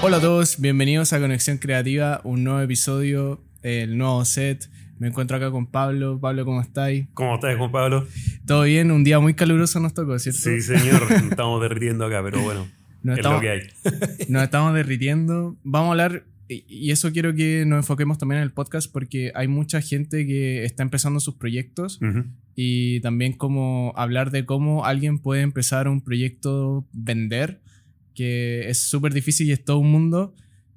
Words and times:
Hola 0.00 0.18
a 0.18 0.20
todos, 0.20 0.60
bienvenidos 0.60 1.12
a 1.12 1.20
Conexión 1.20 1.58
Creativa, 1.58 2.20
un 2.24 2.44
nuevo 2.44 2.60
episodio, 2.60 3.40
el 3.62 3.98
nuevo 3.98 4.24
set. 4.24 4.70
Me 4.98 5.08
encuentro 5.08 5.36
acá 5.36 5.50
con 5.50 5.66
Pablo. 5.66 6.18
Pablo, 6.18 6.44
¿cómo 6.44 6.60
estáis? 6.60 7.06
¿Cómo 7.14 7.34
estás, 7.34 7.56
Juan 7.56 7.70
Pablo? 7.70 8.06
Todo 8.46 8.62
bien, 8.62 8.90
un 8.90 9.04
día 9.04 9.20
muy 9.20 9.34
caluroso 9.34 9.80
nos 9.80 9.94
tocó, 9.94 10.18
¿cierto? 10.18 10.40
Sí, 10.40 10.60
señor, 10.60 11.10
nos 11.10 11.22
estamos 11.30 11.60
derritiendo 11.60 12.06
acá, 12.06 12.22
pero 12.22 12.40
bueno, 12.40 12.66
Nos 13.02 13.14
es 13.14 13.18
estamos, 13.18 13.36
lo 13.36 13.40
que 13.42 13.50
hay. 13.50 13.60
nos 14.28 14.42
estamos 14.44 14.74
derritiendo. 14.74 15.56
Vamos 15.62 15.88
a 15.88 15.90
hablar, 15.92 16.24
y 16.48 16.90
eso 16.90 17.12
quiero 17.12 17.34
que 17.34 17.64
nos 17.66 17.78
enfoquemos 17.78 18.18
también 18.18 18.38
en 18.38 18.44
el 18.44 18.52
podcast, 18.52 18.90
porque 18.90 19.32
hay 19.34 19.48
mucha 19.48 19.82
gente 19.82 20.26
que 20.26 20.64
está 20.64 20.82
empezando 20.82 21.20
sus 21.20 21.34
proyectos 21.34 22.00
Ujú. 22.00 22.24
y 22.54 23.00
también 23.00 23.34
como 23.34 23.92
hablar 23.96 24.30
de 24.30 24.46
cómo 24.46 24.86
alguien 24.86 25.18
puede 25.18 25.42
empezar 25.42 25.88
un 25.88 26.00
proyecto, 26.00 26.86
vender, 26.92 27.60
que 28.14 28.68
es 28.68 28.78
súper 28.78 29.12
difícil 29.12 29.46
y 29.48 29.52
es 29.52 29.64
todo 29.64 29.78
un 29.78 29.92
mundo. 29.92 30.34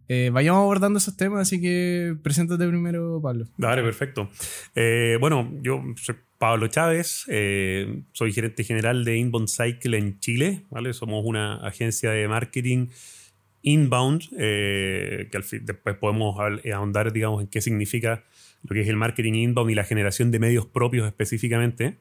Eh, 0.10 0.30
vayamos 0.30 0.60
abordando 0.60 0.98
esos 0.98 1.16
temas, 1.16 1.40
así 1.42 1.62
que 1.62 2.18
preséntate 2.22 2.68
primero, 2.68 3.22
Pablo. 3.24 3.46
Dale, 3.58 3.82
perfecto. 3.82 4.30
Eh, 4.76 5.18
bueno, 5.22 5.50
yo 5.62 5.82
soy 5.96 6.16
Pablo 6.38 6.68
Chávez, 6.68 7.24
eh, 7.30 8.04
soy 8.12 8.34
gerente 8.34 8.66
general 8.66 9.06
de 9.06 9.16
Inbound 9.18 9.48
Cycle 9.48 9.98
en 9.98 10.20
Chile, 10.20 10.66
¿vale? 10.70 10.92
Somos 10.92 11.24
una 11.26 11.66
agencia 11.66 12.12
de 12.12 12.28
marketing 12.28 12.88
inbound, 13.64 14.24
eh, 14.38 15.28
que 15.32 15.38
al 15.38 15.44
fin, 15.44 15.66
después 15.66 15.96
podemos 15.96 16.38
eh, 16.64 16.74
ahondar, 16.74 17.12
digamos, 17.14 17.42
en 17.42 17.48
qué 17.48 17.62
significa 17.62 18.24
lo 18.64 18.74
que 18.74 18.82
es 18.82 18.88
el 18.88 18.96
marketing 18.96 19.34
inbound 19.34 19.72
y 19.72 19.76
la 19.76 19.84
generación 19.84 20.32
de 20.32 20.40
medios 20.40 20.66
propios 20.66 21.08
específicamente. 21.08 21.98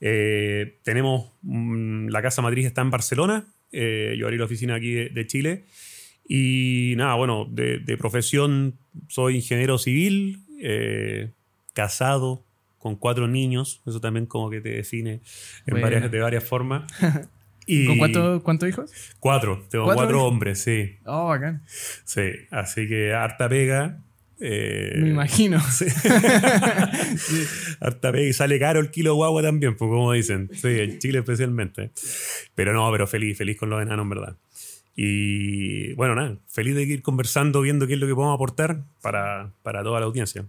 Eh, 0.00 0.78
tenemos 0.82 1.32
mm, 1.42 2.08
la 2.08 2.22
casa 2.22 2.42
matriz 2.42 2.66
está 2.66 2.82
en 2.82 2.90
Barcelona, 2.90 3.46
eh, 3.70 4.14
yo 4.18 4.26
abrí 4.26 4.36
la 4.36 4.44
oficina 4.46 4.74
aquí 4.74 4.92
de, 4.92 5.08
de 5.10 5.26
Chile. 5.26 5.64
Y 6.28 6.94
nada, 6.96 7.14
bueno, 7.14 7.46
de, 7.50 7.78
de 7.78 7.96
profesión 7.96 8.78
soy 9.08 9.36
ingeniero 9.36 9.78
civil, 9.78 10.38
eh, 10.60 11.30
casado, 11.74 12.44
con 12.78 12.96
cuatro 12.96 13.28
niños, 13.28 13.80
eso 13.86 14.00
también 14.00 14.26
como 14.26 14.50
que 14.50 14.60
te 14.60 14.70
define 14.70 15.12
en 15.12 15.20
Bueno. 15.66 15.82
varias, 15.82 16.10
de 16.10 16.20
varias 16.20 16.44
formas. 16.44 16.90
Y 17.66 17.86
¿Con 17.86 17.98
cuánto- 17.98 18.42
cuántos 18.42 18.68
hijos? 18.68 18.90
Cuatro, 19.20 19.64
tengo 19.70 19.84
¿Cuatro 19.84 20.24
hombres, 20.24 20.60
sí, 20.62 20.96
Oh, 21.04 21.26
bacán. 21.28 21.62
sí. 22.04 22.22
Así 22.50 22.88
que 22.88 23.12
harta 23.14 23.48
pega. 23.48 23.98
eh, 24.40 24.94
Me 24.96 25.10
imagino. 25.10 25.60
Sí. 25.70 25.86
Harta 27.80 28.12
pega 28.12 28.24
y 28.28 28.32
sale 28.32 28.58
caro 28.58 28.80
el 28.80 28.90
kilo 28.90 29.10
de 29.10 29.16
guagua 29.16 29.42
también, 29.42 29.76
pues 29.76 29.88
como 29.88 30.12
dicen. 30.12 30.50
Sí, 30.52 30.68
en 30.68 30.98
Chile 30.98 31.18
especialmente. 31.20 31.90
Pero 32.54 32.72
no, 32.72 32.90
pero 32.90 33.06
feliz, 33.06 33.36
feliz 33.38 33.56
con 33.58 33.70
los 33.70 33.80
enanos, 33.82 34.04
en 34.04 34.10
verdad. 34.10 34.36
Y 34.94 35.94
bueno, 35.94 36.14
nada, 36.14 36.36
feliz 36.48 36.74
de 36.74 36.82
ir 36.82 37.02
conversando, 37.02 37.60
viendo 37.62 37.86
qué 37.86 37.94
es 37.94 38.00
lo 38.00 38.06
que 38.06 38.14
podemos 38.14 38.34
aportar 38.34 38.82
para, 39.00 39.52
para 39.62 39.82
toda 39.82 40.00
la 40.00 40.06
audiencia. 40.06 40.44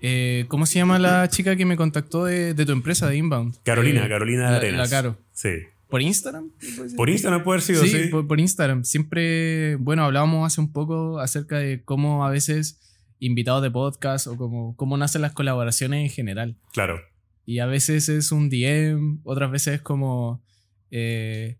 Eh, 0.00 0.44
¿Cómo 0.48 0.66
se 0.66 0.78
llama 0.78 0.98
la 0.98 1.28
chica 1.28 1.56
que 1.56 1.64
me 1.64 1.76
contactó 1.76 2.24
de, 2.24 2.54
de 2.54 2.66
tu 2.66 2.72
empresa 2.72 3.08
de 3.08 3.16
Inbound? 3.16 3.56
Carolina, 3.64 4.04
Eh, 4.04 4.08
Carolina 4.08 4.50
la, 4.50 4.56
Arenas. 4.58 4.90
La 4.90 4.96
Caro. 4.96 5.16
Sí. 5.32 5.50
¿Por 5.88 6.02
Instagram? 6.02 6.50
¿Puede 6.76 6.88
ser? 6.90 6.96
Por 6.96 7.08
Instagram 7.10 7.44
puede 7.44 7.56
haber 7.56 7.62
sido, 7.62 7.82
sí, 7.82 7.88
sí. 7.88 8.08
Por, 8.08 8.26
por 8.26 8.38
Instagram. 8.40 8.84
Siempre, 8.84 9.76
bueno, 9.76 10.04
hablábamos 10.04 10.46
hace 10.46 10.60
un 10.60 10.72
poco 10.72 11.18
acerca 11.18 11.58
de 11.58 11.82
cómo 11.82 12.26
a 12.26 12.30
veces 12.30 12.80
invitados 13.20 13.62
de 13.62 13.70
podcast 13.70 14.26
o 14.26 14.36
cómo, 14.36 14.76
cómo 14.76 14.96
nacen 14.96 15.22
las 15.22 15.32
colaboraciones 15.32 16.02
en 16.04 16.10
general. 16.10 16.56
Claro. 16.72 17.00
Y 17.46 17.60
a 17.60 17.66
veces 17.66 18.08
es 18.08 18.30
un 18.32 18.50
DM, 18.50 19.20
otras 19.24 19.50
veces 19.50 19.74
es 19.76 19.80
como... 19.82 20.44
eh, 20.90 21.56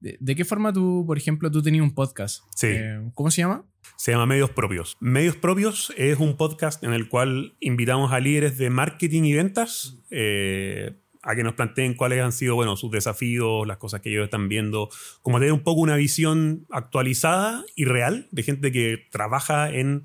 de, 0.00 0.16
de 0.18 0.34
qué 0.34 0.44
forma 0.44 0.72
tú, 0.72 1.04
por 1.06 1.18
ejemplo, 1.18 1.50
tú 1.50 1.62
tenías 1.62 1.82
un 1.82 1.94
podcast? 1.94 2.42
Sí. 2.56 2.68
Eh, 2.70 3.10
¿Cómo 3.14 3.30
se 3.30 3.42
llama? 3.42 3.64
Se 3.96 4.12
llama 4.12 4.26
Medios 4.26 4.50
Propios. 4.50 4.96
Medios 4.98 5.36
Propios 5.36 5.92
es 5.96 6.18
un 6.18 6.36
podcast 6.36 6.82
en 6.84 6.92
el 6.94 7.08
cual 7.08 7.54
invitamos 7.60 8.10
a 8.12 8.18
líderes 8.18 8.56
de 8.58 8.70
marketing 8.70 9.24
y 9.24 9.34
ventas 9.34 9.98
eh, 10.10 10.96
a 11.22 11.34
que 11.34 11.42
nos 11.42 11.54
planteen 11.54 11.94
cuáles 11.94 12.22
han 12.22 12.32
sido 12.32 12.54
bueno, 12.54 12.76
sus 12.76 12.90
desafíos, 12.90 13.66
las 13.66 13.76
cosas 13.76 14.00
que 14.00 14.10
ellos 14.10 14.24
están 14.24 14.48
viendo, 14.48 14.88
como 15.22 15.38
tener 15.38 15.52
un 15.52 15.60
poco 15.60 15.80
una 15.80 15.96
visión 15.96 16.66
actualizada 16.70 17.64
y 17.76 17.84
real 17.84 18.28
de 18.30 18.42
gente 18.42 18.72
que 18.72 19.06
trabaja 19.10 19.70
en 19.70 20.04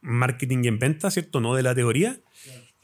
marketing 0.00 0.64
y 0.64 0.68
en 0.68 0.78
ventas, 0.78 1.14
¿cierto? 1.14 1.40
No 1.40 1.54
de 1.54 1.62
la 1.62 1.74
teoría. 1.74 2.20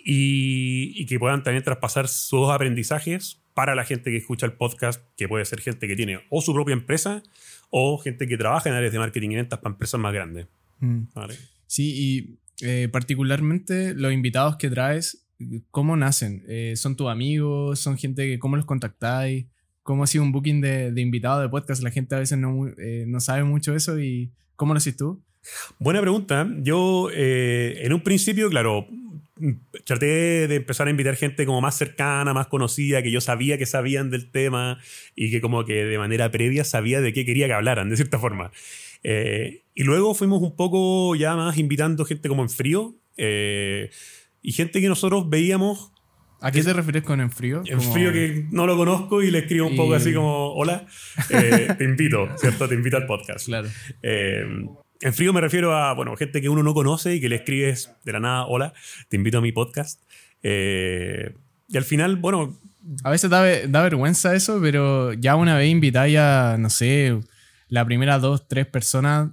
Y, 0.02 0.94
y 0.94 1.04
que 1.04 1.18
puedan 1.18 1.42
también 1.42 1.62
traspasar 1.62 2.08
sus 2.08 2.48
aprendizajes 2.48 3.42
para 3.52 3.74
la 3.74 3.84
gente 3.84 4.10
que 4.10 4.16
escucha 4.16 4.46
el 4.46 4.54
podcast, 4.54 5.04
que 5.18 5.28
puede 5.28 5.44
ser 5.44 5.60
gente 5.60 5.86
que 5.86 5.94
tiene 5.94 6.20
o 6.30 6.40
su 6.40 6.54
propia 6.54 6.72
empresa 6.72 7.22
o 7.68 7.98
gente 7.98 8.26
que 8.26 8.38
trabaja 8.38 8.70
en 8.70 8.74
áreas 8.74 8.92
de 8.92 8.98
marketing 8.98 9.30
y 9.32 9.36
ventas 9.36 9.58
para 9.58 9.74
empresas 9.74 10.00
más 10.00 10.14
grandes. 10.14 10.46
Mm. 10.78 11.02
¿vale? 11.14 11.36
Sí, 11.66 11.92
y 11.94 12.38
eh, 12.66 12.88
particularmente 12.90 13.94
los 13.94 14.12
invitados 14.12 14.56
que 14.56 14.70
traes, 14.70 15.26
¿cómo 15.70 15.96
nacen? 15.96 16.44
Eh, 16.48 16.74
¿Son 16.76 16.96
tus 16.96 17.08
amigos? 17.08 17.80
¿Son 17.80 17.96
gente 17.96 18.26
que, 18.26 18.38
cómo 18.38 18.56
los 18.56 18.64
contactáis? 18.64 19.46
¿Cómo 19.82 20.04
ha 20.04 20.06
sido 20.06 20.24
un 20.24 20.32
booking 20.32 20.60
de, 20.60 20.92
de 20.92 21.00
invitados 21.00 21.42
de 21.42 21.48
podcast? 21.48 21.82
La 21.82 21.90
gente 21.90 22.14
a 22.14 22.18
veces 22.18 22.38
no, 22.38 22.68
eh, 22.78 23.04
no 23.06 23.20
sabe 23.20 23.44
mucho 23.44 23.74
eso 23.74 23.98
y 24.00 24.30
¿cómo 24.56 24.74
lo 24.74 24.80
tú? 24.96 25.22
Buena 25.78 26.00
pregunta. 26.00 26.48
Yo, 26.58 27.08
eh, 27.12 27.80
en 27.82 27.92
un 27.92 28.02
principio, 28.02 28.50
claro, 28.50 28.86
traté 29.84 30.46
de 30.48 30.56
empezar 30.56 30.86
a 30.86 30.90
invitar 30.90 31.16
gente 31.16 31.46
como 31.46 31.62
más 31.62 31.76
cercana, 31.76 32.34
más 32.34 32.48
conocida, 32.48 33.02
que 33.02 33.10
yo 33.10 33.22
sabía 33.22 33.56
que 33.56 33.64
sabían 33.64 34.10
del 34.10 34.30
tema 34.30 34.78
y 35.16 35.30
que 35.30 35.40
como 35.40 35.64
que 35.64 35.86
de 35.86 35.98
manera 35.98 36.30
previa 36.30 36.62
sabía 36.64 37.00
de 37.00 37.14
qué 37.14 37.24
quería 37.24 37.46
que 37.46 37.54
hablaran, 37.54 37.88
de 37.88 37.96
cierta 37.96 38.18
forma. 38.18 38.52
Y 39.02 39.82
luego 39.82 40.14
fuimos 40.14 40.42
un 40.42 40.54
poco 40.54 41.16
ya 41.16 41.34
más 41.36 41.56
invitando 41.56 42.04
gente 42.04 42.28
como 42.28 42.42
en 42.42 42.50
frío 42.50 42.96
y 44.42 44.52
gente 44.52 44.80
que 44.80 44.88
nosotros 44.88 45.28
veíamos 45.28 45.92
¿A 46.42 46.50
qué 46.50 46.62
te 46.62 46.72
refieres 46.72 47.02
con 47.02 47.20
en 47.20 47.30
frío? 47.30 47.62
en 47.66 47.78
Como- 47.78 47.92
frío 47.92 48.12
que 48.12 48.46
no 48.50 48.66
lo 48.66 48.74
conozco 48.76 49.22
y 49.22 49.30
le 49.30 49.40
escribo 49.40 49.66
un 49.66 49.76
poco 49.76 49.92
así 49.94 50.14
como, 50.14 50.54
hola, 50.54 50.86
eh, 51.28 51.68
te 51.76 51.84
invito, 51.84 52.28
¿cierto? 52.38 52.66
Te 52.66 52.74
invito 52.76 52.96
al 52.96 53.04
podcast. 53.06 53.44
Claro. 53.44 53.68
Eh, 54.02 54.46
en 55.02 55.14
frío 55.14 55.34
me 55.34 55.42
refiero 55.42 55.76
a, 55.76 55.92
bueno, 55.92 56.16
gente 56.16 56.40
que 56.40 56.48
uno 56.48 56.62
no 56.62 56.72
conoce 56.72 57.14
y 57.14 57.20
que 57.20 57.28
le 57.28 57.36
escribes 57.36 57.92
de 58.04 58.12
la 58.12 58.20
nada, 58.20 58.46
hola, 58.46 58.72
te 59.10 59.16
invito 59.16 59.36
a 59.38 59.40
mi 59.42 59.52
podcast. 59.52 60.00
Eh, 60.42 61.34
y 61.68 61.76
al 61.76 61.84
final, 61.84 62.16
bueno, 62.16 62.58
A 63.04 63.10
veces 63.10 63.28
da, 63.28 63.44
da 63.68 63.82
vergüenza 63.82 64.34
eso, 64.34 64.58
pero 64.62 65.12
ya 65.12 65.36
una 65.36 65.58
vez 65.58 65.68
invitáis 65.70 66.16
a, 66.16 66.56
no 66.58 66.70
sé, 66.70 67.20
la 67.68 67.84
primera 67.84 68.18
dos, 68.18 68.48
tres 68.48 68.66
personas, 68.66 69.28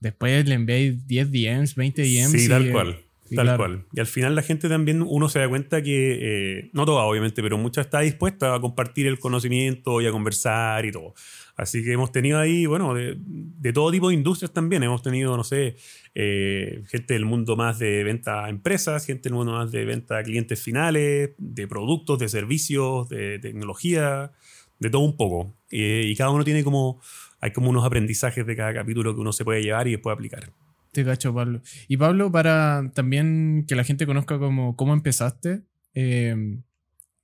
después 0.00 0.44
le 0.48 0.56
enviáis 0.56 1.06
10 1.06 1.30
DMs, 1.30 1.74
20 1.76 2.02
DMs. 2.02 2.32
sí, 2.32 2.46
y, 2.46 2.48
tal 2.48 2.70
cual. 2.72 2.98
Tal 3.34 3.46
claro. 3.46 3.58
cual. 3.58 3.86
Y 3.92 4.00
al 4.00 4.06
final 4.06 4.34
la 4.34 4.42
gente 4.42 4.68
también, 4.68 5.02
uno 5.06 5.28
se 5.28 5.38
da 5.38 5.48
cuenta 5.48 5.82
que, 5.82 6.18
eh, 6.20 6.70
no 6.72 6.84
toda 6.84 7.04
obviamente, 7.04 7.42
pero 7.42 7.58
mucha 7.58 7.80
está 7.80 8.00
dispuesta 8.00 8.54
a 8.54 8.60
compartir 8.60 9.06
el 9.06 9.18
conocimiento 9.18 10.00
y 10.00 10.06
a 10.06 10.12
conversar 10.12 10.84
y 10.84 10.92
todo. 10.92 11.14
Así 11.56 11.84
que 11.84 11.92
hemos 11.92 12.10
tenido 12.10 12.38
ahí, 12.38 12.64
bueno, 12.64 12.94
de, 12.94 13.16
de 13.18 13.72
todo 13.72 13.90
tipo 13.90 14.08
de 14.08 14.14
industrias 14.14 14.52
también. 14.52 14.82
Hemos 14.82 15.02
tenido, 15.02 15.36
no 15.36 15.44
sé, 15.44 15.76
eh, 16.14 16.82
gente 16.88 17.14
del 17.14 17.26
mundo 17.26 17.54
más 17.54 17.78
de 17.78 18.02
venta 18.02 18.46
a 18.46 18.48
empresas, 18.48 19.04
gente 19.04 19.28
del 19.28 19.34
mundo 19.34 19.52
más 19.52 19.70
de 19.70 19.84
venta 19.84 20.18
a 20.18 20.22
clientes 20.22 20.62
finales, 20.62 21.30
de 21.36 21.68
productos, 21.68 22.18
de 22.18 22.28
servicios, 22.28 23.08
de 23.10 23.38
tecnología, 23.38 24.32
de 24.78 24.90
todo 24.90 25.02
un 25.02 25.16
poco. 25.16 25.54
Eh, 25.70 26.04
y 26.06 26.16
cada 26.16 26.30
uno 26.30 26.44
tiene 26.44 26.64
como, 26.64 27.00
hay 27.40 27.52
como 27.52 27.70
unos 27.70 27.84
aprendizajes 27.84 28.46
de 28.46 28.56
cada 28.56 28.72
capítulo 28.74 29.14
que 29.14 29.20
uno 29.20 29.32
se 29.32 29.44
puede 29.44 29.62
llevar 29.62 29.86
y 29.86 29.92
después 29.92 30.14
aplicar. 30.14 30.50
Te 30.92 31.04
cacho, 31.04 31.32
Pablo. 31.32 31.62
Y 31.88 31.96
Pablo, 31.96 32.32
para 32.32 32.90
también 32.94 33.64
que 33.68 33.76
la 33.76 33.84
gente 33.84 34.06
conozca 34.06 34.38
cómo, 34.38 34.76
cómo 34.76 34.92
empezaste, 34.92 35.62
eh, 35.94 36.58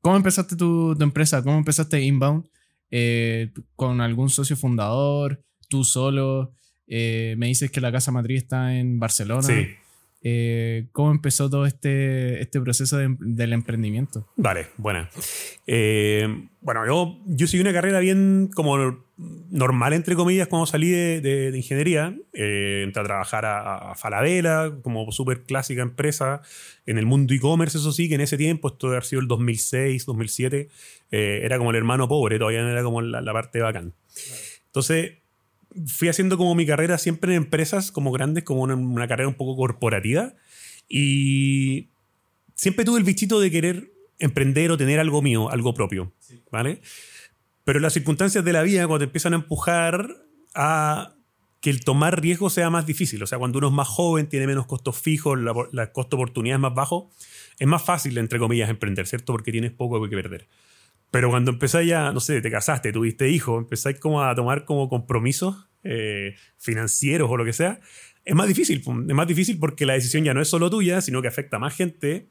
¿cómo 0.01 0.17
empezaste 0.17 0.57
tu, 0.57 0.95
tu 0.97 1.03
empresa? 1.03 1.43
¿Cómo 1.43 1.59
empezaste 1.59 2.01
Inbound? 2.01 2.49
Eh, 2.91 3.53
¿Con 3.75 4.01
algún 4.01 4.31
socio 4.31 4.57
fundador? 4.57 5.43
¿Tú 5.69 5.83
solo? 5.83 6.53
Eh, 6.87 7.35
me 7.39 7.49
dices 7.49 7.71
que 7.71 7.81
la 7.81 7.91
casa 7.91 8.13
matriz 8.13 8.43
está 8.43 8.77
en 8.77 9.01
Barcelona. 9.01 9.43
Sí. 9.43 9.67
Eh, 10.29 10.87
¿Cómo 10.91 11.13
empezó 11.13 11.49
todo 11.49 11.67
este, 11.67 12.43
este 12.43 12.61
proceso 12.61 12.97
de- 12.99 13.15
del 13.21 13.53
emprendimiento? 13.53 14.27
Vale, 14.35 14.67
buena. 14.77 15.09
Eh, 15.69 16.27
bueno, 16.61 16.85
yo, 16.85 17.21
yo 17.27 17.47
seguí 17.47 17.61
una 17.61 17.73
carrera 17.73 18.01
bien 18.01 18.51
como 18.53 19.05
normal, 19.51 19.93
entre 19.93 20.17
comillas, 20.17 20.49
cuando 20.49 20.67
salí 20.67 20.91
de, 20.91 21.21
de- 21.21 21.53
de 21.53 21.57
ingeniería. 21.57 22.17
Eh, 22.33 22.83
entré 22.85 23.03
a 23.03 23.05
trabajar 23.05 23.45
a, 23.45 23.93
a 23.93 23.95
Falabella, 23.95 24.73
como 24.83 25.13
súper 25.13 25.45
clásica 25.45 25.83
empresa, 25.83 26.43
en 26.87 26.99
el 26.99 27.07
mundo 27.07 27.33
e-commerce, 27.33 27.79
eso 27.79 27.93
sí, 27.93 28.09
que 28.09 28.17
en 28.17 28.21
ese 28.23 28.37
tiempo, 28.37 28.67
esto 28.67 28.89
debe 28.89 28.97
haber 28.97 29.05
sido 29.05 29.23
el 29.23 29.29
2006, 29.29 30.07
2007, 30.07 30.69
eh, 31.13 31.41
era 31.45 31.57
como 31.59 31.71
el 31.71 31.77
hermano 31.77 32.09
pobre, 32.09 32.39
todavía 32.41 32.63
no 32.63 32.71
era 32.71 32.83
como 32.83 33.01
la, 33.01 33.21
la 33.21 33.33
parte 33.33 33.61
bacán. 33.61 33.95
Entonces, 34.67 35.13
fui 35.87 36.09
haciendo 36.09 36.37
como 36.37 36.55
mi 36.55 36.67
carrera 36.67 36.99
siempre 36.99 37.35
en 37.35 37.43
empresas 37.43 37.93
como 37.93 38.13
grandes, 38.13 38.45
como 38.45 38.63
una, 38.63 38.75
una 38.75 39.09
carrera 39.09 39.29
un 39.29 39.35
poco 39.35 39.57
corporativa. 39.57 40.35
Y 40.89 41.89
siempre 42.55 42.85
tuve 42.85 42.99
el 42.99 43.05
bichito 43.05 43.41
de 43.41 43.51
querer 43.51 43.93
emprender 44.19 44.71
o 44.71 44.77
tener 44.77 44.99
algo 44.99 45.23
mío, 45.23 45.51
algo 45.51 45.75
propio, 45.75 46.13
¿vale? 46.51 46.81
Pero 47.65 47.81
las 47.81 47.93
circunstancias 47.93 48.45
de 48.45 48.53
la 48.53 48.63
vida, 48.63 48.87
cuando 48.87 49.01
te 49.01 49.05
empiezan 49.05 49.35
a 49.35 49.37
empujar 49.37 50.09
a 50.55 51.15
que 51.61 51.71
el 51.71 51.85
tomar 51.85 52.21
riesgo 52.21 52.49
sea 52.49 52.71
más 52.71 52.87
difícil, 52.87 53.23
o 53.23 53.27
sea, 53.27 53.39
cuando 53.39 53.59
uno 53.59 53.69
es 53.69 53.75
más 53.75 53.89
joven, 53.89 54.29
tiene 54.29 54.47
menos 54.47 54.67
costos 54.67 54.97
fijos, 54.99 55.39
la, 55.39 55.53
la 55.73 55.93
costo 55.93 56.17
oportunidad 56.17 56.57
es 56.57 56.61
más 56.61 56.75
bajo, 56.75 57.11
es 57.59 57.67
más 57.67 57.83
fácil, 57.83 58.17
entre 58.19 58.39
comillas, 58.39 58.71
emprender, 58.71 59.07
¿cierto? 59.07 59.33
Porque 59.33 59.53
tienes 59.53 59.73
poco 59.73 60.03
que 60.09 60.17
perder. 60.17 60.49
Pero 61.11 61.31
cuando 61.31 61.51
empezáis 61.51 61.89
ya, 61.89 62.13
no 62.13 62.21
sé, 62.21 62.41
te 62.41 62.51
casaste, 62.51 62.93
tuviste 62.93 63.29
hijos, 63.31 63.59
empezáis 63.59 63.99
como 63.99 64.23
a 64.23 64.35
tomar 64.35 64.65
como 64.65 64.89
compromisos 64.89 65.66
eh, 65.89 66.35
financieros 66.59 67.31
o 67.31 67.37
lo 67.37 67.45
que 67.45 67.53
sea, 67.53 67.81
es 68.25 68.35
más 68.35 68.49
difícil. 68.49 68.79
Es 68.81 69.15
más 69.15 69.29
difícil 69.29 69.59
porque 69.59 69.87
la 69.87 69.95
decisión 69.95 70.25
ya 70.25 70.35
no 70.35 70.43
es 70.43 70.49
solo 70.49 70.69
tuya, 70.69 71.01
sino 71.01 71.23
que 71.23 71.29
afecta 71.29 71.57
a 71.57 71.61
más 71.61 71.75
gente. 71.75 72.29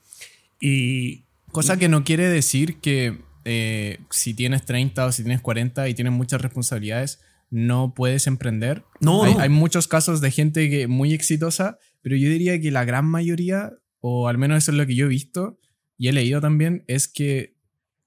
Y. 0.59 1.23
Cosa 1.51 1.79
que 1.79 1.87
no 1.87 2.03
quiere 2.03 2.27
decir 2.27 2.81
que 2.81 3.17
eh, 3.45 3.99
si 4.09 4.33
tienes 4.33 4.65
30 4.65 5.05
o 5.05 5.11
si 5.13 5.23
tienes 5.23 5.39
40 5.39 5.87
y 5.87 5.93
tienes 5.93 6.11
muchas 6.11 6.41
responsabilidades, 6.41 7.21
no 7.49 7.93
puedes 7.95 8.27
emprender. 8.27 8.83
No 8.99 9.23
hay, 9.23 9.33
no. 9.35 9.39
hay 9.39 9.49
muchos 9.49 9.87
casos 9.87 10.19
de 10.19 10.31
gente 10.31 10.69
que 10.69 10.87
muy 10.87 11.13
exitosa, 11.13 11.79
pero 12.01 12.17
yo 12.17 12.29
diría 12.29 12.59
que 12.59 12.71
la 12.71 12.83
gran 12.83 13.05
mayoría, 13.05 13.71
o 14.01 14.27
al 14.27 14.37
menos 14.37 14.57
eso 14.57 14.71
es 14.71 14.77
lo 14.77 14.85
que 14.85 14.95
yo 14.95 15.05
he 15.05 15.09
visto 15.09 15.57
y 15.97 16.09
he 16.09 16.11
leído 16.11 16.41
también, 16.41 16.83
es 16.87 17.07
que 17.07 17.55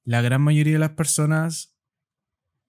la 0.04 0.20
gran 0.20 0.42
mayoría 0.42 0.74
de 0.74 0.78
las 0.78 0.90
personas 0.90 1.77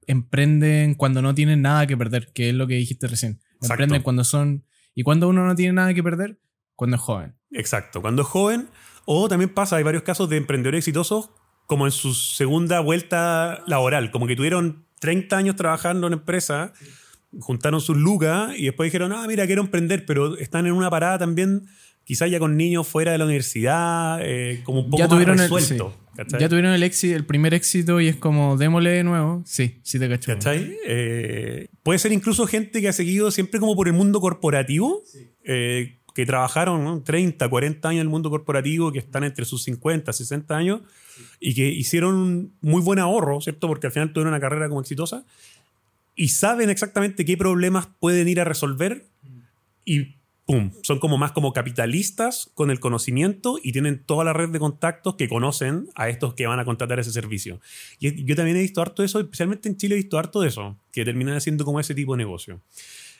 emprenden 0.09 0.95
cuando 0.95 1.21
no 1.21 1.35
tienen 1.35 1.61
nada 1.61 1.85
que 1.85 1.95
perder, 1.95 2.33
que 2.33 2.49
es 2.49 2.55
lo 2.55 2.65
que 2.65 2.73
dijiste 2.73 3.07
recién. 3.07 3.39
Exacto. 3.53 3.73
Emprenden 3.73 4.01
cuando 4.01 4.23
son... 4.23 4.65
¿Y 4.95 5.03
cuando 5.03 5.29
uno 5.29 5.45
no 5.45 5.55
tiene 5.55 5.73
nada 5.73 5.93
que 5.93 6.01
perder? 6.01 6.39
Cuando 6.75 6.97
es 6.97 7.01
joven. 7.01 7.35
Exacto, 7.51 8.01
cuando 8.01 8.23
es 8.23 8.27
joven, 8.27 8.69
o 9.05 9.29
también 9.29 9.53
pasa, 9.53 9.75
hay 9.75 9.83
varios 9.83 10.03
casos 10.03 10.29
de 10.29 10.37
emprendedores 10.37 10.79
exitosos 10.79 11.29
como 11.67 11.85
en 11.85 11.91
su 11.91 12.15
segunda 12.15 12.79
vuelta 12.79 13.63
laboral, 13.67 14.09
como 14.09 14.25
que 14.25 14.35
tuvieron 14.35 14.87
30 14.99 15.37
años 15.37 15.55
trabajando 15.55 16.07
en 16.07 16.13
empresa, 16.13 16.73
juntaron 17.39 17.79
sus 17.79 17.95
lucas 17.95 18.53
y 18.57 18.65
después 18.65 18.87
dijeron, 18.87 19.13
ah, 19.13 19.25
mira, 19.27 19.45
quiero 19.45 19.61
emprender, 19.61 20.05
pero 20.05 20.37
están 20.37 20.65
en 20.65 20.73
una 20.73 20.89
parada 20.89 21.19
también, 21.19 21.67
quizás 22.09 22.31
ya 22.31 22.39
con 22.39 22.57
niños 22.57 22.87
fuera 22.87 23.11
de 23.11 23.19
la 23.19 23.25
universidad, 23.25 24.19
eh, 24.23 24.61
como 24.63 24.79
un 24.79 24.85
poco 24.85 24.97
ya 24.97 25.03
más 25.03 25.09
tuvieron, 25.11 25.35
el, 25.35 25.47
resuelto. 25.47 25.93
sí. 25.95 26.15
¿cachai? 26.17 26.39
ya 26.39 26.49
tuvieron 26.49 26.73
el, 26.73 26.81
éxito, 26.81 27.15
el 27.15 27.23
primer 27.23 27.53
éxito 27.53 28.01
y 28.01 28.07
es 28.07 28.15
como, 28.15 28.57
démosle 28.57 28.89
de 28.89 29.03
nuevo. 29.03 29.43
Sí, 29.45 29.77
sí 29.83 29.99
te 29.99 30.09
cacho. 30.09 30.31
¿Cachai? 30.31 30.75
Eh, 30.87 31.67
puede 31.83 31.99
ser 31.99 32.11
incluso 32.11 32.47
gente 32.47 32.81
que 32.81 32.87
ha 32.87 32.93
seguido 32.93 33.29
siempre 33.29 33.59
como 33.59 33.75
por 33.75 33.87
el 33.87 33.93
mundo 33.93 34.21
corporativo, 34.21 35.03
eh, 35.43 35.99
que 36.15 36.25
trabajaron 36.25 36.83
¿no? 36.83 37.03
30, 37.03 37.47
40 37.47 37.87
años 37.87 38.01
en 38.01 38.07
el 38.07 38.09
mundo 38.09 38.31
corporativo, 38.31 38.91
que 38.91 38.97
están 38.97 39.23
entre 39.23 39.45
sus 39.45 39.61
50, 39.61 40.11
60 40.11 40.57
años, 40.57 40.81
y 41.39 41.53
que 41.53 41.69
hicieron 41.69 42.15
un 42.15 42.53
muy 42.61 42.81
buen 42.81 42.97
ahorro, 42.97 43.39
¿cierto? 43.39 43.67
Porque 43.67 43.85
al 43.85 43.93
final 43.93 44.13
tuvieron 44.13 44.33
una 44.33 44.41
carrera 44.41 44.67
como 44.67 44.81
exitosa, 44.81 45.25
y 46.15 46.29
saben 46.29 46.71
exactamente 46.71 47.23
qué 47.23 47.37
problemas 47.37 47.87
pueden 47.99 48.27
ir 48.27 48.41
a 48.41 48.45
resolver, 48.45 49.05
y 49.85 50.15
¡pum! 50.49 50.71
Son 50.81 50.97
como 50.97 51.19
más 51.19 51.31
como 51.31 51.53
capitalistas 51.53 52.49
con 52.55 52.71
el 52.71 52.79
conocimiento 52.79 53.59
y 53.61 53.71
tienen 53.71 54.03
toda 54.03 54.23
la 54.23 54.33
red 54.33 54.49
de 54.49 54.57
contactos 54.57 55.13
que 55.13 55.29
conocen 55.29 55.89
a 55.93 56.09
estos 56.09 56.33
que 56.33 56.47
van 56.47 56.59
a 56.59 56.65
contratar 56.65 56.99
ese 56.99 57.11
servicio. 57.11 57.61
Y 57.99 58.25
yo 58.25 58.35
también 58.35 58.57
he 58.57 58.61
visto 58.61 58.81
harto 58.81 59.03
de 59.03 59.05
eso, 59.05 59.19
especialmente 59.19 59.69
en 59.69 59.77
Chile 59.77 59.93
he 59.93 59.97
visto 59.97 60.17
harto 60.17 60.41
de 60.41 60.47
eso, 60.47 60.75
que 60.91 61.05
terminan 61.05 61.35
haciendo 61.35 61.65
como 61.65 61.79
ese 61.79 61.93
tipo 61.93 62.13
de 62.13 62.23
negocio. 62.23 62.61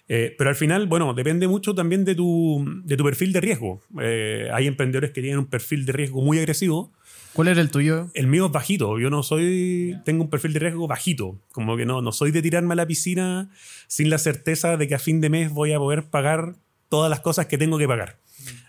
Eh, 0.08 0.34
pero 0.40 0.50
al 0.50 0.56
final, 0.56 0.88
bueno, 0.88 1.14
depende 1.14 1.48
mucho 1.48 1.76
también 1.76 2.04
de 2.04 2.16
tu, 2.16 2.66
de 2.84 2.98
tu 2.98 3.04
perfil 3.04 3.31
de 3.31 3.42
riesgo. 3.42 3.80
Eh, 4.02 4.50
hay 4.52 4.66
emprendedores 4.66 5.12
que 5.12 5.22
tienen 5.22 5.38
un 5.38 5.46
perfil 5.46 5.86
de 5.86 5.92
riesgo 5.92 6.24
muy 6.24 6.40
agresivo. 6.40 6.92
¿Cuál 7.34 7.50
era 7.50 7.62
el 7.62 7.70
tuyo? 7.70 8.10
El 8.16 8.26
mío 8.26 8.48
es 8.48 8.52
bajito. 8.52 8.98
Yo 8.98 9.12
no 9.12 9.22
soy. 9.22 9.96
Tengo 10.04 10.24
un 10.24 10.31
perfil 10.31 10.54
de 10.54 10.60
riesgo 10.62 10.88
bajito. 10.88 11.40
Como 11.52 11.78
que 11.78 11.86
no, 11.86 12.02
no 12.02 12.12
soy 12.12 12.31
de 12.31 12.42
tirarme 12.42 12.74
a 12.74 12.76
la 12.76 12.88
piscina 12.88 13.52
sin 13.86 14.10
la 14.10 14.18
certeza 14.18 14.78
de 14.78 14.88
que 14.88 14.96
a 14.96 15.00
fin 15.00 15.22
de 15.22 15.30
mes 15.30 15.52
voy 15.52 15.74
a 15.74 15.78
poder 15.78 16.06
pagar 16.06 16.56
todas 16.89 17.09
las 17.09 17.21
cosas 17.21 17.45
que 17.45 17.57
tengo 17.57 17.77
que 17.77 17.88
pagar. 17.88 18.19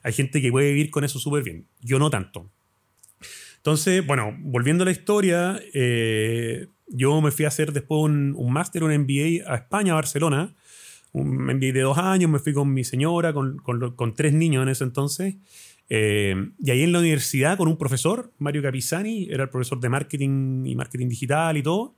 Hay 0.02 0.12
gente 0.12 0.40
que 0.40 0.50
puede 0.50 0.69
vivir 0.69 0.90
con 0.90 1.05
eso 1.05 1.19
súper 1.19 1.43
bien. 1.43 1.67
Yo 1.81 1.99
no 1.99 2.11
tanto. 2.11 2.50
Entonces, 3.56 4.06
bueno, 4.06 4.37
volviendo 4.40 4.82
a 4.82 4.87
la 4.87 4.93
historia, 4.93 5.61
eh, 5.75 6.67
yo 6.88 7.20
me 7.20 7.31
fui 7.31 7.44
a 7.44 7.49
hacer 7.49 7.72
después 7.72 8.02
un, 8.02 8.34
un 8.37 8.52
máster, 8.52 8.84
un 8.84 8.96
MBA 8.96 9.50
a 9.50 9.56
España, 9.56 9.93
a 9.93 9.96
Barcelona. 9.96 10.55
Un 11.12 11.44
MBA 11.44 11.72
de 11.72 11.81
dos 11.81 11.99
años, 11.99 12.31
me 12.31 12.38
fui 12.38 12.52
con 12.52 12.72
mi 12.72 12.84
señora, 12.84 13.32
con, 13.32 14.14
tres 14.14 14.32
niños 14.32 14.62
en 14.62 14.69
ese 14.69 14.84
entonces. 14.84 15.34
Eh, 15.88 16.37
y 16.58 16.70
ahí 16.70 16.82
en 16.82 16.93
la 16.93 17.00
universidad, 17.00 17.58
con 17.58 17.69
un 17.69 17.76
profesor, 17.76 18.32
Mario 18.38 18.62
Capizani, 18.62 19.26
era 19.28 19.44
el 19.44 19.50
profesor 19.50 19.81
de 19.81 19.88
marketing 19.88 20.64
y 20.66 20.76
marketing 20.76 21.08
digital 21.08 21.56
y 21.56 21.62
todo. 21.62 21.96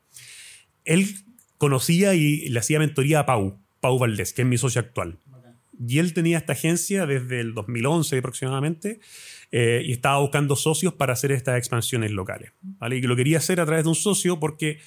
Él 0.84 1.14
conocía 1.58 2.14
y 2.14 2.48
le 2.48 2.58
hacía 2.58 2.78
mentoría 2.78 3.20
a 3.20 3.26
Pau, 3.26 3.58
Pau 3.80 3.98
Valdés, 3.98 4.32
que 4.32 4.42
es 4.42 4.48
mi 4.48 4.56
socio 4.56 4.80
actual. 4.80 5.18
Y 5.78 5.98
él 5.98 6.14
tenía 6.14 6.38
esta 6.38 6.52
agencia 6.52 7.06
desde 7.06 7.40
el 7.40 7.54
2011 7.54 8.18
aproximadamente 8.18 9.00
eh, 9.50 9.82
y 9.84 9.92
estaba 9.92 10.18
buscando 10.20 10.56
socios 10.56 10.94
para 10.94 11.12
hacer 11.12 11.32
estas 11.32 11.58
expansiones 11.58 12.10
locales. 12.10 12.52
Y 12.90 13.00
lo 13.02 13.16
quería 13.16 13.38
hacer 13.38 13.60
a 13.60 13.66
través 13.66 13.84
de 13.84 13.90
un 13.90 13.94
socio 13.94 14.38
porque 14.38 14.78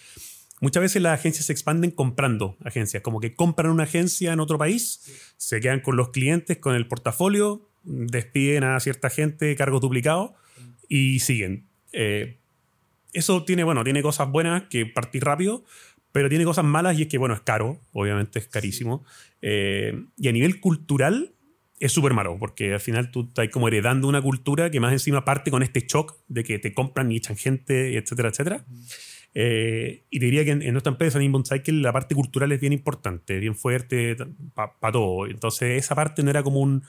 muchas 0.62 0.82
veces 0.82 1.02
las 1.02 1.20
agencias 1.20 1.46
se 1.46 1.54
expanden 1.54 1.92
comprando 1.92 2.58
agencias, 2.64 3.04
como 3.04 3.20
que 3.20 3.36
compran 3.36 3.72
una 3.72 3.84
agencia 3.84 4.34
en 4.34 4.40
otro 4.40 4.58
país, 4.58 5.34
se 5.38 5.60
quedan 5.60 5.82
con 5.82 5.98
los 5.98 6.10
clientes, 6.10 6.58
con 6.58 6.76
el 6.76 6.88
portafolio, 6.88 7.68
despiden 7.84 8.64
a 8.64 8.80
cierta 8.80 9.10
gente, 9.10 9.56
cargos 9.56 9.82
duplicados 9.82 10.32
y 10.90 11.20
siguen. 11.20 11.66
Eh, 11.94 12.38
eso 13.14 13.44
tiene, 13.46 13.64
bueno, 13.64 13.84
tiene 13.84 14.02
cosas 14.02 14.30
buenas 14.30 14.64
que 14.64 14.86
partir 14.86 15.24
rápido, 15.24 15.64
pero 16.16 16.30
tiene 16.30 16.46
cosas 16.46 16.64
malas 16.64 16.98
y 16.98 17.02
es 17.02 17.08
que, 17.10 17.18
bueno, 17.18 17.36
es 17.36 17.42
caro, 17.42 17.82
obviamente 17.92 18.40
es 18.40 18.48
carísimo. 18.48 19.04
Eh, 19.42 20.06
y 20.16 20.30
a 20.30 20.32
nivel 20.32 20.62
cultural 20.62 21.34
es 21.78 21.92
súper 21.92 22.14
malo, 22.14 22.38
porque 22.40 22.72
al 22.72 22.80
final 22.80 23.12
tú 23.12 23.24
estás 23.28 23.50
como 23.50 23.68
heredando 23.68 24.08
una 24.08 24.22
cultura 24.22 24.72
que 24.72 24.80
más 24.80 24.94
encima 24.94 25.26
parte 25.26 25.52
con 25.52 25.62
este 25.62 25.82
shock 25.82 26.16
de 26.30 26.46
que 26.46 26.58
te 26.58 26.74
compran 26.74 27.12
y 27.12 27.18
echan 27.18 27.36
gente, 27.36 27.98
etcétera, 27.98 28.30
etcétera. 28.30 28.66
Eh, 29.34 30.06
y 30.10 30.20
te 30.20 30.26
diría 30.28 30.46
que 30.46 30.52
en, 30.52 30.62
en, 30.62 30.72
nuestra 30.72 30.94
empresa, 30.94 31.18
en 31.18 31.26
Inbound 31.26 31.48
Cycle, 31.48 31.82
la 31.82 31.92
parte 31.92 32.16
cultural 32.16 32.50
es 32.54 32.62
bien 32.62 32.72
importante, 32.72 33.38
bien 33.40 33.54
fuerte 33.54 34.16
para 34.54 34.72
pa 34.80 34.94
todo. 34.94 35.28
Entonces, 35.28 35.84
esa 35.84 35.96
parte 35.96 36.24
no 36.24 36.30
era, 36.30 36.44
como 36.44 36.62
un, 36.62 36.82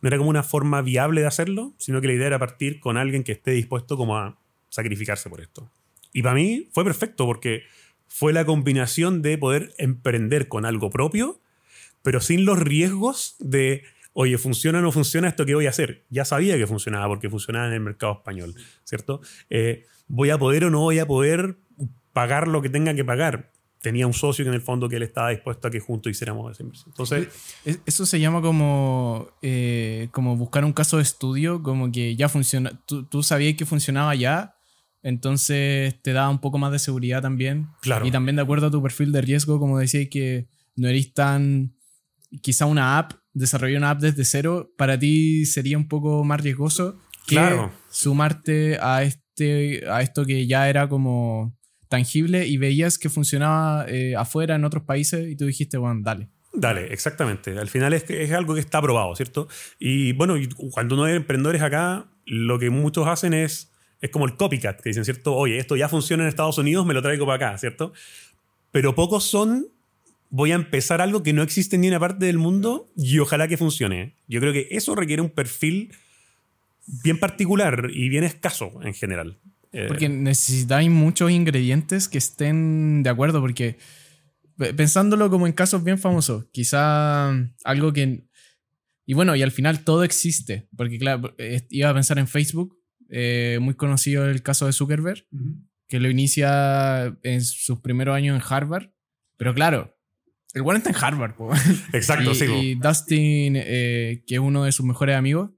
no 0.00 0.08
era 0.08 0.18
como 0.18 0.28
una 0.28 0.42
forma 0.42 0.82
viable 0.82 1.20
de 1.20 1.28
hacerlo, 1.28 1.72
sino 1.78 2.00
que 2.00 2.08
la 2.08 2.14
idea 2.14 2.26
era 2.26 2.40
partir 2.40 2.80
con 2.80 2.96
alguien 2.96 3.22
que 3.22 3.30
esté 3.30 3.52
dispuesto 3.52 3.96
como 3.96 4.16
a 4.16 4.40
sacrificarse 4.70 5.30
por 5.30 5.40
esto. 5.40 5.70
Y 6.12 6.22
para 6.22 6.34
mí 6.34 6.68
fue 6.72 6.82
perfecto 6.82 7.26
porque 7.26 7.62
fue 8.14 8.34
la 8.34 8.44
combinación 8.44 9.22
de 9.22 9.38
poder 9.38 9.72
emprender 9.78 10.46
con 10.46 10.66
algo 10.66 10.90
propio, 10.90 11.40
pero 12.02 12.20
sin 12.20 12.44
los 12.44 12.58
riesgos 12.58 13.36
de, 13.38 13.84
oye, 14.12 14.36
¿funciona 14.36 14.80
o 14.80 14.82
no 14.82 14.92
funciona 14.92 15.28
esto 15.28 15.46
que 15.46 15.54
voy 15.54 15.64
a 15.64 15.70
hacer? 15.70 16.04
Ya 16.10 16.26
sabía 16.26 16.58
que 16.58 16.66
funcionaba 16.66 17.08
porque 17.08 17.30
funcionaba 17.30 17.68
en 17.68 17.72
el 17.72 17.80
mercado 17.80 18.12
español, 18.12 18.54
¿cierto? 18.84 19.22
Eh, 19.48 19.86
¿Voy 20.08 20.28
a 20.28 20.36
poder 20.36 20.64
o 20.64 20.70
no 20.70 20.80
voy 20.80 20.98
a 20.98 21.06
poder 21.06 21.56
pagar 22.12 22.48
lo 22.48 22.60
que 22.60 22.68
tenga 22.68 22.94
que 22.94 23.02
pagar? 23.02 23.50
Tenía 23.80 24.06
un 24.06 24.12
socio 24.12 24.44
que 24.44 24.50
en 24.50 24.54
el 24.54 24.60
fondo 24.60 24.90
que 24.90 24.96
él 24.96 25.04
estaba 25.04 25.30
dispuesto 25.30 25.68
a 25.68 25.70
que 25.70 25.80
juntos 25.80 26.10
hiciéramos 26.10 26.52
esa 26.52 26.64
inversión. 26.64 26.90
Entonces, 26.90 27.28
eso 27.86 28.04
se 28.04 28.20
llama 28.20 28.42
como, 28.42 29.30
eh, 29.40 30.08
como 30.12 30.36
buscar 30.36 30.66
un 30.66 30.74
caso 30.74 30.98
de 30.98 31.02
estudio, 31.02 31.62
como 31.62 31.90
que 31.90 32.14
ya 32.14 32.28
funciona, 32.28 32.78
tú, 32.84 33.04
tú 33.04 33.22
sabías 33.22 33.56
que 33.56 33.64
funcionaba 33.64 34.14
ya, 34.14 34.54
entonces 35.02 36.00
te 36.02 36.12
da 36.12 36.28
un 36.28 36.40
poco 36.40 36.58
más 36.58 36.72
de 36.72 36.78
seguridad 36.78 37.22
también. 37.22 37.68
Claro. 37.80 38.06
Y 38.06 38.10
también 38.10 38.36
de 38.36 38.42
acuerdo 38.42 38.68
a 38.68 38.70
tu 38.70 38.82
perfil 38.82 39.12
de 39.12 39.20
riesgo, 39.20 39.58
como 39.58 39.78
decías, 39.78 40.08
que 40.10 40.46
no 40.76 40.88
eres 40.88 41.12
tan. 41.12 41.74
Quizá 42.40 42.64
una 42.66 42.98
app, 42.98 43.12
desarrollar 43.34 43.78
una 43.78 43.90
app 43.90 44.00
desde 44.00 44.24
cero, 44.24 44.72
para 44.78 44.98
ti 44.98 45.44
sería 45.44 45.76
un 45.76 45.86
poco 45.88 46.24
más 46.24 46.40
riesgoso 46.40 46.98
que 47.26 47.34
Claro. 47.36 47.70
sumarte 47.90 48.78
a, 48.80 49.02
este, 49.02 49.84
a 49.90 50.00
esto 50.02 50.24
que 50.24 50.46
ya 50.46 50.68
era 50.70 50.88
como 50.88 51.54
tangible 51.88 52.46
y 52.46 52.56
veías 52.56 52.98
que 52.98 53.10
funcionaba 53.10 53.84
eh, 53.86 54.16
afuera 54.16 54.54
en 54.54 54.64
otros 54.64 54.84
países 54.84 55.28
y 55.28 55.36
tú 55.36 55.44
dijiste, 55.44 55.76
bueno, 55.76 56.00
dale. 56.02 56.30
Dale, 56.54 56.90
exactamente. 56.92 57.58
Al 57.58 57.68
final 57.68 57.92
es, 57.92 58.08
es 58.08 58.32
algo 58.32 58.54
que 58.54 58.60
está 58.60 58.80
probado, 58.80 59.14
¿cierto? 59.14 59.46
Y 59.78 60.12
bueno, 60.12 60.34
cuando 60.70 60.94
uno 60.94 61.06
es 61.06 61.14
emprendedores 61.16 61.60
acá, 61.60 62.10
lo 62.24 62.58
que 62.58 62.70
muchos 62.70 63.06
hacen 63.08 63.34
es, 63.34 63.71
es 64.02 64.10
como 64.10 64.26
el 64.26 64.36
copycat, 64.36 64.80
que 64.82 64.90
dicen, 64.90 65.04
¿cierto? 65.06 65.34
Oye, 65.34 65.56
esto 65.56 65.76
ya 65.76 65.88
funciona 65.88 66.24
en 66.24 66.28
Estados 66.28 66.58
Unidos, 66.58 66.84
me 66.84 66.92
lo 66.92 67.00
traigo 67.00 67.24
para 67.24 67.36
acá, 67.48 67.58
¿cierto? 67.58 67.94
Pero 68.70 68.94
pocos 68.94 69.24
son, 69.24 69.68
voy 70.28 70.52
a 70.52 70.56
empezar 70.56 71.00
algo 71.00 71.22
que 71.22 71.32
no 71.32 71.42
existe 71.42 71.76
en 71.76 71.82
ninguna 71.82 72.00
parte 72.00 72.26
del 72.26 72.36
mundo 72.38 72.90
y 72.96 73.18
ojalá 73.20 73.48
que 73.48 73.56
funcione. 73.56 74.16
Yo 74.28 74.40
creo 74.40 74.52
que 74.52 74.68
eso 74.72 74.94
requiere 74.94 75.22
un 75.22 75.30
perfil 75.30 75.94
bien 77.04 77.18
particular 77.18 77.90
y 77.92 78.08
bien 78.08 78.24
escaso 78.24 78.72
en 78.82 78.92
general. 78.92 79.38
Eh, 79.72 79.86
Porque 79.88 80.08
necesitáis 80.08 80.90
muchos 80.90 81.30
ingredientes 81.30 82.08
que 82.08 82.18
estén 82.18 83.02
de 83.02 83.08
acuerdo, 83.10 83.40
porque 83.40 83.78
pe- 84.58 84.74
pensándolo 84.74 85.30
como 85.30 85.46
en 85.46 85.52
casos 85.52 85.84
bien 85.84 85.98
famosos, 85.98 86.46
quizá 86.52 87.30
algo 87.64 87.92
que... 87.92 88.24
Y 89.06 89.14
bueno, 89.14 89.34
y 89.36 89.42
al 89.42 89.50
final 89.52 89.84
todo 89.84 90.04
existe, 90.04 90.68
porque 90.76 90.98
claro, 90.98 91.34
eh, 91.38 91.62
iba 91.70 91.88
a 91.90 91.94
pensar 91.94 92.18
en 92.18 92.26
Facebook, 92.28 92.78
eh, 93.14 93.58
muy 93.60 93.74
conocido 93.74 94.24
el 94.24 94.42
caso 94.42 94.64
de 94.64 94.72
Zuckerberg, 94.72 95.26
que 95.86 96.00
lo 96.00 96.08
inicia 96.08 97.14
en 97.22 97.42
sus 97.42 97.80
primeros 97.80 98.16
años 98.16 98.34
en 98.34 98.42
Harvard. 98.48 98.88
Pero 99.36 99.54
claro, 99.54 99.94
el 100.54 100.62
bueno 100.62 100.78
está 100.78 100.90
en 100.90 100.96
Harvard. 100.96 101.34
po. 101.34 101.52
Exacto, 101.92 102.30
y, 102.30 102.34
sí. 102.34 102.44
y 102.46 102.74
Dustin, 102.74 103.56
eh, 103.56 104.24
que 104.26 104.36
es 104.36 104.40
uno 104.40 104.64
de 104.64 104.72
sus 104.72 104.86
mejores 104.86 105.14
amigos, 105.16 105.50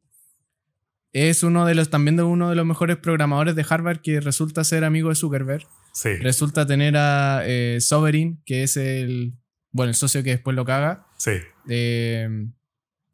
es 1.13 1.45
uno 1.45 1.65
de 1.65 1.77
los 1.77 1.91
también 1.91 2.17
de 2.17 2.25
uno 2.25 2.51
de 2.51 2.57
los 2.57 2.67
mejores 2.67 2.97
programadores 2.97 3.55
de 3.55 3.65
Harvard 3.69 4.01
que 4.01 4.21
resulta 4.21 4.65
ser 4.65 4.83
amigo 4.83 5.11
de 5.11 5.15
Zuckerberg. 5.15 5.65
Sí, 5.93 6.17
Resulta 6.17 6.67
tener 6.67 6.97
a 6.97 7.43
eh, 7.47 7.79
Sovereign, 7.81 8.43
que 8.45 8.65
es 8.65 8.77
el 8.77 9.35
bueno 9.71 9.91
el 9.91 9.95
socio 9.95 10.25
que 10.25 10.31
después 10.31 10.57
lo 10.57 10.65
caga. 10.65 11.07
sí. 11.17 11.33
Eh, 11.69 12.29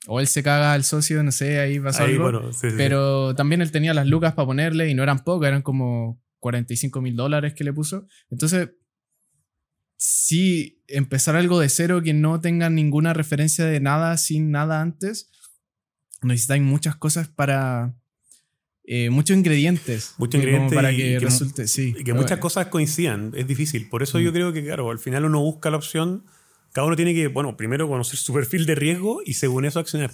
o 0.06 0.20
él 0.20 0.26
se 0.26 0.42
caga 0.42 0.72
al 0.72 0.84
socio, 0.84 1.22
no 1.22 1.30
sé, 1.32 1.60
ahí 1.60 1.78
pasó 1.80 2.02
Ahí, 2.04 2.12
algo. 2.12 2.24
bueno, 2.24 2.52
sí, 2.52 2.58
sí, 2.62 2.70
sí. 2.70 2.74
Pero 2.76 3.34
también 3.34 3.60
él 3.62 3.70
tenía 3.70 3.92
las 3.94 4.06
lucas 4.06 4.32
para 4.34 4.46
ponerle 4.46 4.88
y 4.88 4.94
no 4.94 5.02
eran 5.02 5.24
pocas, 5.24 5.48
eran 5.48 5.62
como 5.62 6.22
45 6.38 7.00
mil 7.02 7.16
dólares 7.16 7.52
que 7.54 7.64
le 7.64 7.72
puso. 7.72 8.06
Entonces, 8.30 8.70
sí, 9.96 10.82
empezar 10.88 11.36
algo 11.36 11.60
de 11.60 11.68
cero 11.68 12.02
que 12.02 12.14
no 12.14 12.40
tenga 12.40 12.70
ninguna 12.70 13.12
referencia 13.12 13.66
de 13.66 13.80
nada, 13.80 14.16
sin 14.16 14.50
nada 14.50 14.80
antes, 14.80 15.30
necesitáis 16.22 16.62
muchas 16.62 16.96
cosas 16.96 17.28
para... 17.28 17.94
eh, 18.84 19.10
muchos 19.10 19.36
ingredientes. 19.36 20.14
Muchos 20.18 20.40
ingredientes 20.40 20.74
para 20.74 20.92
y- 20.92 20.96
que, 20.96 21.18
resulte, 21.20 21.68
sí. 21.68 21.94
Y 21.98 22.04
que 22.04 22.14
muchas 22.14 22.38
cosas 22.38 22.66
coincidan, 22.66 23.32
es 23.36 23.46
difícil. 23.46 23.88
Por 23.88 24.02
eso 24.02 24.18
Mm. 24.18 24.22
yo 24.22 24.32
creo 24.32 24.52
que, 24.52 24.64
claro, 24.64 24.90
al 24.90 24.98
final 24.98 25.26
uno 25.26 25.40
busca 25.40 25.70
la 25.70 25.76
opción, 25.76 26.24
cada 26.72 26.86
uno 26.86 26.96
tiene 26.96 27.14
que, 27.14 27.28
bueno, 27.28 27.56
primero 27.56 27.88
conocer 27.88 28.18
su 28.18 28.32
perfil 28.32 28.66
de 28.66 28.74
riesgo 28.74 29.22
y 29.24 29.34
según 29.34 29.64
eso 29.64 29.80
accionar. 29.80 30.12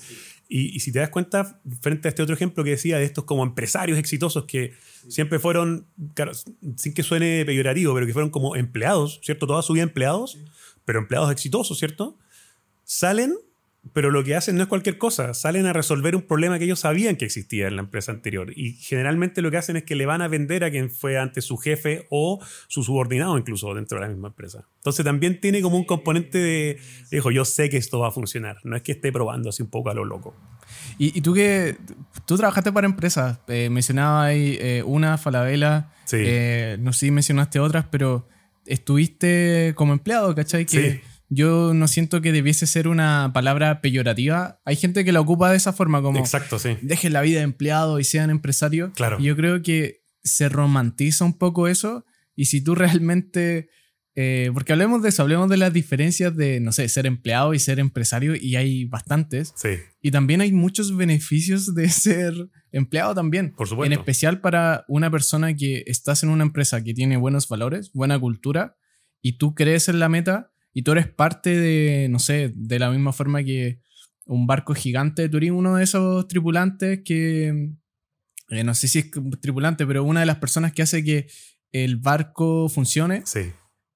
Y, 0.49 0.79
si 0.81 0.93
te 0.93 1.01
das 1.01 1.11
cuenta, 1.11 1.61
frente 1.81 2.07
a 2.07 2.11
este 2.11 2.23
otro 2.23 2.35
ejemplo 2.35 2.63
que 2.63 2.71
decía 2.71 2.99
de 2.99 3.05
estos 3.05 3.25
como 3.25 3.43
empresarios 3.43 3.99
exitosos 3.99 4.45
que 4.45 4.75
siempre 5.09 5.39
fueron, 5.39 5.87
claro, 6.15 6.33
sin 6.77 6.95
que 6.95 7.03
suene 7.03 7.45
peyorativo, 7.45 7.93
pero 7.95 8.07
que 8.07 8.13
fueron 8.13 8.31
como 8.31 8.55
empleados, 8.55 9.21
¿cierto? 9.25 9.47
Toda 9.47 9.63
su 9.63 9.73
vida 9.73 9.83
empleados, 9.83 10.39
pero 10.85 11.01
empleados 11.01 11.33
exitosos, 11.33 11.79
¿cierto? 11.79 12.17
Salen, 12.85 13.35
pero 13.93 14.11
lo 14.11 14.25
que 14.25 14.35
hacen 14.35 14.57
no 14.57 14.63
es 14.63 14.69
cualquier 14.69 14.99
cosa, 14.99 15.33
salen 15.35 15.67
a 15.67 15.73
resolver 15.73 16.17
un 16.17 16.23
problema 16.23 16.59
que 16.59 16.65
ellos 16.65 16.81
sabían 16.81 17.17
que 17.17 17.25
existía 17.25 17.69
en 17.69 17.77
la 17.77 17.83
empresa 17.83 18.13
anterior. 18.13 18.53
Y 18.57 18.73
generalmente 18.75 19.43
lo 19.43 19.51
que 19.51 19.57
hacen 19.59 19.77
es 19.77 19.85
que 19.85 19.95
le 19.95 20.07
van 20.07 20.23
a 20.23 20.29
vender 20.29 20.65
a 20.65 20.71
quien 20.71 20.91
fue 20.91 21.19
antes 21.19 21.45
su 21.45 21.57
jefe 21.57 22.07
o 22.11 22.45
su 22.69 22.83
subordinado 22.83 23.39
incluso 23.39 23.75
dentro 23.75 23.99
de 23.99 24.07
la 24.07 24.09
misma 24.13 24.29
empresa. 24.29 24.65
Entonces 24.79 25.05
también 25.05 25.41
tiene 25.41 25.63
como 25.63 25.77
un 25.77 25.85
componente 25.85 26.39
de, 26.39 26.79
dijo, 27.11 27.31
yo 27.31 27.45
sé 27.45 27.71
que 27.71 27.77
esto 27.77 28.01
va 28.01 28.09
a 28.09 28.11
funcionar, 28.11 28.57
no 28.65 28.77
es 28.77 28.83
que 28.83 28.93
esté 28.93 29.13
probando 29.13 29.51
así 29.51 29.63
un 29.63 29.71
poco 29.71 29.91
a 29.91 29.95
lo 29.95 30.05
loco. 30.05 30.35
Y, 30.99 31.17
y 31.17 31.21
tú 31.21 31.33
que 31.35 31.77
tú 32.27 32.37
trabajaste 32.37 32.73
para 32.73 32.87
empresas, 32.87 33.39
eh, 33.49 33.71
mencionaba 33.71 34.25
ahí 34.25 34.57
eh, 34.61 34.83
una, 34.85 35.17
Falabella, 35.19 35.91
Sí. 36.07 36.17
eh, 36.21 36.77
no 36.81 36.93
sé 36.93 37.07
si 37.07 37.11
mencionaste 37.11 37.59
otras, 37.61 37.87
pero 37.91 38.29
estuviste 38.65 39.73
como 39.77 39.93
empleado, 39.93 40.35
¿cachai? 40.35 40.67
Que 40.67 40.91
Sí. 40.93 41.01
Yo 41.29 41.75
no 41.75 41.89
siento 41.89 42.21
que 42.21 42.33
debiese 42.33 42.67
ser 42.67 42.87
una 42.89 43.31
palabra 43.35 43.81
peyorativa. 43.81 44.61
Hay 44.65 44.77
gente 44.77 45.05
que 45.05 45.13
la 45.13 45.21
ocupa 45.21 45.51
de 45.51 45.57
esa 45.57 45.73
forma, 45.73 46.01
como 46.03 46.19
Exacto, 46.19 46.59
sí. 46.59 46.77
dejen 46.83 47.13
la 47.13 47.23
vida 47.23 47.39
de 47.39 47.45
empleado 47.45 47.99
y 47.99 48.05
sean 48.05 48.31
empresarios. 48.31 48.93
Claro. 48.95 49.19
Y 49.21 49.25
yo 49.25 49.37
creo 49.37 49.63
que 49.63 50.03
se 50.23 50.49
romantiza 50.49 51.25
un 51.25 51.37
poco 51.39 51.69
eso. 51.69 52.05
Y 52.35 52.47
si 52.47 52.63
tú 52.63 52.75
realmente. 52.75 53.69
eh, 54.15 54.51
porque 54.55 54.73
hablemos 54.73 55.03
de 55.03 55.09
eso, 55.11 55.23
hablemos 55.23 55.49
de 55.51 55.57
las 55.57 55.73
diferencias 55.73 56.35
de, 56.37 56.61
no 56.61 56.73
sé, 56.73 56.89
ser 56.89 57.07
empleado 57.07 57.55
y 57.55 57.59
ser 57.59 57.79
empresario, 57.81 58.35
y 58.35 58.57
hay 58.57 58.85
bastantes. 58.87 59.53
Sí, 59.57 59.71
Y 60.01 60.11
también 60.11 60.41
hay 60.41 60.53
muchos 60.53 60.97
beneficios 60.97 61.75
de 61.75 61.89
ser 61.91 62.35
empleado 62.73 63.15
también. 63.15 63.53
por 63.57 63.69
supuesto. 63.69 63.93
En 63.93 63.99
especial 63.99 64.41
para 64.41 64.85
una 64.89 65.11
persona 65.11 65.55
que 65.55 65.83
estás 65.87 66.23
en 66.23 66.29
una 66.31 66.45
empresa 66.45 66.83
que 66.85 66.95
tiene 66.95 67.17
buenos 67.17 67.49
valores, 67.49 67.91
buena 67.93 68.19
cultura, 68.19 68.77
y 69.23 69.39
tú 69.39 69.55
crees 69.55 69.89
en 69.89 69.99
la 69.99 70.09
meta 70.09 70.53
y 70.77 70.83
tú 70.83 70.93
eres 70.93 71.09
parte 71.09 71.59
de, 71.59 72.07
no 72.11 72.19
sé, 72.19 72.53
de 72.55 72.79
la 72.79 72.91
misma 72.91 73.15
forma 73.15 73.43
que 73.43 73.81
un 74.27 74.47
barco 74.47 74.75
gigante, 74.75 75.31
tú 75.31 75.39
eres 75.39 75.51
uno 75.51 75.77
de 75.77 75.85
esos 75.85 76.29
tripulantes 76.29 77.01
que, 77.03 77.73
eh, 78.51 78.63
no 78.63 78.75
sé 78.75 78.87
si 78.87 78.99
es 78.99 79.11
tripulante, 79.41 79.87
pero 79.87 80.05
una 80.05 80.21
de 80.21 80.27
las 80.27 80.37
personas 80.37 80.75
que 80.75 80.83
hace 80.83 81.03
que 81.03 81.29
el 81.73 81.97
barco 81.97 82.69
funcione. 82.69 83.23
Sí, 83.25 83.53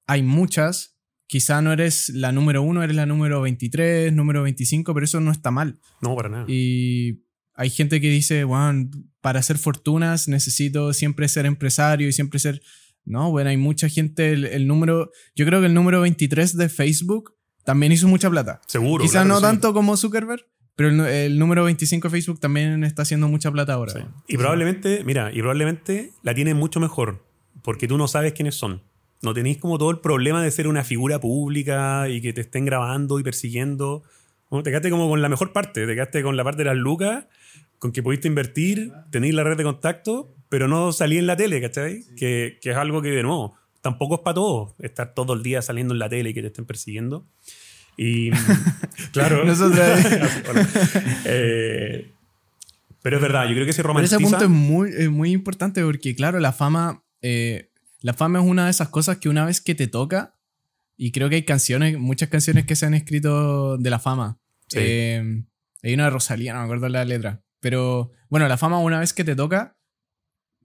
Hay 0.07 0.23
muchas. 0.23 0.97
Quizá 1.27 1.61
no 1.61 1.71
eres 1.71 2.09
la 2.09 2.31
número 2.31 2.63
uno, 2.63 2.81
eres 2.81 2.95
la 2.95 3.05
número 3.05 3.41
23, 3.41 4.11
número 4.11 4.41
25, 4.41 4.91
pero 4.95 5.03
eso 5.03 5.19
no 5.19 5.31
está 5.31 5.51
mal. 5.51 5.79
no, 6.01 6.15
para 6.15 6.29
nada. 6.29 6.45
Y 6.47 7.21
hay 7.53 7.69
gente 7.69 8.01
que 8.01 8.09
dice, 8.09 8.43
bueno, 8.43 8.89
para 9.21 9.39
hacer 9.39 9.59
fortunas 9.59 10.27
necesito 10.27 10.93
siempre 10.93 11.27
ser 11.27 11.45
empresario 11.45 12.07
y 12.07 12.11
siempre 12.11 12.39
ser... 12.39 12.59
No, 13.05 13.31
bueno, 13.31 13.49
hay 13.49 13.57
mucha 13.57 13.89
gente, 13.89 14.33
el, 14.33 14.45
el 14.45 14.67
número, 14.67 15.11
yo 15.35 15.45
creo 15.45 15.59
que 15.59 15.65
el 15.67 15.73
número 15.73 16.01
23 16.01 16.55
de 16.55 16.69
Facebook 16.69 17.35
también 17.63 17.91
hizo 17.91 18.07
mucha 18.07 18.29
plata. 18.29 18.61
Seguro. 18.67 19.03
Quizá 19.03 19.23
claro 19.23 19.27
no 19.29 19.35
sí. 19.37 19.41
tanto 19.41 19.73
como 19.73 19.97
Zuckerberg, 19.97 20.45
pero 20.75 20.89
el, 20.89 20.99
el 21.01 21.39
número 21.39 21.63
25 21.63 22.07
de 22.07 22.11
Facebook 22.11 22.39
también 22.39 22.83
está 22.83 23.01
haciendo 23.03 23.27
mucha 23.27 23.51
plata 23.51 23.73
ahora. 23.73 23.93
Sí. 23.93 23.99
Y 24.27 24.37
probablemente, 24.37 25.03
mira, 25.03 25.31
y 25.31 25.39
probablemente 25.39 26.11
la 26.23 26.33
tienen 26.33 26.57
mucho 26.57 26.79
mejor, 26.79 27.25
porque 27.63 27.87
tú 27.87 27.97
no 27.97 28.07
sabes 28.07 28.33
quiénes 28.33 28.55
son. 28.55 28.83
No 29.21 29.33
tenéis 29.33 29.57
como 29.57 29.77
todo 29.77 29.91
el 29.91 29.99
problema 29.99 30.41
de 30.43 30.49
ser 30.49 30.67
una 30.67 30.83
figura 30.83 31.19
pública 31.19 32.09
y 32.09 32.21
que 32.21 32.33
te 32.33 32.41
estén 32.41 32.65
grabando 32.65 33.19
y 33.19 33.23
persiguiendo. 33.23 34.03
Bueno, 34.49 34.63
te 34.63 34.71
quedaste 34.71 34.89
como 34.89 35.07
con 35.07 35.21
la 35.21 35.29
mejor 35.29 35.53
parte, 35.53 35.85
te 35.85 35.93
quedaste 35.93 36.23
con 36.23 36.35
la 36.35 36.43
parte 36.43 36.59
de 36.59 36.65
las 36.65 36.77
lucas, 36.77 37.25
con 37.77 37.91
que 37.91 38.01
pudiste 38.01 38.27
invertir, 38.27 38.91
tenéis 39.11 39.35
la 39.35 39.43
red 39.43 39.57
de 39.57 39.63
contacto, 39.63 40.35
pero 40.51 40.67
no 40.67 40.91
salí 40.91 41.17
en 41.17 41.27
la 41.27 41.37
tele, 41.37 41.61
¿cachai? 41.61 42.03
Que, 42.17 42.59
que 42.61 42.71
es 42.71 42.75
algo 42.75 43.01
que, 43.01 43.07
de 43.07 43.23
nuevo, 43.23 43.55
tampoco 43.79 44.15
es 44.15 44.19
para 44.19 44.33
todos, 44.33 44.73
estar 44.79 45.13
todo 45.13 45.31
el 45.33 45.43
día 45.43 45.61
saliendo 45.61 45.93
en 45.93 45.99
la 45.99 46.09
tele 46.09 46.31
y 46.31 46.33
que 46.33 46.41
te 46.41 46.47
estén 46.47 46.65
persiguiendo. 46.65 47.25
Y 47.95 48.31
claro. 49.13 49.43
Hola. 50.49 50.69
Eh, 51.23 52.11
pero 53.01 53.15
es 53.15 53.21
verdad, 53.21 53.47
yo 53.47 53.53
creo 53.53 53.65
que 53.65 53.71
se 53.71 53.81
Pero 53.81 53.97
ese 54.01 54.17
romantiza. 54.17 54.17
punto 54.19 54.43
es 54.43 54.49
muy, 54.49 54.89
es 54.89 55.09
muy 55.09 55.31
importante 55.31 55.81
porque, 55.85 56.13
claro, 56.15 56.37
la 56.41 56.51
fama, 56.51 57.01
eh, 57.21 57.71
la 58.01 58.13
fama 58.13 58.39
es 58.39 58.45
una 58.45 58.65
de 58.65 58.71
esas 58.71 58.89
cosas 58.89 59.19
que 59.19 59.29
una 59.29 59.45
vez 59.45 59.61
que 59.61 59.73
te 59.73 59.87
toca, 59.87 60.35
y 60.97 61.13
creo 61.13 61.29
que 61.29 61.35
hay 61.35 61.45
canciones, 61.45 61.97
muchas 61.97 62.27
canciones 62.27 62.65
que 62.65 62.75
se 62.75 62.85
han 62.85 62.93
escrito 62.93 63.77
de 63.77 63.89
la 63.89 63.99
fama. 63.99 64.37
Sí. 64.67 64.79
Eh, 64.81 65.43
hay 65.81 65.93
una 65.93 66.03
de 66.03 66.09
Rosalía, 66.09 66.51
no 66.51 66.59
me 66.59 66.65
acuerdo 66.65 66.89
la 66.89 67.05
letra. 67.05 67.41
Pero 67.61 68.11
bueno, 68.29 68.49
la 68.49 68.57
fama 68.57 68.79
una 68.79 68.99
vez 68.99 69.13
que 69.13 69.23
te 69.23 69.33
toca, 69.33 69.77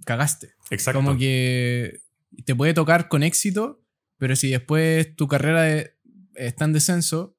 cagaste. 0.05 0.55
Exacto. 0.71 0.99
Como 0.99 1.17
que 1.17 2.03
te 2.45 2.55
puede 2.55 2.75
tocar 2.75 3.09
con 3.09 3.23
éxito, 3.23 3.83
pero 4.19 4.37
si 4.37 4.51
después 4.51 5.15
tu 5.17 5.29
carrera 5.29 5.71
eh, 5.71 5.97
está 6.35 6.65
en 6.65 6.73
descenso, 6.73 7.37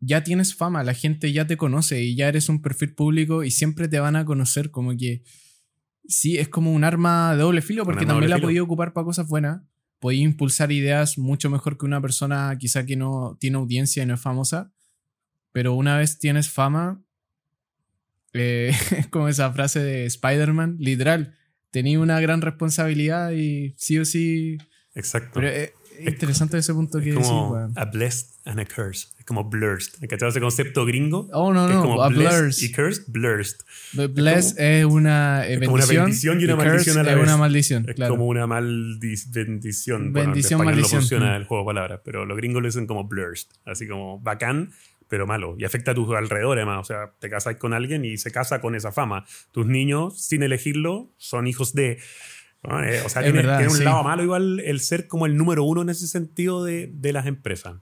ya 0.00 0.24
tienes 0.24 0.54
fama, 0.54 0.82
la 0.82 0.94
gente 0.94 1.32
ya 1.32 1.46
te 1.46 1.56
conoce 1.56 2.02
y 2.02 2.16
ya 2.16 2.28
eres 2.28 2.48
un 2.48 2.60
perfil 2.60 2.94
público 2.94 3.44
y 3.44 3.50
siempre 3.50 3.86
te 3.88 4.00
van 4.00 4.16
a 4.16 4.24
conocer. 4.24 4.70
Como 4.70 4.96
que 4.96 5.22
sí, 6.06 6.38
es 6.38 6.48
como 6.48 6.72
un 6.72 6.84
arma 6.84 7.34
de 7.34 7.42
doble 7.42 7.62
filo 7.62 7.84
porque 7.84 8.00
de 8.00 8.06
también 8.06 8.30
la 8.30 8.38
podía 8.38 8.62
ocupar 8.62 8.92
para 8.92 9.04
cosas 9.04 9.28
buenas. 9.28 9.62
Podía 10.00 10.24
impulsar 10.24 10.72
ideas 10.72 11.18
mucho 11.18 11.48
mejor 11.50 11.78
que 11.78 11.86
una 11.86 12.00
persona 12.00 12.56
quizá 12.58 12.84
que 12.84 12.96
no 12.96 13.36
tiene 13.38 13.58
audiencia 13.58 14.02
y 14.02 14.06
no 14.06 14.14
es 14.14 14.20
famosa. 14.20 14.72
Pero 15.52 15.74
una 15.74 15.96
vez 15.96 16.18
tienes 16.18 16.50
fama, 16.50 17.04
eh, 18.32 18.74
es 18.96 19.06
como 19.06 19.28
esa 19.28 19.52
frase 19.52 19.80
de 19.80 20.06
Spider-Man, 20.06 20.78
literal, 20.80 21.36
tenía 21.72 21.98
una 21.98 22.20
gran 22.20 22.40
responsabilidad 22.42 23.32
y 23.32 23.74
sí 23.76 23.98
o 23.98 24.04
sí. 24.04 24.58
Exacto. 24.94 25.30
Pero 25.34 25.48
es, 25.48 25.72
es 25.98 26.06
interesante 26.08 26.56
ese 26.58 26.72
punto 26.72 26.98
que 27.00 27.08
es 27.10 27.14
decís, 27.16 27.28
como 27.28 27.50
weón. 27.52 27.72
a 27.76 27.84
blessed 27.86 28.28
and 28.44 28.60
a 28.60 28.64
curse. 28.64 29.08
Es 29.18 29.24
como 29.24 29.44
blurred. 29.44 29.84
¿Cachai 30.08 30.28
ese 30.30 30.40
concepto 30.40 30.84
gringo? 30.84 31.28
Oh, 31.32 31.52
no, 31.52 31.66
Que 31.66 31.72
es 31.72 31.76
no, 31.78 31.82
como 31.84 32.02
a 32.02 32.08
blessed 32.08 32.62
y 32.62 32.72
cursed, 32.72 33.04
blurred. 33.06 33.46
Bless 34.10 34.56
es 34.58 34.84
una 34.84 35.46
eh, 35.46 35.54
es 35.54 35.60
como 35.60 35.74
una 35.74 35.86
bendición. 35.86 36.04
bendición 36.06 36.40
y 36.40 36.44
una 36.44 36.54
curse 36.56 36.68
maldición 36.68 36.98
a 36.98 37.02
la 37.04 37.10
es 37.12 37.16
vez. 37.16 37.24
una 37.24 37.36
maldición, 37.36 37.88
Es 37.88 37.94
claro. 37.94 38.12
como 38.14 38.26
una 38.26 38.46
maldición. 38.46 39.32
bendición. 39.32 40.12
Bueno, 40.12 40.28
Bendición, 40.32 40.60
en 40.60 40.68
español 40.68 40.74
maldición. 40.74 40.96
no 40.98 41.00
funciona 41.02 41.32
Mm. 41.32 41.40
el 41.40 41.44
juego 41.46 41.62
de 41.62 41.66
palabras, 41.66 42.00
pero 42.04 42.26
los 42.26 42.36
gringos 42.36 42.62
lo 42.62 42.68
dicen 42.68 42.86
como 42.86 43.04
blurred. 43.04 43.38
Así 43.64 43.86
como 43.86 44.18
bacán, 44.20 44.70
pero 45.12 45.26
malo. 45.26 45.56
Y 45.58 45.64
afecta 45.64 45.90
a 45.90 45.94
tus 45.94 46.08
alrededores, 46.14 46.64
además. 46.64 46.80
O 46.80 46.84
sea, 46.84 47.12
te 47.18 47.28
casas 47.28 47.56
con 47.56 47.74
alguien 47.74 48.02
y 48.06 48.16
se 48.16 48.32
casa 48.32 48.62
con 48.62 48.74
esa 48.74 48.92
fama. 48.92 49.26
Tus 49.50 49.66
niños, 49.66 50.18
sin 50.24 50.42
elegirlo, 50.42 51.10
son 51.18 51.46
hijos 51.46 51.74
de. 51.74 51.98
¿no? 52.62 52.82
Eh, 52.82 53.02
o 53.04 53.10
sea, 53.10 53.20
tiene, 53.20 53.40
verdad, 53.40 53.58
tiene 53.58 53.72
un 53.72 53.76
sí. 53.76 53.84
lado 53.84 54.02
malo 54.04 54.22
igual 54.22 54.60
el 54.60 54.80
ser 54.80 55.08
como 55.08 55.26
el 55.26 55.36
número 55.36 55.64
uno 55.64 55.82
en 55.82 55.90
ese 55.90 56.06
sentido 56.06 56.64
de, 56.64 56.90
de 56.94 57.12
las 57.12 57.26
empresas. 57.26 57.74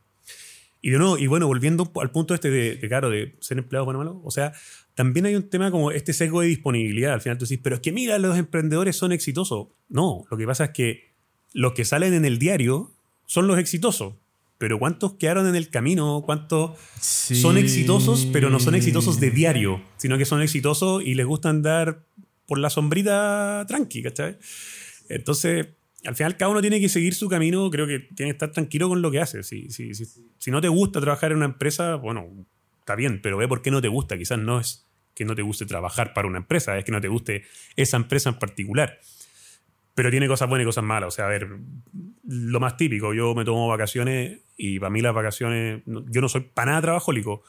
Y 0.81 0.91
de 0.91 0.99
nuevo, 0.99 1.19
y 1.19 1.29
bueno, 1.29 1.47
volviendo 1.47 1.93
al 2.01 2.11
punto 2.11 2.35
este 2.35 2.51
de, 2.51 2.75
de, 2.75 2.89
claro, 2.89 3.11
de 3.11 3.37
ser 3.39 3.59
empleado 3.59 3.85
bueno 3.85 4.01
o 4.01 4.05
malo, 4.05 4.21
o 4.25 4.33
sea, 4.33 4.53
también 4.97 5.25
hay 5.27 5.37
un 5.37 5.49
tema 5.49 5.71
como 5.71 5.93
este 5.93 6.13
sesgo 6.13 6.41
de 6.41 6.49
disponibilidad. 6.49 7.13
Al 7.13 7.21
final 7.21 7.39
tú 7.39 7.45
dices, 7.45 7.61
pero 7.63 7.77
es 7.77 7.81
que 7.81 7.93
mira, 7.93 8.19
los 8.19 8.37
emprendedores 8.37 8.97
son 8.97 9.13
exitosos. 9.13 9.69
No, 9.89 10.25
lo 10.33 10.37
que 10.37 10.47
pasa 10.47 10.65
es 10.65 10.71
que 10.71 11.15
los 11.53 11.75
que 11.75 11.85
salen 11.85 12.13
en 12.13 12.25
el 12.25 12.41
diario 12.41 12.93
son 13.25 13.47
los 13.47 13.57
exitosos. 13.57 14.15
Pero 14.61 14.79
¿cuántos 14.79 15.15
quedaron 15.15 15.47
en 15.49 15.57
el 15.57 15.71
camino? 15.71 16.23
¿Cuántos 16.23 16.73
son 17.01 17.55
Sí. 17.55 17.61
exitosos, 17.63 18.27
pero 18.31 18.51
no 18.51 18.61
son 18.61 18.75
exitosos 18.75 19.19
de 19.19 19.31
diario? 19.31 19.81
Sino 19.97 20.19
que 20.19 20.27
son 20.27 20.43
exitosos 20.43 21.03
y 21.03 21.15
les 21.15 21.25
gusta 21.25 21.49
andar 21.49 22.05
por 22.45 22.59
la 22.59 22.69
sombrita 22.69 23.65
tranqui, 23.67 24.03
¿cachai? 24.03 24.37
Entonces, 25.09 25.69
al 26.05 26.15
final 26.15 26.37
cada 26.37 26.51
uno 26.51 26.61
tiene 26.61 26.79
que 26.79 26.91
seguir 26.91 27.15
su 27.15 27.31
camino, 27.31 27.71
creo 27.71 27.87
que 27.87 28.01
tiene 28.01 28.33
que 28.33 28.37
estar 28.37 28.53
tranquilo 28.53 28.91
con 28.91 29.01
lo 29.01 29.11
que 29.11 29.21
hace. 29.21 29.43
Si, 29.45 29.71
si, 29.71 29.95
si, 29.95 30.05
si 30.37 30.51
no 30.51 30.61
te 30.61 30.69
gusta 30.69 31.01
trabajar 31.01 31.31
en 31.31 31.39
una 31.39 31.47
empresa, 31.47 31.95
bueno, 31.95 32.29
está 32.81 32.95
bien, 32.97 33.23
pero 33.23 33.39
ve 33.39 33.49
por 33.49 33.63
qué 33.63 33.71
no 33.71 33.81
te 33.81 33.89
gusta. 33.89 34.19
Quizás 34.19 34.39
no 34.39 34.61
es 34.61 34.87
que 35.15 35.25
no 35.25 35.35
te 35.35 35.41
guste 35.41 35.65
trabajar 35.65 36.13
para 36.13 36.29
una 36.29 36.37
empresa, 36.37 36.77
es 36.77 36.85
que 36.85 36.93
no 36.93 37.01
te 37.01 37.09
guste 37.09 37.45
esa 37.77 37.97
empresa 37.97 38.29
en 38.29 38.39
particular. 38.39 39.01
Pero 40.01 40.11
tiene 40.11 40.29
cosas 40.29 40.49
buenas 40.49 40.65
y 40.65 40.67
cosas 40.67 40.83
malas. 40.83 41.09
O 41.09 41.11
sea, 41.11 41.27
a 41.27 41.29
ver, 41.29 41.47
lo 42.27 42.59
más 42.59 42.79
típico, 42.79 43.13
yo 43.13 43.35
me 43.35 43.45
tomo 43.45 43.69
vacaciones 43.69 44.41
y 44.57 44.81
para 44.81 44.89
mí 44.89 45.03
las 45.03 45.13
vacaciones, 45.13 45.83
yo 45.85 46.23
no 46.23 46.29
soy 46.31 46.41
para 46.41 46.71
nada 46.71 46.81
trabajólico, 46.81 47.43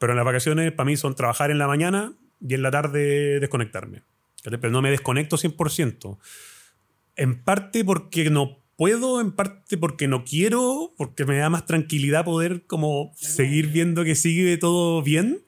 pero 0.00 0.12
en 0.12 0.16
las 0.16 0.24
vacaciones 0.24 0.72
para 0.72 0.86
mí 0.86 0.96
son 0.96 1.14
trabajar 1.14 1.52
en 1.52 1.58
la 1.58 1.68
mañana 1.68 2.12
y 2.40 2.54
en 2.54 2.62
la 2.62 2.72
tarde 2.72 3.38
desconectarme. 3.38 4.02
Pero 4.42 4.72
no 4.72 4.82
me 4.82 4.90
desconecto 4.90 5.36
100%. 5.36 6.18
En 7.14 7.44
parte 7.44 7.84
porque 7.84 8.28
no 8.28 8.58
puedo, 8.74 9.20
en 9.20 9.30
parte 9.30 9.78
porque 9.78 10.08
no 10.08 10.24
quiero, 10.24 10.94
porque 10.96 11.24
me 11.24 11.36
da 11.36 11.48
más 11.48 11.64
tranquilidad 11.64 12.24
poder 12.24 12.66
como 12.66 13.12
seguir 13.14 13.68
viendo 13.68 14.02
que 14.02 14.16
sigue 14.16 14.56
todo 14.56 15.00
bien. 15.00 15.42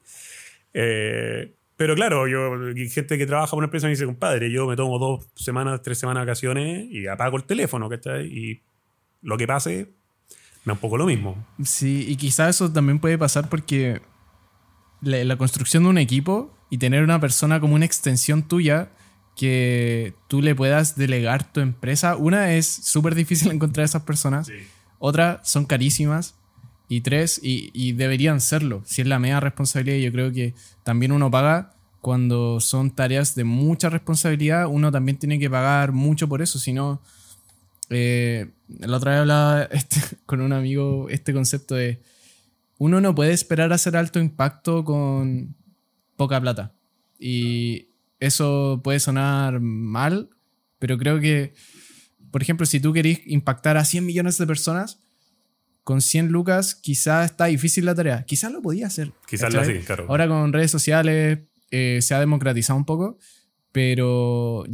Eh, 0.73 1.56
pero 1.77 1.95
claro, 1.95 2.27
yo, 2.27 2.51
gente 2.89 3.17
que 3.17 3.25
trabaja 3.25 3.51
por 3.51 3.59
una 3.59 3.65
empresa 3.65 3.87
me 3.87 3.91
dice, 3.91 4.05
compadre, 4.05 4.51
yo 4.51 4.67
me 4.67 4.75
tomo 4.75 4.99
dos 4.99 5.27
semanas, 5.35 5.81
tres 5.81 5.97
semanas 5.97 6.21
de 6.21 6.25
vacaciones 6.25 6.87
y 6.91 7.07
apago 7.07 7.37
el 7.37 7.43
teléfono, 7.43 7.87
¿cachai? 7.87 8.25
Y 8.25 8.63
lo 9.21 9.37
que 9.37 9.47
pase, 9.47 9.93
me 10.65 10.71
da 10.71 10.73
un 10.73 10.79
poco 10.79 10.97
lo 10.97 11.05
mismo. 11.05 11.45
Sí, 11.63 12.05
y 12.09 12.15
quizás 12.15 12.55
eso 12.55 12.73
también 12.73 12.99
puede 12.99 13.17
pasar 13.17 13.47
porque 13.47 14.01
la, 15.01 15.23
la 15.23 15.37
construcción 15.37 15.83
de 15.83 15.89
un 15.89 15.97
equipo 15.97 16.53
y 16.69 16.79
tener 16.79 17.03
una 17.03 17.19
persona 17.19 17.59
como 17.59 17.75
una 17.75 17.85
extensión 17.85 18.47
tuya 18.47 18.89
que 19.37 20.15
tú 20.27 20.41
le 20.41 20.55
puedas 20.55 20.95
delegar 20.97 21.49
tu 21.53 21.61
empresa. 21.61 22.15
Una 22.15 22.53
es 22.53 22.67
súper 22.67 23.15
difícil 23.15 23.51
encontrar 23.53 23.85
esas 23.85 24.01
personas. 24.01 24.51
Otra 24.99 25.41
son 25.43 25.65
carísimas. 25.65 26.35
Y 26.89 27.01
tres, 27.01 27.39
y, 27.43 27.91
deberían 27.93 28.39
serlo. 28.39 28.81
Si 28.85 29.01
es 29.01 29.07
la 29.07 29.19
media 29.19 29.39
responsabilidad, 29.39 29.97
yo 29.97 30.11
creo 30.11 30.31
que 30.31 30.53
también 30.83 31.11
uno 31.11 31.29
paga 31.29 31.73
cuando 31.99 32.61
son 32.61 32.91
tareas 32.91 33.35
de 33.35 33.43
mucha 33.43 33.89
responsabilidad, 33.89 34.67
uno 34.67 34.91
también 34.91 35.17
tiene 35.17 35.39
que 35.39 35.49
pagar 35.49 35.91
mucho 35.91 36.29
por 36.29 36.41
eso. 36.41 36.59
Si 36.59 36.71
no, 36.71 37.01
eh, 37.89 38.51
la 38.69 38.97
otra 38.97 39.11
vez 39.11 39.21
hablaba 39.21 39.63
este, 39.71 39.99
con 40.25 40.41
un 40.41 40.53
amigo 40.53 41.07
este 41.09 41.33
concepto 41.33 41.75
de 41.75 42.01
uno 42.77 43.01
no 43.01 43.15
puede 43.15 43.33
esperar 43.33 43.73
hacer 43.73 43.97
alto 43.97 44.19
impacto 44.19 44.83
con 44.85 45.55
poca 46.15 46.39
plata. 46.39 46.73
Y 47.19 47.89
eso 48.19 48.81
puede 48.83 48.99
sonar 48.99 49.59
mal, 49.59 50.29
pero 50.79 50.97
creo 50.97 51.19
que, 51.19 51.53
por 52.31 52.41
ejemplo, 52.41 52.65
si 52.65 52.79
tú 52.79 52.93
querís 52.93 53.21
impactar 53.25 53.77
a 53.77 53.85
100 53.85 54.05
millones 54.05 54.37
de 54.37 54.47
personas, 54.47 54.99
con 55.87 56.01
100 56.01 56.33
lucas 56.33 56.75
quizás 56.75 57.31
está 57.31 57.45
difícil 57.45 57.85
la 57.85 57.95
tarea. 57.95 58.25
Quizás 58.25 58.51
lo 58.51 58.61
podía 58.61 58.87
hacer. 58.87 59.13
Quizás 59.25 59.53
lo 59.53 59.63
sí, 59.63 59.79
claro. 59.85 60.05
Ahora 60.09 60.27
con 60.27 60.51
redes 60.51 60.69
sociales 60.69 61.39
eh, 61.71 61.99
se 62.01 62.13
ha 62.13 62.19
democratizado 62.19 62.77
un 62.77 62.83
poco, 62.83 63.17
pero 63.71 64.65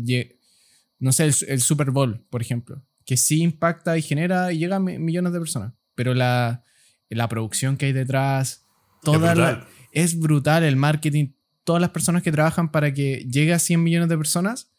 no 0.97 1.11
sé, 1.11 1.25
el, 1.25 1.61
Super 1.61 1.91
Bowl, 1.91 2.25
por 2.31 2.41
ejemplo, 2.41 2.83
que 3.05 3.15
sí 3.15 3.43
impacta 3.43 3.95
y 3.95 4.01
genera 4.01 4.51
y 4.53 4.57
llega 4.57 4.77
a 4.77 4.79
millones 4.79 5.33
de 5.33 5.37
personas, 5.37 5.73
pero 5.93 6.15
la, 6.15 6.63
la 7.09 7.29
producción 7.29 7.77
que 7.77 7.85
hay 7.85 7.93
detrás, 7.93 8.65
toda 9.03 9.33
es 9.33 9.37
brutal. 9.37 9.67
es 9.91 10.19
brutal 10.19 10.63
el 10.63 10.77
marketing, 10.77 11.33
todas 11.63 11.79
las 11.79 11.91
personas 11.91 12.23
que 12.23 12.31
trabajan 12.31 12.71
para 12.71 12.91
que 12.91 13.23
llegue 13.29 13.53
a 13.53 13.59
100 13.59 13.83
millones 13.83 14.09
de 14.09 14.17
personas, 14.17 14.71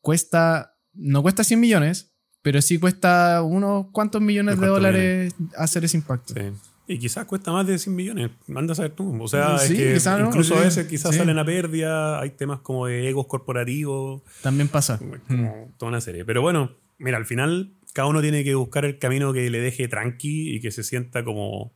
cuesta, 0.00 0.74
no 0.94 1.20
cuesta 1.20 1.44
100 1.44 1.60
millones, 1.60 2.11
pero 2.42 2.60
sí 2.60 2.78
cuesta 2.78 3.42
unos 3.42 3.86
cuantos 3.92 4.20
millones 4.20 4.60
de 4.60 4.66
dólares 4.66 5.34
hacer 5.56 5.84
ese 5.84 5.96
impacto. 5.96 6.34
Sí. 6.34 6.52
Y 6.88 6.98
quizás 6.98 7.24
cuesta 7.26 7.52
más 7.52 7.66
de 7.66 7.78
100 7.78 7.94
millones, 7.94 8.30
manda 8.48 8.72
a 8.72 8.74
saber 8.74 8.90
tú. 8.92 9.22
O 9.22 9.28
sea, 9.28 9.56
es 9.56 9.70
que 9.70 9.98
incluso 10.20 10.56
a 10.56 10.60
veces 10.60 10.86
quizás 10.88 11.14
salen 11.14 11.38
a 11.38 11.44
pérdida, 11.44 12.20
hay 12.20 12.30
temas 12.30 12.60
como 12.60 12.86
de 12.86 13.08
egos 13.08 13.26
corporativos. 13.28 14.22
También 14.42 14.68
pasa. 14.68 14.98
Como 14.98 15.72
toda 15.78 15.90
una 15.90 16.00
serie. 16.00 16.24
Pero 16.24 16.42
bueno, 16.42 16.72
mira, 16.98 17.16
al 17.16 17.24
final 17.24 17.70
cada 17.92 18.08
uno 18.08 18.20
tiene 18.20 18.42
que 18.42 18.54
buscar 18.54 18.84
el 18.84 18.98
camino 18.98 19.32
que 19.32 19.48
le 19.48 19.60
deje 19.60 19.86
tranqui 19.86 20.56
y 20.56 20.60
que 20.60 20.70
se 20.70 20.82
sienta 20.82 21.24
como... 21.24 21.70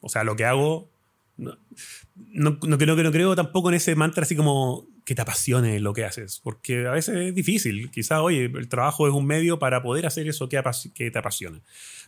o 0.00 0.08
sea, 0.08 0.22
lo 0.22 0.36
que 0.36 0.44
hago 0.44 0.88
no, 1.36 1.56
no, 2.32 2.58
no, 2.62 2.76
no 2.76 3.12
creo 3.12 3.36
tampoco 3.36 3.68
en 3.68 3.76
ese 3.76 3.94
mantra 3.94 4.24
así 4.24 4.36
como 4.36 4.86
que 5.08 5.14
te 5.14 5.22
apasione 5.22 5.80
lo 5.80 5.94
que 5.94 6.04
haces, 6.04 6.38
porque 6.44 6.86
a 6.86 6.90
veces 6.90 7.16
es 7.16 7.34
difícil. 7.34 7.90
Quizás, 7.90 8.18
oye, 8.18 8.44
el 8.44 8.68
trabajo 8.68 9.08
es 9.08 9.14
un 9.14 9.24
medio 9.24 9.58
para 9.58 9.82
poder 9.82 10.04
hacer 10.04 10.28
eso 10.28 10.50
que, 10.50 10.60
que 10.94 11.10
te 11.10 11.18
apasiona. 11.18 11.62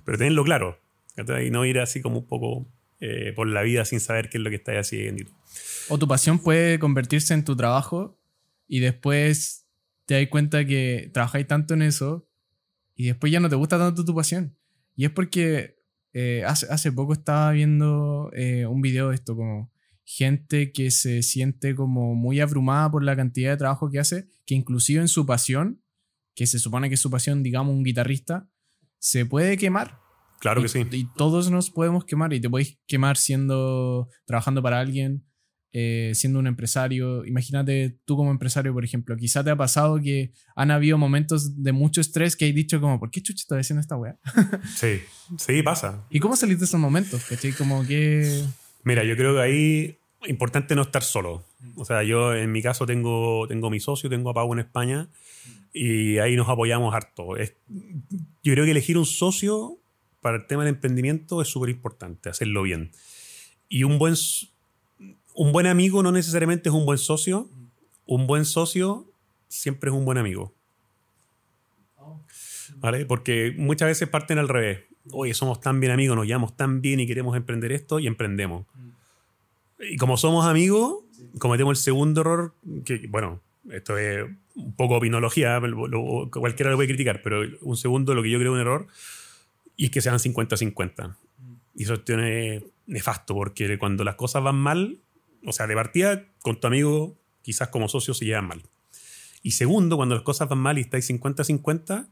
Pero 0.04 0.18
tenlo 0.18 0.44
claro, 0.44 0.78
y 1.16 1.50
no 1.50 1.64
ir 1.64 1.78
así 1.78 2.02
como 2.02 2.18
un 2.18 2.26
poco 2.26 2.66
eh, 3.00 3.32
por 3.34 3.48
la 3.48 3.62
vida 3.62 3.86
sin 3.86 4.00
saber 4.00 4.28
qué 4.28 4.36
es 4.36 4.44
lo 4.44 4.50
que 4.50 4.56
estás 4.56 4.76
haciendo. 4.76 5.24
O 5.88 5.98
tu 5.98 6.06
pasión 6.06 6.40
puede 6.40 6.78
convertirse 6.78 7.32
en 7.32 7.42
tu 7.42 7.56
trabajo 7.56 8.18
y 8.68 8.80
después 8.80 9.66
te 10.04 10.20
das 10.20 10.28
cuenta 10.28 10.66
que 10.66 11.08
trabajáis 11.14 11.46
tanto 11.46 11.72
en 11.72 11.80
eso 11.80 12.28
y 12.96 13.06
después 13.06 13.32
ya 13.32 13.40
no 13.40 13.48
te 13.48 13.56
gusta 13.56 13.78
tanto 13.78 14.04
tu 14.04 14.14
pasión. 14.14 14.54
Y 14.94 15.06
es 15.06 15.10
porque 15.10 15.78
eh, 16.12 16.44
hace, 16.46 16.66
hace, 16.68 16.92
poco 16.92 17.14
estaba 17.14 17.50
viendo 17.52 18.30
eh, 18.34 18.66
un 18.66 18.82
video 18.82 19.08
de 19.08 19.14
esto, 19.14 19.34
como 19.34 19.72
gente 20.12 20.72
que 20.72 20.90
se 20.90 21.22
siente 21.22 21.76
como 21.76 22.16
muy 22.16 22.40
abrumada 22.40 22.90
por 22.90 23.04
la 23.04 23.14
cantidad 23.14 23.52
de 23.52 23.56
trabajo 23.56 23.90
que 23.90 24.00
hace, 24.00 24.26
que 24.44 24.56
inclusive 24.56 25.00
en 25.00 25.06
su 25.06 25.24
pasión, 25.24 25.84
que 26.34 26.48
se 26.48 26.58
supone 26.58 26.88
que 26.88 26.96
es 26.96 27.00
su 27.00 27.12
pasión, 27.12 27.44
digamos, 27.44 27.72
un 27.72 27.84
guitarrista, 27.84 28.50
se 28.98 29.24
puede 29.24 29.56
quemar. 29.56 30.00
Claro 30.40 30.62
que 30.62 30.68
sí. 30.68 30.84
Y 30.90 31.06
todos 31.14 31.48
nos 31.52 31.70
podemos 31.70 32.04
quemar 32.04 32.32
y 32.32 32.40
te 32.40 32.50
podéis 32.50 32.76
quemar 32.88 33.18
siendo, 33.18 34.08
trabajando 34.24 34.60
para 34.62 34.80
alguien, 34.80 35.24
eh, 35.72 36.10
siendo 36.14 36.40
un 36.40 36.48
empresario. 36.48 37.24
Imagínate 37.24 38.00
tú 38.04 38.16
como 38.16 38.32
empresario, 38.32 38.72
por 38.72 38.84
ejemplo, 38.84 39.16
quizá 39.16 39.44
te 39.44 39.50
ha 39.50 39.56
pasado 39.56 40.00
que 40.00 40.32
han 40.56 40.72
habido 40.72 40.98
momentos 40.98 41.62
de 41.62 41.70
mucho 41.70 42.00
estrés 42.00 42.34
que 42.34 42.46
hay 42.46 42.52
dicho 42.52 42.80
como, 42.80 42.98
¿por 42.98 43.12
qué 43.12 43.22
chucha 43.22 43.42
estoy 43.42 43.60
haciendo 43.60 43.80
esta 43.80 43.96
weá? 43.96 44.18
sí, 44.74 45.02
sí, 45.38 45.62
pasa. 45.62 46.04
¿Y 46.10 46.18
cómo 46.18 46.34
saliste 46.34 46.60
de 46.60 46.64
esos 46.64 46.80
momentos? 46.80 47.24
Como 47.56 47.86
que... 47.86 48.44
Mira, 48.82 49.04
yo 49.04 49.14
creo 49.14 49.34
que 49.34 49.40
ahí 49.40 49.99
importante 50.28 50.74
no 50.74 50.82
estar 50.82 51.02
solo. 51.02 51.44
O 51.76 51.84
sea, 51.84 52.02
yo 52.02 52.34
en 52.34 52.52
mi 52.52 52.62
caso 52.62 52.86
tengo, 52.86 53.46
tengo 53.48 53.70
mi 53.70 53.80
socio, 53.80 54.10
tengo 54.10 54.30
a 54.30 54.34
Pau 54.34 54.52
en 54.52 54.60
España 54.60 55.08
y 55.72 56.18
ahí 56.18 56.36
nos 56.36 56.48
apoyamos 56.48 56.94
harto. 56.94 57.36
Yo 57.36 58.52
creo 58.52 58.64
que 58.64 58.70
elegir 58.70 58.98
un 58.98 59.06
socio 59.06 59.78
para 60.20 60.36
el 60.36 60.46
tema 60.46 60.64
del 60.64 60.74
emprendimiento 60.74 61.40
es 61.40 61.48
súper 61.48 61.70
importante, 61.70 62.28
hacerlo 62.28 62.62
bien. 62.62 62.90
Y 63.68 63.84
un 63.84 63.98
buen 63.98 64.16
un 65.34 65.52
buen 65.52 65.66
amigo 65.66 66.02
no 66.02 66.12
necesariamente 66.12 66.68
es 66.68 66.74
un 66.74 66.84
buen 66.84 66.98
socio. 66.98 67.48
Un 68.06 68.26
buen 68.26 68.44
socio 68.44 69.06
siempre 69.48 69.90
es 69.90 69.96
un 69.96 70.04
buen 70.04 70.18
amigo. 70.18 70.52
¿Vale? 72.76 73.06
Porque 73.06 73.54
muchas 73.56 73.88
veces 73.88 74.08
parten 74.08 74.38
al 74.38 74.48
revés. 74.48 74.80
Oye, 75.12 75.32
somos 75.34 75.60
tan 75.60 75.80
bien 75.80 75.92
amigos, 75.92 76.16
nos 76.16 76.26
llevamos 76.26 76.56
tan 76.56 76.82
bien 76.82 77.00
y 77.00 77.06
queremos 77.06 77.36
emprender 77.36 77.72
esto 77.72 77.98
y 77.98 78.06
emprendemos. 78.06 78.66
Y 79.80 79.96
como 79.96 80.16
somos 80.16 80.46
amigos, 80.46 81.04
cometemos 81.38 81.78
el 81.78 81.82
segundo 81.82 82.20
error, 82.20 82.54
que 82.84 83.06
bueno, 83.08 83.40
esto 83.70 83.96
es 83.96 84.24
un 84.54 84.74
poco 84.74 84.96
opinología, 84.96 85.60
cualquiera 86.30 86.70
lo 86.70 86.76
puede 86.76 86.88
criticar, 86.88 87.22
pero 87.22 87.42
un 87.62 87.76
segundo 87.76 88.14
lo 88.14 88.22
que 88.22 88.30
yo 88.30 88.38
creo 88.38 88.52
un 88.52 88.60
error, 88.60 88.86
y 89.76 89.86
es 89.86 89.90
que 89.90 90.00
sean 90.00 90.18
50-50. 90.18 91.16
Y 91.74 91.84
eso 91.84 91.94
es 91.94 92.62
nefasto, 92.86 93.34
porque 93.34 93.78
cuando 93.78 94.04
las 94.04 94.16
cosas 94.16 94.42
van 94.42 94.56
mal, 94.56 94.98
o 95.46 95.52
sea, 95.52 95.66
de 95.66 95.74
partida, 95.74 96.26
con 96.42 96.60
tu 96.60 96.66
amigo, 96.66 97.16
quizás 97.42 97.68
como 97.68 97.88
socio, 97.88 98.12
se 98.12 98.26
llevan 98.26 98.48
mal. 98.48 98.62
Y 99.42 99.52
segundo, 99.52 99.96
cuando 99.96 100.14
las 100.14 100.24
cosas 100.24 100.48
van 100.48 100.58
mal 100.58 100.76
y 100.76 100.82
estáis 100.82 101.08
50-50, 101.08 102.08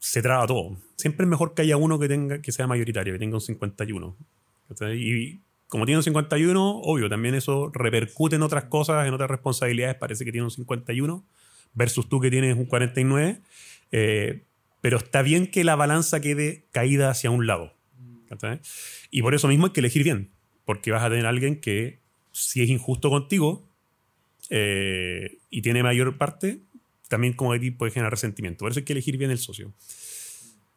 se 0.00 0.22
traba 0.22 0.46
todo. 0.46 0.76
Siempre 0.96 1.24
es 1.24 1.30
mejor 1.30 1.54
que 1.54 1.62
haya 1.62 1.76
uno 1.76 1.98
que, 1.98 2.08
tenga, 2.08 2.40
que 2.40 2.50
sea 2.50 2.66
mayoritario, 2.66 3.12
que 3.12 3.18
tenga 3.18 3.36
un 3.36 3.40
51. 3.40 4.16
Y 4.96 5.40
como 5.68 5.84
tiene 5.84 5.98
un 5.98 6.02
51, 6.02 6.80
obvio, 6.80 7.08
también 7.08 7.34
eso 7.34 7.70
repercute 7.72 8.36
en 8.36 8.42
otras 8.42 8.64
cosas, 8.64 9.06
en 9.06 9.14
otras 9.14 9.30
responsabilidades. 9.30 9.96
Parece 9.96 10.24
que 10.24 10.32
tiene 10.32 10.44
un 10.44 10.50
51 10.50 11.24
versus 11.74 12.08
tú 12.08 12.20
que 12.20 12.30
tienes 12.30 12.56
un 12.56 12.64
49. 12.64 13.40
Eh, 13.92 14.44
pero 14.80 14.96
está 14.96 15.22
bien 15.22 15.50
que 15.50 15.64
la 15.64 15.76
balanza 15.76 16.20
quede 16.20 16.64
caída 16.72 17.10
hacia 17.10 17.30
un 17.30 17.46
lado. 17.46 17.74
Y 19.10 19.22
por 19.22 19.34
eso 19.34 19.48
mismo 19.48 19.66
hay 19.66 19.72
que 19.72 19.80
elegir 19.80 20.04
bien, 20.04 20.30
porque 20.64 20.90
vas 20.90 21.02
a 21.02 21.08
tener 21.08 21.26
alguien 21.26 21.60
que 21.60 22.00
si 22.32 22.62
es 22.62 22.68
injusto 22.68 23.10
contigo 23.10 23.68
eh, 24.50 25.38
y 25.50 25.62
tiene 25.62 25.82
mayor 25.82 26.18
parte, 26.18 26.60
también 27.08 27.32
como 27.32 27.52
de 27.54 27.60
ti 27.60 27.70
puede 27.70 27.92
generar 27.92 28.12
resentimiento. 28.12 28.60
Por 28.60 28.70
eso 28.70 28.80
hay 28.80 28.84
que 28.84 28.92
elegir 28.92 29.16
bien 29.16 29.30
el 29.30 29.38
socio. 29.38 29.72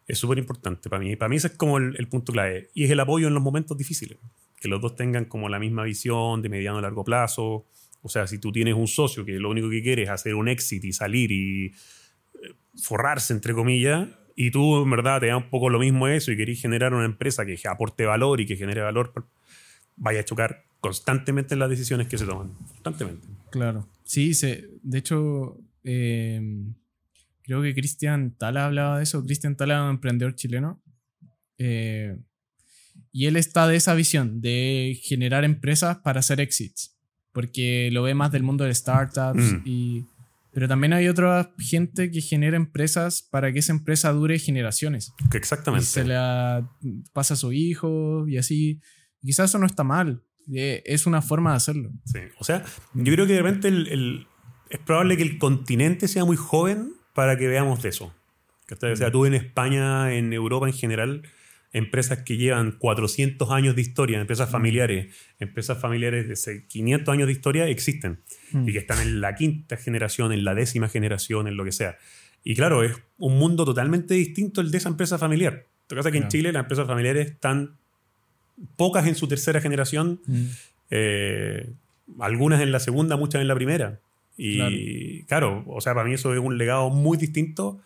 Es 0.08 0.18
súper 0.18 0.38
importante 0.38 0.90
para 0.90 1.02
mí. 1.02 1.16
Para 1.16 1.30
mí 1.30 1.38
ese 1.38 1.48
es 1.48 1.54
como 1.54 1.78
el, 1.78 2.08
punto 2.08 2.34
clave. 2.34 2.70
Y 2.74 2.84
es 2.84 2.92
el 2.92 3.00
apoyo 3.00 3.28
en 3.28 3.34
los 3.34 3.44
momentos 3.44 3.78
difíciles. 3.78 4.18
Que 4.60 4.68
los 4.68 4.82
dos 4.82 4.96
tengan 4.96 5.26
como 5.26 5.50
la 5.50 5.60
misma 5.60 5.84
visión 5.84 6.42
de 6.42 6.50
mediano 6.50 6.80
a 6.80 6.82
largo 6.82 7.04
plazo. 7.04 7.66
O 8.02 8.10
sea, 8.10 8.28
si 8.28 8.40
tú 8.40 8.52
tienes 8.52 8.76
un 8.76 8.88
socio 8.88 9.26
que 9.26 9.34
lo 9.34 9.50
único 9.50 9.70
que 9.70 9.82
quiere 9.82 10.04
es 10.04 10.10
hacer 10.10 10.36
un 10.36 10.48
exit 10.48 10.84
y 10.84 10.92
salir 10.92 11.32
y 11.32 11.68
eh, 11.68 12.54
forrarse, 12.76 13.34
entre 13.34 13.54
comillas, 13.54 14.10
y 14.36 14.52
tú 14.52 14.84
en 14.84 14.90
verdad 14.90 15.20
te 15.20 15.28
da 15.28 15.38
un 15.38 15.50
poco 15.50 15.70
lo 15.70 15.80
mismo 15.80 16.08
eso 16.08 16.32
y 16.32 16.38
querés 16.38 16.62
generar 16.62 16.94
una 16.94 17.06
empresa 17.06 17.46
que 17.46 17.60
aporte 17.68 18.06
valor 18.06 18.42
y 18.42 18.46
que 18.46 18.56
genere 18.56 18.82
valor, 18.82 19.14
vaya 19.98 20.22
a 20.22 20.26
chocar 20.26 20.66
constantemente 20.80 21.54
en 21.54 21.60
las 21.60 21.70
decisiones 21.70 22.08
que 22.08 22.18
se 22.18 22.26
toman. 22.26 22.54
Constantemente. 22.68 23.28
Claro. 23.52 23.88
Sí, 24.04 24.34
se, 24.34 24.70
de 24.82 24.98
hecho, 24.98 25.58
em, 25.84 26.74
creo 27.44 27.62
que 27.62 27.74
Cristian 27.74 28.36
Tala 28.38 28.66
hablaba 28.66 28.98
de 28.98 29.04
eso. 29.04 29.24
Cristian 29.24 29.56
Tala 29.56 29.76
es 29.76 29.82
un 29.82 29.90
emprendedor 29.90 30.36
chileno. 30.36 30.82
Eh, 31.58 32.18
y 33.12 33.26
él 33.26 33.36
está 33.36 33.68
de 33.68 33.76
esa 33.76 33.94
visión 33.94 34.42
de 34.42 35.00
generar 35.04 35.44
empresas 35.44 35.98
para 35.98 36.20
hacer 36.20 36.40
exits. 36.40 36.98
Porque 37.34 37.90
lo 37.92 38.04
ve 38.04 38.14
más 38.14 38.32
del 38.32 38.44
mundo 38.44 38.66
de 38.66 38.74
startups 38.74 39.54
mm. 39.54 39.62
y 39.66 40.06
pero 40.54 40.68
también 40.68 40.92
hay 40.94 41.08
otra 41.08 41.54
gente 41.58 42.12
que 42.12 42.20
genera 42.20 42.58
empresas 42.58 43.22
para 43.22 43.54
que 43.54 43.60
esa 43.60 43.72
empresa 43.72 44.12
dure 44.12 44.38
generaciones. 44.38 45.14
exactamente. 45.34 45.86
se 45.86 46.04
la 46.04 46.70
pasa 47.14 47.36
a 47.36 47.38
su 47.38 47.54
hijo 47.54 48.28
y 48.28 48.38
así. 48.38 48.82
Quizás 49.22 49.50
eso 49.50 49.60
no 49.60 49.66
está 49.66 49.84
mal. 49.84 50.24
Eh, 50.54 50.82
es 50.86 51.06
una 51.06 51.22
forma 51.22 51.52
de 51.52 51.58
hacerlo. 51.58 51.92
Sí. 52.06 52.20
O 52.38 52.44
sea, 52.44 52.66
yo 52.94 53.14
creo 53.14 53.28
que 53.28 53.34
de 53.34 53.42
repente 53.42 53.68
el, 53.70 54.28
es 54.70 54.80
probable 54.80 55.16
que 55.16 55.24
el 55.24 55.38
continente 55.38 56.08
sea 56.08 56.26
muy 56.26 56.36
joven 56.36 56.94
para 57.14 57.38
que 57.38 57.48
veamos 57.48 57.82
de 57.82 57.90
eso. 57.90 58.14
O 58.72 58.96
sea, 58.96 59.12
tú 59.12 59.26
en 59.26 59.34
España, 59.34 60.14
en 60.14 60.32
Europa 60.32 60.68
en 60.68 60.74
general, 60.74 61.24
empresas 61.74 62.20
que 62.24 62.38
llevan 62.38 62.74
400 62.74 63.50
años 63.52 63.76
de 63.76 63.82
historia, 63.82 64.20
empresas 64.20 64.50
mm. 64.50 64.52
familiares, 64.52 65.16
empresas 65.40 65.78
familiares 65.78 66.46
de 66.46 66.68
500 66.68 67.14
años 67.14 67.28
de 67.28 67.34
historia 67.34 67.68
existen 67.68 68.20
mm. 68.52 68.68
y 68.68 68.74
que 68.74 68.80
están 68.80 69.00
en 69.02 69.22
la 69.22 69.36
quinta 69.36 69.78
generación, 69.78 70.32
en 70.32 70.44
la 70.44 70.54
décima 70.54 70.90
generación, 70.90 71.48
en 71.48 71.58
lo 71.58 71.64
que 71.64 71.72
sea. 71.72 71.98
Y 72.44 72.56
claro, 72.56 72.84
es 72.84 72.96
un 73.18 73.38
mundo 73.38 73.66
totalmente 73.66 74.14
distinto 74.14 74.62
el 74.62 74.72
de 74.72 74.78
esa 74.78 74.90
empresa 74.90 75.18
familiar. 75.18 75.66
Lo 75.90 75.96
que 75.96 75.96
pasa 75.98 76.10
es 76.10 76.14
que 76.14 76.20
en 76.20 76.28
Chile 76.30 76.52
las 76.52 76.62
empresas 76.62 76.88
familiares 76.88 77.28
están 77.28 77.76
pocas 78.76 79.08
en 79.08 79.16
su 79.16 79.28
tercera 79.28 79.62
generación, 79.62 80.22
mm. 80.26 80.46
eh, 80.92 81.70
algunas 82.20 82.62
en 82.62 82.72
la 82.72 82.80
segunda, 82.80 83.16
muchas 83.16 83.42
en 83.42 83.48
la 83.48 83.56
primera. 83.56 84.00
Y 84.38 85.24
claro. 85.24 85.64
o 85.68 85.82
sea, 85.82 85.94
para 85.94 86.08
mí 86.08 86.16
eso 86.16 86.34
es 86.34 86.40
un 86.40 86.58
legado 86.58 86.90
muy 86.90 87.18
distinto 87.18 87.80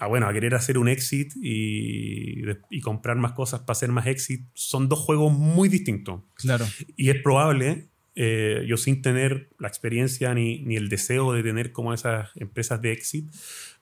a, 0.00 0.06
bueno, 0.06 0.26
a 0.26 0.32
querer 0.32 0.54
hacer 0.54 0.78
un 0.78 0.88
exit 0.88 1.32
y, 1.36 2.42
comprar 2.82 3.16
más 3.16 3.32
cosas 3.32 3.60
para 3.60 3.72
hacer 3.72 3.90
más 3.90 4.06
exit. 4.06 4.46
Son 4.54 4.88
dos 4.88 5.00
juegos 5.00 5.32
muy 5.32 5.68
distintos. 5.68 6.22
Claro. 6.34 6.66
Y 6.96 7.10
es 7.10 7.20
probable, 7.22 7.86
eh, 8.14 8.64
yo 8.66 8.76
sin 8.76 9.02
tener 9.02 9.48
la 9.58 9.68
experiencia 9.68 10.34
ni, 10.34 10.60
ni, 10.60 10.76
el 10.76 10.88
deseo 10.88 11.32
de 11.32 11.42
tener 11.42 11.72
como 11.72 11.92
esas 11.92 12.30
empresas 12.36 12.80
de 12.80 12.92
exit, 12.92 13.28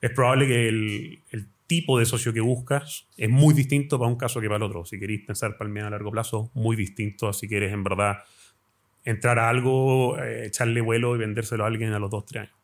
es 0.01 0.11
probable 0.11 0.47
que 0.47 0.69
el, 0.69 1.19
el 1.31 1.49
tipo 1.67 1.99
de 1.99 2.07
socio 2.07 2.33
que 2.33 2.41
buscas 2.41 3.07
es 3.17 3.31
muy 3.31 3.55
distinto 3.55 3.99
para 3.99 4.11
un 4.11 4.17
caso 4.17 4.41
que 4.41 4.49
para 4.49 4.57
el 4.57 4.63
otro. 4.63 4.85
Si 4.85 4.99
queréis 4.99 5.25
pensar 5.27 5.57
para 5.57 5.69
el 5.69 5.75
medio 5.75 5.87
a 5.87 5.91
largo 5.91 6.11
plazo, 6.11 6.51
muy 6.55 6.77
distinto. 6.77 7.33
Si 7.33 7.49
quieres 7.49 7.73
en 7.73 7.85
verdad 7.85 8.19
entrar 9.05 9.39
a 9.39 9.49
algo, 9.49 10.19
eh, 10.19 10.47
echarle 10.47 10.81
vuelo 10.81 11.15
y 11.15 11.19
vendérselo 11.19 11.65
a 11.65 11.67
alguien 11.67 11.93
a 11.93 11.99
los 11.99 12.11
dos, 12.11 12.25
tres 12.27 12.43
años. 12.43 12.57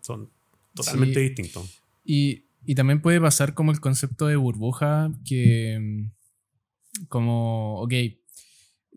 Son 0.00 0.30
totalmente 0.74 1.20
distintos. 1.20 1.82
Y, 2.04 2.46
y, 2.64 2.74
también 2.74 3.00
puede 3.00 3.20
pasar 3.20 3.54
como 3.54 3.72
el 3.72 3.80
concepto 3.80 4.26
de 4.26 4.36
burbuja, 4.36 5.10
que 5.24 5.78
mm, 5.80 7.06
como, 7.08 7.80
ok, 7.82 7.92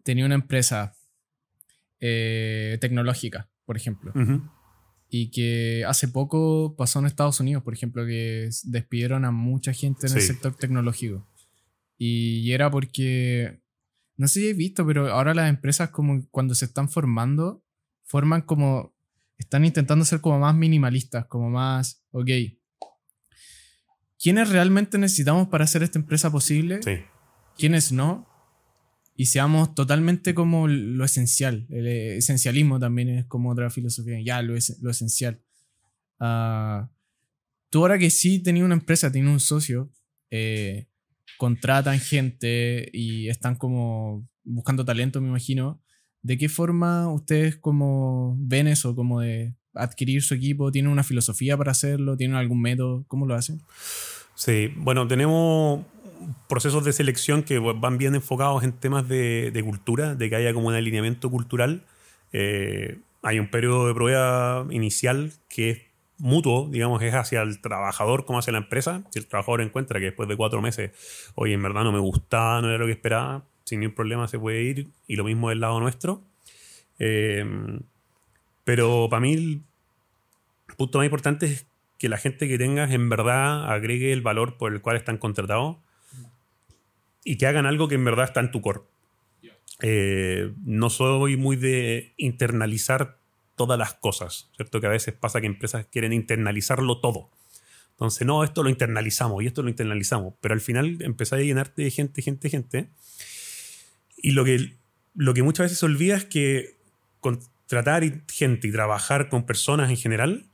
tenía 0.03 0.25
una 0.25 0.35
empresa 0.35 0.95
eh, 1.99 2.77
tecnológica, 2.81 3.49
por 3.65 3.77
ejemplo 3.77 4.11
y 5.15 5.29
que 5.29 5.85
hace 5.87 6.07
poco 6.07 6.75
pasó 6.75 6.97
en 6.97 7.05
Estados 7.05 7.39
Unidos, 7.39 7.61
por 7.61 7.75
ejemplo, 7.75 8.03
que 8.03 8.49
despidieron 8.63 9.25
a 9.25 9.31
mucha 9.31 9.71
gente 9.71 10.07
en 10.07 10.13
el 10.13 10.21
sector 10.21 10.55
tecnológico. 10.55 11.27
Y 11.99 12.51
era 12.51 12.71
porque, 12.71 13.61
no 14.17 14.27
sé 14.27 14.39
si 14.41 14.47
he 14.47 14.53
visto, 14.53 14.85
pero 14.85 15.11
ahora 15.11 15.33
las 15.33 15.49
empresas 15.49 15.89
como 15.89 16.27
cuando 16.29 16.55
se 16.55 16.65
están 16.65 16.89
formando, 16.89 17.63
forman 18.03 18.41
como, 18.41 18.93
están 19.37 19.65
intentando 19.65 20.05
ser 20.05 20.21
como 20.21 20.39
más 20.39 20.55
minimalistas, 20.55 21.25
como 21.25 21.49
más, 21.49 22.03
ok, 22.11 22.29
¿quiénes 24.21 24.49
realmente 24.49 24.97
necesitamos 24.97 25.47
para 25.47 25.63
hacer 25.63 25.83
esta 25.83 25.99
empresa 25.99 26.31
posible? 26.31 26.81
Sí. 26.83 26.99
¿Quiénes 27.57 27.91
no? 27.91 28.27
y 29.15 29.27
seamos 29.27 29.75
totalmente 29.75 30.33
como 30.33 30.67
lo 30.67 31.05
esencial. 31.05 31.67
El 31.69 31.87
esencialismo 31.87 32.79
también 32.79 33.09
es 33.09 33.25
como 33.25 33.51
otra 33.51 33.69
filosofía, 33.69 34.19
ya 34.21 34.41
lo, 34.41 34.55
es, 34.55 34.79
lo 34.81 34.89
esencial. 34.89 35.41
Uh, 36.19 36.87
tú 37.69 37.79
ahora 37.79 37.97
que 37.97 38.09
sí 38.09 38.39
tenías 38.39 38.65
una 38.65 38.75
empresa, 38.75 39.11
tienes 39.11 39.31
un 39.31 39.39
socio, 39.39 39.91
eh, 40.31 40.87
contratan 41.43 41.99
gente 41.99 42.89
y 42.93 43.27
están 43.27 43.55
como 43.55 44.25
buscando 44.45 44.85
talento, 44.85 45.19
me 45.19 45.27
imagino. 45.27 45.81
¿De 46.21 46.37
qué 46.37 46.47
forma 46.47 47.11
ustedes 47.11 47.57
como 47.57 48.37
ven 48.39 48.65
eso, 48.69 48.95
como 48.95 49.19
de 49.19 49.53
adquirir 49.73 50.21
su 50.21 50.35
equipo? 50.35 50.71
¿Tienen 50.71 50.89
una 50.89 51.03
filosofía 51.03 51.57
para 51.57 51.71
hacerlo? 51.71 52.15
¿Tienen 52.15 52.37
algún 52.37 52.61
método? 52.61 53.03
¿Cómo 53.09 53.25
lo 53.25 53.35
hacen? 53.35 53.61
Sí, 54.35 54.71
bueno, 54.77 55.05
tenemos 55.05 55.85
procesos 56.47 56.85
de 56.85 56.93
selección 56.93 57.43
que 57.43 57.59
van 57.59 57.97
bien 57.97 58.15
enfocados 58.15 58.63
en 58.63 58.71
temas 58.71 59.05
de, 59.09 59.61
cultura, 59.65 60.15
de 60.15 60.29
que 60.29 60.37
haya 60.37 60.53
como 60.53 60.69
un 60.69 60.75
alineamiento 60.75 61.29
cultural. 61.29 61.83
Eh, 62.31 62.99
hay 63.21 63.39
un 63.39 63.51
periodo 63.51 63.85
de 63.85 63.93
prueba 63.93 64.65
inicial 64.71 65.33
que 65.49 65.71
es 65.71 65.79
mutuo, 66.23 66.69
digamos, 66.71 67.01
es 67.03 67.13
hacia 67.13 67.41
el 67.41 67.59
trabajador 67.59 68.23
como 68.25 68.39
hacia 68.39 68.53
la 68.53 68.59
empresa. 68.59 69.03
Si 69.09 69.19
el 69.19 69.27
trabajador 69.27 69.61
encuentra 69.61 69.99
que 69.99 70.05
después 70.05 70.29
de 70.29 70.37
cuatro 70.37 70.61
meses, 70.61 70.91
oye, 71.35 71.53
en 71.53 71.61
verdad 71.61 71.83
no 71.83 71.91
me 71.91 71.99
gustaba, 71.99 72.61
no 72.61 72.69
era 72.69 72.77
lo 72.77 72.85
que 72.85 72.93
esperaba, 72.93 73.43
sin 73.65 73.81
ningún 73.81 73.93
problema 73.93 74.27
se 74.29 74.39
puede 74.39 74.63
ir, 74.63 74.87
y 75.05 75.17
lo 75.17 75.25
mismo 75.25 75.49
del 75.49 75.59
lado 75.59 75.79
nuestro. 75.81 76.21
Eh, 76.97 77.45
pero 78.63 79.07
para 79.09 79.19
mí 79.19 79.33
el 79.33 79.61
punto 80.77 80.99
más 80.99 81.05
importante 81.05 81.45
es 81.47 81.65
que 81.99 82.07
la 82.07 82.17
gente 82.17 82.47
que 82.47 82.57
tengas 82.57 82.91
en 82.91 83.09
verdad 83.09 83.69
agregue 83.69 84.13
el 84.13 84.21
valor 84.21 84.57
por 84.57 84.71
el 84.71 84.81
cual 84.81 84.95
están 84.95 85.17
contratados 85.17 85.77
y 87.25 87.37
que 87.37 87.47
hagan 87.47 87.65
algo 87.65 87.89
que 87.89 87.95
en 87.95 88.05
verdad 88.05 88.25
está 88.25 88.39
en 88.39 88.51
tu 88.51 88.61
core. 88.61 88.81
Eh, 89.81 90.53
no 90.63 90.89
soy 90.89 91.35
muy 91.35 91.57
de 91.57 92.13
internalizar 92.15 93.17
todas 93.55 93.77
las 93.77 93.93
cosas, 93.95 94.49
¿cierto? 94.55 94.81
Que 94.81 94.87
a 94.87 94.91
veces 94.91 95.13
pasa 95.13 95.41
que 95.41 95.47
empresas 95.47 95.85
quieren 95.91 96.13
internalizarlo 96.13 96.99
todo. 96.99 97.29
Entonces, 97.91 98.25
no, 98.25 98.43
esto 98.43 98.63
lo 98.63 98.69
internalizamos 98.69 99.43
y 99.43 99.47
esto 99.47 99.61
lo 99.61 99.69
internalizamos, 99.69 100.33
pero 100.41 100.53
al 100.53 100.61
final 100.61 100.97
empezáis 101.01 101.43
a 101.43 101.45
llenarte 101.45 101.83
de 101.83 101.91
gente, 101.91 102.21
gente, 102.21 102.49
gente. 102.49 102.89
Y 104.17 104.31
lo 104.31 104.43
que, 104.43 104.75
lo 105.15 105.33
que 105.33 105.43
muchas 105.43 105.65
veces 105.65 105.79
se 105.79 105.85
olvida 105.85 106.15
es 106.15 106.25
que 106.25 106.75
contratar 107.19 108.03
gente 108.31 108.67
y 108.67 108.71
trabajar 108.71 109.29
con 109.29 109.45
personas 109.45 109.89
en 109.89 109.97
general 109.97 110.45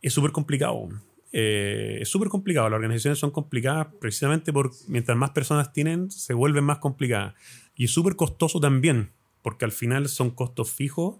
es 0.00 0.12
súper 0.12 0.32
complicado. 0.32 0.88
Eh, 1.32 1.98
es 2.00 2.08
súper 2.08 2.28
complicado. 2.28 2.70
Las 2.70 2.76
organizaciones 2.76 3.18
son 3.18 3.30
complicadas 3.30 3.88
precisamente 4.00 4.52
porque 4.52 4.76
mientras 4.86 5.18
más 5.18 5.30
personas 5.30 5.72
tienen, 5.72 6.10
se 6.10 6.34
vuelven 6.34 6.64
más 6.64 6.78
complicadas. 6.78 7.34
Y 7.76 7.84
es 7.84 7.90
súper 7.90 8.16
costoso 8.16 8.58
también, 8.58 9.12
porque 9.42 9.64
al 9.64 9.72
final 9.72 10.08
son 10.08 10.30
costos 10.30 10.70
fijos 10.70 11.16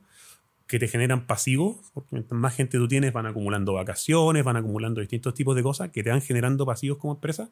que 0.68 0.78
te 0.78 0.86
generan 0.86 1.26
pasivos, 1.26 1.78
porque 1.92 2.10
mientras 2.12 2.40
más 2.40 2.54
gente 2.54 2.78
tú 2.78 2.86
tienes, 2.86 3.12
van 3.12 3.26
acumulando 3.26 3.72
vacaciones, 3.72 4.44
van 4.44 4.56
acumulando 4.56 5.00
distintos 5.00 5.34
tipos 5.34 5.56
de 5.56 5.64
cosas 5.64 5.90
que 5.90 6.04
te 6.04 6.10
van 6.10 6.22
generando 6.22 6.64
pasivos 6.64 6.98
como 6.98 7.14
empresa. 7.14 7.50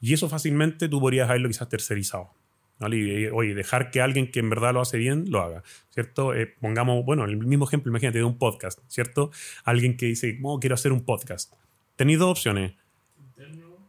Y 0.00 0.12
eso 0.12 0.28
fácilmente 0.28 0.88
tú 0.88 1.00
podrías 1.00 1.30
haberlo 1.30 1.48
quizás 1.48 1.70
tercerizado. 1.70 2.30
¿vale? 2.78 3.30
oye, 3.32 3.54
dejar 3.54 3.90
que 3.90 4.02
alguien 4.02 4.30
que 4.30 4.40
en 4.40 4.50
verdad 4.50 4.74
lo 4.74 4.82
hace 4.82 4.98
bien 4.98 5.30
lo 5.30 5.40
haga, 5.40 5.62
¿cierto? 5.90 6.34
Eh, 6.34 6.46
pongamos, 6.60 7.04
bueno, 7.04 7.24
el 7.24 7.38
mismo 7.38 7.64
ejemplo, 7.64 7.90
imagínate, 7.90 8.18
de 8.18 8.24
un 8.24 8.38
podcast, 8.38 8.80
¿cierto? 8.88 9.30
Alguien 9.64 9.96
que 9.96 10.06
dice, 10.06 10.38
oh, 10.42 10.60
quiero 10.60 10.74
hacer 10.74 10.92
un 10.92 11.04
podcast 11.04 11.54
tenéis 11.98 12.20
dos 12.20 12.30
opciones. 12.30 12.72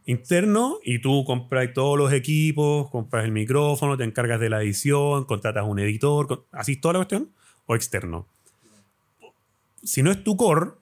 Interno. 0.06 0.80
y 0.84 1.00
tú 1.00 1.24
compras 1.24 1.70
todos 1.76 1.96
los 1.96 2.12
equipos, 2.12 2.90
compras 2.90 3.26
el 3.26 3.32
micrófono, 3.32 3.96
te 3.96 4.04
encargas 4.04 4.40
de 4.40 4.50
la 4.50 4.64
edición, 4.64 5.26
contratas 5.26 5.64
un 5.68 5.78
editor, 5.78 6.48
así 6.52 6.76
toda 6.76 6.94
la 6.94 7.00
cuestión, 7.00 7.30
o 7.68 7.76
externo. 7.76 8.28
Si 9.90 10.04
no 10.04 10.12
es 10.12 10.24
tu 10.24 10.38
core, 10.38 10.74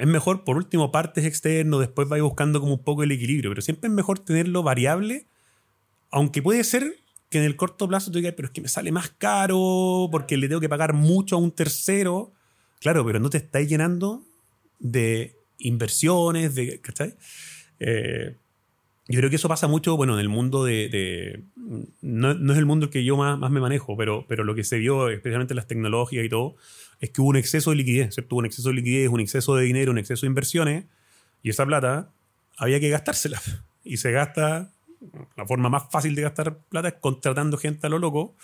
es 0.00 0.06
mejor 0.08 0.42
por 0.42 0.56
último 0.56 0.90
partes 0.90 1.24
externo, 1.24 1.78
después 1.78 2.08
vais 2.08 2.20
buscando 2.20 2.58
como 2.58 2.74
un 2.74 2.82
poco 2.82 3.04
el 3.04 3.12
equilibrio, 3.12 3.52
pero 3.52 3.62
siempre 3.62 3.86
es 3.86 3.94
mejor 3.94 4.18
tenerlo 4.18 4.64
variable, 4.64 5.28
aunque 6.10 6.42
puede 6.42 6.64
ser 6.64 6.96
que 7.28 7.38
en 7.38 7.44
el 7.44 7.54
corto 7.54 7.86
plazo 7.86 8.10
tú 8.10 8.18
digas, 8.18 8.34
pero 8.36 8.46
es 8.46 8.52
que 8.52 8.62
me 8.62 8.66
sale 8.66 8.90
más 8.90 9.10
caro 9.10 10.08
porque 10.10 10.36
le 10.36 10.48
tengo 10.48 10.60
que 10.60 10.68
pagar 10.68 10.92
mucho 10.92 11.36
a 11.36 11.38
un 11.38 11.52
tercero. 11.52 12.32
Claro, 12.80 13.06
pero 13.06 13.20
no 13.20 13.30
te 13.30 13.36
estáis 13.36 13.68
llenando 13.68 14.24
de 14.80 15.36
inversiones, 15.58 16.56
de, 16.56 16.80
¿cachai? 16.80 17.14
Eh, 17.78 18.34
yo 19.10 19.18
creo 19.18 19.30
que 19.30 19.36
eso 19.36 19.48
pasa 19.48 19.66
mucho, 19.66 19.96
bueno, 19.96 20.14
en 20.14 20.20
el 20.20 20.28
mundo 20.28 20.64
de... 20.64 21.44
no, 22.00 22.30
es 22.30 22.58
el 22.58 22.66
mundo 22.66 22.90
que 22.90 23.04
yo 23.04 23.16
más, 23.16 23.38
más 23.38 23.50
me 23.50 23.60
manejo, 23.60 23.96
pero, 23.96 24.24
pero 24.28 24.44
lo 24.44 24.54
que 24.54 24.64
se 24.64 24.78
vio, 24.78 25.08
especialmente 25.08 25.52
en 25.52 25.56
las 25.56 25.66
tecnologías 25.66 26.24
y 26.24 26.28
todo, 26.28 26.54
es 27.00 27.10
que 27.10 27.20
hubo 27.20 27.30
un 27.30 27.36
exceso 27.36 27.70
de 27.70 27.76
liquidez, 27.76 28.14
¿cierto? 28.14 28.36
Hubo 28.36 28.40
un 28.40 28.46
exceso 28.46 28.68
de 28.68 28.74
liquidez, 28.76 29.08
un 29.08 29.20
exceso 29.20 29.56
de 29.56 29.64
dinero, 29.64 29.90
un 29.90 29.98
exceso 29.98 30.22
de 30.22 30.28
inversiones, 30.28 30.84
y 31.42 31.50
esa 31.50 31.66
plata 31.66 32.10
había 32.56 32.80
que 32.80 32.88
gastársela. 32.88 33.40
Y 33.82 33.96
se 33.96 34.12
gasta, 34.12 34.70
la 35.34 35.46
forma 35.46 35.70
más 35.70 35.90
fácil 35.90 36.14
de 36.14 36.20
gastar 36.20 36.58
plata 36.68 36.88
es 36.88 36.94
contratando 37.00 37.56
gente 37.56 37.86
a 37.86 37.90
lo 37.90 37.98
loco 37.98 38.36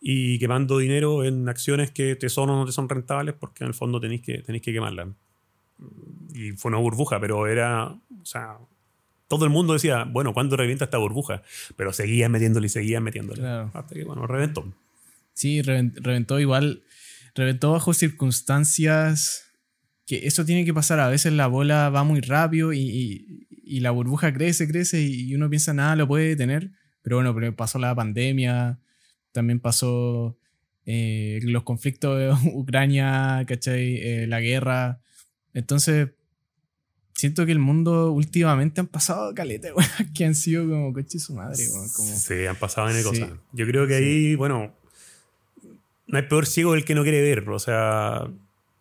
y 0.00 0.38
quemando 0.38 0.78
dinero 0.78 1.22
en 1.22 1.46
acciones 1.50 1.90
que 1.90 2.16
te 2.16 2.30
son 2.30 2.48
o 2.48 2.56
no 2.56 2.64
te 2.64 2.72
son 2.72 2.88
rentables 2.88 3.34
porque 3.38 3.62
en 3.62 3.68
el 3.68 3.74
fondo 3.74 4.00
tenéis 4.00 4.22
que, 4.22 4.38
tenéis 4.38 4.62
que 4.62 4.72
quemarlas. 4.72 5.08
Y 6.32 6.52
fue 6.52 6.70
una 6.70 6.78
burbuja, 6.78 7.20
pero 7.20 7.46
era, 7.46 7.94
todo 9.30 9.44
el 9.44 9.50
mundo 9.52 9.74
decía, 9.74 10.02
bueno, 10.02 10.34
¿cuándo 10.34 10.56
revienta 10.56 10.86
esta 10.86 10.98
burbuja? 10.98 11.42
Pero 11.76 11.92
seguían 11.92 12.32
metiéndole 12.32 12.66
y 12.66 12.68
seguían 12.68 13.04
metiéndole. 13.04 13.46
Hasta 13.46 13.94
que, 13.94 14.02
bueno, 14.02 14.26
reventó. 14.26 14.64
Sí, 15.34 15.62
reventó 15.62 16.40
igual. 16.40 16.82
Reventó 17.36 17.70
bajo 17.70 17.94
circunstancias 17.94 19.52
que 20.04 20.26
eso 20.26 20.44
tiene 20.44 20.64
que 20.64 20.74
pasar. 20.74 20.98
A 20.98 21.08
veces 21.08 21.32
la 21.32 21.46
bola 21.46 21.90
va 21.90 22.02
muy 22.02 22.20
rápido 22.20 22.72
y, 22.72 23.46
la 23.64 23.92
burbuja 23.92 24.34
crece, 24.34 24.66
crece 24.66 25.00
y 25.00 25.32
uno 25.36 25.48
piensa, 25.48 25.72
nada, 25.72 25.94
lo 25.94 26.08
puede 26.08 26.30
detener. 26.30 26.72
Pero 27.00 27.18
bueno, 27.18 27.32
pero 27.32 27.54
pasó 27.54 27.78
la 27.78 27.94
pandemia, 27.94 28.80
también 29.30 29.60
pasó 29.60 30.36
eh, 30.86 31.38
los 31.44 31.62
conflictos 31.62 32.18
de 32.18 32.50
Ucrania, 32.52 33.44
¿cachai? 33.46 33.94
Eh, 33.94 34.26
la 34.26 34.40
guerra. 34.40 35.00
Entonces, 35.54 36.08
siento 37.20 37.44
que 37.44 37.52
el 37.52 37.58
mundo 37.58 38.12
últimamente 38.12 38.80
han 38.80 38.86
pasado 38.86 39.34
caletas, 39.34 39.72
que 40.14 40.24
han 40.24 40.34
sido 40.34 40.66
como 40.66 40.92
coche 40.92 41.18
su 41.18 41.34
madre. 41.34 41.62
Como... 41.94 42.08
Sí, 42.08 42.46
han 42.46 42.56
pasado 42.56 42.88
en 42.88 43.02
cosas. 43.02 43.30
Yo 43.52 43.66
creo 43.66 43.86
que 43.86 43.94
ahí, 43.94 44.34
bueno, 44.36 44.74
no 46.06 46.18
hay 46.18 46.24
peor 46.24 46.46
ciego 46.46 46.74
el 46.74 46.84
que 46.84 46.94
no 46.94 47.02
quiere 47.02 47.20
ver. 47.20 47.48
O 47.50 47.58
sea, 47.58 48.26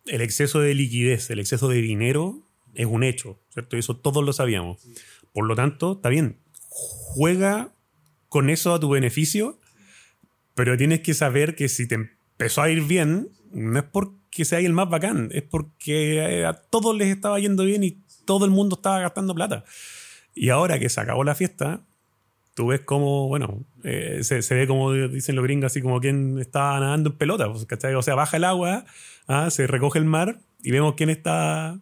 el 0.06 0.22
exceso 0.22 0.62
de 0.62 0.74
liquidez, 0.74 1.30
el 1.30 1.40
exceso 1.40 1.68
de 1.68 1.82
dinero 1.82 2.40
es 2.76 2.86
un 2.86 3.04
hecho, 3.04 3.38
¿cierto? 3.50 3.76
Y 3.76 3.80
eso 3.80 3.98
todos 3.98 4.24
lo 4.24 4.32
sabíamos. 4.32 4.80
Por 5.34 5.46
lo 5.46 5.56
tanto, 5.56 5.94
está 5.94 6.08
bien, 6.08 6.38
juega 6.70 7.74
con 8.30 8.50
eso 8.50 8.74
a 8.74 8.80
tu 8.80 8.90
beneficio, 8.90 9.60
pero 10.56 10.78
tienes 10.78 11.02
que 11.02 11.14
saber 11.14 11.56
que 11.56 11.68
si 11.68 11.88
te 11.88 11.96
empezó 11.96 12.62
a 12.62 12.70
ir 12.70 12.84
bien, 12.84 13.30
no 13.52 13.80
es 13.80 13.86
porque 13.86 14.46
sea 14.46 14.60
el 14.60 14.74
más 14.74 14.90
bacán, 14.90 15.30
es 15.34 15.44
porque 15.44 16.46
a 16.46 16.54
todos 16.54 16.96
les 16.96 17.10
estaba 17.10 17.40
yendo 17.40 17.66
bien 17.66 17.84
y 17.84 17.98
todo 18.30 18.46
el 18.46 18.52
mundo 18.52 18.76
estaba 18.76 19.00
gastando 19.00 19.34
plata. 19.34 19.64
Y 20.36 20.50
ahora 20.50 20.78
que 20.78 20.88
se 20.88 21.02
acabó 21.02 21.24
la 21.24 21.34
fiesta, 21.34 21.82
tú 22.54 22.68
ves 22.68 22.82
como, 22.82 23.28
bueno, 23.28 23.66
eh, 23.84 24.20
se, 24.22 24.54
ve 24.54 24.68
como 24.68 24.94
dicen 24.94 25.36
los 25.36 25.44
gringos, 25.44 25.72
así 25.72 25.82
como 25.82 26.00
quien 26.00 26.38
está 26.38 26.80
nadando 26.80 27.10
en 27.10 27.18
pelota, 27.18 27.52
pues, 27.52 27.66
O 27.96 28.02
sea, 28.04 28.14
baja 28.14 28.38
el 28.38 28.44
agua, 28.44 28.86
¿ah? 29.28 29.50
se 29.50 29.66
recoge 29.66 29.98
el 29.98 30.06
mar 30.06 30.42
y 30.62 30.70
vemos 30.70 30.94
quién 30.94 31.10
está, 31.10 31.80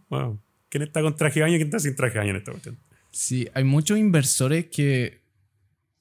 quién 0.69 0.83
está 0.83 1.01
con 1.01 1.17
traje 1.17 1.41
de 1.41 1.43
baño 1.43 1.55
y 1.55 1.57
quién 1.57 1.67
está 1.67 1.79
sin 1.79 1.97
traje 1.97 2.13
de 2.13 2.19
baño 2.19 2.31
en 2.31 2.37
esta 2.37 2.51
cuestión. 2.51 2.79
Sí, 3.11 3.49
hay 3.53 3.65
muchos 3.65 3.97
inversores 3.97 4.67
que, 4.67 5.19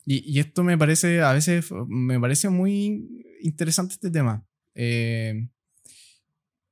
y, 0.04 0.32
y, 0.32 0.38
esto 0.38 0.62
me 0.62 0.78
parece, 0.78 1.22
a 1.22 1.32
veces, 1.32 1.72
me 1.88 2.20
parece 2.20 2.50
muy 2.50 3.24
interesante 3.42 3.94
este 3.94 4.12
tema. 4.12 4.44
Eh, 4.76 5.48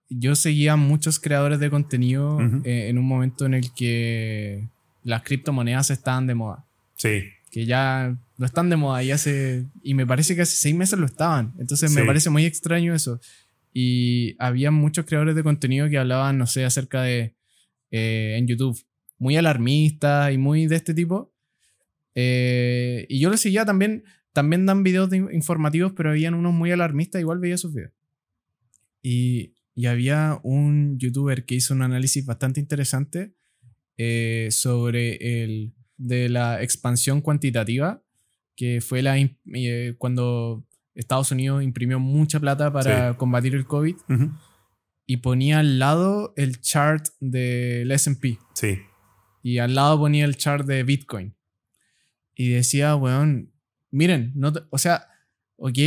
yo 0.09 0.35
seguía 0.37 0.77
muchos 0.77 1.19
creadores 1.19 1.61
de 1.61 1.71
contenido 1.71 2.41
eh, 2.65 2.89
en 2.89 2.99
un 2.99 3.07
momento 3.07 3.47
en 3.47 3.55
el 3.55 3.73
que 3.73 4.69
las 5.03 5.23
criptomonedas 5.23 5.91
estaban 5.91 6.27
de 6.27 6.35
moda. 6.35 6.67
Sí. 6.95 7.25
Que 7.51 7.67
ya 7.67 8.17
no 8.37 8.47
están 8.47 8.69
de 8.71 8.77
moda 8.77 9.03
y 9.03 9.11
hace. 9.11 9.67
Y 9.83 9.95
me 9.95 10.07
parece 10.07 10.35
que 10.35 10.43
hace 10.43 10.57
seis 10.57 10.75
meses 10.75 10.99
lo 10.99 11.07
estaban. 11.07 11.55
Entonces 11.59 11.93
me 11.93 12.05
parece 12.05 12.31
muy 12.31 12.45
extraño 12.45 12.95
eso. 12.95 13.21
Y 13.73 14.37
había 14.39 14.71
muchos 14.71 15.05
creadores 15.05 15.35
de 15.35 15.43
contenido 15.43 15.89
que 15.89 15.99
hablaban, 15.99 16.39
no 16.39 16.47
sé, 16.47 16.65
acerca 16.65 17.03
de. 17.03 17.35
Eh, 17.91 18.37
en 18.39 18.47
YouTube. 18.47 18.81
Muy 19.19 19.37
alarmistas 19.37 20.33
y 20.33 20.39
muy 20.39 20.67
de 20.67 20.77
este 20.77 20.95
tipo. 20.95 21.33
Eh, 22.17 23.07
y 23.09 23.21
yo 23.21 23.31
lo 23.31 23.37
seguía 23.37 23.65
también. 23.65 24.05
También 24.33 24.67
dan 24.67 24.83
videos 24.83 25.13
informativos, 25.13 25.93
pero 25.97 26.11
habían 26.11 26.35
unos 26.35 26.53
muy 26.53 26.73
alarmistas. 26.73 27.21
Igual 27.21 27.39
veía 27.39 27.57
sus 27.57 27.73
videos. 27.73 27.93
Y 29.01 29.54
y 29.75 29.87
había 29.87 30.39
un 30.43 30.99
youtuber 30.99 31.45
que 31.45 31.57
hizo 31.57 31.75
un 31.75 31.83
análisis 31.83 32.25
bastante 32.25 32.61
interesante 32.61 33.35
eh, 33.97 34.49
sobre 34.51 35.43
el 35.43 35.75
de 35.97 36.29
la 36.29 36.63
expansión 36.63 37.21
cuantitativa, 37.21 38.03
que 38.57 38.81
fue 38.81 39.03
la 39.03 39.19
eh, 39.19 39.95
cuando 39.99 40.67
Estados 40.95 41.33
Unidos 41.33 41.63
imprimió 41.63 41.99
mucha 41.99 42.39
plata 42.39 42.73
para 42.73 43.17
combatir 43.17 43.55
el 43.55 43.67
COVID 43.67 43.97
y 45.07 45.17
ponía 45.19 45.59
al 45.59 45.79
lado 45.79 46.33
el 46.37 46.61
chart 46.61 47.07
del 47.21 47.91
SP. 47.91 48.39
Sí. 48.55 48.79
Y 49.43 49.59
al 49.59 49.75
lado 49.75 49.99
ponía 49.99 50.25
el 50.25 50.37
chart 50.37 50.67
de 50.67 50.83
Bitcoin. 50.85 51.35
Y 52.37 52.51
decía, 52.51 52.97
weón, 52.97 53.53
miren, 53.91 54.33
no 54.35 54.53
o 54.71 54.79
sea, 54.79 55.07
ok, 55.57 55.79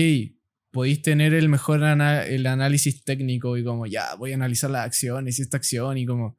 podéis 0.78 1.02
tener 1.02 1.34
el 1.34 1.50
mejor 1.50 1.82
el 1.82 2.46
análisis 2.46 3.04
técnico 3.04 3.58
y 3.58 3.64
como, 3.64 3.88
ya, 3.88 4.14
voy 4.14 4.34
a 4.34 4.36
analizar 4.36 4.70
las 4.70 4.86
acciones 4.86 5.40
y 5.40 5.42
esta 5.42 5.58
acción 5.58 5.98
y 5.98 6.06
como, 6.06 6.38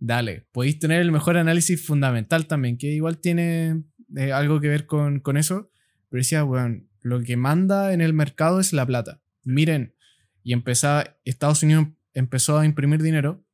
dale, 0.00 0.44
podéis 0.50 0.80
tener 0.80 1.00
el 1.00 1.12
mejor 1.12 1.36
análisis 1.36 1.86
fundamental 1.86 2.48
también, 2.48 2.78
que 2.78 2.88
igual 2.88 3.18
tiene 3.18 3.84
eh, 4.16 4.32
algo 4.32 4.60
que 4.60 4.66
ver 4.66 4.86
con, 4.86 5.20
con 5.20 5.36
eso, 5.36 5.70
pero 6.08 6.18
decía, 6.20 6.42
bueno, 6.42 6.82
lo 7.00 7.22
que 7.22 7.36
manda 7.36 7.92
en 7.92 8.00
el 8.00 8.12
mercado 8.12 8.58
es 8.58 8.72
la 8.72 8.84
plata. 8.84 9.20
Miren, 9.44 9.94
y 10.42 10.52
empezó, 10.52 11.04
Estados 11.24 11.62
Unidos 11.62 11.86
empezó 12.12 12.58
a 12.58 12.66
imprimir 12.66 13.00
dinero. 13.00 13.44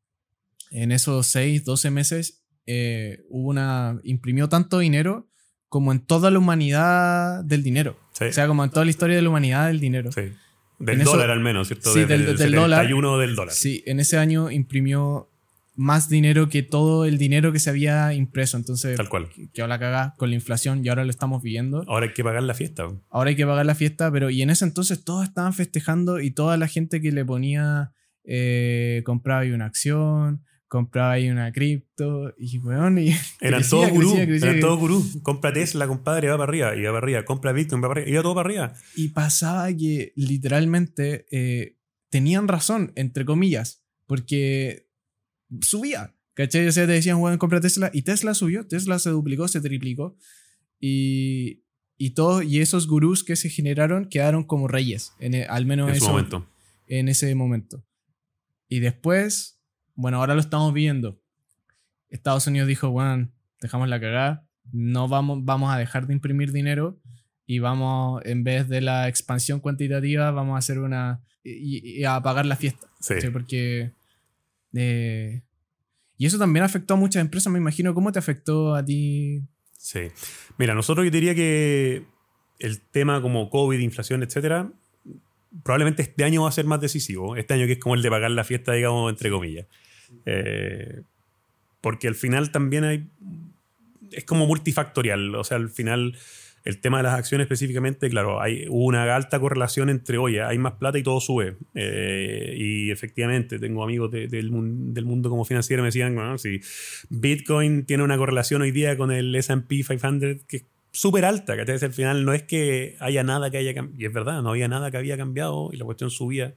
En 0.71 0.93
esos 0.93 1.27
6, 1.27 1.63
12 1.63 1.91
meses 1.91 2.43
eh, 2.65 3.23
hubo 3.29 3.51
una, 3.51 4.01
imprimió 4.03 4.49
tanto 4.49 4.79
dinero 4.79 5.29
como 5.69 5.93
en 5.93 6.01
toda 6.01 6.31
la 6.31 6.39
humanidad 6.39 7.45
del 7.45 7.63
dinero. 7.63 8.02
O 8.21 8.33
sea, 8.33 8.47
como 8.47 8.65
en 8.65 8.71
toda 8.71 8.85
la 8.85 8.91
historia 8.91 9.17
de 9.17 9.23
la 9.23 9.29
humanidad 9.29 9.69
del 9.69 9.81
dinero. 9.81 10.13
Sí. 10.13 10.33
Del 10.79 11.05
dólar 11.05 11.31
al 11.31 11.41
menos, 11.41 11.69
¿cierto? 11.69 11.93
Sí, 11.93 12.05
del, 12.05 12.37
del, 12.37 12.53
dólar. 12.53 12.87
del 12.87 13.37
dólar. 13.37 13.55
Sí, 13.55 13.83
en 13.87 14.01
ese 14.01 14.19
año 14.19 14.51
imprimió 14.51 15.29
más 15.75 16.09
dinero 16.09 16.49
que 16.49 16.63
todo 16.63 17.05
el 17.05 17.19
dinero 17.19 17.53
que 17.53 17.59
se 17.59 17.71
había 17.71 18.13
impreso. 18.15 18.57
Entonces, 18.57 18.97
Tal 18.97 19.09
cual. 19.09 19.29
que 19.53 19.63
ahora 19.63 19.79
caga 19.79 20.15
con 20.19 20.31
la 20.31 20.35
inflación 20.35 20.85
y 20.85 20.89
ahora 20.89 21.05
lo 21.05 21.11
estamos 21.11 21.43
viviendo. 21.43 21.85
Ahora 21.87 22.07
hay 22.07 22.13
que 22.13 22.25
pagar 22.25 22.43
la 22.43 22.55
fiesta. 22.55 22.89
Ahora 23.11 23.31
hay 23.31 23.37
que 23.37 23.47
pagar 23.47 23.65
la 23.65 23.75
fiesta, 23.75 24.11
pero 24.11 24.29
y 24.31 24.43
en 24.43 24.51
ese 24.51 24.65
entonces 24.65 25.05
todos 25.05 25.25
estaban 25.25 25.55
festejando 25.55 26.21
y 26.21 26.31
toda 26.31 26.57
la 26.57 26.69
gente 26.69 27.01
que 27.01 27.13
le 27.13 27.25
ponía, 27.25 27.93
eh, 28.25 29.03
compraba 29.05 29.45
una 29.45 29.67
acción, 29.67 30.43
compraba 30.73 31.13
ahí 31.13 31.29
una 31.29 31.53
cripto 31.53 32.33
y 32.39 32.57
weón. 32.57 32.99
Y 32.99 33.15
eran 33.43 33.63
todos 33.69 33.91
gurú. 33.91 34.17
Eran 34.17 34.59
todos 34.59 34.79
gurú. 34.79 35.05
Compra 35.23 35.53
Tesla, 35.53 35.87
compadre, 35.87 36.29
va 36.29 36.39
para 36.39 36.49
arriba. 36.49 36.75
Y 36.75 36.81
va 36.81 36.93
para 36.93 37.05
arriba. 37.05 37.25
Compra 37.27 37.53
Bitcoin, 37.53 37.83
va 37.85 37.89
para 37.89 38.01
arriba. 38.01 38.15
Iba 38.15 38.23
todo 38.23 38.35
para 38.35 38.49
arriba. 38.49 38.75
Y 38.97 39.09
pasaba 39.09 39.71
que 39.77 40.15
literalmente 40.17 41.27
eh, 41.31 41.77
tenían 42.09 42.49
razón, 42.49 42.93
entre 42.95 43.27
comillas, 43.27 43.85
porque 44.07 44.89
subía. 45.61 46.17
¿Cachai? 46.33 46.67
O 46.67 46.73
sea, 46.73 46.87
te 46.87 46.93
decían, 46.93 47.19
weón, 47.19 47.37
compra 47.37 47.61
Tesla. 47.61 47.91
Y 47.93 48.01
Tesla 48.01 48.33
subió. 48.33 48.67
Tesla 48.67 48.99
se 48.99 49.11
duplicó, 49.11 49.49
se 49.49 49.61
triplicó. 49.61 50.17
Y, 50.81 51.65
y, 51.99 52.11
todo, 52.15 52.41
y 52.41 52.61
esos 52.61 52.89
gurús 52.89 53.25
que 53.25 53.37
se 53.37 53.51
generaron 53.51 54.07
quedaron 54.07 54.45
como 54.45 54.69
reyes. 54.69 55.13
En 55.19 55.35
e, 55.35 55.45
al 55.45 55.67
menos 55.67 55.91
en 55.91 55.97
ese 55.97 56.07
momento. 56.07 56.49
En 56.87 57.09
ese 57.11 57.35
momento. 57.35 57.85
Y 58.71 58.81
después 58.81 59.62
bueno, 59.95 60.19
ahora 60.19 60.35
lo 60.35 60.41
estamos 60.41 60.73
viendo. 60.73 61.21
Estados 62.09 62.47
Unidos 62.47 62.69
dijo, 62.69 62.91
bueno, 62.91 63.31
dejamos 63.61 63.89
la 63.89 64.01
cagada, 64.01 64.47
no 64.73 65.09
vamos, 65.09 65.45
vamos 65.45 65.73
a 65.73 65.79
dejar 65.79 66.07
de 66.07 66.15
imprimir 66.15 66.53
dinero 66.53 67.01
y 67.47 67.59
vamos, 67.59 68.23
en 68.25 68.45
vez 68.45 68.69
de 68.69 68.81
la 68.81 69.09
expansión 69.09 69.61
cuantitativa, 69.61 70.31
vamos 70.31 70.55
a 70.55 70.59
hacer 70.59 70.79
una... 70.79 71.21
y, 71.43 72.05
a 72.05 72.21
pagar 72.23 72.47
la 72.47 72.57
fiesta. 72.57 72.89
Sí. 73.01 73.15
Porque... 73.33 73.93
Eh, 74.75 75.43
y 76.17 76.27
eso 76.27 76.39
también 76.39 76.65
afectó 76.65 76.95
a 76.95 76.97
muchas 76.97 77.21
empresas, 77.21 77.53
me 77.53 77.59
imagino. 77.59 77.95
¿Cómo 77.95 78.13
te 78.13 78.19
afectó 78.19 78.75
a 78.75 78.85
ti? 78.85 79.43
Sí. 79.77 80.03
Mira, 80.57 80.75
nosotros 80.75 81.05
yo 81.05 81.11
diría 81.11 81.35
que 81.35 82.07
el 82.59 82.81
tema 82.81 83.21
como 83.21 83.51
COVID, 83.51 83.81
inflación, 83.81 84.23
etcétera, 84.23 84.71
probablemente 85.63 86.03
este 86.03 86.25
año 86.25 86.43
va 86.43 86.49
a 86.49 86.53
ser 86.53 86.65
más 86.65 86.81
decisivo. 86.81 87.37
Este 87.37 87.55
año 87.55 87.67
que 87.67 87.73
es 87.73 87.79
como 87.79 87.95
el 87.95 88.03
de 88.03 88.11
pagar 88.11 88.31
la 88.31 88.45
fiesta, 88.45 88.73
digamos, 88.73 89.11
entre 89.11 89.31
comillas. 89.31 89.67
Eh, 90.27 91.03
porque 91.81 92.09
al 92.09 92.15
final 92.15 92.51
también 92.51 92.85
hay. 92.85 93.09
Es 94.11 94.25
como 94.25 94.47
multifactorial. 94.47 95.35
O 95.35 95.45
sea, 95.45 95.57
al 95.57 95.71
final 95.71 96.17
el 96.65 96.81
tema 96.81 96.99
de 96.99 97.03
las 97.05 97.15
acciones 97.15 97.47
específicamente, 97.47 98.09
claro, 98.09 98.41
hay 98.41 98.67
una 98.69 99.15
alta 99.17 99.41
correlación 99.41 99.91
entre, 99.91 100.19
oye, 100.19 100.43
hay 100.43 100.59
más 100.59 100.75
plata 100.75 100.97
y 100.97 101.03
todo 101.03 101.21
sube. 101.21 101.57
Eh, 101.75 102.55
y 102.57 102.91
efectivamente, 102.91 103.59
tengo 103.59 103.83
amigos 103.83 104.13
del, 104.13 104.51
mundo 104.53 105.29
como 105.29 105.45
financiero 105.45 105.83
me 105.83 105.89
decían, 105.89 106.15
bueno, 106.15 106.39
si 106.39 106.61
Bitcoin 107.11 107.85
tiene 107.85 108.05
una 108.05 108.17
correlación 108.17 108.63
hoy 108.63 108.71
día 108.71 108.97
con 108.97 109.11
el 109.11 109.35
SP 109.35 109.83
500 109.83 110.45
que 110.47 110.67
súper 110.93 111.25
alta, 111.25 111.57
que 111.57 111.73
al 111.73 111.93
final 111.93 112.25
no 112.25 112.35
es 112.35 112.43
que 112.43 112.97
haya 113.01 113.25
nada 113.25 113.51
que 113.51 113.57
haya 113.57 113.75
cambiado, 113.75 114.01
y 114.01 114.07
es 114.07 114.13
verdad, 114.13 114.43
no 114.43 114.51
había 114.51 114.69
nada 114.69 114.91
que 114.91 114.99
había 114.99 115.17
cambiado 115.17 115.71
y 115.73 115.77
la 115.77 115.85
cuestión 115.85 116.11
subía. 116.11 116.55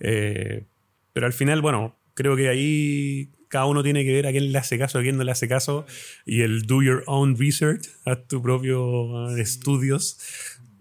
Eh, 0.00 0.64
pero 1.12 1.26
al 1.26 1.32
final, 1.32 1.62
bueno, 1.62 1.96
creo 2.14 2.36
que 2.36 2.48
ahí 2.48 3.30
cada 3.48 3.66
uno 3.66 3.82
tiene 3.82 4.04
que 4.04 4.12
ver 4.12 4.26
a 4.26 4.32
quién 4.32 4.52
le 4.52 4.58
hace 4.58 4.78
caso, 4.78 4.98
a 4.98 5.02
quién 5.02 5.16
no 5.16 5.24
le 5.24 5.32
hace 5.32 5.48
caso. 5.48 5.86
Y 6.26 6.42
el 6.42 6.66
do 6.66 6.82
your 6.82 7.04
own 7.06 7.38
research, 7.38 7.88
haz 8.04 8.26
tu 8.28 8.42
propio 8.42 8.84
uh, 8.84 9.36
estudios, 9.36 10.18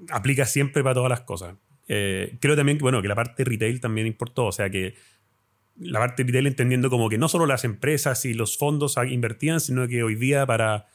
aplica 0.10 0.46
siempre 0.46 0.84
para 0.84 0.96
todas 0.96 1.10
las 1.10 1.22
cosas. 1.22 1.56
Eh, 1.88 2.38
creo 2.42 2.56
también 2.56 2.78
que, 2.78 2.84
bueno, 2.84 3.02
que 3.02 3.08
la 3.08 3.16
parte 3.16 3.44
retail 3.44 3.80
también 3.80 4.08
importó, 4.08 4.46
o 4.46 4.52
sea 4.52 4.70
que 4.70 4.96
la 5.80 6.00
parte 6.00 6.24
retail 6.24 6.48
entendiendo 6.48 6.90
como 6.90 7.10
que 7.10 7.18
no 7.18 7.28
solo 7.28 7.46
las 7.46 7.64
empresas 7.64 8.26
y 8.26 8.34
los 8.34 8.58
fondos 8.58 8.96
invertían, 9.08 9.60
sino 9.60 9.88
que 9.88 10.04
hoy 10.04 10.16
día 10.16 10.46
para, 10.46 10.88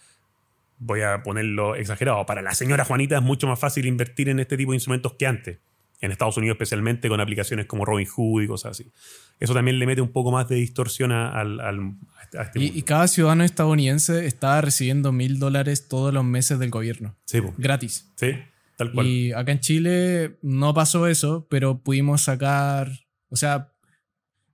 voy 0.79 1.03
a 1.03 1.23
ponerlo 1.23 1.75
exagerado, 1.75 2.25
para 2.27 2.43
la 2.43 2.55
señora 2.55 2.85
Juanita 2.85 3.17
es 3.17 3.23
mucho 3.23 3.47
más 3.47 3.59
fácil 3.59 3.87
invertir 3.87 4.29
en 4.29 4.41
este 4.41 4.57
tipo 4.57 4.73
de 4.73 4.77
instrumentos 4.77 5.15
que 5.15 5.27
antes 5.27 5.59
en 6.01 6.13
Estados 6.13 6.37
Unidos 6.37 6.55
especialmente 6.55 7.09
con 7.09 7.21
aplicaciones 7.21 7.67
como 7.67 7.85
Robinhood 7.85 8.43
y 8.43 8.47
cosas 8.47 8.73
así. 8.73 8.93
Eso 9.41 9.55
también 9.55 9.79
le 9.79 9.87
mete 9.87 10.01
un 10.01 10.13
poco 10.13 10.31
más 10.31 10.49
de 10.49 10.57
distorsión 10.57 11.13
al, 11.13 11.61
a 11.61 12.43
este 12.43 12.61
y, 12.61 12.79
y, 12.79 12.83
cada 12.83 13.09
ciudadano 13.09 13.45
estadounidense 13.45 14.27
está 14.27 14.61
recibiendo 14.61 15.13
mil 15.13 15.39
dólares 15.39 15.89
todos 15.89 16.13
los 16.13 16.25
meses 16.25 16.59
del 16.59 16.71
gobierno. 16.71 17.17
Sí, 17.25 17.41
gratis. 17.57 18.13
Sí, 18.17 18.33
tal 18.77 18.93
cual. 18.93 19.07
Y 19.07 19.33
acá 19.33 19.53
en 19.53 19.61
Chile 19.61 20.39
no 20.43 20.75
pasó 20.75 21.07
eso, 21.07 21.47
pero 21.51 21.79
pudimos 21.79 22.23
sacar, 22.23 22.91
o 23.29 23.37
sea, 23.37 23.73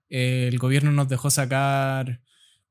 el 0.08 0.58
gobierno 0.58 0.92
nos 0.92 1.08
dejó 1.08 1.30
sacar 1.30 2.20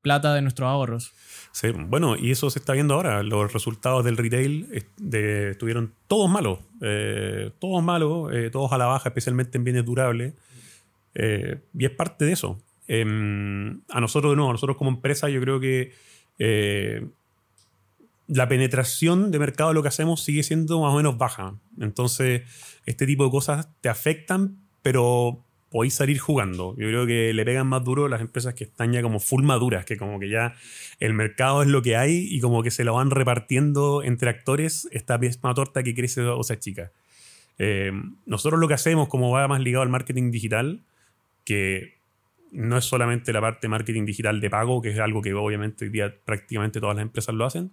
plata 0.04 0.34
de 0.34 0.42
nuestros 0.42 0.68
ahorros. 0.68 1.12
Sí, 1.50 1.68
bueno, 1.70 2.14
y 2.16 2.30
eso 2.30 2.50
se 2.50 2.58
está 2.58 2.74
viendo 2.74 2.94
ahora. 2.94 3.22
Los 3.22 3.52
resultados 3.52 4.04
del 4.04 4.18
retail 4.18 4.68
estuvieron 4.70 5.94
todos 6.06 6.30
malos. 6.30 6.58
Eh, 6.82 7.50
todos 7.58 7.82
malos, 7.82 8.30
eh, 8.32 8.50
todos 8.50 8.70
a 8.72 8.78
la 8.78 8.84
baja, 8.84 9.08
especialmente 9.08 9.56
en 9.56 9.64
bienes 9.64 9.84
durables. 9.84 10.34
Eh, 11.14 11.60
y 11.72 11.84
es 11.86 11.90
parte 11.90 12.26
de 12.26 12.32
eso. 12.32 12.60
Em, 12.86 13.80
a 13.88 14.00
nosotros, 14.00 14.36
no, 14.36 14.50
a 14.50 14.52
nosotros 14.52 14.76
como 14.76 14.90
empresa, 14.90 15.28
yo 15.30 15.40
creo 15.40 15.58
que 15.58 15.92
la 18.26 18.48
penetración 18.48 19.30
de 19.30 19.38
mercado 19.38 19.70
de 19.70 19.74
lo 19.74 19.82
que 19.82 19.88
hacemos 19.88 20.22
sigue 20.22 20.42
siendo 20.42 20.80
más 20.80 20.92
o 20.92 20.96
menos 20.96 21.16
baja. 21.16 21.54
Entonces, 21.80 22.42
este 22.84 23.06
tipo 23.06 23.24
de 23.24 23.30
cosas 23.30 23.68
te 23.80 23.88
afectan, 23.88 24.58
pero 24.82 25.43
podéis 25.74 25.94
salir 25.94 26.20
jugando. 26.20 26.76
Yo 26.78 26.86
creo 26.86 27.04
que 27.04 27.32
le 27.32 27.44
pegan 27.44 27.66
más 27.66 27.82
duro 27.82 28.06
las 28.06 28.20
empresas 28.20 28.54
que 28.54 28.62
están 28.62 28.92
ya 28.92 29.02
como 29.02 29.18
full 29.18 29.42
maduras, 29.42 29.84
que 29.84 29.96
como 29.96 30.20
que 30.20 30.28
ya 30.28 30.54
el 31.00 31.14
mercado 31.14 31.62
es 31.62 31.68
lo 31.68 31.82
que 31.82 31.96
hay 31.96 32.28
y 32.30 32.38
como 32.38 32.62
que 32.62 32.70
se 32.70 32.84
lo 32.84 32.94
van 32.94 33.10
repartiendo 33.10 34.04
entre 34.04 34.30
actores 34.30 34.88
esta 34.92 35.18
misma 35.18 35.52
torta 35.52 35.82
que 35.82 35.92
crece 35.92 36.20
o 36.20 36.44
sea 36.44 36.60
chica. 36.60 36.92
Eh, 37.58 37.90
nosotros 38.24 38.60
lo 38.60 38.68
que 38.68 38.74
hacemos, 38.74 39.08
como 39.08 39.32
va 39.32 39.48
más 39.48 39.60
ligado 39.60 39.82
al 39.82 39.88
marketing 39.88 40.30
digital, 40.30 40.80
que 41.44 41.94
no 42.52 42.78
es 42.78 42.84
solamente 42.84 43.32
la 43.32 43.40
parte 43.40 43.66
marketing 43.66 44.04
digital 44.04 44.40
de 44.40 44.50
pago, 44.50 44.80
que 44.80 44.90
es 44.90 44.98
algo 45.00 45.22
que 45.22 45.34
obviamente 45.34 45.86
hoy 45.86 45.90
día 45.90 46.14
prácticamente 46.24 46.78
todas 46.78 46.94
las 46.94 47.02
empresas 47.02 47.34
lo 47.34 47.46
hacen, 47.46 47.72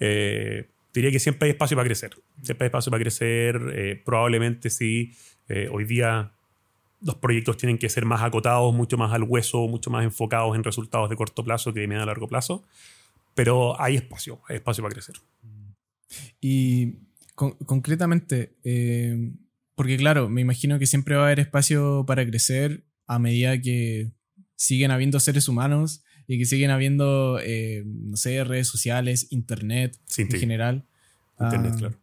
eh, 0.00 0.64
diría 0.94 1.10
que 1.10 1.20
siempre 1.20 1.44
hay 1.44 1.50
espacio 1.50 1.76
para 1.76 1.88
crecer. 1.88 2.16
Siempre 2.40 2.64
hay 2.64 2.68
espacio 2.68 2.90
para 2.90 3.02
crecer. 3.02 3.60
Eh, 3.74 4.02
probablemente 4.02 4.70
sí, 4.70 5.12
hoy 5.70 5.84
día 5.84 6.32
los 7.00 7.16
proyectos 7.16 7.56
tienen 7.56 7.78
que 7.78 7.88
ser 7.88 8.04
más 8.04 8.22
acotados, 8.22 8.74
mucho 8.74 8.96
más 8.96 9.12
al 9.12 9.22
hueso, 9.22 9.68
mucho 9.68 9.90
más 9.90 10.04
enfocados 10.04 10.56
en 10.56 10.64
resultados 10.64 11.08
de 11.10 11.16
corto 11.16 11.44
plazo 11.44 11.72
que 11.72 11.80
de 11.80 11.88
medio 11.88 12.02
a 12.02 12.06
largo 12.06 12.28
plazo. 12.28 12.64
Pero 13.34 13.80
hay 13.80 13.96
espacio, 13.96 14.40
hay 14.48 14.56
espacio 14.56 14.82
para 14.82 14.94
crecer. 14.94 15.16
Y 16.40 16.96
concretamente, 17.34 18.56
eh, 18.64 19.32
porque 19.74 19.96
claro, 19.96 20.28
me 20.28 20.40
imagino 20.40 20.78
que 20.78 20.86
siempre 20.86 21.14
va 21.14 21.22
a 21.22 21.26
haber 21.26 21.40
espacio 21.40 22.04
para 22.06 22.26
crecer 22.26 22.84
a 23.06 23.18
medida 23.18 23.60
que 23.60 24.10
siguen 24.56 24.90
habiendo 24.90 25.20
seres 25.20 25.46
humanos 25.48 26.02
y 26.26 26.38
que 26.38 26.46
siguen 26.46 26.70
habiendo, 26.70 27.38
eh, 27.40 27.84
no 27.86 28.16
sé, 28.16 28.42
redes 28.42 28.66
sociales, 28.66 29.28
internet 29.30 29.96
en 30.16 30.30
general. 30.30 30.84
Internet, 31.40 31.72
ah, 31.74 31.78
claro. 31.78 31.98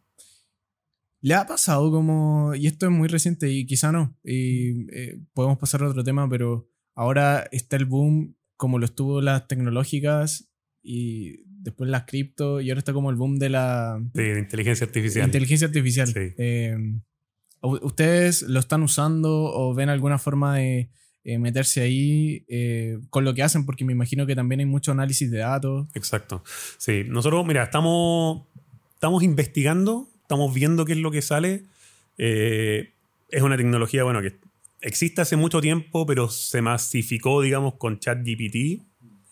¿Le 1.20 1.34
ha 1.34 1.46
pasado 1.46 1.90
como, 1.90 2.54
y 2.54 2.66
esto 2.66 2.86
es 2.86 2.92
muy 2.92 3.08
reciente 3.08 3.50
y 3.50 3.66
quizá 3.66 3.90
no, 3.90 4.16
y 4.22 4.86
eh, 4.94 5.18
podemos 5.32 5.58
pasar 5.58 5.82
a 5.82 5.88
otro 5.88 6.04
tema, 6.04 6.28
pero 6.28 6.68
ahora 6.94 7.48
está 7.50 7.76
el 7.76 7.86
boom 7.86 8.36
como 8.56 8.78
lo 8.78 8.84
estuvo 8.84 9.20
las 9.20 9.48
tecnológicas 9.48 10.50
y 10.82 11.42
después 11.46 11.90
las 11.90 12.04
cripto 12.04 12.60
y 12.60 12.70
ahora 12.70 12.78
está 12.78 12.92
como 12.92 13.10
el 13.10 13.16
boom 13.16 13.38
de 13.38 13.50
la... 13.50 14.00
De 14.14 14.38
inteligencia 14.38 14.86
artificial. 14.86 15.26
Inteligencia 15.26 15.66
artificial. 15.66 16.12
Em, 16.38 17.02
¿Ustedes 17.60 18.42
lo 18.42 18.60
están 18.60 18.82
usando 18.82 19.30
o 19.44 19.74
ven 19.74 19.88
alguna 19.88 20.18
forma 20.18 20.56
de 20.56 20.90
eh, 21.24 21.38
meterse 21.38 21.80
ahí 21.80 22.44
eh, 22.48 22.98
con 23.10 23.24
lo 23.24 23.34
que 23.34 23.42
hacen? 23.42 23.66
Porque 23.66 23.84
me 23.84 23.92
imagino 23.92 24.26
que 24.26 24.36
también 24.36 24.60
hay 24.60 24.66
mucho 24.66 24.92
análisis 24.92 25.30
de 25.30 25.38
datos. 25.38 25.88
Exacto. 25.94 26.44
Sí, 26.78 27.02
nosotros, 27.08 27.44
mira, 27.44 27.64
estamos, 27.64 28.46
estamos 28.94 29.22
investigando 29.22 30.08
estamos 30.26 30.52
viendo 30.52 30.84
qué 30.84 30.92
es 30.92 30.98
lo 30.98 31.12
que 31.12 31.22
sale. 31.22 31.62
Eh, 32.18 32.90
es 33.30 33.42
una 33.42 33.56
tecnología, 33.56 34.02
bueno, 34.02 34.20
que 34.20 34.34
existe 34.80 35.20
hace 35.20 35.36
mucho 35.36 35.60
tiempo, 35.60 36.04
pero 36.04 36.28
se 36.28 36.60
masificó, 36.62 37.40
digamos, 37.42 37.74
con 37.74 38.00
ChatGPT. 38.00 38.82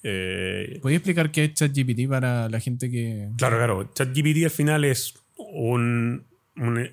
Eh, 0.05 0.79
¿Podrías 0.81 1.01
explicar 1.01 1.33
qué 1.33 1.47
es 1.47 1.55
ChatGPT 1.55 2.09
para 2.09 2.49
la 2.49 2.61
gente 2.61 2.91
que... 2.91 3.29
Claro, 3.37 3.57
claro. 3.57 3.91
ChatGPT 3.93 4.45
al 4.45 4.51
final 4.51 4.85
es 4.85 5.15
una 5.37 6.23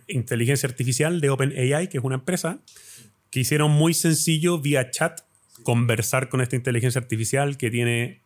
inteligencia 0.08 0.68
artificial 0.68 1.22
de 1.22 1.30
OpenAI, 1.30 1.88
que 1.88 2.00
es 2.00 2.04
una 2.04 2.16
empresa, 2.16 2.60
que 3.30 3.42
hicieron 3.42 3.70
muy 3.70 3.94
sencillo 3.94 4.58
vía 4.60 4.90
chat 4.90 5.22
conversar 5.62 6.28
con 6.30 6.42
esta 6.42 6.56
inteligencia 6.56 7.00
artificial 7.00 7.56
que 7.58 7.70
tiene 7.70 8.22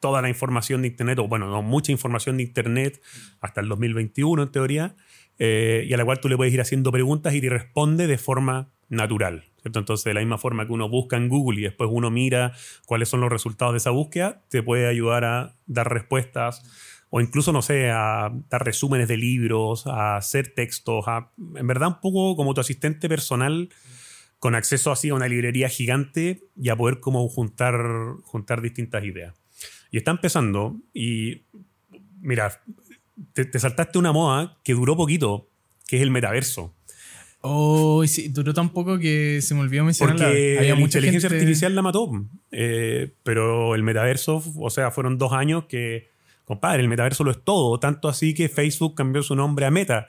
toda 0.00 0.22
la 0.22 0.30
información 0.30 0.80
de 0.82 0.88
Internet, 0.88 1.18
o 1.18 1.28
bueno, 1.28 1.50
no, 1.50 1.60
mucha 1.60 1.92
información 1.92 2.38
de 2.38 2.44
Internet 2.44 3.02
hasta 3.40 3.60
el 3.60 3.68
2021 3.68 4.42
en 4.42 4.52
teoría, 4.52 4.96
eh, 5.38 5.86
y 5.88 5.92
a 5.92 5.96
la 5.96 6.04
cual 6.04 6.20
tú 6.20 6.28
le 6.28 6.36
puedes 6.36 6.52
ir 6.52 6.60
haciendo 6.60 6.90
preguntas 6.92 7.34
y 7.34 7.40
te 7.40 7.48
responde 7.48 8.06
de 8.06 8.18
forma 8.18 8.72
natural. 8.88 9.44
Entonces, 9.64 10.04
de 10.04 10.14
la 10.14 10.20
misma 10.20 10.38
forma 10.38 10.66
que 10.66 10.72
uno 10.72 10.88
busca 10.88 11.16
en 11.16 11.28
Google 11.28 11.60
y 11.60 11.64
después 11.64 11.90
uno 11.92 12.10
mira 12.10 12.52
cuáles 12.86 13.08
son 13.08 13.20
los 13.20 13.30
resultados 13.30 13.74
de 13.74 13.78
esa 13.78 13.90
búsqueda, 13.90 14.42
te 14.48 14.62
puede 14.62 14.86
ayudar 14.86 15.24
a 15.24 15.56
dar 15.66 15.92
respuestas 15.92 16.62
o 17.10 17.20
incluso, 17.20 17.52
no 17.52 17.62
sé, 17.62 17.90
a 17.90 18.30
dar 18.50 18.64
resúmenes 18.64 19.08
de 19.08 19.16
libros, 19.16 19.86
a 19.86 20.16
hacer 20.16 20.52
textos, 20.54 21.04
a, 21.06 21.30
en 21.56 21.66
verdad 21.66 21.88
un 21.88 22.00
poco 22.00 22.36
como 22.36 22.54
tu 22.54 22.60
asistente 22.60 23.08
personal 23.08 23.70
con 24.38 24.54
acceso 24.54 24.92
así 24.92 25.08
a 25.08 25.14
una 25.14 25.26
librería 25.26 25.68
gigante 25.68 26.44
y 26.56 26.68
a 26.68 26.76
poder 26.76 27.00
como 27.00 27.28
juntar, 27.28 27.74
juntar 28.22 28.62
distintas 28.62 29.04
ideas. 29.04 29.34
Y 29.90 29.96
está 29.96 30.10
empezando 30.10 30.76
y, 30.92 31.42
mira, 32.20 32.60
te, 33.32 33.58
saltaste 33.58 33.98
una 33.98 34.12
moda 34.12 34.56
que 34.64 34.74
duró 34.74 34.96
poquito, 34.96 35.48
que 35.86 35.96
es 35.96 36.02
el 36.02 36.10
metaverso. 36.10 36.74
Oh, 37.40 38.04
sí, 38.06 38.28
duró 38.28 38.52
tan 38.52 38.70
poco 38.70 38.98
que 38.98 39.40
se 39.42 39.54
me 39.54 39.60
olvidó 39.60 39.84
mencionarla. 39.84 40.26
Porque 40.26 40.56
Había 40.58 40.74
mucha 40.74 40.98
inteligencia 40.98 41.30
artificial 41.30 41.74
la 41.74 41.82
mató. 41.82 42.10
Eh, 42.50 43.12
pero 43.22 43.74
el 43.74 43.82
metaverso, 43.82 44.42
o 44.56 44.70
sea, 44.70 44.90
fueron 44.90 45.18
dos 45.18 45.32
años 45.32 45.64
que, 45.68 46.08
compadre, 46.44 46.82
el 46.82 46.88
metaverso 46.88 47.22
lo 47.22 47.30
es 47.30 47.42
todo. 47.44 47.78
Tanto 47.78 48.08
así 48.08 48.34
que 48.34 48.48
Facebook 48.48 48.96
cambió 48.96 49.22
su 49.22 49.36
nombre 49.36 49.66
a 49.66 49.70
Meta. 49.70 50.08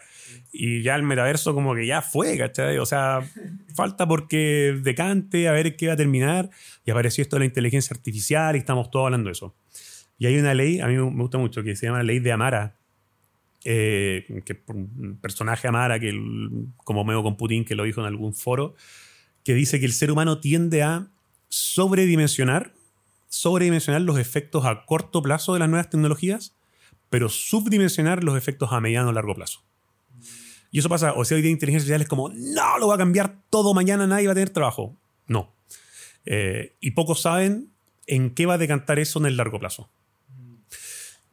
Y 0.52 0.82
ya 0.82 0.95
el 0.95 1.04
metaverso 1.04 1.54
como 1.54 1.76
que 1.76 1.86
ya 1.86 2.02
fue, 2.02 2.36
¿cachai? 2.36 2.80
O 2.80 2.86
sea, 2.86 3.22
falta 3.76 4.08
porque 4.08 4.80
decante, 4.82 5.48
a 5.48 5.52
ver 5.52 5.76
qué 5.76 5.88
va 5.88 5.93
a 5.93 5.98
terminar. 5.98 6.50
Y 6.84 6.91
apareció 6.91 7.22
esto 7.22 7.36
de 7.36 7.41
la 7.41 7.45
inteligencia 7.45 7.93
artificial 7.93 8.56
y 8.56 8.60
estamos 8.60 8.89
todos 8.89 9.06
hablando 9.06 9.28
de 9.28 9.34
eso. 9.34 9.54
Y 10.17 10.26
hay 10.26 10.38
una 10.38 10.54
ley, 10.54 10.82
a 10.82 10.88
mí 10.88 10.95
me 10.95 11.22
gusta 11.22 11.38
mucho, 11.38 11.63
que 11.63 11.76
se 11.76 11.86
llama 11.86 12.00
la 12.00 12.04
ley 12.04 12.19
de 12.19 12.32
Amara, 12.32 12.76
eh, 13.65 14.41
que 14.45 14.62
un 14.67 15.17
personaje 15.22 15.67
Amara, 15.67 16.00
que 16.00 16.13
como 16.78 17.04
medio 17.04 17.24
con 17.24 17.38
Putin, 17.38 17.66
que 17.66 17.76
lo 17.76 17.84
dijo 17.84 18.01
en 18.01 18.07
algún 18.07 18.34
foro, 18.34 18.76
que 19.43 19.53
dice 19.53 19.80
que 19.80 19.86
el 19.86 19.93
ser 19.93 20.12
humano 20.12 20.39
tiende 20.39 20.84
a 20.84 21.07
sobredimensionar, 21.49 22.74
sobredimensionar 23.28 24.01
los 24.01 24.18
efectos 24.18 24.66
a 24.66 24.86
corto 24.86 25.22
plazo 25.22 25.53
de 25.53 25.60
las 25.60 25.70
nuevas 25.70 25.89
tecnologías, 25.89 26.55
pero 27.10 27.30
subdimensionar 27.30 28.24
los 28.24 28.38
efectos 28.38 28.72
a 28.72 28.80
mediano 28.80 29.10
o 29.10 29.12
largo 29.12 29.36
plazo. 29.36 29.62
Y 30.72 30.80
eso 30.80 30.89
pasa, 30.89 31.14
o 31.14 31.26
sea, 31.26 31.36
hoy 31.36 31.41
día 31.41 31.51
inteligencia 31.51 31.95
artificial 31.95 32.01
es 32.01 32.07
como, 32.07 32.30
no, 32.30 32.78
lo 32.78 32.88
va 32.88 32.95
a 32.95 32.97
cambiar 32.99 33.41
todo 33.49 33.74
mañana, 33.74 34.05
nadie 34.05 34.28
va 34.28 34.34
a 34.34 34.36
tener 34.36 34.51
trabajo. 34.51 34.95
No. 35.28 35.51
Eh, 36.26 36.76
y 36.80 36.91
pocos 36.91 37.22
saben 37.22 37.72
en 38.05 38.34
qué 38.36 38.45
va 38.45 38.55
a 38.55 38.57
decantar 38.60 38.99
eso 38.99 39.20
en 39.20 39.26
el 39.26 39.38
largo 39.38 39.60
plazo. 39.60 39.89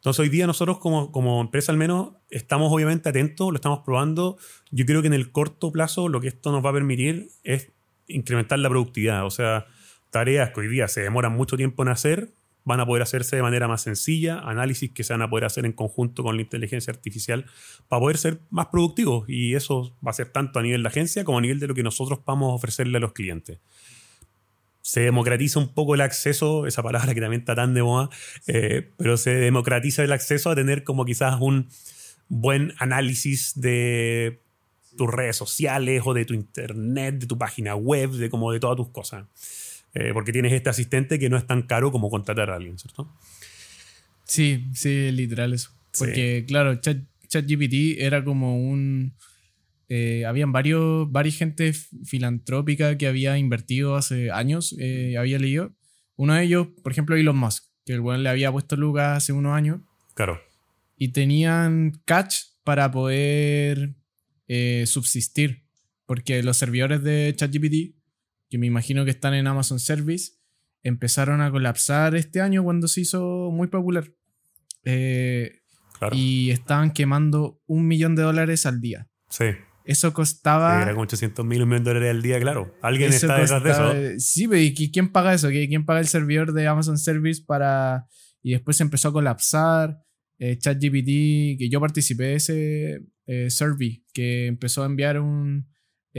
Entonces 0.06 0.20
hoy 0.20 0.28
día 0.28 0.46
nosotros 0.46 0.78
como, 0.78 1.10
como 1.10 1.40
empresa 1.40 1.72
al 1.72 1.78
menos 1.78 2.12
estamos 2.30 2.72
obviamente 2.72 3.08
atentos, 3.08 3.50
lo 3.50 3.56
estamos 3.56 3.80
probando. 3.84 4.38
Yo 4.70 4.86
creo 4.86 5.00
que 5.00 5.08
en 5.08 5.14
el 5.14 5.32
corto 5.32 5.72
plazo 5.72 6.08
lo 6.08 6.20
que 6.20 6.28
esto 6.28 6.52
nos 6.52 6.64
va 6.64 6.70
a 6.70 6.74
permitir 6.74 7.30
es 7.42 7.72
incrementar 8.06 8.60
la 8.60 8.68
productividad. 8.68 9.26
O 9.26 9.30
sea, 9.30 9.66
tareas 10.10 10.50
que 10.50 10.60
hoy 10.60 10.68
día 10.68 10.86
se 10.86 11.00
demoran 11.00 11.32
mucho 11.32 11.56
tiempo 11.56 11.82
en 11.82 11.88
hacer, 11.88 12.30
van 12.62 12.78
a 12.78 12.86
poder 12.86 13.02
hacerse 13.02 13.34
de 13.34 13.42
manera 13.42 13.66
más 13.66 13.82
sencilla, 13.82 14.38
análisis 14.38 14.92
que 14.92 15.02
se 15.02 15.12
van 15.12 15.22
a 15.22 15.28
poder 15.28 15.44
hacer 15.44 15.66
en 15.66 15.72
conjunto 15.72 16.22
con 16.22 16.36
la 16.36 16.42
inteligencia 16.42 16.92
artificial 16.92 17.46
para 17.88 17.98
poder 17.98 18.16
ser 18.16 18.38
más 18.48 18.66
productivos. 18.66 19.28
Y 19.28 19.56
eso 19.56 19.96
va 20.06 20.12
a 20.12 20.14
ser 20.14 20.28
tanto 20.28 20.60
a 20.60 20.62
nivel 20.62 20.84
de 20.84 20.88
agencia 20.88 21.24
como 21.24 21.38
a 21.38 21.40
nivel 21.40 21.58
de 21.58 21.66
lo 21.66 21.74
que 21.74 21.82
nosotros 21.82 22.20
vamos 22.24 22.52
a 22.52 22.54
ofrecerle 22.54 22.98
a 22.98 23.00
los 23.00 23.12
clientes. 23.12 23.58
Se 24.86 25.00
democratiza 25.00 25.58
un 25.58 25.74
poco 25.74 25.96
el 25.96 26.00
acceso, 26.00 26.64
esa 26.64 26.80
palabra 26.80 27.12
que 27.12 27.20
también 27.20 27.40
está 27.40 27.56
tan 27.56 27.74
de 27.74 27.82
moda, 27.82 28.08
eh, 28.46 28.92
pero 28.96 29.16
se 29.16 29.34
democratiza 29.34 30.04
el 30.04 30.12
acceso 30.12 30.48
a 30.48 30.54
tener 30.54 30.84
como 30.84 31.04
quizás 31.04 31.40
un 31.40 31.68
buen 32.28 32.72
análisis 32.78 33.60
de 33.60 34.38
tus 34.96 35.10
redes 35.10 35.34
sociales 35.34 36.02
o 36.04 36.14
de 36.14 36.24
tu 36.24 36.34
internet, 36.34 37.16
de 37.18 37.26
tu 37.26 37.36
página 37.36 37.74
web, 37.74 38.12
de 38.12 38.30
como 38.30 38.52
de 38.52 38.60
todas 38.60 38.76
tus 38.76 38.90
cosas. 38.90 39.26
Eh, 39.92 40.12
porque 40.12 40.30
tienes 40.30 40.52
este 40.52 40.70
asistente 40.70 41.18
que 41.18 41.28
no 41.28 41.36
es 41.36 41.48
tan 41.48 41.62
caro 41.62 41.90
como 41.90 42.08
contratar 42.08 42.50
a 42.50 42.54
alguien, 42.54 42.78
¿cierto? 42.78 43.12
Sí, 44.22 44.66
sí, 44.72 45.10
literal 45.10 45.52
eso. 45.52 45.72
Porque, 45.98 46.44
claro, 46.46 46.76
ChatGPT 46.76 47.98
era 47.98 48.22
como 48.22 48.56
un. 48.56 49.14
Eh, 49.88 50.24
habían 50.26 50.52
varios, 50.52 51.10
varias 51.10 51.36
gente 51.36 51.72
filantrópica 52.04 52.98
que 52.98 53.06
había 53.06 53.38
invertido 53.38 53.96
hace 53.96 54.30
años, 54.30 54.74
eh, 54.78 55.16
había 55.18 55.38
leído. 55.38 55.74
Uno 56.16 56.34
de 56.34 56.44
ellos, 56.44 56.68
por 56.82 56.92
ejemplo, 56.92 57.16
Elon 57.16 57.36
Musk, 57.36 57.64
que 57.84 57.92
el 57.92 58.00
buen 58.00 58.22
le 58.22 58.28
había 58.28 58.50
puesto 58.50 58.76
lucas 58.76 59.16
hace 59.16 59.32
unos 59.32 59.54
años. 59.54 59.80
Claro. 60.14 60.40
Y 60.96 61.08
tenían 61.08 62.00
catch 62.04 62.36
para 62.64 62.90
poder 62.90 63.94
subsistir. 64.86 65.64
Porque 66.06 66.42
los 66.42 66.56
servidores 66.56 67.02
de 67.02 67.34
ChatGPT 67.36 67.96
que 68.48 68.58
me 68.58 68.66
imagino 68.66 69.04
que 69.04 69.10
están 69.10 69.34
en 69.34 69.46
Amazon 69.46 69.80
Service, 69.80 70.32
empezaron 70.82 71.40
a 71.40 71.50
colapsar 71.50 72.14
este 72.14 72.40
año 72.40 72.62
cuando 72.62 72.88
se 72.88 73.00
hizo 73.00 73.50
muy 73.52 73.68
popular. 73.68 74.12
Eh, 74.84 75.62
y 76.12 76.50
estaban 76.50 76.92
quemando 76.92 77.60
un 77.66 77.86
millón 77.86 78.14
de 78.14 78.22
dólares 78.22 78.66
al 78.66 78.80
día. 78.80 79.08
Sí. 79.28 79.46
Eso 79.86 80.12
costaba. 80.12 80.82
Era 80.82 80.92
como 80.92 81.02
800 81.02 81.44
mil 81.44 81.60
millones 81.60 81.84
de 81.84 81.90
dólares 81.90 82.10
al 82.10 82.22
día, 82.22 82.40
claro. 82.40 82.74
Alguien 82.82 83.12
está 83.12 83.38
detrás 83.38 83.62
de 83.62 83.70
eso. 83.70 83.94
Sí, 84.18 84.48
pero 84.48 84.74
¿quién 84.92 85.12
paga 85.12 85.34
eso? 85.34 85.48
¿Quién 85.48 85.84
paga 85.84 86.00
el 86.00 86.08
servidor 86.08 86.52
de 86.52 86.66
Amazon 86.66 86.98
Service 86.98 87.42
para.? 87.46 88.06
Y 88.42 88.52
después 88.52 88.76
se 88.76 88.82
empezó 88.82 89.08
a 89.08 89.12
colapsar. 89.12 89.98
Eh, 90.38 90.58
ChatGPT, 90.58 91.58
que 91.58 91.68
yo 91.70 91.80
participé 91.80 92.24
de 92.24 92.34
ese 92.34 93.00
eh, 93.26 93.48
survey, 93.48 94.04
que 94.12 94.46
empezó 94.46 94.82
a 94.82 94.86
enviar 94.86 95.18
un, 95.18 95.66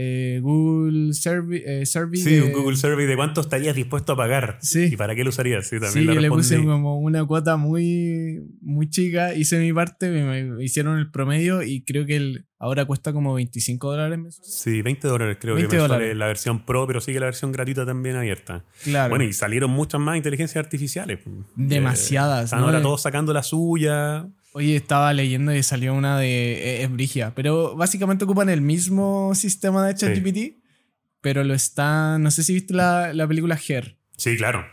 eh, 0.00 0.38
Google 0.40 1.12
Survey. 1.12 1.60
Eh, 1.66 1.84
sí, 1.84 2.38
un 2.38 2.52
Google 2.52 2.76
Survey 2.76 3.04
de 3.04 3.16
cuánto 3.16 3.40
estarías 3.40 3.74
dispuesto 3.74 4.12
a 4.12 4.16
pagar. 4.16 4.56
Sí. 4.62 4.90
¿Y 4.92 4.96
para 4.96 5.16
qué 5.16 5.24
lo 5.24 5.30
usarías? 5.30 5.66
Sí, 5.66 5.80
también 5.80 6.06
sí 6.06 6.14
yo 6.14 6.20
le 6.20 6.28
puse 6.28 6.56
como 6.64 7.00
una 7.00 7.24
cuota 7.26 7.56
muy, 7.56 8.40
muy 8.60 8.88
chica, 8.88 9.34
hice 9.34 9.58
mi 9.58 9.72
parte, 9.72 10.08
me, 10.08 10.64
hicieron 10.64 11.00
el 11.00 11.10
promedio 11.10 11.64
y 11.64 11.82
creo 11.82 12.06
que 12.06 12.14
el, 12.14 12.46
ahora 12.58 12.84
cuesta 12.84 13.12
como 13.12 13.34
25 13.34 13.90
dólares 13.90 14.40
Sí, 14.42 14.82
20 14.82 15.08
dólares 15.08 15.38
creo 15.40 15.56
que 15.56 15.68
me 15.68 15.88
sale 15.88 16.14
la 16.14 16.26
versión 16.26 16.64
Pro, 16.64 16.86
pero 16.86 17.00
sigue 17.00 17.20
la 17.20 17.26
versión 17.26 17.52
gratuita 17.52 17.86
también 17.86 18.16
abierta. 18.16 18.64
Claro. 18.84 19.10
Bueno, 19.10 19.24
y 19.24 19.32
salieron 19.32 19.70
muchas 19.70 20.00
más 20.00 20.16
inteligencias 20.16 20.62
artificiales. 20.64 21.20
Demasiadas. 21.56 22.44
están 22.44 22.60
ahora 22.60 22.82
todos 22.82 23.02
sacando 23.02 23.32
la 23.32 23.42
suya. 23.42 24.28
Oye, 24.52 24.76
estaba 24.76 25.12
leyendo 25.12 25.54
y 25.54 25.62
salió 25.62 25.94
una 25.94 26.18
de. 26.18 26.82
Es 26.82 26.90
brigia. 26.90 27.32
Pero 27.34 27.76
básicamente 27.76 28.24
ocupan 28.24 28.48
el 28.48 28.60
mismo 28.60 29.34
sistema 29.34 29.86
de 29.86 29.94
ChatGPT. 29.94 30.64
Pero 31.20 31.44
lo 31.44 31.54
están. 31.54 32.22
No 32.22 32.30
sé 32.30 32.42
si 32.42 32.54
viste 32.54 32.74
la, 32.74 33.12
la 33.12 33.28
película 33.28 33.58
Her. 33.68 33.98
Sí, 34.16 34.36
claro. 34.36 34.64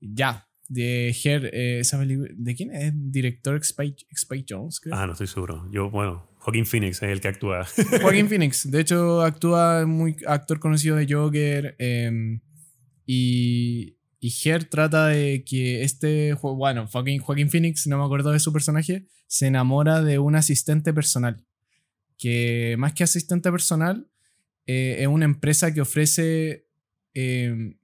Ya. 0.00 0.48
De 0.68 1.16
Her. 1.24 1.50
Eh, 1.52 1.80
esa 1.80 1.98
película. 1.98 2.30
¿De 2.34 2.54
quién 2.54 2.74
es? 2.74 2.92
Director 2.94 3.56
Spike, 3.56 4.06
Spike 4.10 4.46
Jones, 4.48 4.80
creo. 4.80 4.94
Ah, 4.94 5.06
no 5.06 5.12
estoy 5.12 5.26
seguro. 5.26 5.68
Yo, 5.72 5.90
bueno, 5.90 6.28
Joaquín 6.42 6.66
Phoenix 6.66 7.00
es 7.02 7.10
el 7.10 7.20
que 7.20 7.28
actúa. 7.28 7.64
Joaquín 8.02 8.28
Phoenix. 8.28 8.68
De 8.68 8.80
hecho, 8.80 9.22
actúa 9.22 9.86
muy 9.86 10.16
actor 10.26 10.58
conocido 10.58 10.96
de 10.96 11.06
Joker. 11.12 11.76
Em, 11.78 12.40
y. 13.06 13.96
Y 14.24 14.32
Her 14.44 14.62
trata 14.64 15.08
de 15.08 15.42
que 15.44 15.82
este, 15.82 16.34
bueno, 16.34 16.86
Joaquín, 16.86 17.18
Joaquín 17.20 17.50
Phoenix, 17.50 17.88
no 17.88 17.98
me 17.98 18.04
acuerdo 18.04 18.30
de 18.30 18.38
su 18.38 18.52
personaje, 18.52 19.08
se 19.26 19.48
enamora 19.48 20.00
de 20.00 20.20
un 20.20 20.36
asistente 20.36 20.92
personal. 20.92 21.44
Que 22.18 22.76
más 22.78 22.92
que 22.92 23.02
asistente 23.02 23.50
personal, 23.50 24.08
eh, 24.66 24.98
es 25.00 25.08
una 25.08 25.24
empresa 25.24 25.74
que 25.74 25.80
ofrece 25.80 26.68
em, 27.14 27.76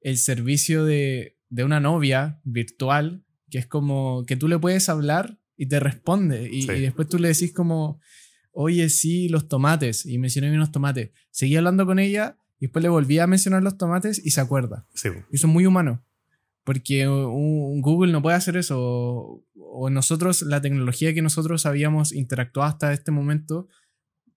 el 0.00 0.18
servicio 0.18 0.84
de, 0.84 1.38
de, 1.48 1.62
una 1.62 1.78
novia 1.78 2.40
virtual, 2.42 3.24
que 3.48 3.58
es 3.58 3.66
como 3.66 4.24
que 4.26 4.34
tú 4.34 4.48
le 4.48 4.58
puedes 4.58 4.88
hablar 4.88 5.37
y 5.58 5.66
te 5.66 5.80
responde. 5.80 6.48
Y, 6.50 6.64
después 6.66 7.08
tú 7.08 7.18
le 7.18 7.28
decís 7.28 7.52
como, 7.52 8.00
oye, 8.52 8.88
sí, 8.88 9.28
los 9.28 9.48
tomates. 9.48 10.06
Y 10.06 10.16
mencioné 10.16 10.50
unos 10.52 10.72
tomates. 10.72 11.10
Seguí 11.30 11.56
hablando 11.56 11.84
con 11.84 11.98
ella 11.98 12.38
y 12.60 12.66
después 12.66 12.82
le 12.82 12.88
volví 12.88 13.18
a 13.18 13.26
mencionar 13.26 13.62
los 13.62 13.76
tomates 13.76 14.24
y 14.24 14.30
se 14.30 14.40
acuerda. 14.40 14.86
Sí. 14.94 15.08
Eso 15.32 15.46
es 15.48 15.52
muy 15.52 15.66
humano. 15.66 16.02
Porque 16.62 17.08
un, 17.08 17.82
Google 17.82 18.12
no 18.12 18.22
puede 18.22 18.36
hacer 18.36 18.56
eso. 18.56 19.44
O, 19.54 19.90
nosotros, 19.90 20.42
la 20.42 20.60
tecnología 20.60 21.12
que 21.12 21.22
nosotros 21.22 21.66
habíamos 21.66 22.12
interactuado 22.12 22.70
hasta 22.70 22.92
este 22.92 23.10
momento, 23.10 23.66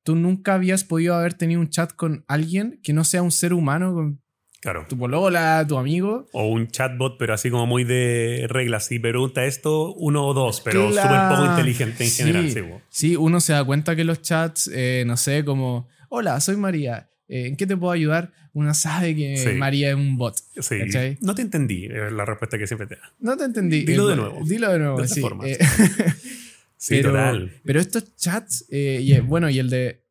tú 0.04 0.16
nunca 0.16 0.56
habías 0.56 0.84
podido 0.84 1.14
haber 1.14 1.36
tenido 1.36 1.62
un 1.62 1.70
chat 1.70 1.94
con 1.94 2.26
alguien 2.28 2.80
que 2.82 2.94
no 2.94 3.04
sea 3.04 3.22
un 3.22 3.32
ser 3.32 3.54
humano, 3.54 3.94
con 3.94 4.21
claro. 4.62 4.86
tu 4.88 4.98
polola, 4.98 5.66
tu 5.68 5.78
amigo. 5.78 6.28
O 6.32 6.48
un 6.48 6.70
chatbot, 6.70 7.18
pero 7.18 7.34
así 7.34 7.50
como 7.50 7.66
muy 7.66 7.84
de 7.84 8.46
reglas. 8.48 8.86
Si 8.86 9.00
pregunta 9.00 9.46
esto, 9.46 9.94
uno 9.96 10.26
o 10.26 10.34
dos, 10.34 10.62
pero 10.62 10.90
súper 10.90 11.30
poco 11.30 11.46
inteligente 11.46 12.06
en 12.06 12.12
general. 12.12 12.82
Sí, 12.90 13.16
uno 13.18 13.42
se 13.42 13.54
da 13.54 13.64
cuenta 13.66 13.96
que 13.96 14.04
los 14.04 14.22
chats, 14.22 14.70
eh, 14.74 15.04
no 15.06 15.18
sé, 15.18 15.44
como, 15.44 15.90
hola, 16.10 16.40
soy 16.40 16.56
María. 16.56 17.10
Eh, 17.28 17.48
¿en 17.48 17.58
qué 17.58 17.68
te 17.68 17.76
puedo 17.76 17.92
ayudar? 17.92 18.32
Uno 18.54 18.74
sabe 18.74 19.16
que 19.16 19.56
María 19.58 19.90
es 19.90 19.96
un 19.96 20.18
bot. 20.18 20.36
Sí. 20.60 20.78
No 21.22 21.36
te 21.36 21.42
entendí 21.42 21.88
la 21.88 22.26
respuesta 22.26 22.58
que 22.58 22.68
siempre 22.68 22.88
te 22.88 22.96
da. 22.96 23.14
No 23.20 23.38
te 23.38 23.46
entendí. 23.46 23.84
Dilo 23.84 24.08
de 24.08 24.16
nuevo. 24.18 24.40
Dilo 24.46 24.72
de 24.72 24.80
nuevo, 24.80 25.08
sí. 25.08 25.22
Eh, 25.46 25.58
sí, 26.78 26.96
pero, 26.96 27.12
total. 27.12 27.52
Pero 27.64 27.80
estos 27.80 28.16
chats, 28.18 28.66
y, 28.70 29.18
bueno, 29.20 29.50
y 29.50 29.60
el 29.60 29.70
de, 29.70 30.04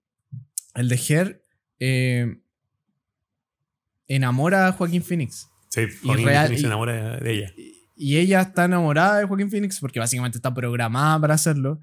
el 0.74 0.88
de 0.88 1.00
Her, 1.08 1.44
enamora 4.10 4.66
a 4.66 4.72
Joaquín 4.72 5.02
Phoenix. 5.02 5.48
Sí, 5.68 5.82
Joaquín 6.02 6.26
Phoenix 6.26 6.60
se 6.60 6.66
enamora 6.66 7.18
de 7.18 7.32
ella. 7.32 7.52
Y, 7.96 8.16
ella 8.16 8.40
está 8.40 8.64
enamorada 8.64 9.18
de 9.18 9.26
Joaquín 9.26 9.50
Phoenix 9.50 9.78
porque 9.78 10.00
básicamente 10.00 10.38
está 10.38 10.52
programada 10.52 11.20
para 11.20 11.34
hacerlo. 11.34 11.80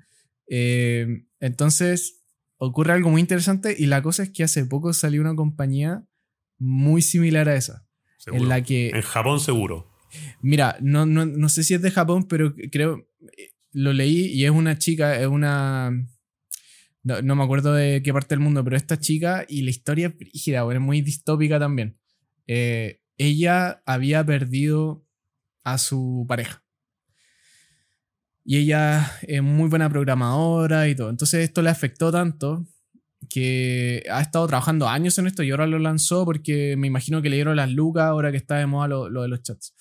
entonces, 1.39 2.23
ocurre 2.57 2.93
algo 2.93 3.09
muy 3.09 3.21
interesante 3.21 3.75
y 3.77 3.85
la 3.85 4.01
cosa 4.01 4.23
es 4.23 4.29
que 4.31 4.43
hace 4.43 4.65
poco 4.65 4.93
salió 4.93 5.21
una 5.21 5.35
compañía 5.35 6.03
muy 6.57 7.01
similar 7.01 7.47
a 7.49 7.55
esa. 7.55 7.87
En 8.25 8.49
la 8.49 8.61
que... 8.61 8.89
En 8.89 9.01
Japón 9.01 9.39
seguro. 9.39 9.89
Mira, 10.41 10.77
no, 10.81 11.05
no, 11.05 11.25
no 11.25 11.49
sé 11.49 11.63
si 11.63 11.75
es 11.75 11.81
de 11.81 11.91
Japón, 11.91 12.27
pero 12.27 12.53
creo... 12.71 13.07
Lo 13.71 13.93
leí 13.93 14.25
y 14.33 14.43
es 14.43 14.51
una 14.51 14.77
chica, 14.77 15.19
es 15.19 15.27
una... 15.27 15.91
No, 17.03 17.35
me 17.35 17.43
acuerdo 17.43 17.73
de 17.73 18.01
qué 18.03 18.11
parte 18.11 18.35
del 18.35 18.39
mundo, 18.41 18.63
pero 18.63 18.75
esta 18.75 18.99
chica 18.99 19.45
y 19.47 19.61
la 19.61 19.69
historia 19.69 20.07
es 20.07 20.19
rígida, 20.19 20.65
es 20.73 20.79
muy 20.81 21.01
distópica 21.01 21.57
también. 21.57 21.97
Eh, 22.47 23.01
ella 23.17 23.83
había 23.85 24.25
perdido 24.25 25.05
a 25.63 25.77
su 25.77 26.25
pareja 26.27 26.63
y 28.49 28.55
ella 28.55 29.11
es 29.23 29.43
muy 29.43 29.67
buena 29.67 29.89
programadora 29.89 30.87
y 30.87 30.95
todo. 30.95 31.09
Entonces 31.09 31.43
esto 31.43 31.61
le 31.61 31.69
afectó 31.69 32.13
tanto 32.13 32.65
que 33.29 34.05
ha 34.09 34.21
estado 34.21 34.47
trabajando 34.47 34.87
años 34.87 35.17
en 35.17 35.27
esto 35.27 35.43
y 35.43 35.51
ahora 35.51 35.67
lo 35.67 35.79
lanzó 35.79 36.23
porque 36.23 36.75
me 36.77 36.87
imagino 36.87 37.21
que 37.21 37.29
le 37.29 37.35
dieron 37.35 37.57
las 37.57 37.69
lucas 37.69 38.05
ahora 38.05 38.31
que 38.31 38.37
está 38.37 38.55
de 38.55 38.65
moda 38.65 38.87
lo, 38.87 39.21
de 39.21 39.27
los 39.27 39.43
chats. 39.43 39.75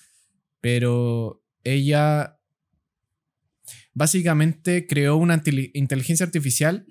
Pero 0.59 1.41
ella 1.63 2.37
básicamente 3.93 4.85
creó 4.85 5.15
una 5.15 5.41
inteligencia 5.73 6.25
artificial 6.25 6.85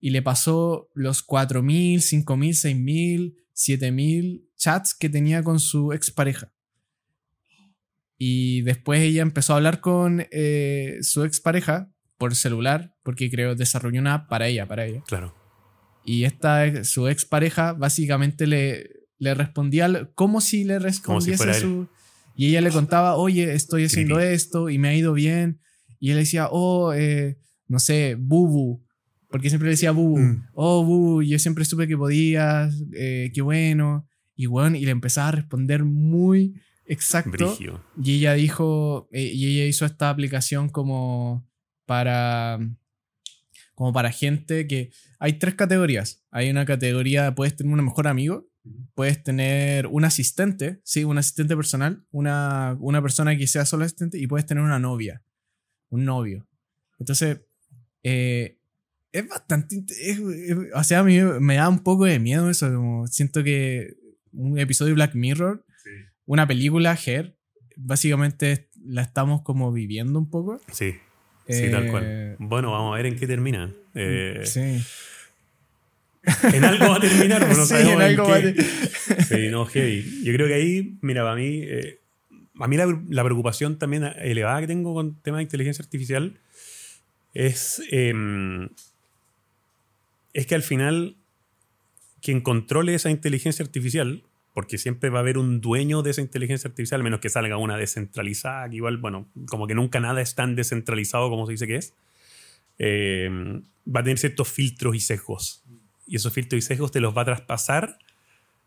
y 0.00 0.10
le 0.10 0.20
pasó 0.20 0.90
los 0.92 1.26
4.000, 1.26 2.24
5.000, 2.24 2.50
6.000, 2.50 3.41
7.000 3.54 4.48
chats 4.56 4.94
que 4.94 5.08
tenía 5.08 5.42
con 5.42 5.60
su 5.60 5.92
expareja. 5.92 6.52
Y 8.18 8.62
después 8.62 9.00
ella 9.00 9.22
empezó 9.22 9.52
a 9.52 9.56
hablar 9.56 9.80
con 9.80 10.26
eh, 10.30 10.98
su 11.00 11.24
expareja 11.24 11.92
por 12.18 12.36
celular, 12.36 12.94
porque 13.02 13.30
creo 13.30 13.56
desarrolló 13.56 14.00
una 14.00 14.14
app 14.14 14.28
para 14.28 14.46
ella, 14.46 14.66
para 14.66 14.86
ella. 14.86 15.02
Claro. 15.08 15.34
Y 16.04 16.24
esta, 16.24 16.84
su 16.84 17.08
expareja, 17.08 17.72
básicamente 17.72 18.46
le, 18.46 18.90
le 19.18 19.34
respondía 19.34 20.10
como 20.14 20.40
si 20.40 20.64
le 20.64 20.78
respondiese 20.78 21.54
su. 21.54 21.88
Y 22.34 22.48
ella 22.48 22.60
le 22.60 22.70
contaba, 22.70 23.16
oye, 23.16 23.54
estoy 23.54 23.84
haciendo 23.84 24.18
esto 24.20 24.70
y 24.70 24.78
me 24.78 24.88
ha 24.88 24.94
ido 24.94 25.12
bien. 25.12 25.60
Y 26.00 26.10
él 26.10 26.16
decía, 26.16 26.48
oh, 26.50 26.92
eh, 26.92 27.38
no 27.68 27.78
sé, 27.78 28.16
Bubu. 28.18 28.84
Porque 29.32 29.48
siempre 29.48 29.66
le 29.66 29.72
decía 29.72 29.90
Bubu. 29.90 30.18
Mm. 30.18 30.48
Oh, 30.52 30.84
Bubu, 30.84 31.22
yo 31.22 31.38
siempre 31.38 31.64
supe 31.64 31.88
que 31.88 31.96
podías, 31.96 32.84
eh, 32.94 33.32
qué 33.34 33.40
bueno. 33.40 34.06
Y 34.36 34.46
bueno, 34.46 34.76
y 34.76 34.84
le 34.84 34.90
empezaba 34.90 35.28
a 35.28 35.32
responder 35.32 35.84
muy 35.84 36.54
exacto. 36.84 37.30
Brigio. 37.30 37.82
Y 38.00 38.18
ella 38.18 38.34
dijo, 38.34 39.08
eh, 39.10 39.32
y 39.34 39.46
ella 39.46 39.66
hizo 39.66 39.86
esta 39.86 40.10
aplicación 40.10 40.68
como 40.68 41.48
para, 41.86 42.60
como 43.74 43.92
para 43.92 44.12
gente 44.12 44.66
que 44.66 44.90
hay 45.18 45.34
tres 45.34 45.54
categorías. 45.54 46.22
Hay 46.30 46.50
una 46.50 46.66
categoría, 46.66 47.34
puedes 47.34 47.56
tener 47.56 47.72
un 47.72 47.84
mejor 47.84 48.08
amigo, 48.08 48.46
puedes 48.94 49.22
tener 49.22 49.86
un 49.86 50.04
asistente, 50.04 50.80
sí, 50.84 51.04
un 51.04 51.16
asistente 51.16 51.56
personal, 51.56 52.04
una, 52.10 52.76
una 52.80 53.00
persona 53.00 53.36
que 53.36 53.46
sea 53.46 53.64
solo 53.64 53.84
asistente 53.84 54.18
y 54.18 54.26
puedes 54.26 54.46
tener 54.46 54.62
una 54.62 54.78
novia, 54.78 55.22
un 55.88 56.04
novio. 56.04 56.46
Entonces, 56.98 57.40
eh, 58.02 58.58
es 59.12 59.28
bastante, 59.28 59.76
es- 59.76 60.18
es- 60.18 60.56
o 60.74 60.84
sea, 60.84 61.00
a 61.00 61.04
mí 61.04 61.18
me 61.40 61.56
da 61.56 61.68
un 61.68 61.80
poco 61.82 62.04
de 62.06 62.18
miedo 62.18 62.48
eso, 62.50 62.72
como 62.72 63.06
siento 63.06 63.44
que 63.44 63.94
un 64.32 64.58
episodio 64.58 64.90
de 64.90 64.94
Black 64.94 65.14
Mirror 65.14 65.64
una 66.24 66.46
película, 66.46 66.96
Her, 67.04 67.34
básicamente 67.76 68.68
la 68.84 69.02
estamos 69.02 69.42
como 69.42 69.72
viviendo 69.72 70.18
un 70.18 70.30
poco. 70.30 70.60
Sí, 70.70 70.94
sí, 71.48 71.70
tal 71.70 71.86
Eh, 71.86 71.90
cual. 71.90 72.36
Bueno, 72.38 72.70
vamos 72.70 72.94
a 72.94 72.96
ver 72.96 73.06
en 73.06 73.16
qué 73.16 73.26
termina. 73.26 73.72
Eh, 73.94 74.40
Sí. 74.44 74.82
En 76.54 76.64
algo 76.64 76.88
va 76.90 76.96
a 76.96 77.00
terminar, 77.00 77.40
pero 77.42 77.56
no 77.56 77.66
Sí, 77.66 77.74
en 77.74 77.88
en 77.88 78.00
algo 78.00 78.28
va 78.28 78.36
a 78.36 79.24
Sí, 79.24 79.48
no, 79.50 79.66
heavy. 79.66 80.22
Yo 80.24 80.32
creo 80.32 80.46
que 80.46 80.54
ahí, 80.54 80.96
mira, 81.02 81.22
para 81.24 81.34
mí, 81.34 81.62
eh, 81.64 81.98
a 82.60 82.68
mí 82.68 82.76
la, 82.76 82.86
la 83.08 83.24
preocupación 83.24 83.78
también 83.78 84.04
elevada 84.18 84.60
que 84.60 84.68
tengo 84.68 84.94
con 84.94 85.20
temas 85.20 85.38
de 85.38 85.42
inteligencia 85.44 85.82
artificial 85.82 86.38
es, 87.34 87.82
eh, 87.90 88.14
es 90.32 90.46
que 90.46 90.54
al 90.54 90.62
final 90.62 91.16
quien 92.22 92.40
controle 92.40 92.94
esa 92.94 93.10
inteligencia 93.10 93.64
artificial, 93.64 94.22
porque 94.54 94.78
siempre 94.78 95.10
va 95.10 95.18
a 95.18 95.22
haber 95.22 95.38
un 95.38 95.60
dueño 95.60 96.02
de 96.02 96.10
esa 96.10 96.20
inteligencia 96.20 96.68
artificial, 96.68 97.00
a 97.00 97.04
menos 97.04 97.20
que 97.20 97.28
salga 97.28 97.56
una 97.56 97.76
descentralizada, 97.76 98.68
que 98.68 98.76
igual, 98.76 98.98
bueno, 98.98 99.28
como 99.48 99.66
que 99.66 99.74
nunca 99.74 99.98
nada 99.98 100.20
es 100.20 100.34
tan 100.34 100.54
descentralizado 100.54 101.28
como 101.30 101.46
se 101.46 101.52
dice 101.52 101.66
que 101.66 101.76
es, 101.76 101.94
eh, 102.78 103.28
va 103.86 104.00
a 104.00 104.02
tener 104.04 104.18
ciertos 104.18 104.48
filtros 104.48 104.94
y 104.94 105.00
sesgos. 105.00 105.64
Y 106.06 106.16
esos 106.16 106.32
filtros 106.32 106.58
y 106.58 106.62
sesgos 106.62 106.92
te 106.92 107.00
los 107.00 107.16
va 107.16 107.22
a 107.22 107.26
traspasar 107.26 107.98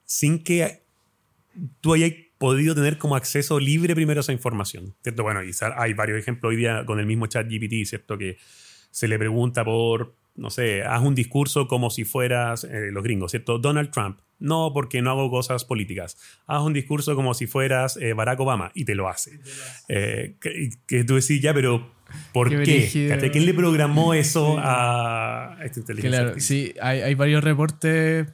sin 0.05 0.43
que 0.43 0.81
tú 1.81 1.93
hayas 1.93 2.11
podido 2.37 2.75
tener 2.75 2.97
como 2.97 3.15
acceso 3.15 3.59
libre 3.59 3.95
primero 3.95 4.19
a 4.19 4.21
esa 4.21 4.33
información. 4.33 4.93
¿cierto? 5.01 5.23
Bueno, 5.23 5.43
y 5.43 5.51
hay 5.77 5.93
varios 5.93 6.19
ejemplos 6.19 6.49
hoy 6.49 6.57
día 6.57 6.85
con 6.85 6.99
el 6.99 7.05
mismo 7.05 7.27
chat 7.27 7.47
GPT, 7.47 7.85
¿cierto? 7.85 8.17
Que 8.17 8.37
se 8.91 9.07
le 9.07 9.17
pregunta 9.17 9.63
por, 9.63 10.13
no 10.35 10.49
sé, 10.49 10.83
haz 10.83 11.01
un 11.01 11.15
discurso 11.15 11.67
como 11.67 11.89
si 11.89 12.03
fueras 12.03 12.65
eh, 12.65 12.91
los 12.91 13.03
gringos, 13.03 13.31
¿cierto? 13.31 13.57
Donald 13.57 13.91
Trump. 13.91 14.19
No, 14.37 14.71
porque 14.73 15.01
no 15.01 15.11
hago 15.11 15.29
cosas 15.29 15.63
políticas. 15.63 16.17
Haz 16.45 16.61
un 16.61 16.73
discurso 16.73 17.15
como 17.15 17.33
si 17.33 17.47
fueras 17.47 17.97
eh, 17.97 18.13
Barack 18.13 18.39
Obama 18.41 18.71
y 18.73 18.83
te 18.83 18.93
lo 18.93 19.07
hace. 19.07 19.39
Eh, 19.87 20.35
que, 20.41 20.71
que 20.87 21.05
tú 21.05 21.15
decís, 21.15 21.41
ya, 21.41 21.53
pero 21.53 21.89
¿por 22.33 22.49
Qué 22.49 22.63
qué? 22.63 23.29
¿Quién 23.31 23.45
le 23.45 23.53
programó 23.53 24.13
eso 24.13 24.57
a 24.59 25.57
esta 25.63 25.79
inteligencia 25.79 26.21
Claro, 26.21 26.39
sí, 26.39 26.73
hay, 26.81 27.01
hay 27.01 27.15
varios 27.15 27.43
reportes. 27.43 28.27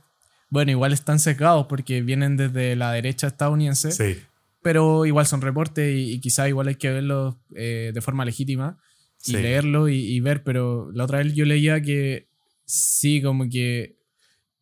Bueno, 0.49 0.71
igual 0.71 0.91
están 0.91 1.19
sesgados 1.19 1.67
porque 1.67 2.01
vienen 2.01 2.35
desde 2.35 2.75
la 2.75 2.91
derecha 2.91 3.27
estadounidense, 3.27 3.91
Sí, 3.91 4.19
pero 4.63 5.05
igual 5.05 5.25
son 5.27 5.41
reportes 5.41 5.95
y, 5.95 6.13
y 6.13 6.19
quizá 6.19 6.49
igual 6.49 6.67
hay 6.67 6.75
que 6.75 6.91
verlos 6.91 7.35
eh, 7.55 7.91
de 7.93 8.01
forma 8.01 8.25
legítima 8.25 8.79
y 9.25 9.31
Sí. 9.31 9.37
leerlo 9.37 9.87
y, 9.89 9.95
y 9.97 10.19
ver, 10.19 10.43
pero 10.43 10.91
la 10.93 11.03
otra 11.05 11.19
vez 11.19 11.33
yo 11.35 11.45
leía 11.45 11.81
que 11.81 12.27
sí, 12.65 13.21
como 13.21 13.47
que 13.49 13.97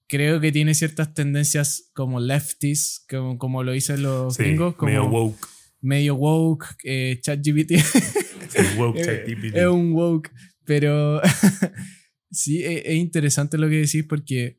creo 0.07 0.39
que 0.41 0.51
tiene 0.51 0.74
ciertas 0.74 1.14
tendencias 1.14 1.91
como 1.93 2.20
lefties, 2.20 3.05
como, 3.10 3.38
como 3.38 3.64
lo 3.64 3.72
dicen 3.72 4.01
los 4.03 4.36
sí, 4.36 4.43
gringos, 4.43 4.76
como 4.76 4.89
medio 4.91 5.05
woke. 5.05 5.47
medio 5.82 6.16
woke, 6.16 6.66
eh, 6.84 7.20
ChatGPT. 7.22 7.74
Sí, 8.49 8.64
woke 8.78 8.97
es, 8.99 9.05
ChatGPT. 9.05 9.55
es 9.55 9.68
un 9.68 9.91
woke, 9.93 10.32
pero 10.66 11.22
sí, 12.32 12.64
es, 12.64 12.82
es 12.86 12.95
interesante 12.95 13.57
lo 13.60 13.70
que 13.70 13.76
decís 13.76 14.03
porque, 14.07 14.57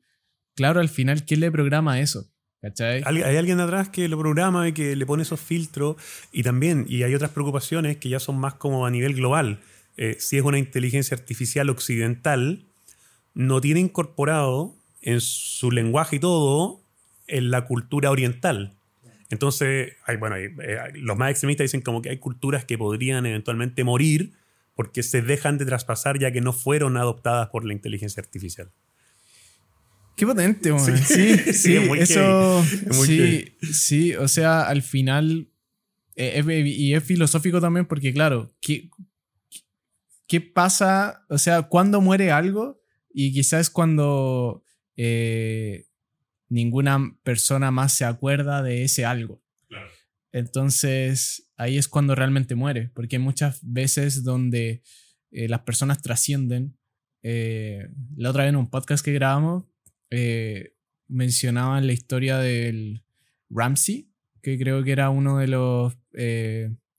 claro, 0.55 0.81
al 0.81 0.89
final, 0.89 1.25
¿quién 1.25 1.41
le 1.41 1.51
programa 1.51 2.01
eso? 2.01 2.31
¿Cachai? 2.63 3.03
Hay 3.07 3.23
hay 3.23 3.37
alguien 3.37 3.59
atrás 3.59 3.89
que 3.89 4.07
lo 4.07 4.19
programa 4.19 4.69
y 4.69 4.73
que 4.73 4.95
le 4.95 5.07
pone 5.07 5.23
esos 5.23 5.41
filtros 5.41 5.97
y 6.31 6.43
también, 6.43 6.85
y 6.89 7.03
hay 7.03 7.15
otras 7.15 7.31
preocupaciones 7.31 7.97
que 7.97 8.09
ya 8.11 8.21
son 8.21 8.39
más 8.39 8.55
como 8.55 8.85
a 8.87 8.91
nivel 8.91 9.15
global. 9.15 9.61
Eh, 10.03 10.17
si 10.19 10.39
es 10.39 10.43
una 10.45 10.59
inteligencia 10.59 11.15
artificial 11.15 11.69
occidental, 11.69 12.65
no 13.35 13.61
tiene 13.61 13.81
incorporado 13.81 14.75
en 15.03 15.21
su 15.21 15.71
lenguaje 15.71 16.17
y 16.17 16.21
todo 16.21 16.81
en 17.27 17.51
la 17.51 17.67
cultura 17.67 18.11
oriental. 18.11 18.73
Entonces, 19.29 19.93
hay, 20.07 20.17
bueno, 20.17 20.37
hay, 20.37 20.45
eh, 20.47 20.79
los 20.95 21.17
más 21.19 21.31
extremistas 21.31 21.65
dicen 21.67 21.83
como 21.83 22.01
que 22.03 22.09
hay 22.11 22.17
culturas 22.19 22.65
que 22.65 22.79
podrían 22.79 23.27
eventualmente 23.27 23.85
morir 23.85 24.33
porque 24.75 25.03
se 25.03 25.21
dejan 25.23 25.59
de 25.59 25.67
traspasar 25.67 26.19
ya 26.19 26.33
que 26.33 26.41
no 26.41 26.53
fueron 26.55 26.97
adoptadas 26.97 27.49
por 27.51 27.65
la 27.67 27.73
inteligencia 27.75 28.23
artificial. 28.23 28.71
Qué 30.17 30.27
potente, 30.27 30.73
man. 30.73 30.81
Sí. 30.85 30.97
Sí, 30.97 31.37
Sí, 31.45 31.53
sí, 31.53 31.77
es 31.77 31.87
muy 31.87 31.99
eso. 31.99 32.61
Es 32.61 32.97
muy 32.97 33.07
Sí, 33.07 33.57
sí, 33.73 34.15
o 34.15 34.29
sea, 34.29 34.63
al 34.63 34.83
final. 34.83 35.47
eh, 36.17 36.43
es- 36.45 36.67
y 36.67 36.95
es 36.95 37.05
filosófico 37.05 37.61
también 37.61 37.87
porque, 37.87 38.13
claro, 38.13 38.51
¿qué, 38.61 38.89
¿qué 40.31 40.41
pasa? 40.41 41.27
O 41.29 41.39
sea, 41.39 41.63
¿cuándo 41.63 42.01
muere 42.01 42.31
algo? 42.31 42.81
Y 43.13 43.33
quizás 43.33 43.69
cuando 43.69 44.63
eh, 44.97 45.89
ninguna 46.49 47.19
persona 47.25 47.73
más 47.73 47.95
se 47.95 48.05
acuerda 48.05 48.63
de 48.63 48.85
ese 48.85 49.05
algo. 49.05 49.43
Entonces, 50.31 51.51
ahí 51.57 51.79
es 51.79 51.89
cuando 51.89 52.15
realmente 52.15 52.55
muere, 52.55 52.93
porque 52.95 53.17
hay 53.17 53.23
muchas 53.23 53.59
veces 53.63 54.23
donde 54.23 54.85
eh, 55.33 55.49
las 55.49 55.63
personas 55.63 56.01
trascienden. 56.01 56.79
Eh, 57.25 57.89
la 58.15 58.31
otra 58.31 58.45
vez 58.45 58.51
en 58.51 58.57
un 58.57 58.71
podcast 58.71 59.05
que 59.05 59.13
grabamos, 59.13 59.65
mencionaban 61.09 61.89
la 61.89 61.93
historia 61.93 62.39
del 62.39 63.03
Ramsey, 63.49 64.13
que 64.43 64.57
creo 64.61 64.85
que 64.85 64.93
era 64.93 65.11
uno 65.11 65.39
de 65.39 65.49
los 65.49 65.99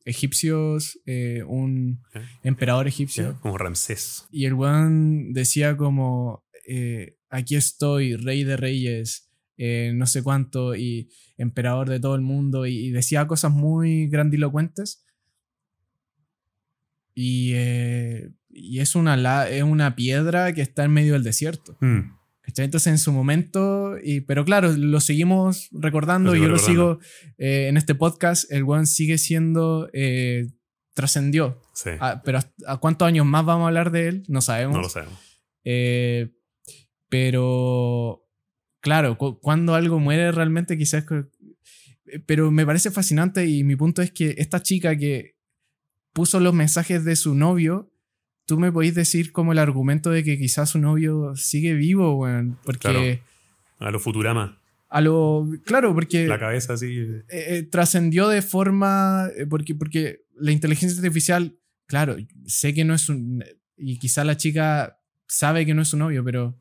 egipcios, 0.06 1.00
eh, 1.06 1.44
un 1.48 2.02
¿Eh? 2.14 2.22
emperador 2.44 2.88
egipcio. 2.88 3.38
Como 3.42 3.58
Ramsés. 3.58 4.26
Y 4.32 4.46
el 4.46 4.54
weón 4.54 5.34
decía 5.34 5.78
como, 5.78 6.44
eh, 6.68 7.18
aquí 7.30 7.56
estoy, 7.56 8.16
rey 8.16 8.44
de 8.44 8.58
reyes, 8.58 9.30
eh, 9.58 9.92
no 9.96 10.06
sé 10.08 10.24
cuánto, 10.24 10.76
y 10.76 11.10
emperador 11.38 11.90
de 11.90 12.00
todo 12.00 12.16
el 12.16 12.22
mundo, 12.22 12.66
y, 12.66 12.78
y 12.88 12.90
decía 12.92 13.28
cosas 13.28 13.52
muy 13.52 14.08
grandilocuentes. 14.08 15.04
Y, 17.14 17.54
y 18.50 18.80
es, 18.80 18.96
una, 18.96 19.18
la- 19.18 19.50
es 19.50 19.64
una 19.64 19.96
piedra 19.96 20.54
que 20.54 20.62
está 20.62 20.84
en 20.86 20.92
medio 20.92 21.14
del 21.14 21.24
desierto. 21.24 21.78
Mm. 21.82 22.14
¿Cachai? 22.52 22.66
Entonces 22.66 22.88
en 22.92 22.98
su 23.00 23.12
momento, 23.12 23.96
y, 24.04 24.22
pero 24.22 24.46
claro, 24.46 24.72
lo 24.72 25.00
seguimos 25.00 25.70
recordando 25.72 26.32
Lo 26.32 26.36
y 26.36 26.40
sigo 26.40 26.48
yo 26.48 26.52
lo 26.52 26.60
sigo 26.60 27.00
eh, 27.38 27.68
en 27.70 27.78
este 27.78 27.96
podcast, 27.96 28.52
el 28.52 28.64
weón 28.64 28.86
sigue 28.88 29.18
siendo, 29.18 29.90
eh, 29.94 30.48
trascendió. 30.94 31.62
Sí, 31.74 31.92
Ah, 32.00 32.22
pero 32.24 32.40
¿a 32.68 32.78
cuántos 32.78 33.08
años 33.08 33.26
más 33.26 33.46
vamos 33.46 33.64
a 33.64 33.68
hablar 33.68 33.92
de 33.92 34.08
él? 34.10 34.24
No 34.28 34.42
sabemos. 34.42 34.76
no 34.76 34.82
lo 34.84 34.90
sabemos. 34.90 35.18
Eh, 35.64 36.30
pero, 37.10 38.26
claro, 38.80 39.18
cu- 39.18 39.40
cuando 39.40 39.76
algo 39.76 40.00
muere 40.00 40.32
realmente 40.32 40.78
quizás... 40.78 41.06
que- 41.06 41.26
Pero 42.26 42.52
me 42.52 42.66
parece 42.66 42.92
fascinante 42.92 43.46
y 43.48 43.64
mi 43.64 43.76
punto 43.76 44.02
es 44.02 44.12
que 44.12 44.36
esta 44.38 44.62
chica 44.62 44.96
que 44.98 45.36
puso 46.14 46.40
los 46.40 46.54
mensajes 46.54 47.06
de 47.06 47.16
su 47.16 47.36
novio, 47.36 47.92
tú 48.46 48.60
me 48.60 48.72
podéis 48.72 48.96
decir 48.96 49.32
como 49.32 49.52
el 49.52 49.60
argumento 49.60 50.10
de 50.10 50.24
que 50.24 50.38
quizás 50.38 50.70
su 50.72 50.80
novio 50.80 51.36
sigue 51.36 51.74
vivo, 51.74 52.16
weón, 52.18 52.58
porque... 52.64 52.80
Claro. 52.80 53.02
A 53.80 53.92
lo 53.92 54.00
Futurama. 54.00 54.60
A 54.90 55.02
lo... 55.02 55.48
Claro, 55.66 55.94
porque 55.94 56.28
La 56.28 56.38
cabeza 56.38 56.74
así. 56.74 56.88
eh, 56.98 57.24
eh, 57.30 57.64
trascendió 57.64 58.28
de 58.28 58.42
forma. 58.42 59.28
eh, 59.36 59.46
porque, 59.48 59.74
porque 59.74 60.22
la 60.36 60.52
inteligencia 60.52 60.98
artificial, 60.98 61.56
claro, 61.88 62.18
sé 62.46 62.74
que 62.74 62.84
no 62.84 62.94
es 62.94 63.08
un. 63.10 63.44
Y 63.78 63.98
quizá 63.98 64.24
la 64.24 64.38
chica 64.38 65.00
sabe 65.28 65.66
que 65.66 65.74
no 65.74 65.82
es 65.82 65.88
su 65.88 65.98
novio, 65.98 66.24
pero. 66.24 66.56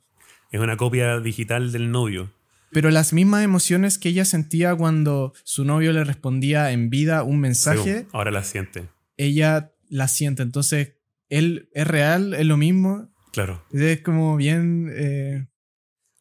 Es 0.52 0.60
una 0.60 0.76
copia 0.76 1.18
digital 1.20 1.72
del 1.72 1.90
novio. 1.90 2.30
Pero 2.72 2.90
las 2.90 3.12
mismas 3.12 3.42
emociones 3.44 3.98
que 3.98 4.10
ella 4.10 4.24
sentía 4.24 4.74
cuando 4.76 5.32
su 5.42 5.64
novio 5.64 5.92
le 5.92 6.04
respondía 6.04 6.70
en 6.70 6.88
vida 6.88 7.24
un 7.24 7.40
mensaje, 7.40 8.06
ahora 8.12 8.30
la 8.30 8.44
siente. 8.44 8.86
ella 9.16 9.72
la 9.88 10.06
siente. 10.06 10.42
Entonces, 10.44 10.92
él 11.30 11.68
es 11.72 11.86
real, 11.86 12.34
es 12.34 12.44
lo 12.44 12.56
mismo. 12.56 13.08
Claro. 13.32 13.64
Es 13.72 14.02
como 14.02 14.36
bien. 14.36 14.90
eh, 14.94 15.46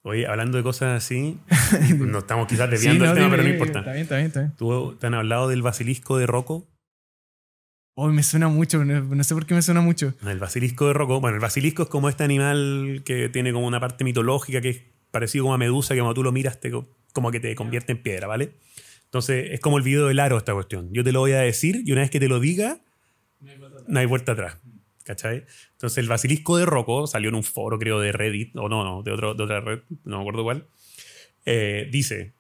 Oye, 0.04 0.26
hablando 0.28 0.58
de 0.58 0.64
cosas 0.64 1.04
así, 1.04 1.38
no 1.98 2.20
estamos 2.20 2.48
quizás 2.48 2.70
desviando 2.70 3.04
sí, 3.04 3.10
el 3.12 3.18
tema, 3.18 3.30
pero 3.30 3.44
no 3.44 3.50
importa. 3.50 3.80
Está 3.80 3.92
bien, 3.92 4.04
está 4.04 4.16
bien, 4.16 4.28
está 4.28 4.40
bien. 4.42 4.54
¿Tú 4.56 4.96
te 5.00 5.08
han 5.08 5.14
hablado 5.14 5.50
del 5.50 5.62
basilisco 5.62 6.18
de 6.18 6.26
Rocco? 6.26 6.68
Oh, 7.96 8.08
me 8.08 8.24
suena 8.24 8.48
mucho, 8.48 8.86
no, 8.86 9.02
no 9.04 9.24
sé 9.26 9.34
por 9.34 9.46
qué 9.46 9.54
me 9.54 9.62
suena 9.62 9.82
mucho. 9.82 10.14
El 10.26 10.40
basilisco 10.40 10.88
de 10.88 10.94
Rocco. 10.94 11.20
Bueno, 11.20 11.36
el 11.36 11.42
basilisco 11.42 11.84
es 11.84 11.90
como 11.90 12.08
este 12.08 12.24
animal 12.24 13.02
que 13.04 13.28
tiene 13.28 13.52
como 13.52 13.68
una 13.68 13.82
parte 13.82 14.06
mitológica 14.06 14.62
que 14.62 14.70
es 14.70 14.82
parecido 15.12 15.44
como 15.44 15.54
a 15.56 15.58
Medusa, 15.58 15.96
que 15.96 16.00
cuando 16.00 16.14
tú 16.14 16.24
lo 16.24 16.32
miras 16.32 16.62
te, 16.62 16.72
como 17.12 17.32
que 17.32 17.42
te 17.42 17.54
convierte 17.56 17.92
en 17.92 18.02
piedra, 18.02 18.28
¿vale? 18.28 18.54
Entonces 19.04 19.50
es 19.52 19.60
como 19.60 19.78
el 19.78 19.84
video 19.84 20.08
del 20.08 20.20
aro 20.20 20.38
esta 20.38 20.54
cuestión. 20.54 20.88
Yo 20.94 21.04
te 21.04 21.12
lo 21.12 21.20
voy 21.20 21.34
a 21.34 21.40
decir 21.40 21.82
y 21.84 21.92
una 21.92 22.02
vez 22.02 22.10
que 22.10 22.22
te 22.22 22.30
lo 22.30 22.40
diga, 22.40 22.80
no 23.88 24.00
hay 24.00 24.06
vuelta 24.06 24.32
atrás. 24.32 24.58
Entonces 25.10 25.98
el 25.98 26.08
basilisco 26.08 26.58
de 26.58 26.66
Rocco 26.66 27.08
salió 27.08 27.30
en 27.30 27.36
un 27.36 27.44
foro, 27.44 27.80
creo, 27.80 28.00
de 28.00 28.12
Reddit, 28.12 28.56
o 28.56 28.70
no, 28.70 28.84
no, 28.84 29.04
de, 29.04 29.12
otro, 29.12 29.34
de 29.34 29.44
otra 29.44 29.62
red, 29.62 29.80
no 30.04 30.18
me 30.18 30.22
acuerdo 30.22 30.44
cuál. 30.44 30.68
Eh, 31.46 31.88
dice 31.92 32.34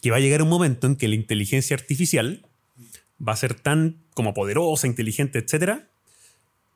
que 0.00 0.10
va 0.10 0.16
a 0.16 0.20
llegar 0.20 0.42
un 0.42 0.48
momento 0.48 0.86
en 0.86 0.96
que 0.96 1.08
la 1.08 1.14
inteligencia 1.14 1.76
artificial 1.76 2.46
va 3.26 3.32
a 3.32 3.36
ser 3.36 3.54
tan 3.54 4.02
como 4.14 4.34
poderosa, 4.34 4.86
inteligente, 4.86 5.38
etcétera, 5.38 5.88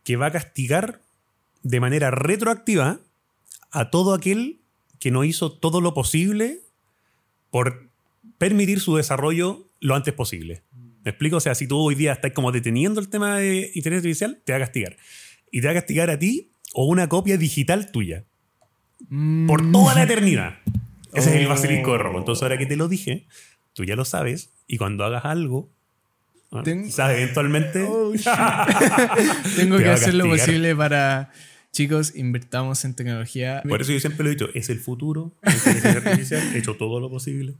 que 0.05 0.17
va 0.17 0.27
a 0.27 0.33
castigar 0.33 1.01
de 1.63 1.81
manera 1.81 2.11
retroactiva 2.11 3.01
a 3.73 3.91
todo 3.91 4.15
aquel 4.15 4.61
que 5.01 5.11
no 5.11 5.25
hizo 5.25 5.53
todo 5.53 5.81
lo 5.81 5.95
posible 5.95 6.61
por 7.51 7.89
permitir 8.39 8.81
su 8.81 8.97
desarrollo 8.97 9.69
lo 9.81 9.95
antes 9.95 10.15
posible. 10.15 10.63
¿Me 11.07 11.11
explico? 11.11 11.37
O 11.37 11.41
sea, 11.41 11.55
si 11.55 11.69
tú 11.69 11.79
hoy 11.79 11.95
día 11.95 12.15
estás 12.15 12.33
como 12.33 12.51
deteniendo 12.51 12.99
el 12.99 13.09
tema 13.09 13.39
de 13.39 13.71
inteligencia 13.77 13.97
artificial, 13.99 14.43
te 14.45 14.51
va 14.51 14.57
a 14.57 14.61
castigar. 14.63 14.97
Y 15.53 15.61
te 15.61 15.69
va 15.69 15.71
a 15.71 15.75
castigar 15.75 16.11
a 16.11 16.19
ti 16.19 16.51
o 16.75 16.87
una 16.87 17.09
copia 17.09 17.39
digital 17.39 17.93
tuya. 17.93 18.25
Por 19.47 19.71
toda 19.71 19.95
la 19.95 20.03
eternidad. 20.03 20.59
Ese 21.15 21.31
es 21.31 21.37
el 21.37 21.47
basilisco 21.47 21.93
de 21.93 21.99
robo. 21.99 22.19
Entonces, 22.19 22.43
ahora 22.43 22.59
que 22.59 22.67
te 22.67 22.75
lo 22.75 22.89
dije, 22.89 23.29
tú 23.73 23.85
ya 23.85 23.95
lo 23.95 24.05
sabes. 24.05 24.51
Y 24.67 24.79
cuando 24.79 25.05
hagas 25.05 25.25
algo, 25.27 25.71
¿no? 26.51 26.65
quizás 26.65 27.13
eventualmente. 27.13 27.85
Oh. 27.85 28.11
Tengo 29.57 29.77
Te 29.77 29.85
que 29.85 29.91
hacer 29.91 30.15
lo 30.15 30.29
posible 30.29 30.75
para. 30.75 31.31
Chicos, 31.77 32.17
invertamos 32.17 32.83
en 32.87 32.95
tecnología. 32.95 33.63
Por 33.69 33.83
eso 33.83 33.93
yo 33.93 34.01
siempre 34.01 34.25
lo 34.25 34.31
he 34.31 34.33
dicho, 34.33 34.49
es 34.55 34.71
el 34.71 34.79
futuro. 34.81 35.37
la 35.43 35.53
inteligencia 35.53 35.91
artificial, 36.11 36.55
he 36.55 36.59
hecho 36.59 36.75
todo 36.77 37.01
lo 37.01 37.11
posible. 37.11 37.57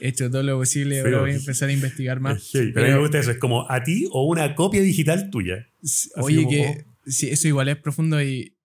He 0.00 0.08
hecho 0.08 0.28
todo 0.28 0.42
lo 0.42 0.58
posible. 0.58 0.98
Ahora 0.98 1.20
voy 1.20 1.30
a 1.30 1.36
empezar 1.36 1.68
a 1.68 1.72
investigar 1.72 2.18
más. 2.18 2.42
Sí, 2.42 2.72
pero 2.74 2.86
a 2.86 2.88
mí 2.88 2.94
me 2.96 3.00
gusta 3.00 3.20
eso, 3.20 3.30
es 3.30 3.38
como 3.38 3.70
a 3.70 3.84
ti 3.84 4.08
o 4.10 4.24
una 4.26 4.56
copia 4.56 4.82
digital 4.82 5.30
tuya. 5.30 5.68
Así 5.84 6.10
Oye, 6.16 6.36
como, 6.42 6.50
que 6.50 6.84
sí, 7.06 7.28
eso 7.28 7.46
igual 7.46 7.68
es 7.68 7.76
profundo 7.76 8.20
y, 8.20 8.56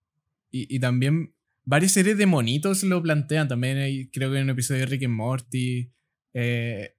y, 0.50 0.76
y 0.76 0.80
también 0.80 1.36
varias 1.66 1.92
series 1.92 2.18
de 2.18 2.26
monitos 2.26 2.82
lo 2.82 3.00
plantean. 3.04 3.48
También 3.48 3.78
hay, 3.78 4.08
creo 4.08 4.32
que 4.32 4.38
en 4.40 4.46
un 4.46 4.50
episodio 4.50 4.80
de 4.80 4.86
Rick 4.88 5.04
and 5.04 5.14
Morty. 5.14 5.92
eh, 6.34 6.96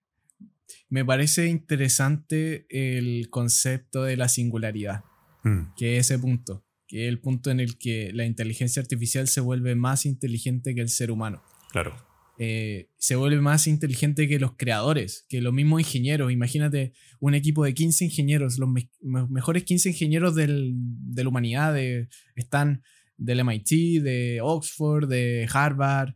me 0.89 1.05
parece 1.05 1.49
interesante 1.49 2.67
el 2.71 3.31
concepto 3.31 4.05
de 4.05 4.17
la 4.17 4.29
singularidad, 4.29 5.03
Mm, 5.47 5.75
que 5.77 5.97
es 5.97 6.11
ese 6.11 6.19
punto, 6.19 6.65
que 6.87 7.05
es 7.05 7.09
el 7.09 7.21
punto 7.21 7.51
en 7.51 7.61
el 7.61 7.79
que 7.79 8.11
la 8.13 8.25
inteligencia 8.27 8.81
artificial 8.81 9.29
se 9.29 9.41
vuelve 9.41 9.75
más 9.75 10.07
inteligente 10.07 10.75
que 10.75 10.81
el 10.81 10.89
ser 10.89 11.11
humano. 11.11 11.43
claro. 11.73 11.95
eh, 12.39 12.91
se 12.99 13.17
vuelve 13.17 13.41
más 13.41 13.67
inteligente 13.67 14.29
que 14.29 14.39
los 14.39 14.57
creadores, 14.59 15.25
que 15.31 15.41
los 15.41 15.55
mismos 15.55 15.81
ingenieros. 15.81 16.31
Imagínate 16.31 16.93
un 17.19 17.35
equipo 17.35 17.65
de 17.65 17.73
15 17.73 18.05
ingenieros, 18.05 18.59
los 18.59 18.69
me- 18.69 18.91
me- 19.01 19.27
mejores 19.27 19.65
15 19.65 19.89
ingenieros 19.89 20.35
del- 20.35 20.75
de 20.77 21.23
la 21.23 21.31
humanidad 21.31 21.73
de- 21.73 22.09
están 22.35 22.83
del 23.17 23.41
MIT, 23.41 24.01
de 24.03 24.41
Oxford, 24.43 25.09
de 25.09 25.49
Harvard, 25.51 26.11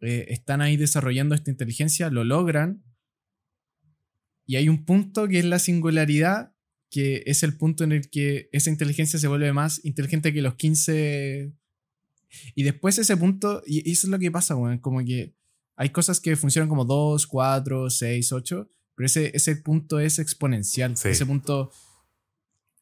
eh, 0.00 0.24
están 0.30 0.62
ahí 0.62 0.78
desarrollando 0.78 1.34
esta 1.34 1.50
inteligencia, 1.50 2.08
lo 2.08 2.24
logran. 2.24 2.82
Y 4.46 4.56
hay 4.56 4.70
un 4.70 4.86
punto 4.86 5.28
que 5.28 5.38
es 5.40 5.44
la 5.44 5.58
singularidad, 5.58 6.54
que 6.90 7.22
es 7.26 7.42
el 7.42 7.56
punto 7.56 7.84
en 7.84 7.92
el 7.92 8.08
que 8.10 8.48
esa 8.52 8.70
inteligencia 8.70 9.18
se 9.18 9.28
vuelve 9.28 9.52
más 9.52 9.84
inteligente 9.84 10.32
que 10.32 10.42
los 10.42 10.54
15 10.54 11.52
y 12.54 12.62
después 12.62 12.98
ese 12.98 13.16
punto, 13.16 13.62
y 13.66 13.90
eso 13.90 14.06
es 14.06 14.10
lo 14.10 14.18
que 14.18 14.30
pasa, 14.30 14.56
weón, 14.56 14.78
como 14.78 15.04
que 15.04 15.34
hay 15.76 15.90
cosas 15.90 16.20
que 16.20 16.36
funcionan 16.36 16.68
como 16.68 16.84
2, 16.84 17.26
4, 17.26 17.90
6, 17.90 18.32
8, 18.32 18.70
pero 18.94 19.06
ese, 19.06 19.30
ese 19.34 19.56
punto 19.56 20.00
es 20.00 20.18
exponencial. 20.18 20.96
Sí. 20.96 21.08
Ese 21.08 21.24
punto, 21.24 21.70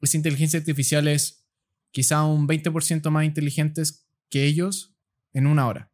esa 0.00 0.16
inteligencia 0.16 0.58
artificial 0.58 1.06
es 1.08 1.46
quizá 1.90 2.24
un 2.24 2.48
20% 2.48 3.10
más 3.10 3.24
inteligentes 3.24 4.08
que 4.30 4.44
ellos 4.44 4.96
en 5.32 5.46
una 5.46 5.66
hora. 5.66 5.92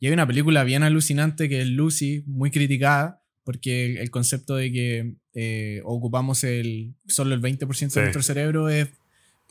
Y 0.00 0.06
hay 0.06 0.12
una 0.12 0.26
película 0.26 0.64
bien 0.64 0.82
alucinante 0.82 1.48
que 1.48 1.62
es 1.62 1.68
Lucy, 1.68 2.24
muy 2.26 2.50
criticada, 2.50 3.23
porque 3.44 3.86
el, 3.86 3.98
el 3.98 4.10
concepto 4.10 4.56
de 4.56 4.72
que 4.72 5.14
eh, 5.34 5.80
ocupamos 5.84 6.42
el, 6.44 6.94
solo 7.06 7.34
el 7.34 7.40
20% 7.42 7.74
Sí. 7.90 7.94
de 7.96 8.00
nuestro 8.02 8.22
cerebro 8.22 8.68
es 8.68 8.88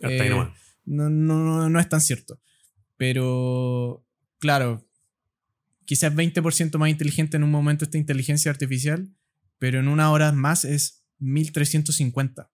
eh, 0.01 0.29
no, 0.29 1.09
no, 1.09 1.09
no- 1.09 1.69
no 1.69 1.79
es 1.79 1.87
tan 1.87 2.01
cierto. 2.01 2.39
Pero, 2.97 4.05
claro, 4.39 4.85
quizás 5.85 6.13
20% 6.13 6.77
más 6.77 6.89
inteligente 6.89 7.37
en 7.37 7.43
un 7.43 7.51
momento 7.51 7.85
esta 7.85 7.97
inteligencia 7.97 8.49
artificial, 8.51 9.09
pero 9.59 9.79
en 9.79 9.87
una 9.87 10.11
hora 10.11 10.31
más 10.31 10.65
es 10.65 11.03
1350. 11.19 12.49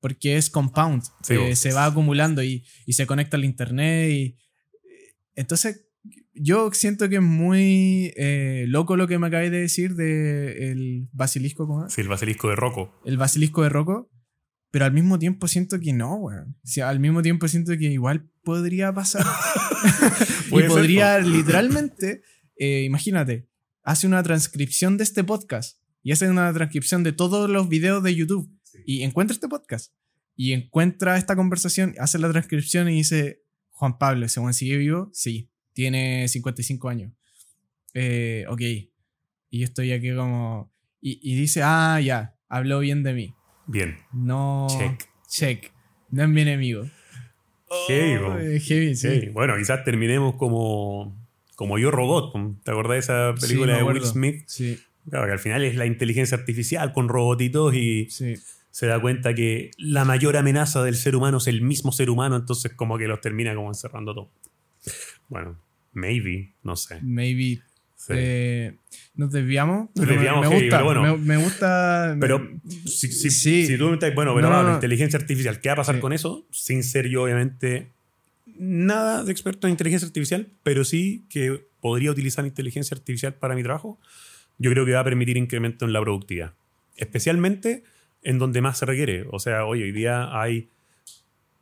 Porque 0.00 0.36
es 0.38 0.48
compound, 0.48 1.02
Sí, 1.22 1.34
eh, 1.34 1.54
se 1.56 1.72
va 1.74 1.84
acumulando 1.84 2.42
y, 2.42 2.64
y 2.86 2.94
se 2.94 3.06
conecta 3.06 3.36
al 3.36 3.44
internet. 3.44 4.10
Y, 4.10 4.36
entonces, 5.34 5.84
yo 6.42 6.70
siento 6.72 7.08
que 7.08 7.16
es 7.16 7.22
muy 7.22 8.12
eh, 8.16 8.64
loco 8.66 8.96
lo 8.96 9.06
que 9.06 9.18
me 9.18 9.26
acabé 9.26 9.50
de 9.50 9.60
decir 9.60 9.94
del 9.94 11.08
basilisco. 11.12 11.66
¿cómo 11.66 11.86
es? 11.86 11.92
Sí, 11.92 12.00
el 12.00 12.08
basilisco 12.08 12.48
de 12.48 12.56
Rocco. 12.56 12.98
el 13.04 13.18
basilisco 13.18 13.62
de 13.62 13.68
Rocco, 13.68 14.10
pero 14.70 14.86
al 14.86 14.92
mismo 14.92 15.18
tiempo 15.18 15.48
siento 15.48 15.78
que 15.78 15.92
no, 15.92 16.14
weón. 16.16 16.56
O 16.64 16.66
sea, 16.66 16.88
al 16.88 16.98
mismo 16.98 17.20
tiempo 17.20 17.46
siento 17.46 17.76
que 17.76 17.86
igual 17.86 18.30
podría 18.42 18.92
pasar. 18.92 19.24
y 20.50 20.56
ser, 20.56 20.68
podría 20.68 21.18
literalmente, 21.18 22.22
eh, 22.56 22.84
imagínate, 22.84 23.48
hace 23.82 24.06
una 24.06 24.22
transcripción 24.22 24.96
de 24.96 25.04
este 25.04 25.24
podcast 25.24 25.78
y 26.02 26.12
hace 26.12 26.28
una 26.30 26.50
transcripción 26.54 27.02
de 27.02 27.12
todos 27.12 27.50
los 27.50 27.68
videos 27.68 28.02
de 28.02 28.14
YouTube 28.14 28.50
y 28.86 29.02
encuentra 29.02 29.34
este 29.34 29.48
podcast 29.48 29.92
y 30.36 30.52
encuentra 30.52 31.18
esta 31.18 31.36
conversación, 31.36 31.94
hace 31.98 32.18
la 32.18 32.30
transcripción 32.30 32.88
y 32.88 32.94
dice, 32.94 33.42
Juan 33.72 33.98
Pablo, 33.98 34.24
¿ese 34.24 34.40
weón 34.40 34.54
sigue 34.54 34.78
vivo? 34.78 35.10
Sí, 35.12 35.49
tiene 35.72 36.28
55 36.28 36.88
años. 36.88 37.12
Eh, 37.94 38.44
ok. 38.48 38.60
Y 38.60 39.58
yo 39.58 39.64
estoy 39.64 39.92
aquí 39.92 40.14
como... 40.14 40.72
Y, 41.00 41.18
y 41.22 41.34
dice, 41.34 41.62
ah, 41.64 42.00
ya, 42.00 42.36
habló 42.48 42.80
bien 42.80 43.02
de 43.02 43.14
mí. 43.14 43.34
Bien. 43.66 43.96
No. 44.12 44.66
Check. 44.68 45.08
Check. 45.28 45.72
No 46.10 46.22
es 46.24 46.28
mi 46.28 46.42
enemigo. 46.42 46.84
Heavy, 47.86 48.16
Oh, 48.16 48.36
heavy, 48.36 48.96
sí. 48.96 49.28
Bueno, 49.32 49.54
quizás 49.56 49.84
terminemos 49.84 50.34
como, 50.36 51.16
como 51.54 51.78
Yo 51.78 51.90
Robot. 51.90 52.62
¿Te 52.64 52.70
acordás 52.70 52.92
de 52.94 52.98
esa 52.98 53.34
película 53.40 53.76
de 53.76 53.82
Will. 53.82 54.04
Smith? 54.04 54.42
Sí, 54.46 54.78
Claro, 55.08 55.26
que 55.26 55.32
al 55.32 55.38
final 55.38 55.64
es 55.64 55.76
la 55.76 55.86
inteligencia 55.86 56.36
artificial 56.36 56.92
con 56.92 57.08
robotitos 57.08 57.74
y 57.74 58.08
sí. 58.10 58.34
se 58.70 58.86
da 58.86 59.00
cuenta 59.00 59.34
que 59.34 59.70
la 59.78 60.04
mayor 60.04 60.36
amenaza 60.36 60.82
del 60.84 60.94
ser 60.94 61.16
humano 61.16 61.38
es 61.38 61.46
el 61.46 61.62
mismo 61.62 61.90
ser 61.90 62.10
humano, 62.10 62.36
entonces 62.36 62.74
como 62.74 62.98
que 62.98 63.08
los 63.08 63.20
termina 63.20 63.54
como 63.54 63.68
encerrando 63.68 64.14
todo. 64.14 64.30
Bueno, 65.30 65.56
maybe, 65.94 66.52
no 66.62 66.76
sé. 66.76 67.00
Maybe. 67.02 67.60
Sí. 67.96 68.12
Eh, 68.16 68.74
nos 69.14 69.30
desviamos. 69.32 69.88
Nos 69.94 70.06
me- 70.06 70.12
desviamos 70.12 70.40
me, 70.46 70.48
heavy, 70.52 70.62
gusta. 70.66 70.76
pero 70.78 70.84
bueno. 71.00 71.16
me, 71.18 71.24
me 71.24 71.42
gusta. 71.42 72.12
me- 72.14 72.20
Pero 72.20 72.50
si, 72.84 73.08
si- 73.12 73.30
Sí. 73.30 73.66
si 73.66 73.78
tú 73.78 73.88
me 73.88 73.94
estás, 73.94 74.14
bueno, 74.14 74.34
pero 74.34 74.48
No, 74.48 74.56
no, 74.56 74.62
la 74.62 74.68
no. 74.70 74.74
inteligencia 74.74 75.18
artificial, 75.18 75.60
¿qué 75.60 75.68
va 75.70 75.72
a 75.74 75.76
pasar 75.76 75.94
Sí. 75.94 76.00
con 76.02 76.12
eso? 76.12 76.46
Sin 76.50 76.82
ser 76.82 77.08
yo, 77.08 77.22
obviamente, 77.24 77.88
nada 78.58 79.22
de 79.24 79.32
experto 79.32 79.66
en 79.66 79.72
inteligencia 79.72 80.06
artificial, 80.06 80.48
pero 80.62 80.84
sí 80.84 81.24
que 81.30 81.64
podría 81.80 82.10
utilizar 82.10 82.44
inteligencia 82.44 82.94
artificial 82.94 83.34
para 83.34 83.54
mi 83.54 83.62
trabajo. 83.62 83.98
Yo 84.58 84.70
creo 84.70 84.84
que 84.84 84.92
va 84.92 85.00
a 85.00 85.04
permitir 85.04 85.36
incremento 85.38 85.84
en 85.86 85.92
la 85.92 86.00
productividad, 86.00 86.52
especialmente 86.96 87.84
en 88.22 88.38
donde 88.38 88.60
más 88.60 88.78
se 88.78 88.86
requiere. 88.86 89.24
O 89.30 89.38
sea, 89.38 89.64
hoy, 89.64 89.82
hoy 89.82 89.92
día 89.92 90.38
hay 90.38 90.68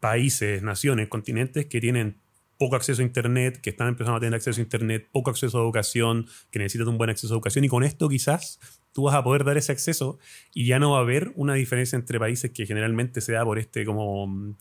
países, 0.01 0.63
naciones, 0.63 1.09
continentes 1.09 1.67
que 1.67 1.81
tienen 1.81 2.17
poco 2.59 2.77
acceso 2.77 3.01
a 3.01 3.05
Internet, 3.05 3.61
que 3.61 3.71
están 3.71 3.89
empezando 3.89 4.17
a 4.17 4.21
tener 4.21 4.35
acceso 4.35 4.61
a 4.61 4.63
Internet, 4.63 5.09
poco 5.13 5.31
acceso 5.31 5.59
a 5.59 5.63
educación, 5.63 6.27
que 6.51 6.59
necesitan 6.59 6.89
un 6.89 6.99
buen 6.99 7.09
acceso 7.09 7.33
a 7.33 7.37
educación, 7.37 7.65
y 7.65 7.69
con 7.69 7.85
esto 7.85 8.09
quizás 8.09 8.59
tú 8.93 9.05
vas 9.05 9.15
a 9.15 9.23
poder 9.23 9.45
dar 9.45 9.57
ese 9.57 9.71
acceso 9.71 10.19
y 10.53 10.67
ya 10.67 10.79
no 10.79 10.93
va 10.93 10.99
a 10.99 11.01
haber 11.03 11.33
una 11.37 11.55
diferencia 11.55 11.97
entre 11.97 12.19
países 12.19 12.51
que 12.51 12.67
generalmente 12.67 13.21
se 13.21 13.33
da 13.33 13.45
por 13.45 13.59
este 13.59 13.85
como 13.85 14.27
mm, 14.27 14.57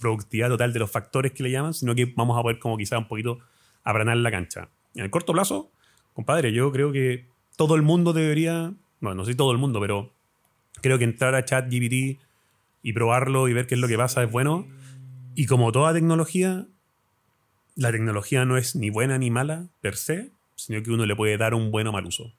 productividad 0.00 0.48
total 0.48 0.72
de 0.72 0.78
los 0.78 0.90
factores 0.90 1.32
que 1.32 1.42
le 1.42 1.50
llaman, 1.50 1.74
sino 1.74 1.94
que 1.94 2.06
vamos 2.16 2.38
a 2.38 2.42
poder 2.42 2.60
como 2.60 2.76
quizás 2.76 2.98
un 3.00 3.08
poquito 3.08 3.40
aplanar 3.82 4.18
la 4.18 4.30
cancha. 4.30 4.68
En 4.94 5.04
el 5.04 5.10
corto 5.10 5.32
plazo, 5.32 5.72
compadre, 6.12 6.52
yo 6.52 6.70
creo 6.70 6.92
que 6.92 7.26
todo 7.56 7.74
el 7.74 7.82
mundo 7.82 8.12
debería, 8.12 8.72
bueno, 9.00 9.16
no 9.16 9.24
sé 9.24 9.34
todo 9.34 9.50
el 9.50 9.58
mundo, 9.58 9.80
pero 9.80 10.12
creo 10.80 10.98
que 10.98 11.04
entrar 11.04 11.34
a 11.34 11.44
ChatGPT 11.44 12.20
y 12.82 12.92
probarlo 12.92 13.48
y 13.48 13.52
ver 13.52 13.66
qué 13.66 13.74
es 13.74 13.80
lo 13.80 13.88
que 13.88 13.96
pasa 13.96 14.22
es 14.22 14.30
bueno. 14.30 14.66
Y 15.34 15.46
como 15.46 15.72
toda 15.72 15.92
tecnología, 15.92 16.66
la 17.74 17.90
tecnología 17.92 18.44
no 18.44 18.56
es 18.56 18.76
ni 18.76 18.90
buena 18.90 19.18
ni 19.18 19.30
mala 19.30 19.68
per 19.80 19.96
se, 19.96 20.32
sino 20.56 20.82
que 20.82 20.90
uno 20.90 21.06
le 21.06 21.16
puede 21.16 21.36
dar 21.36 21.54
un 21.54 21.70
buen 21.70 21.86
o 21.86 21.92
mal 21.92 22.06
uso. 22.06 22.32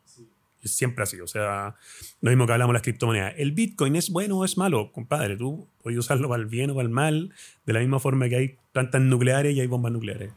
Siempre 0.64 1.04
así. 1.04 1.20
O 1.20 1.28
sea, 1.28 1.76
lo 2.22 2.32
mismo 2.32 2.46
que 2.46 2.54
hablamos 2.54 2.72
de 2.72 2.76
las 2.76 2.84
criptomonedas. 2.84 3.34
¿El 3.38 3.52
Bitcoin 3.52 3.98
es 3.98 4.10
bueno 4.10 4.38
o 4.38 4.46
es 4.46 4.58
malo? 4.58 4.94
Compadre, 4.94 5.36
tú 5.36 5.68
puedes 5.82 6.00
usarlo 6.00 6.30
para 6.30 6.42
el 6.42 6.48
bien 6.48 6.70
o 6.70 6.76
para 6.76 6.88
el 6.88 6.94
mal, 6.94 7.34
de 7.66 7.74
la 7.74 7.82
misma 7.82 8.00
forma 8.00 8.30
que 8.30 8.38
hay 8.38 8.58
plantas 8.72 9.02
nucleares 9.02 9.56
y 9.56 9.60
hay 9.60 9.68
bombas 9.68 9.92
nucleares. 9.92 10.32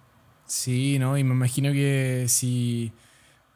Sí, 0.46 0.98
¿no? 0.98 1.16
Y 1.16 1.22
me 1.22 1.32
imagino 1.32 1.72
que 1.72 2.26
si 2.28 2.92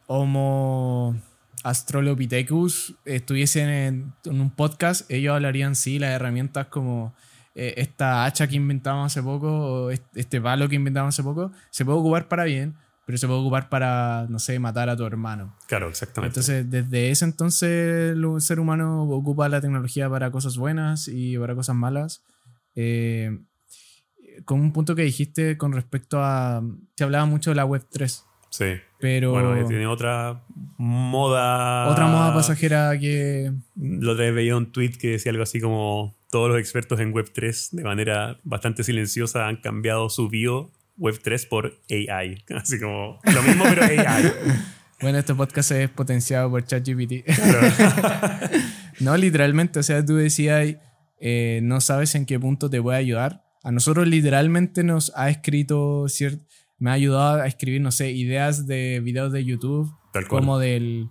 Homo 0.07 1.21
Astrolopithecus 1.63 2.95
estuviesen 3.05 3.69
en, 3.69 4.15
un 4.27 4.51
podcast, 4.51 5.11
ellos 5.11 5.35
hablarían, 5.35 5.77
sí, 5.77 5.99
las 5.99 6.11
herramientas 6.11 6.67
como 6.67 7.15
eh, 7.55 7.75
esta 7.77 8.25
hacha 8.25 8.47
que 8.49 8.57
inventamos 8.57 9.07
hace 9.07 9.23
poco, 9.23 9.49
o 9.49 9.91
este 9.91 10.41
palo 10.41 10.69
que 10.69 10.77
inventamos 10.77 11.15
hace 11.15 11.23
poco, 11.23 11.53
se 11.71 11.85
puede 11.85 11.99
ocupar 11.99 12.29
para 12.29 12.45
bien, 12.45 12.75
pero 13.07 13.19
se 13.19 13.27
puede 13.27 13.41
ocupar 13.41 13.69
para, 13.69 14.27
no 14.29 14.39
sé, 14.39 14.59
matar 14.59 14.89
a 14.89 14.97
tu 14.97 15.05
hermano. 15.05 15.57
Claro, 15.67 15.89
exactamente. 15.89 16.39
Entonces, 16.39 16.71
desde 16.71 17.11
ese 17.11 17.25
entonces, 17.25 18.13
el 18.13 18.41
ser 18.41 18.61
humano 18.61 19.03
ocupa 19.03 19.49
la 19.49 19.61
tecnología 19.61 20.09
para 20.09 20.31
cosas 20.31 20.57
buenas 20.57 21.09
y 21.09 21.37
para 21.37 21.55
cosas 21.55 21.75
malas. 21.75 22.23
Eh, 22.77 23.37
con 24.45 24.61
un 24.61 24.73
punto 24.73 24.95
que 24.95 25.03
dijiste 25.03 25.57
con 25.57 25.73
respecto 25.73 26.23
a. 26.23 26.63
Se 26.97 27.05
hablaba 27.05 27.27
mucho 27.27 27.51
de 27.51 27.57
la 27.57 27.65
Web 27.65 27.85
3. 27.91 28.25
Sí. 28.51 28.75
Pero. 28.99 29.33
Bueno, 29.33 29.67
tiene 29.67 29.87
otra 29.87 30.43
moda. 30.77 31.89
Otra 31.89 32.07
moda 32.07 32.35
pasajera 32.35 32.99
que. 32.99 33.53
Lo 33.77 34.13
otra 34.13 34.27
vez 34.27 34.35
veía 34.35 34.57
un 34.57 34.73
tweet 34.73 34.93
que 34.93 35.09
decía 35.13 35.31
algo 35.31 35.43
así 35.43 35.61
como: 35.61 36.15
todos 36.31 36.49
los 36.49 36.59
expertos 36.59 37.01
en 37.01 37.13
Web 37.13 37.31
3, 37.33 37.71
de 37.73 37.85
manera 37.85 38.41
bastante 38.45 38.85
silenciosa, 38.85 39.49
han 39.49 39.57
cambiado 39.57 40.09
su 40.09 40.29
bio 40.29 40.71
Web3 40.99 41.49
por 41.49 41.81
AI. 41.91 42.45
Así 42.55 42.79
como 42.79 43.19
lo 43.23 43.43
mismo, 43.43 43.65
pero 43.69 43.83
AI. 43.83 44.33
Bueno, 45.03 45.17
este 45.17 45.35
podcast 45.35 45.71
es 45.71 45.89
potenciado 45.89 46.51
por 46.51 46.63
ChatGPT. 46.63 47.27
no, 49.01 49.17
literalmente, 49.17 49.79
o 49.79 49.83
sea, 49.83 50.05
tú 50.05 50.17
decías, 50.17 50.77
eh, 51.19 51.61
no 51.63 51.81
sabes 51.81 52.15
en 52.17 52.27
qué 52.27 52.39
punto 52.39 52.69
te 52.69 52.81
voy 52.81 52.95
a 52.97 52.99
ayudar. 52.99 53.43
A 53.63 53.73
nosotros 53.73 54.07
literalmente 54.07 54.85
nos 54.85 55.11
ha 55.17 55.31
escrito, 55.31 56.05
me 56.79 56.91
ha 56.91 56.93
ayudado 56.93 57.41
a 57.41 57.47
escribir, 57.47 57.81
no 57.81 57.93
sé, 57.93 58.11
ideas 58.11 58.67
de 58.67 59.01
videos 59.01 59.33
de 59.33 59.43
YouTube, 59.43 59.91
como 60.29 60.59
del, 60.59 61.09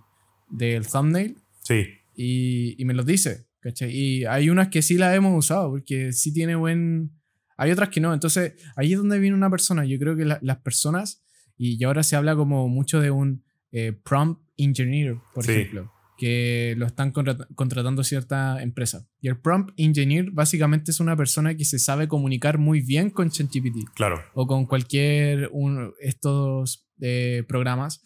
del 0.48 0.86
thumbnail. 0.86 1.38
Sí. 1.64 1.88
Y, 2.14 2.80
y 2.80 2.84
me 2.84 2.94
los 2.94 3.06
dice, 3.06 3.49
¿cachai? 3.60 3.90
Y 3.90 4.24
hay 4.24 4.50
unas 4.50 4.68
que 4.68 4.82
sí 4.82 4.98
las 4.98 5.14
hemos 5.14 5.36
usado, 5.36 5.70
porque 5.70 6.12
sí 6.12 6.32
tiene 6.32 6.54
buen 6.54 7.12
hay 7.60 7.72
otras 7.72 7.90
que 7.90 8.00
no. 8.00 8.14
Entonces, 8.14 8.54
ahí 8.74 8.92
es 8.94 8.98
donde 8.98 9.18
viene 9.18 9.36
una 9.36 9.50
persona. 9.50 9.84
Yo 9.84 9.98
creo 9.98 10.16
que 10.16 10.24
las 10.24 10.58
personas, 10.60 11.22
y 11.58 11.84
ahora 11.84 12.02
se 12.02 12.16
habla 12.16 12.34
como 12.34 12.68
mucho 12.68 13.00
de 13.00 13.10
un 13.10 13.44
eh, 13.70 13.92
prompt 13.92 14.40
engineer, 14.56 15.18
por 15.34 15.44
ejemplo, 15.44 15.92
que 16.16 16.72
lo 16.78 16.86
están 16.86 17.12
contratando 17.12 18.02
cierta 18.02 18.62
empresa. 18.62 19.06
Y 19.20 19.28
el 19.28 19.38
prompt 19.38 19.74
engineer 19.76 20.30
básicamente 20.30 20.90
es 20.90 21.00
una 21.00 21.16
persona 21.16 21.54
que 21.54 21.66
se 21.66 21.78
sabe 21.78 22.08
comunicar 22.08 22.56
muy 22.56 22.80
bien 22.80 23.10
con 23.10 23.28
ChatGPT. 23.28 23.92
Claro. 23.94 24.22
O 24.32 24.46
con 24.46 24.64
cualquier 24.64 25.50
uno 25.52 25.92
estos 26.00 26.88
eh, 27.02 27.44
programas 27.46 28.00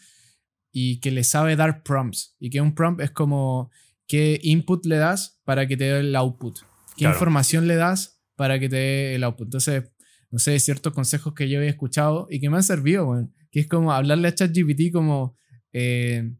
y 0.72 0.98
que 0.98 1.12
le 1.12 1.22
sabe 1.22 1.54
dar 1.54 1.84
prompts. 1.84 2.34
Y 2.40 2.50
que 2.50 2.60
un 2.60 2.74
prompt 2.74 3.02
es 3.02 3.12
como 3.12 3.70
qué 4.06 4.40
input 4.42 4.84
le 4.86 4.96
das 4.96 5.40
para 5.44 5.66
que 5.66 5.76
te 5.76 5.84
dé 5.84 6.00
el 6.00 6.16
output. 6.16 6.60
¿Qué 6.96 7.04
información 7.04 7.66
le 7.66 7.76
das 7.76 8.14
para 8.36 8.58
que 8.58 8.68
te 8.68 8.76
dé 8.76 9.14
el 9.14 9.24
output. 9.24 9.46
Entonces, 9.46 9.84
no 10.30 10.38
sé, 10.38 10.58
ciertos 10.58 10.92
consejos 10.92 11.34
que 11.34 11.48
yo 11.48 11.58
había 11.58 11.70
escuchado 11.70 12.26
y 12.30 12.40
que 12.40 12.50
me 12.50 12.56
han 12.56 12.62
servido, 12.62 13.30
que 13.50 13.60
es 13.60 13.68
como 13.68 13.92
hablarle 13.92 14.28
a 14.28 14.34
ChatGPT 14.34 14.92
como 14.92 15.38
eh, 15.72 16.32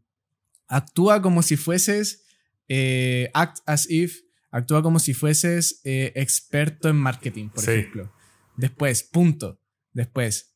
actúa 0.67 1.21
como 1.21 1.41
si 1.41 1.55
fueses, 1.55 2.25
eh, 2.67 3.29
act 3.33 3.59
as 3.65 3.89
if, 3.89 4.21
actúa 4.51 4.81
como 4.81 4.99
si 4.99 5.13
fueses 5.13 5.81
eh, 5.83 6.11
experto 6.15 6.89
en 6.89 6.97
marketing, 6.97 7.49
por 7.49 7.63
ejemplo. 7.63 8.11
Después, 8.57 9.03
punto. 9.03 9.61
Después, 9.93 10.53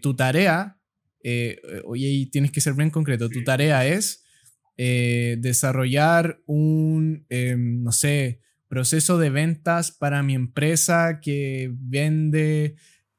tu 0.00 0.16
tarea, 0.16 0.80
oye, 1.84 2.28
tienes 2.32 2.50
que 2.50 2.60
ser 2.60 2.74
bien 2.74 2.90
concreto, 2.90 3.28
tu 3.28 3.44
tarea 3.44 3.86
es 3.86 4.21
desarrollar 4.76 6.40
un, 6.46 7.24
em, 7.28 7.82
no 7.82 7.92
sé, 7.92 8.40
proceso 8.72 9.18
de 9.18 9.28
ventas 9.28 9.90
para 9.90 10.22
mi 10.22 10.34
empresa 10.34 11.20
que 11.20 11.70
vende 11.74 12.76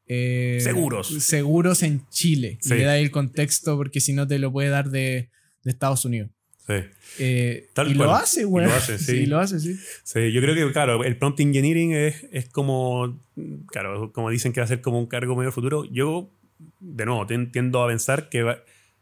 eh, 0.08 0.58
seguros. 0.62 1.08
seguros 1.24 1.84
en 1.84 2.08
Chile. 2.10 2.58
Y 2.64 2.70
le 2.70 2.84
da 2.84 2.98
el 2.98 3.12
contexto 3.12 3.78
porque 3.78 4.02
si 4.02 4.14
no 4.14 4.28
te 4.28 4.40
lo 4.40 4.52
puede 4.52 4.70
dar 4.70 4.90
de, 4.90 5.30
Estados 5.64 6.06
Unidos. 6.06 6.32
Sí. 6.66 6.74
Eh, 7.20 7.70
y 7.88 7.94
lo 7.94 8.16
hace, 8.16 8.46
güey. 8.46 8.66
Lo 8.66 8.74
hace, 8.74 8.98
sí. 8.98 9.28
lo 9.28 9.40
hace, 9.40 9.60
sí. 9.60 9.76
Sí, 10.04 10.32
yo 10.32 10.42
creo 10.42 10.56
que, 10.56 10.74
claro, 10.74 11.04
el 11.04 11.18
prompt 11.18 11.40
engineering 11.40 11.94
es, 11.94 12.26
es 12.32 12.50
como, 12.50 13.22
claro, 13.68 14.12
como 14.12 14.32
dicen 14.32 14.54
que 14.54 14.60
va 14.60 14.66
a 14.66 14.68
ser 14.68 14.82
como 14.82 14.98
un 14.98 15.06
cargo 15.06 15.36
medio 15.36 15.52
futuro. 15.52 15.86
Yo, 15.86 16.32
de 16.80 17.06
nuevo, 17.06 17.28
tiendo 17.28 17.84
a 17.84 17.88
pensar 17.88 18.30
que 18.30 18.58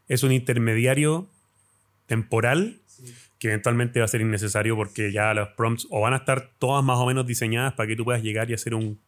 es 0.06 0.22
un 0.22 0.32
intermediario 0.32 1.30
temporal 2.06 2.82
que 3.42 3.48
eventualmente 3.48 3.98
va 3.98 4.04
a 4.04 4.08
ser 4.08 4.20
innecesario 4.20 4.76
porque 4.76 5.10
ya 5.10 5.34
los 5.34 5.48
prompts 5.56 5.88
o 5.90 6.00
van 6.00 6.12
a 6.14 6.18
estar 6.18 6.52
todas 6.60 6.84
más 6.84 6.98
o 6.98 7.06
menos 7.06 7.26
diseñadas 7.26 7.72
para 7.72 7.88
que 7.88 7.96
tú 7.96 8.04
puedas 8.04 8.22
llegar 8.22 8.48
y 8.48 8.54
hacer 8.54 8.72
un 8.72 9.00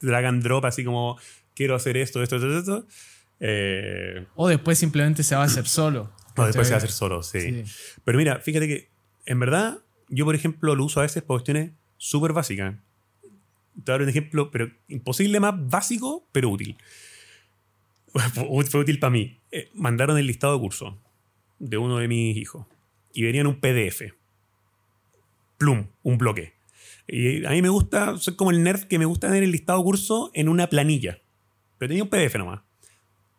drag 0.00 0.24
and 0.24 0.42
drop 0.42 0.64
así 0.64 0.82
como 0.82 1.18
quiero 1.54 1.74
hacer 1.74 1.98
esto, 1.98 2.22
esto, 2.22 2.36
esto, 2.36 2.58
esto. 2.58 2.86
Eh, 3.40 4.26
o 4.34 4.48
después 4.48 4.78
simplemente 4.78 5.22
se 5.22 5.34
va 5.34 5.42
a 5.42 5.44
hacer 5.44 5.66
solo. 5.66 6.10
O 6.36 6.44
después 6.46 6.68
se 6.68 6.72
va 6.72 6.76
a 6.76 6.78
hacer 6.78 6.90
solo, 6.90 7.22
sí. 7.22 7.64
Pero 8.02 8.16
mira, 8.16 8.38
fíjate 8.40 8.66
que 8.66 8.88
en 9.26 9.40
verdad 9.40 9.78
yo 10.08 10.24
por 10.24 10.34
ejemplo 10.34 10.74
lo 10.74 10.84
uso 10.84 11.00
a 11.00 11.02
veces 11.02 11.22
por 11.22 11.36
cuestiones 11.36 11.72
súper 11.98 12.32
básicas. 12.32 12.76
Te 13.20 13.28
voy 13.28 13.82
a 13.88 13.92
dar 13.92 14.02
un 14.02 14.08
ejemplo, 14.08 14.50
pero 14.50 14.70
imposible 14.88 15.38
más 15.38 15.52
básico, 15.54 16.26
pero 16.32 16.48
útil. 16.48 16.78
Fue 18.32 18.80
útil 18.80 18.98
para 18.98 19.10
mí. 19.10 19.38
Eh, 19.52 19.68
mandaron 19.74 20.16
el 20.16 20.26
listado 20.26 20.54
de 20.54 20.60
curso 20.60 20.98
de 21.58 21.78
uno 21.78 21.98
de 21.98 22.08
mis 22.08 22.36
hijos 22.36 22.66
y 23.12 23.22
venía 23.22 23.40
en 23.40 23.46
un 23.46 23.60
PDF. 23.60 24.14
Plum, 25.56 25.86
un 26.02 26.18
bloque. 26.18 26.54
Y 27.06 27.44
a 27.44 27.50
mí 27.50 27.62
me 27.62 27.68
gusta, 27.68 28.16
soy 28.18 28.36
como 28.36 28.50
el 28.50 28.62
nerd 28.62 28.84
que 28.84 28.98
me 28.98 29.06
gusta 29.06 29.28
tener 29.28 29.42
el 29.42 29.50
listado 29.50 29.82
curso 29.82 30.30
en 30.34 30.48
una 30.48 30.68
planilla. 30.68 31.20
Pero 31.78 31.88
tenía 31.88 32.04
un 32.04 32.10
PDF 32.10 32.36
nomás. 32.36 32.60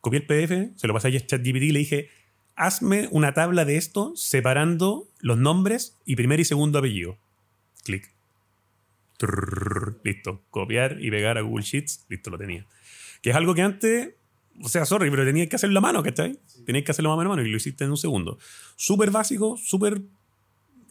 Copié 0.02 0.20
el 0.20 0.26
PDF, 0.26 0.78
se 0.78 0.88
lo 0.88 0.94
pasé 0.94 1.10
a 1.10 1.12
ChatGPT 1.12 1.64
y 1.64 1.72
le 1.72 1.80
dije, 1.80 2.10
hazme 2.56 3.08
una 3.12 3.34
tabla 3.34 3.64
de 3.66 3.78
esto 3.78 4.14
separando 4.16 5.08
los 5.20 5.38
nombres 5.38 5.98
y 6.06 6.16
primer 6.16 6.40
y 6.40 6.46
segundo 6.46 6.80
apellido. 6.80 7.18
Clic. 7.84 8.12
listo. 10.04 10.42
Copiar 10.50 10.98
y 11.00 11.12
pegar 11.12 11.38
a 11.38 11.42
Google 11.42 11.64
Sheets. 11.64 12.06
Listo, 12.10 12.30
lo 12.30 12.38
tenía. 12.38 12.66
Que 13.22 13.30
es 13.30 13.36
algo 13.36 13.54
que 13.54 13.62
antes 13.62 14.10
o 14.62 14.70
sea, 14.70 14.86
sorry, 14.86 15.10
pero 15.10 15.26
tenías 15.26 15.48
que 15.48 15.56
hacerlo 15.56 15.80
a 15.80 15.82
mano, 15.82 16.04
¿cachai? 16.04 16.40
Sí. 16.46 16.64
Tenías 16.66 16.84
que 16.84 16.92
hacerlo 16.92 17.12
a 17.12 17.16
mano 17.16 17.32
a 17.32 17.36
mano 17.36 17.48
y 17.48 17.52
lo 17.52 17.58
hiciste 17.58 17.84
en 17.84 17.92
un 17.92 17.98
segundo. 17.98 18.38
Súper 18.76 19.12
básico, 19.12 19.58
súper 19.58 20.02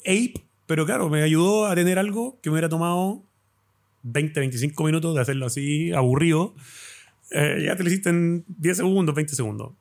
ape, 0.01 0.35
pero 0.67 0.87
claro, 0.87 1.09
me 1.09 1.23
ayudó 1.23 1.67
a 1.67 1.75
tener 1.75 1.99
algo 1.99 2.39
que 2.41 2.51
me 2.51 2.55
hubiera 2.55 2.69
tomado 2.69 3.25
20, 4.03 4.41
25 4.41 4.85
minutos 4.85 5.15
de 5.15 5.21
hacerlo 5.21 5.47
así, 5.47 5.93
aburrido. 5.93 6.55
Eh, 7.31 7.63
ya 7.67 7.77
te 7.77 7.83
lo 7.83 7.89
hiciste 7.89 8.11
en 8.11 8.45
10 8.49 8.79
segundos, 8.79 9.15
20 9.15 9.35
segundos. 9.35 9.73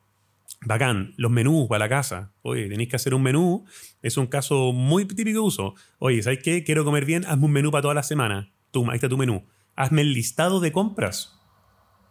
Bacán, 0.65 1.13
los 1.17 1.31
menús 1.31 1.67
para 1.67 1.85
la 1.85 1.89
casa. 1.89 2.31
Oye, 2.41 2.67
tenéis 2.67 2.89
que 2.89 2.95
hacer 2.95 3.13
un 3.13 3.21
menú. 3.21 3.65
Es 4.01 4.17
un 4.17 4.27
caso 4.27 4.73
muy 4.73 5.05
típico 5.05 5.39
de 5.39 5.45
uso. 5.45 5.75
Oye, 5.99 6.21
¿sabes 6.23 6.39
qué? 6.43 6.63
Quiero 6.63 6.83
comer 6.83 7.05
bien, 7.05 7.25
hazme 7.25 7.45
un 7.45 7.51
menú 7.51 7.71
para 7.71 7.83
toda 7.83 7.93
la 7.93 8.03
semana. 8.03 8.51
Tú, 8.71 8.89
ahí 8.89 8.95
está 8.95 9.07
tu 9.07 9.17
menú. 9.17 9.43
Hazme 9.75 10.01
el 10.01 10.13
listado 10.13 10.59
de 10.59 10.71
compras 10.71 11.36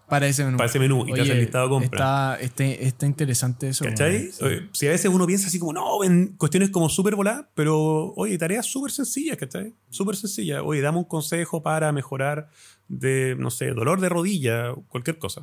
para 0.08 0.26
ese 0.26 0.44
menú. 0.44 0.56
Para 0.56 0.70
ese 0.70 0.78
menú 0.78 1.04
y 1.06 1.12
te 1.12 1.20
hace 1.20 1.32
el 1.32 1.40
listado 1.40 1.64
de 1.64 1.70
compra. 1.70 2.38
Está, 2.40 2.70
está, 2.70 3.06
interesante 3.06 3.68
eso. 3.68 3.84
¿Cachai? 3.84 4.30
Si 4.72 4.86
a 4.86 4.90
veces 4.90 5.10
uno 5.10 5.26
piensa 5.26 5.48
así 5.48 5.58
como, 5.58 5.72
no, 5.72 6.04
en 6.04 6.36
cuestiones 6.36 6.70
como 6.70 6.88
súper 6.88 7.16
voladas, 7.16 7.46
pero 7.54 8.12
oye, 8.14 8.38
tareas 8.38 8.66
súper 8.66 8.92
sencillas, 8.92 9.36
¿cachai? 9.36 9.74
Súper 9.90 10.16
sencillas. 10.16 10.62
Oye, 10.64 10.80
dame 10.80 10.98
un 10.98 11.04
consejo 11.04 11.62
para 11.62 11.90
mejorar 11.92 12.48
de, 12.88 13.34
no 13.38 13.50
sé, 13.50 13.72
dolor 13.72 14.00
de 14.00 14.08
rodilla, 14.08 14.74
cualquier 14.88 15.18
cosa. 15.18 15.42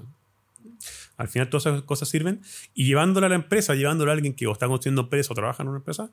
Al 1.17 1.27
final 1.27 1.49
todas 1.49 1.65
esas 1.65 1.83
cosas 1.83 2.09
sirven. 2.09 2.41
Y 2.73 2.85
llevándola 2.85 3.27
a 3.27 3.29
la 3.29 3.35
empresa, 3.35 3.75
llevándola 3.75 4.11
a 4.11 4.15
alguien 4.15 4.33
que 4.33 4.47
o 4.47 4.53
está 4.53 4.67
construyendo 4.67 5.01
empresa 5.03 5.33
o 5.33 5.35
trabaja 5.35 5.63
en 5.63 5.69
una 5.69 5.77
empresa, 5.79 6.11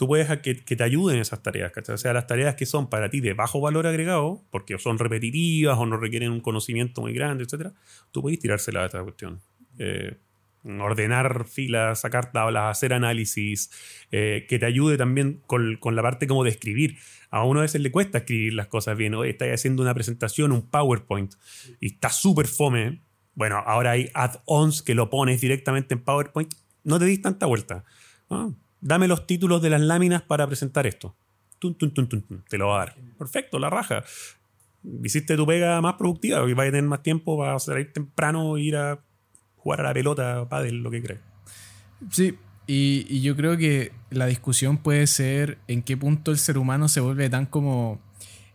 tú 0.00 0.06
puedes 0.06 0.34
que, 0.38 0.54
te 0.54 0.82
ayuden 0.82 1.18
esas 1.18 1.42
tareas, 1.42 1.72
¿cachai? 1.72 1.94
O 1.94 1.98
sea, 1.98 2.14
las 2.14 2.26
tareas 2.26 2.54
que 2.54 2.64
son 2.64 2.88
para 2.88 3.10
ti 3.10 3.20
de 3.20 3.34
bajo 3.34 3.60
valor 3.60 3.86
agregado, 3.86 4.42
porque 4.48 4.78
son 4.78 4.98
repetitivas 4.98 5.76
o 5.76 5.84
no 5.84 5.98
requieren 5.98 6.32
un 6.32 6.40
conocimiento 6.40 7.02
muy 7.02 7.12
grande, 7.12 7.44
etc., 7.44 7.74
tú 8.10 8.22
puedes 8.22 8.38
tirárselas 8.38 8.84
a 8.84 8.86
esta 8.86 9.02
cuestión. 9.02 9.42
Eh, 9.78 10.16
ordenar 10.64 11.44
filas, 11.46 12.00
sacar 12.00 12.32
tablas, 12.32 12.70
hacer 12.70 12.94
análisis, 12.94 13.70
eh, 14.10 14.46
que 14.48 14.58
te 14.58 14.64
ayude 14.64 14.96
también 14.96 15.42
con, 15.46 15.76
con, 15.76 15.96
la 15.96 16.00
parte 16.00 16.26
como 16.26 16.44
de 16.44 16.50
escribir. 16.50 16.96
A 17.28 17.44
uno 17.44 17.60
a 17.60 17.64
veces 17.64 17.82
le 17.82 17.90
cuesta 17.90 18.16
escribir 18.16 18.54
las 18.54 18.68
cosas 18.68 18.96
bien. 18.96 19.14
Oye, 19.14 19.28
estás 19.28 19.48
haciendo 19.48 19.82
una 19.82 19.92
presentación, 19.92 20.52
un 20.52 20.62
PowerPoint, 20.62 21.34
y 21.78 21.88
está 21.88 22.08
súper 22.08 22.46
fome. 22.46 23.02
Bueno, 23.34 23.58
ahora 23.66 23.90
hay 23.90 24.08
add-ons 24.14 24.80
que 24.80 24.94
lo 24.94 25.10
pones 25.10 25.42
directamente 25.42 25.92
en 25.92 26.02
PowerPoint. 26.02 26.54
No 26.84 26.98
te 26.98 27.04
dis 27.04 27.20
tanta 27.20 27.44
vuelta. 27.44 27.84
Ah, 28.30 28.48
dame 28.80 29.08
los 29.08 29.26
títulos 29.26 29.62
de 29.62 29.70
las 29.70 29.80
láminas 29.80 30.22
para 30.22 30.46
presentar 30.46 30.86
esto. 30.86 31.14
te 32.48 32.58
lo 32.58 32.68
va 32.68 32.82
a 32.82 32.86
dar. 32.86 32.96
Perfecto, 33.18 33.58
la 33.58 33.70
raja. 33.70 34.02
Hiciste 35.02 35.36
tu 35.36 35.46
pega 35.46 35.80
más 35.80 35.94
productiva, 35.94 36.48
y 36.48 36.54
vas 36.54 36.68
a 36.68 36.70
tener 36.70 36.84
más 36.84 37.02
tiempo, 37.02 37.36
vas 37.36 37.62
a 37.62 37.66
salir 37.72 37.92
temprano, 37.92 38.56
ir 38.56 38.76
a 38.76 39.00
jugar 39.56 39.80
a 39.80 39.84
la 39.84 39.94
pelota, 39.94 40.48
pádel, 40.48 40.82
lo 40.82 40.90
que 40.90 41.02
crees. 41.02 41.20
Sí, 42.10 42.38
y, 42.66 43.06
y, 43.08 43.20
yo 43.20 43.36
creo 43.36 43.58
que 43.58 43.92
la 44.10 44.26
discusión 44.26 44.78
puede 44.78 45.06
ser 45.06 45.58
en 45.68 45.82
qué 45.82 45.98
punto 45.98 46.30
el 46.30 46.38
ser 46.38 46.56
humano 46.56 46.88
se 46.88 47.00
vuelve 47.00 47.28
tan 47.28 47.44
como 47.44 48.00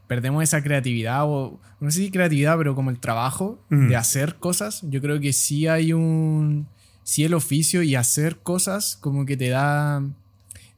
perdemos 0.08 0.44
esa 0.44 0.64
creatividad 0.64 1.24
o 1.26 1.60
no 1.80 1.92
sé 1.92 2.00
si 2.00 2.12
creatividad, 2.12 2.58
pero 2.58 2.76
como 2.76 2.90
el 2.90 3.00
trabajo 3.00 3.60
de 3.70 3.96
hacer 3.96 4.36
cosas. 4.36 4.82
Yo 4.90 5.02
creo 5.02 5.20
que 5.20 5.34
sí 5.34 5.68
hay 5.68 5.94
un 5.94 6.68
sí 7.06 7.24
el 7.24 7.36
oficio 7.36 7.84
y 7.84 7.96
hacer 7.96 8.38
cosas 8.38 8.98
como 9.00 9.26
que 9.26 9.38
te 9.38 9.50
da 9.50 10.04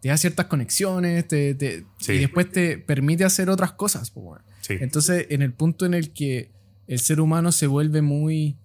te 0.02 0.10
da 0.10 0.18
ciertas 0.18 0.46
conexiones 0.46 1.28
te, 1.28 1.86
y 2.08 2.18
después 2.18 2.52
te 2.52 2.78
permite 2.78 3.24
hacer 3.24 3.50
otras 3.50 3.72
cosas. 3.72 4.14
Entonces, 4.70 5.28
en 5.30 5.42
el 5.42 5.54
punto 5.54 5.86
en 5.86 5.94
el 5.96 6.12
que 6.12 6.52
el 6.88 7.00
ser 7.00 7.22
humano 7.22 7.52
se 7.52 7.66
vuelve 7.66 8.02
muy 8.02 8.58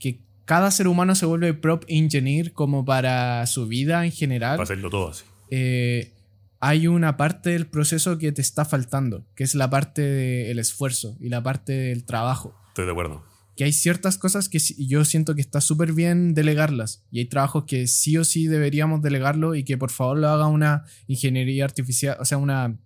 que 0.00 0.18
cada 0.46 0.70
ser 0.70 0.88
humano 0.88 1.14
se 1.14 1.26
vuelve 1.26 1.54
prop 1.54 1.84
engineer 1.86 2.52
como 2.52 2.84
para 2.84 3.46
su 3.46 3.68
vida 3.68 4.04
en 4.04 4.10
general. 4.10 4.56
Para 4.56 4.64
hacerlo 4.64 4.90
todo 4.90 5.10
así. 5.10 5.24
Eh, 5.50 6.10
hay 6.58 6.86
una 6.86 7.16
parte 7.18 7.50
del 7.50 7.66
proceso 7.66 8.16
que 8.16 8.32
te 8.32 8.40
está 8.40 8.64
faltando, 8.64 9.24
que 9.34 9.44
es 9.44 9.54
la 9.54 9.68
parte 9.68 10.00
del 10.02 10.58
esfuerzo 10.58 11.16
y 11.20 11.28
la 11.28 11.42
parte 11.42 11.72
del 11.72 12.04
trabajo. 12.04 12.54
Estoy 12.68 12.86
de 12.86 12.92
acuerdo. 12.92 13.31
Que 13.56 13.64
hay 13.64 13.72
ciertas 13.72 14.16
cosas 14.16 14.48
que 14.48 14.58
yo 14.58 15.04
siento 15.04 15.34
que 15.34 15.42
está 15.42 15.60
súper 15.60 15.92
bien 15.92 16.34
delegarlas 16.34 17.04
y 17.10 17.18
hay 17.18 17.26
trabajos 17.26 17.64
que 17.66 17.86
sí 17.86 18.16
o 18.16 18.24
sí 18.24 18.46
deberíamos 18.46 19.02
delegarlo 19.02 19.54
y 19.54 19.64
que 19.64 19.76
por 19.76 19.90
favor 19.90 20.18
lo 20.18 20.28
haga 20.28 20.46
una 20.46 20.84
ingeniería 21.06 21.64
artificial, 21.64 22.16
o 22.20 22.24
sea, 22.24 22.38
una... 22.38 22.78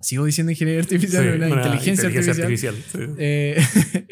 Sigo 0.00 0.26
diciendo 0.26 0.52
ingeniería 0.52 0.82
artificial, 0.82 1.36
una, 1.36 1.48
inteligencia, 1.48 2.08
artificial. 2.08 2.76
Eh, 3.18 3.56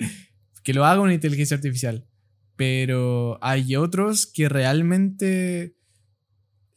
que 0.65 0.73
lo 0.73 0.87
haga 0.87 1.03
una 1.03 1.13
inteligencia 1.13 1.55
artificial. 1.55 2.07
Pero 2.57 3.39
hay 3.43 3.77
otros 3.77 4.27
que 4.27 4.49
realmente... 4.49 5.77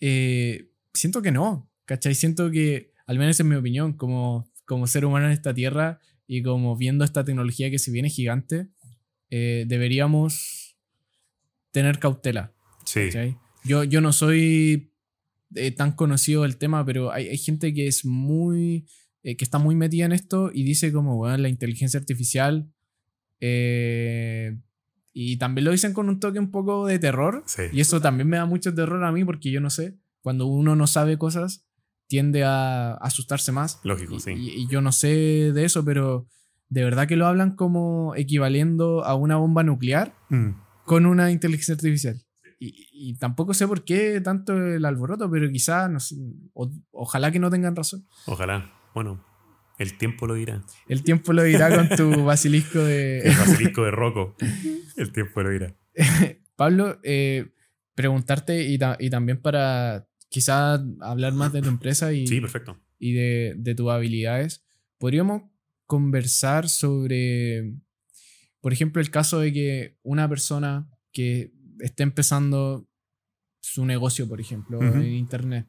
Eh, 0.01 0.69
siento 0.93 1.21
que 1.21 1.31
no. 1.31 1.71
¿Cachai? 1.85 2.15
Siento 2.15 2.49
que, 2.49 2.91
al 3.05 3.19
menos 3.19 3.39
en 3.39 3.47
mi 3.47 3.55
opinión, 3.55 3.93
como, 3.93 4.51
como 4.65 4.87
ser 4.87 5.05
humano 5.05 5.27
en 5.27 5.31
esta 5.31 5.53
tierra 5.53 5.99
y 6.27 6.41
como 6.41 6.75
viendo 6.75 7.05
esta 7.05 7.23
tecnología 7.23 7.69
que 7.69 7.79
se 7.79 7.91
viene 7.91 8.09
gigante, 8.09 8.69
eh, 9.29 9.65
deberíamos 9.67 10.77
tener 11.71 11.99
cautela. 11.99 12.53
Sí. 12.85 13.09
Yo, 13.63 13.83
yo 13.83 14.01
no 14.01 14.13
soy 14.13 14.91
eh, 15.55 15.71
tan 15.71 15.93
conocido 15.93 16.43
del 16.43 16.57
tema, 16.57 16.85
pero 16.85 17.11
hay, 17.11 17.27
hay 17.27 17.37
gente 17.37 17.73
que 17.73 17.87
es 17.87 18.05
muy. 18.05 18.87
Eh, 19.23 19.37
que 19.37 19.43
está 19.43 19.57
muy 19.57 19.75
metida 19.75 20.05
en 20.05 20.11
esto 20.11 20.51
y 20.53 20.63
dice 20.63 20.91
como, 20.91 21.15
bueno, 21.15 21.37
la 21.37 21.49
inteligencia 21.49 21.99
artificial. 21.99 22.71
y 23.41 25.37
también 25.37 25.65
lo 25.65 25.71
dicen 25.71 25.93
con 25.93 26.09
un 26.09 26.19
toque 26.19 26.37
un 26.37 26.51
poco 26.51 26.85
de 26.85 26.99
terror. 26.99 27.43
Y 27.71 27.79
eso 27.81 28.01
también 28.01 28.27
me 28.29 28.37
da 28.37 28.45
mucho 28.45 28.73
terror 28.73 29.03
a 29.03 29.11
mí 29.11 29.25
porque 29.25 29.49
yo 29.49 29.61
no 29.61 29.69
sé. 29.69 29.97
Cuando 30.21 30.45
uno 30.45 30.75
no 30.75 30.87
sabe 30.87 31.17
cosas, 31.17 31.65
tiende 32.07 32.43
a 32.43 32.93
asustarse 32.95 33.51
más. 33.51 33.79
Lógico, 33.83 34.19
sí. 34.19 34.33
Y, 34.33 34.67
yo 34.67 34.81
no 34.81 34.91
sé 34.91 35.51
de 35.53 35.65
eso, 35.65 35.83
pero 35.83 36.27
de 36.69 36.83
verdad 36.83 37.07
que 37.07 37.15
lo 37.15 37.27
hablan 37.27 37.55
como 37.55 38.13
equivaliendo 38.15 39.03
a 39.05 39.15
una 39.15 39.37
bomba 39.37 39.63
nuclear 39.63 40.13
mm. 40.29 40.49
con 40.85 41.05
una 41.05 41.31
inteligencia 41.31 41.75
artificial. 41.75 42.21
Y, 42.57 43.17
tampoco 43.19 43.53
sé 43.53 43.67
por 43.67 43.83
qué 43.83 44.21
tanto 44.21 44.53
el 44.53 44.85
alboroto, 44.85 45.29
pero 45.29 45.51
quizás, 45.51 45.89
no 45.91 45.99
sé, 45.99 46.15
ojalá 46.91 47.31
que 47.31 47.37
no 47.37 47.51
tengan 47.51 47.75
razón. 47.75 48.07
Ojalá. 48.25 48.73
Bueno, 48.95 49.23
el 49.77 49.97
tiempo 49.97 50.25
lo 50.25 50.35
dirá. 50.35 50.63
El 50.87 51.03
tiempo 51.03 51.33
lo 51.33 51.43
dirá 51.43 51.75
con 51.75 51.89
tu 51.89 52.23
basilisco 52.25 52.79
de... 52.79 53.19
el 53.19 53.35
basilisco 53.35 53.83
de 53.83 53.91
Rocco. 53.91 54.35
El 54.95 55.11
tiempo 55.11 55.43
lo 55.43 55.49
dirá. 55.49 55.75
Pablo, 56.55 56.99
eh, 57.03 57.53
preguntarte 57.93 58.63
y, 58.63 58.79
y 58.99 59.09
también 59.09 59.41
para 59.41 60.07
quizá 60.29 60.81
hablar 61.01 61.33
más 61.33 61.53
de 61.53 61.61
tu 61.61 61.69
empresa 61.69 62.13
y, 62.13 62.25
sí, 62.25 62.41
perfecto. 62.41 62.79
y 62.97 63.13
de, 63.13 63.53
de 63.57 63.75
tus 63.75 63.89
habilidades, 63.91 64.65
podríamos 64.97 65.43
conversar 65.85 66.69
sobre, 66.69 67.73
por 68.61 68.73
ejemplo, 68.73 69.01
el 69.01 69.11
caso 69.11 69.39
de 69.39 69.53
que 69.53 69.97
una 70.03 70.27
persona 70.27 70.89
que 71.11 71.51
esté 71.79 72.03
empezando 72.03 72.87
su 73.61 73.85
negocio, 73.85 74.27
por 74.27 74.39
ejemplo, 74.39 74.81
en 74.81 75.13
Internet, 75.13 75.67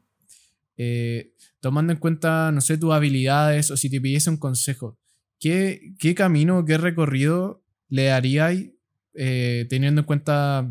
eh, 0.77 1.33
tomando 1.61 1.93
en 1.93 1.99
cuenta, 1.99 2.53
no 2.53 2.61
sé, 2.61 2.77
tus 2.77 2.93
habilidades 2.93 3.71
o 3.71 3.77
si 3.77 3.89
te 3.89 4.01
pidiese 4.01 4.31
un 4.31 4.37
consejo, 4.37 4.99
¿qué, 5.41 5.95
qué 5.99 6.15
camino, 6.15 6.65
qué 6.65 6.77
recorrido 6.79 7.63
le 7.89 8.05
darías 8.05 8.55
eh, 9.15 9.67
teniendo 9.71 10.03
en 10.03 10.07
cuenta 10.07 10.71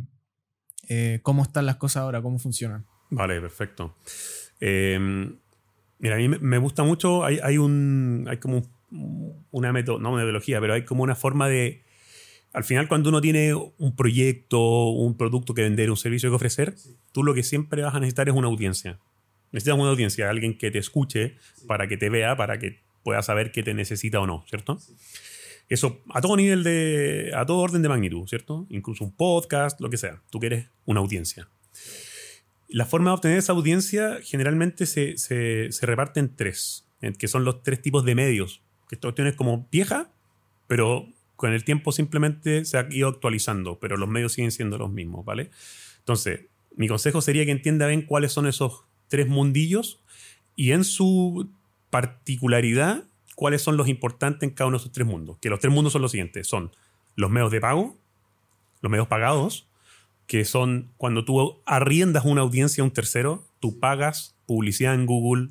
eh, 0.87 1.19
cómo 1.23 1.43
están 1.43 1.65
las 1.65 1.77
cosas 1.77 2.01
ahora, 2.01 2.21
cómo 2.21 2.37
funcionan? 2.37 2.85
Vale, 3.09 3.41
perfecto. 3.41 3.97
Em, 4.59 5.39
mira, 5.99 6.15
a 6.15 6.17
mí 6.19 6.27
me 6.27 6.57
gusta 6.59 6.83
mucho, 6.83 7.25
hay, 7.25 7.39
hay 7.41 7.57
un, 7.57 8.27
hay 8.29 8.37
como 8.37 8.74
una 9.51 9.73
metodología, 9.73 10.03
no 10.03 10.15
metodología, 10.15 10.61
pero 10.61 10.73
hay 10.73 10.85
como 10.85 11.03
una 11.03 11.15
forma 11.15 11.47
de, 11.47 11.83
al 12.53 12.63
final 12.63 12.87
cuando 12.87 13.09
uno 13.09 13.21
tiene 13.21 13.53
un 13.53 13.95
proyecto, 13.95 14.89
un 14.89 15.17
producto 15.17 15.53
que 15.53 15.61
vender, 15.61 15.89
un 15.89 15.97
servicio 15.97 16.29
que 16.29 16.35
ofrecer, 16.35 16.75
tú 17.11 17.23
lo 17.23 17.33
que 17.33 17.43
siempre 17.43 17.81
vas 17.81 17.95
a 17.95 17.99
necesitar 17.99 18.29
es 18.29 18.35
una 18.35 18.47
audiencia. 18.47 18.99
Necesitas 19.51 19.79
una 19.79 19.89
audiencia, 19.89 20.29
alguien 20.29 20.57
que 20.57 20.71
te 20.71 20.79
escuche 20.79 21.35
para 21.67 21.87
que 21.87 21.97
te 21.97 22.09
vea, 22.09 22.35
para 22.35 22.59
que 22.59 22.81
pueda 23.03 23.21
saber 23.21 23.51
que 23.51 23.63
te 23.63 23.73
necesita 23.73 24.19
o 24.19 24.27
no, 24.27 24.45
¿cierto? 24.49 24.79
Eso 25.69 26.01
a 26.13 26.21
todo 26.21 26.35
nivel 26.35 26.63
de, 26.63 27.31
a 27.35 27.45
todo 27.45 27.57
orden 27.57 27.81
de 27.81 27.89
magnitud, 27.89 28.27
¿cierto? 28.27 28.67
Incluso 28.69 29.03
un 29.03 29.15
podcast, 29.15 29.79
lo 29.81 29.89
que 29.89 29.97
sea. 29.97 30.21
Tú 30.29 30.39
quieres 30.39 30.67
una 30.85 30.99
audiencia. 30.99 31.47
La 32.67 32.85
forma 32.85 33.11
de 33.11 33.15
obtener 33.15 33.37
esa 33.37 33.53
audiencia 33.53 34.19
generalmente 34.23 34.85
se, 34.85 35.69
reparte 35.81 36.19
en 36.19 36.35
tres, 36.35 36.87
que 37.17 37.27
son 37.27 37.45
los 37.45 37.63
tres 37.63 37.81
tipos 37.81 38.05
de 38.05 38.15
medios. 38.15 38.64
Que 38.87 38.95
esta 38.95 39.07
cuestión 39.07 39.27
es 39.27 39.35
como 39.35 39.67
vieja, 39.71 40.09
pero 40.67 41.07
con 41.35 41.53
el 41.53 41.63
tiempo 41.63 41.91
simplemente 41.91 42.65
se 42.65 42.77
ha 42.77 42.87
ido 42.91 43.09
actualizando, 43.09 43.79
pero 43.79 43.97
los 43.97 44.09
medios 44.09 44.33
siguen 44.33 44.51
siendo 44.51 44.77
los 44.77 44.91
mismos, 44.91 45.25
¿vale? 45.25 45.49
Entonces, 45.99 46.45
mi 46.75 46.87
consejo 46.87 47.21
sería 47.21 47.45
que 47.45 47.51
entienda 47.51 47.87
bien 47.87 48.03
cuáles 48.03 48.31
son 48.31 48.47
esos 48.47 48.85
tres 49.07 49.27
mundillos 49.27 50.01
y 50.55 50.71
en 50.71 50.83
su 50.83 51.49
particularidad, 51.89 53.03
cuáles 53.35 53.61
son 53.61 53.77
los 53.77 53.87
importantes 53.87 54.43
en 54.47 54.55
cada 54.55 54.67
uno 54.67 54.77
de 54.77 54.83
esos 54.83 54.91
tres 54.91 55.07
mundos. 55.07 55.37
Que 55.41 55.49
los 55.49 55.59
tres 55.59 55.73
mundos 55.73 55.93
son 55.93 56.01
los 56.01 56.11
siguientes, 56.11 56.47
son 56.47 56.71
los 57.15 57.29
medios 57.31 57.51
de 57.51 57.61
pago, 57.61 57.97
los 58.81 58.91
medios 58.91 59.07
pagados 59.07 59.67
que 60.27 60.45
son 60.45 60.91
cuando 60.97 61.23
tú 61.23 61.61
arriendas 61.65 62.25
una 62.25 62.41
audiencia 62.41 62.81
a 62.81 62.85
un 62.85 62.91
tercero, 62.91 63.47
tú 63.59 63.79
pagas 63.79 64.35
publicidad 64.45 64.95
en 64.95 65.05
Google 65.05 65.49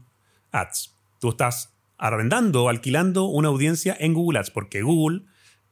Ads. 0.53 0.97
Tú 1.21 1.31
estás 1.31 1.74
arrendando 1.99 2.65
o 2.65 2.69
alquilando 2.69 3.25
una 3.25 3.49
audiencia 3.49 3.97
en 3.99 4.15
Google 4.15 4.39
Ads, 4.39 4.51
porque 4.51 4.83
Google 4.83 5.23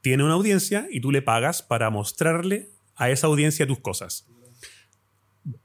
tiene 0.00 0.24
una 0.24 0.34
audiencia 0.34 0.86
y 0.90 1.00
tú 1.00 1.10
le 1.10 1.22
pagas 1.22 1.62
para 1.62 1.90
mostrarle 1.90 2.70
a 2.96 3.10
esa 3.10 3.26
audiencia 3.26 3.66
tus 3.66 3.80
cosas. 3.80 4.26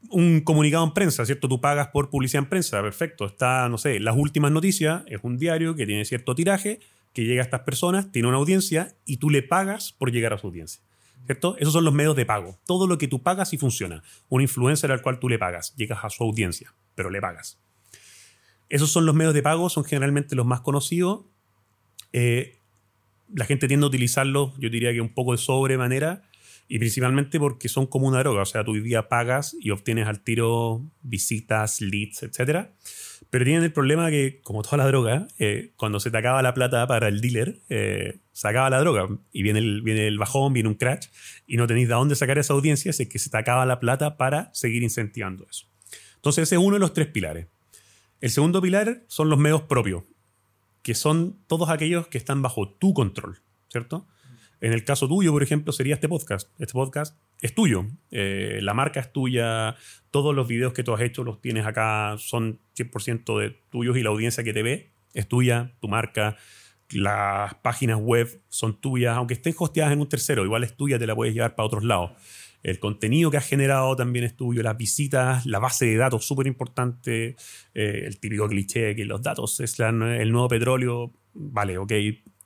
Un 0.10 0.42
comunicado 0.42 0.86
en 0.86 0.94
prensa, 0.94 1.26
¿cierto? 1.26 1.48
Tú 1.48 1.62
pagas 1.62 1.90
por 1.90 2.10
publicidad 2.10 2.44
en 2.44 2.50
prensa, 2.50 2.82
perfecto. 2.82 3.26
Está, 3.26 3.68
no 3.70 3.78
sé, 3.78 4.00
las 4.00 4.16
últimas 4.16 4.52
noticias, 4.52 5.04
es 5.08 5.20
un 5.24 5.38
diario 5.38 5.76
que 5.76 5.86
tiene 5.86 6.06
cierto 6.06 6.34
tiraje, 6.34 6.80
que 7.14 7.26
llega 7.26 7.42
a 7.42 7.46
estas 7.46 7.62
personas, 7.62 8.12
tiene 8.12 8.28
una 8.28 8.38
audiencia 8.38 8.96
y 9.06 9.18
tú 9.18 9.30
le 9.30 9.44
pagas 9.44 9.92
por 9.92 10.12
llegar 10.12 10.34
a 10.34 10.38
su 10.38 10.48
audiencia. 10.48 10.82
¿cierto? 11.26 11.58
Esos 11.60 11.74
son 11.74 11.84
los 11.84 11.94
medios 11.94 12.16
de 12.16 12.26
pago. 12.26 12.58
Todo 12.66 12.88
lo 12.88 12.98
que 12.98 13.08
tú 13.08 13.22
pagas 13.22 13.54
y 13.54 13.58
funciona. 13.58 14.02
Un 14.30 14.42
influencer 14.42 14.92
al 14.92 15.02
cual 15.02 15.20
tú 15.20 15.30
le 15.30 15.38
pagas, 15.38 15.76
llegas 15.76 16.04
a 16.04 16.10
su 16.10 16.24
audiencia, 16.24 16.74
pero 16.96 17.10
le 17.10 17.22
pagas. 17.22 17.60
Esos 18.70 18.92
son 18.92 19.06
los 19.06 19.16
medios 19.16 19.34
de 19.34 19.42
pago, 19.42 19.70
son 19.70 19.86
generalmente 19.86 20.36
los 20.36 20.46
más 20.46 20.62
conocidos. 20.62 21.26
Eh, 22.14 22.60
la 23.34 23.46
gente 23.46 23.68
tiende 23.68 23.86
a 23.86 23.88
utilizarlos, 23.88 24.54
yo 24.58 24.70
diría 24.70 24.94
que 24.94 25.02
un 25.02 25.14
poco 25.14 25.34
de 25.34 25.38
sobremanera, 25.38 26.24
y 26.70 26.80
principalmente 26.80 27.40
porque 27.40 27.70
son 27.70 27.88
como 27.88 28.08
una 28.08 28.20
droga. 28.20 28.42
O 28.42 28.46
sea, 28.46 28.64
tú 28.64 28.72
hoy 28.72 28.82
día 28.82 29.08
pagas 29.08 29.56
y 29.60 29.72
obtienes 29.72 30.08
al 30.08 30.22
tiro 30.22 30.82
visitas, 31.02 31.82
leads, 31.82 32.24
etcétera 32.24 32.74
pero 33.30 33.44
tienen 33.44 33.64
el 33.64 33.74
problema 33.74 34.10
que, 34.10 34.40
como 34.44 34.64
toda 34.64 34.78
la 34.78 34.88
droga, 34.88 35.28
eh, 35.38 35.72
cuando 35.76 36.00
se 36.00 36.12
te 36.12 36.18
acaba 36.18 36.42
la 36.42 36.54
plata 36.54 36.88
para 36.88 37.08
el 37.08 37.20
dealer, 37.20 37.60
eh, 37.70 38.20
se 38.32 38.48
acaba 38.48 38.70
la 38.70 38.80
droga 38.80 39.08
y 39.32 39.44
viene 39.44 39.60
el, 39.60 39.82
viene 39.82 40.08
el 40.08 40.18
bajón, 40.18 40.54
viene 40.54 40.70
un 40.70 40.76
crash 40.76 41.08
y 41.46 41.58
no 41.58 41.68
tenéis 41.68 41.88
de 41.88 41.96
dónde 41.96 42.16
sacar 42.16 42.38
esa 42.38 42.54
audiencia, 42.54 42.92
es 42.92 43.08
que 43.08 43.20
se 43.20 43.30
te 43.30 43.38
acaba 43.38 43.66
la 43.66 43.80
plata 43.80 44.18
para 44.18 44.50
seguir 44.54 44.84
incentivando 44.84 45.46
eso. 45.50 45.66
Entonces 46.16 46.44
ese 46.44 46.56
es 46.56 46.62
uno 46.62 46.76
de 46.76 46.80
los 46.80 46.94
tres 46.94 47.08
pilares. 47.08 47.48
El 48.20 48.32
segundo 48.32 48.62
pilar 48.62 49.04
son 49.08 49.30
los 49.30 49.38
medios 49.38 49.64
propios, 49.64 50.04
que 50.82 50.96
son 50.96 51.38
todos 51.48 51.70
aquellos 51.70 52.08
que 52.08 52.18
están 52.18 52.42
bajo 52.42 52.68
tu 52.68 52.94
control, 52.94 53.40
¿cierto? 53.70 54.08
En 54.60 54.74
el 54.74 54.84
caso 54.84 55.08
tuyo, 55.08 55.32
por 55.32 55.44
ejemplo, 55.44 55.72
sería 55.72 55.94
este 55.94 56.10
podcast. 56.10 56.50
Este 56.60 56.74
podcast 56.74 57.16
es 57.42 57.54
tuyo. 57.54 57.86
Eh, 58.10 58.58
la 58.64 58.74
marca 58.74 59.00
es 59.00 59.14
tuya. 59.14 59.76
Todos 60.10 60.34
los 60.34 60.48
videos 60.48 60.74
que 60.74 60.84
tú 60.84 60.96
has 60.96 61.02
hecho 61.02 61.24
los 61.24 61.42
tienes 61.42 61.68
acá. 61.68 62.16
Son 62.18 62.60
100% 62.76 63.40
de 63.40 63.52
tuyos 63.70 63.98
y 63.98 64.02
la 64.02 64.10
audiencia 64.10 64.44
que 64.44 64.54
te 64.54 64.64
ve 64.64 64.90
es 65.14 65.28
tuya, 65.28 65.76
tu 65.80 65.88
marca. 65.88 66.38
Las 66.90 67.54
páginas 67.56 68.00
web 68.00 68.42
son 68.50 68.82
tuyas, 68.82 69.16
aunque 69.16 69.36
estén 69.36 69.54
hosteadas 69.58 69.94
en 69.94 70.00
un 70.00 70.10
tercero, 70.10 70.46
igual 70.46 70.64
es 70.64 70.76
tuya, 70.76 70.98
te 70.98 71.06
la 71.06 71.16
puedes 71.16 71.34
llevar 71.34 71.54
para 71.54 71.68
otros 71.68 71.84
lados. 71.84 72.12
El 72.64 72.80
contenido 72.80 73.32
que 73.32 73.38
has 73.38 73.48
generado 73.48 73.96
también 73.96 74.26
es 74.26 74.36
tuyo, 74.36 74.62
las 74.64 74.78
visitas, 74.78 75.46
la 75.46 75.60
base 75.60 75.86
de 75.86 75.96
datos, 75.96 76.26
súper 76.26 76.48
importante. 76.48 77.36
Eh, 77.74 78.04
el 78.06 78.20
típico 78.20 78.48
cliché 78.48 78.96
que 78.96 79.06
los 79.06 79.22
datos 79.22 79.60
es 79.60 79.80
el 79.80 80.32
nuevo 80.32 80.48
petróleo. 80.48 81.14
Vale, 81.34 81.78
ok, 81.78 81.94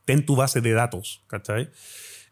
ten 0.05 0.25
tu 0.25 0.35
base 0.35 0.61
de 0.61 0.71
datos, 0.73 1.23
¿cachai? 1.27 1.69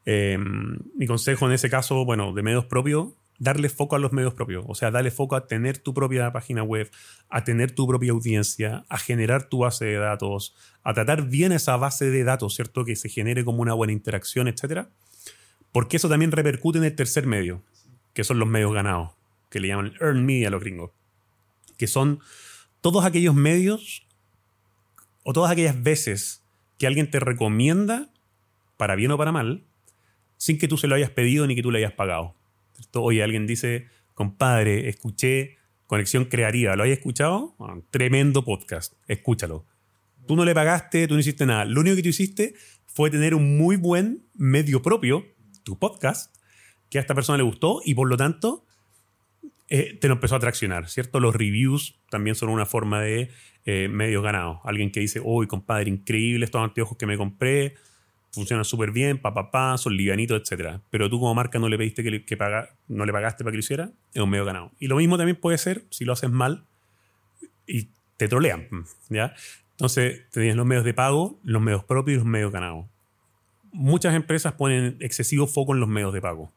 Em, 0.05 0.77
mi 0.95 1.07
consejo 1.07 1.45
en 1.45 1.53
ese 1.53 1.69
caso, 1.69 2.05
bueno, 2.05 2.33
de 2.33 2.43
medios 2.43 2.65
propios, 2.65 3.09
darle 3.39 3.69
foco 3.69 3.95
a 3.95 3.99
los 3.99 4.11
medios 4.11 4.33
propios. 4.33 4.65
O 4.67 4.75
sea, 4.75 4.91
darle 4.91 5.11
foco 5.11 5.35
a 5.35 5.47
tener 5.47 5.77
tu 5.77 5.93
propia 5.93 6.31
página 6.31 6.61
web, 6.61 6.91
a 7.29 7.43
tener 7.43 7.71
tu 7.71 7.87
propia 7.87 8.11
audiencia, 8.11 8.85
a 8.89 8.97
generar 8.97 9.49
tu 9.49 9.59
base 9.59 9.85
de 9.85 9.95
datos, 9.95 10.55
a 10.83 10.93
tratar 10.93 11.27
bien 11.27 11.51
esa 11.51 11.77
base 11.77 12.11
de 12.11 12.23
datos, 12.23 12.55
¿cierto? 12.55 12.85
Que 12.85 12.95
se 12.95 13.09
genere 13.09 13.43
como 13.45 13.61
una 13.61 13.73
buena 13.73 13.93
interacción, 13.93 14.47
etc. 14.47 14.87
Porque 15.71 15.97
eso 15.97 16.09
también 16.09 16.31
repercute 16.31 16.79
en 16.79 16.83
el 16.83 16.95
tercer 16.95 17.25
medio, 17.25 17.63
que 18.13 18.23
son 18.23 18.39
los 18.39 18.47
medios 18.47 18.73
ganados, 18.73 19.11
que 19.49 19.59
le 19.59 19.67
llaman 19.67 19.93
earn 19.99 20.25
media 20.25 20.47
a 20.47 20.51
los 20.51 20.61
gringos. 20.61 20.91
Que 21.77 21.87
son 21.87 22.19
todos 22.81 23.05
aquellos 23.05 23.35
medios 23.35 24.05
o 25.23 25.33
todas 25.33 25.51
aquellas 25.51 25.81
veces 25.81 26.43
que 26.77 26.87
alguien 26.87 27.11
te 27.11 27.19
recomienda, 27.19 28.09
para 28.77 28.95
bien 28.95 29.11
o 29.11 29.17
para 29.17 29.31
mal, 29.31 29.65
sin 30.37 30.57
que 30.57 30.67
tú 30.67 30.77
se 30.77 30.87
lo 30.87 30.95
hayas 30.95 31.09
pedido 31.09 31.45
ni 31.45 31.55
que 31.55 31.61
tú 31.61 31.71
le 31.71 31.79
hayas 31.79 31.93
pagado. 31.93 32.35
Oye, 32.93 33.21
alguien 33.21 33.45
dice, 33.45 33.87
compadre, 34.13 34.87
escuché 34.87 35.57
Conexión 35.85 36.25
Creativa, 36.25 36.75
¿lo 36.75 36.83
hayas 36.83 36.99
escuchado? 36.99 37.55
tremendo 37.91 38.45
podcast, 38.45 38.93
escúchalo. 39.07 39.65
Tú 40.27 40.35
no 40.35 40.45
le 40.45 40.53
pagaste, 40.53 41.07
tú 41.07 41.15
no 41.15 41.19
hiciste 41.19 41.45
nada. 41.45 41.65
Lo 41.65 41.81
único 41.81 41.95
que 41.95 42.03
tú 42.03 42.09
hiciste 42.09 42.53
fue 42.85 43.09
tener 43.09 43.35
un 43.35 43.57
muy 43.57 43.75
buen 43.75 44.23
medio 44.35 44.81
propio, 44.81 45.25
tu 45.63 45.77
podcast, 45.77 46.35
que 46.89 46.97
a 46.97 47.01
esta 47.01 47.15
persona 47.15 47.37
le 47.37 47.43
gustó 47.43 47.81
y 47.85 47.93
por 47.93 48.09
lo 48.09 48.17
tanto 48.17 48.65
eh, 49.67 49.97
te 49.99 50.07
lo 50.07 50.15
empezó 50.15 50.35
a 50.35 50.39
traccionar, 50.39 50.89
¿cierto? 50.89 51.19
Los 51.19 51.35
reviews 51.35 51.99
también 52.09 52.35
son 52.35 52.49
una 52.49 52.65
forma 52.65 53.01
de 53.01 53.29
eh, 53.65 53.87
medios 53.87 54.23
ganados. 54.23 54.59
Alguien 54.63 54.91
que 54.91 54.99
dice, 54.99 55.21
uy, 55.23 55.45
compadre, 55.45 55.89
increíble 55.89 56.45
estos 56.45 56.61
anteojos 56.61 56.97
que 56.97 57.05
me 57.05 57.17
compré, 57.17 57.75
funcionan 58.31 58.65
súper 58.65 58.91
bien, 58.91 59.19
papá, 59.19 59.51
pa, 59.51 59.77
son 59.77 59.95
livianitos, 59.95 60.41
etc. 60.41 60.79
Pero 60.89 61.09
tú 61.09 61.19
como 61.19 61.35
marca 61.35 61.59
no 61.59 61.69
le 61.69 61.77
pediste 61.77 62.03
que, 62.25 62.37
paga, 62.37 62.69
no 62.87 63.05
le 63.05 63.13
pagaste 63.13 63.43
para 63.43 63.51
que 63.51 63.57
lo 63.57 63.59
hiciera, 63.59 63.91
es 64.13 64.21
un 64.21 64.29
medio 64.29 64.45
ganado. 64.45 64.71
Y 64.79 64.87
lo 64.87 64.95
mismo 64.95 65.17
también 65.17 65.35
puede 65.39 65.57
ser 65.59 65.85
si 65.91 66.05
lo 66.05 66.13
haces 66.13 66.31
mal 66.31 66.65
y 67.67 67.89
te 68.17 68.27
trolean, 68.27 68.67
¿ya? 69.09 69.35
Entonces, 69.71 70.29
tienes 70.31 70.55
los 70.55 70.65
medios 70.65 70.83
de 70.83 70.93
pago, 70.93 71.39
los 71.43 71.61
medios 71.61 71.83
propios 71.83 72.15
y 72.15 72.19
los 72.19 72.25
medios 72.25 72.51
ganados. 72.51 72.85
Muchas 73.71 74.15
empresas 74.15 74.53
ponen 74.53 74.97
excesivo 74.99 75.45
foco 75.45 75.73
en 75.73 75.79
los 75.79 75.89
medios 75.89 76.11
de 76.11 76.21
pago. 76.21 76.51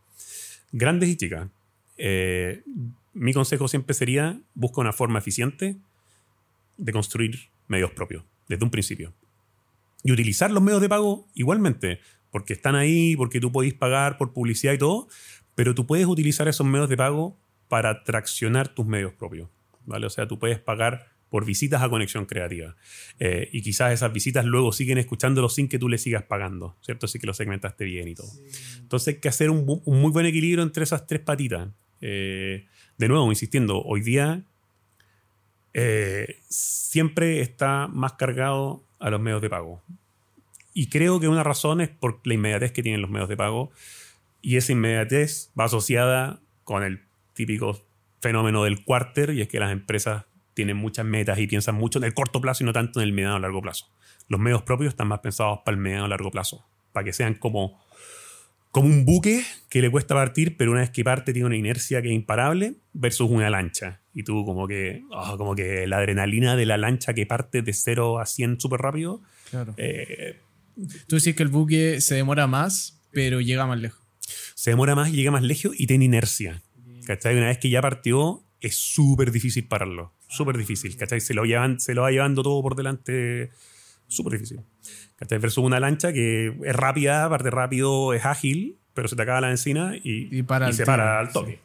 Grandes 0.73 1.09
y 1.11 1.17
chicas. 1.17 1.49
Eh, 1.97 2.65
mi 3.13 3.33
consejo 3.33 3.69
siempre 3.69 3.95
sería, 3.95 4.41
busca 4.55 4.81
una 4.81 4.93
forma 4.93 5.19
eficiente 5.19 5.77
de 6.79 6.93
construir 6.93 7.51
medios 7.69 7.91
propios, 7.93 8.25
desde 8.49 8.65
un 8.65 8.71
principio. 8.71 9.15
Y 10.03 10.13
utilizar 10.13 10.51
los 10.51 10.63
medios 10.63 10.81
de 10.81 10.89
pago 10.89 11.29
igualmente, 11.35 12.01
porque 12.31 12.55
están 12.55 12.75
ahí, 12.75 13.15
porque 13.17 13.39
tú 13.39 13.53
podéis 13.53 13.75
pagar 13.75 14.17
por 14.17 14.33
publicidad 14.33 14.73
y 14.73 14.79
todo, 14.79 15.09
pero 15.55 15.75
tú 15.75 15.87
puedes 15.87 16.07
utilizar 16.07 16.49
esos 16.49 16.67
medios 16.67 16.89
de 16.89 16.97
pago 16.97 17.39
para 17.69 18.03
traccionar 18.03 18.69
tus 18.69 18.87
medios 18.87 19.13
propios. 19.13 19.49
¿vale? 19.85 20.07
O 20.07 20.11
sea, 20.11 20.27
tú 20.27 20.39
puedes 20.39 20.59
pagar 20.59 21.12
por 21.33 21.47
visitas 21.47 21.81
a 21.81 21.89
conexión 21.89 22.27
creativa. 22.27 22.77
Eh, 23.19 23.49
y 23.53 23.63
quizás 23.63 23.91
esas 23.91 24.13
visitas 24.13 24.45
luego 24.45 24.71
siguen 24.71 24.99
escuchándolo 24.99 25.49
sin 25.49 25.67
que 25.67 25.79
tú 25.79 25.89
le 25.89 25.97
sigas 25.97 26.25
pagando, 26.25 26.77
¿cierto? 26.83 27.07
Así 27.07 27.19
que 27.19 27.27
lo 27.27 27.33
segmentaste 27.33 27.87
bien 27.87 28.07
y 28.07 28.15
todo. 28.15 28.29
Entonces 28.81 29.15
hay 29.15 29.21
que 29.21 29.31
hacer 29.31 29.49
un, 29.49 29.65
muy 29.65 30.11
buen 30.11 30.27
equilibrio 30.27 30.63
entre 30.63 30.85
esas 30.85 31.07
tres 31.07 31.21
patitas. 31.21 31.71
Eh, 32.03 32.67
de 32.99 33.09
nuevo, 33.09 33.27
insistiendo, 33.31 33.81
hoy 33.81 34.03
día 34.03 34.43
eh, 35.73 36.37
siempre 36.51 37.41
está 37.41 37.89
más 37.89 38.13
cargado 38.13 38.85
a 38.99 39.09
los 39.09 39.19
medios 39.19 39.41
de 39.41 39.49
pago. 39.49 39.83
Y 40.75 40.89
creo 40.89 41.19
que 41.19 41.29
una 41.29 41.43
razón 41.43 41.81
es 41.81 41.89
por 41.89 42.21
la 42.25 42.35
inmediatez 42.35 42.73
que 42.73 42.83
tienen 42.83 43.01
los 43.01 43.11
medios 43.11 43.31
de 43.31 43.39
pago. 43.39 43.71
Y 44.43 44.59
esa 44.59 44.73
inmediatez 44.73 45.51
va 45.59 45.65
asociada 45.65 46.43
con 46.65 46.83
el 46.83 47.01
típico 47.33 47.83
fenómeno 48.21 48.65
del 48.65 48.85
quarter, 48.85 49.31
y 49.31 49.41
es 49.41 49.49
que 49.49 49.59
las 49.59 49.73
empresas 49.73 50.27
tienen 50.55 50.77
muchas 50.77 51.05
metas 51.05 51.39
y 51.39 51.47
piensan 51.47 51.75
mucho 51.75 51.99
en 51.99 52.05
el 52.05 52.15
corto 52.15 52.41
plazo 52.41 52.65
y 52.65 52.67
no 52.67 52.73
tanto 52.73 53.01
en 53.01 53.09
el 53.09 53.13
mediano 53.13 53.37
o 53.37 53.39
largo 53.39 53.63
plazo. 53.63 53.91
Los 54.29 54.41
medios 54.41 54.63
propios 54.63 54.91
están 54.93 55.09
más 55.09 55.21
pensados 55.21 55.61
para 55.65 55.75
el 55.75 55.81
mediano 55.81 56.05
o 56.05 56.09
largo 56.09 56.31
plazo, 56.31 56.65
para 56.93 57.05
que 57.05 57.13
sean 57.13 57.35
como, 57.35 57.81
como 58.71 58.89
un 58.89 59.05
buque 59.05 59.45
que 59.69 59.81
le 59.81 59.91
cuesta 59.91 60.15
partir, 60.15 60.57
pero 60.57 60.73
una 60.73 60.81
vez 60.81 60.91
que 60.91 61.05
parte 61.05 61.33
tiene 61.33 61.47
una 61.47 61.57
inercia 61.57 62.03
que 62.03 62.09
es 62.09 62.15
imparable, 62.15 62.75
versus 62.93 63.31
una 63.31 63.51
lancha. 63.51 64.01
Y 64.15 64.25
tú 64.25 64.45
como 64.45 64.69
que, 64.69 65.03
ah, 65.13 65.35
como 65.39 65.55
que 65.55 65.87
la 65.87 65.99
adrenalina 65.99 66.57
de 66.57 66.67
la 66.67 66.77
lancha 66.77 67.15
que 67.15 67.27
parte 67.27 67.63
de 67.63 67.73
0 67.73 68.19
a 68.19 68.27
100 68.27 68.61
súper 68.61 68.81
rápido. 68.81 69.23
Claro. 69.51 69.75
Eh, 69.79 70.39
tú 71.07 71.17
decís 71.17 71.35
que 71.35 71.43
el 71.43 71.49
buque 71.49 72.01
se 72.01 72.15
demora 72.15 72.47
más, 72.47 73.01
pero 73.11 73.41
llega 73.41 73.67
más 73.67 73.81
lejos. 73.81 74.01
Se 74.55 74.71
demora 74.71 74.95
más 74.95 75.11
y 75.11 75.13
llega 75.13 75.31
más 75.31 75.43
lejos 75.43 75.73
y 75.79 75.87
tiene 75.87 76.05
inercia. 76.05 76.63
¿Cachai? 77.07 77.37
Una 77.37 77.47
vez 77.47 77.59
que 77.59 77.69
ya 77.69 77.83
partió, 77.83 78.45
es 78.61 78.77
súper 78.77 79.33
difícil 79.33 79.67
pararlo. 79.67 80.13
Súper 80.33 80.57
difícil. 80.57 80.97
¿Cachai? 80.97 81.21
Se 81.21 81.35
lo, 81.35 81.45
llevan, 81.45 81.79
se 81.79 81.95
lo 81.95 82.03
va 82.03 82.11
llevando 82.11 82.43
todo 82.43 82.63
por 82.63 82.75
delante. 82.75 83.51
Súper 84.09 84.35
difícil. 84.35 84.61
¿Cachai? 85.17 85.39
Versus 85.39 85.65
una 85.65 85.79
lancha 85.79 86.13
que 86.13 86.57
es 86.65 86.77
rápida, 86.77 87.29
parte 87.29 87.51
rápido, 87.51 88.15
es 88.15 88.25
ágil, 88.25 88.79
pero 88.95 89.09
se 89.09 89.17
te 89.17 89.23
acaba 89.23 89.43
la 89.43 89.51
encina 89.51 89.95
y, 89.97 90.29
se 90.73 90.85
para 90.85 91.19
al 91.19 91.33
toque. 91.33 91.61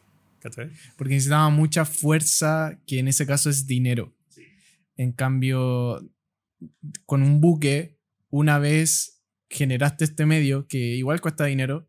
Porque 0.98 1.14
necesitaba 1.14 1.50
mucha 1.50 1.86
fuerza, 1.86 2.80
que 2.86 3.00
en 3.00 3.08
ese 3.08 3.26
caso 3.26 3.50
es 3.50 3.68
dinero. 3.68 4.14
En 4.96 5.12
cambio, 5.12 6.10
con 7.06 7.22
un 7.22 7.40
buque, 7.40 8.00
una 8.30 8.60
vez 8.60 9.24
generaste 9.50 10.06
este 10.06 10.26
medio, 10.26 10.68
que 10.68 10.78
igual 10.78 11.22
cuesta 11.22 11.46
dinero, 11.46 11.88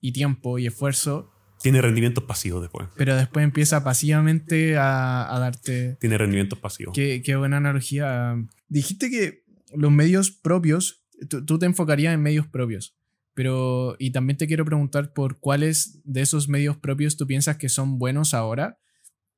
y 0.00 0.12
tiempo 0.12 0.58
y 0.58 0.66
esfuerzo. 0.66 1.32
Tiene 1.66 1.82
rendimientos 1.82 2.22
pasivos 2.22 2.62
después. 2.62 2.88
Pero 2.94 3.16
después 3.16 3.42
empieza 3.42 3.82
pasivamente 3.82 4.76
a, 4.78 5.36
darte. 5.40 5.96
Tiene 5.98 6.16
rendimientos 6.16 6.60
pasivos. 6.60 6.94
Qué, 6.94 7.22
qué, 7.24 7.34
buena 7.34 7.56
analogía. 7.56 8.36
Dijiste 8.68 9.10
que 9.10 9.42
los 9.74 9.90
medios 9.90 10.30
propios, 10.30 11.02
tú 11.28 11.58
te 11.58 11.66
enfocarías 11.66 12.14
en 12.14 12.22
medios 12.22 12.46
propios. 12.46 12.96
Pero, 13.34 13.96
y 13.98 14.12
también 14.12 14.36
te 14.36 14.46
quiero 14.46 14.64
preguntar 14.64 15.12
por 15.12 15.40
cuáles 15.40 16.00
de 16.04 16.20
esos 16.20 16.48
medios 16.48 16.76
propios 16.76 17.16
tú 17.16 17.26
piensas 17.26 17.56
que 17.56 17.68
son 17.68 17.98
buenos 17.98 18.32
ahora. 18.32 18.78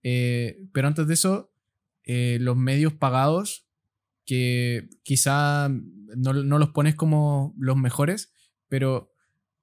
Eh, 0.03 0.67
pero 0.75 0.87
antes 0.87 1.07
de 1.07 1.15
eso, 1.15 1.51
eh, 2.05 2.37
los 2.43 2.59
medios 2.59 2.93
pagados, 2.93 3.67
que 4.27 4.91
quizá 5.03 5.71
no, 6.15 6.33
los 6.35 6.69
pones 6.73 6.95
como 6.95 7.55
los 7.59 7.79
mejores, 7.79 8.35
pero 8.69 9.15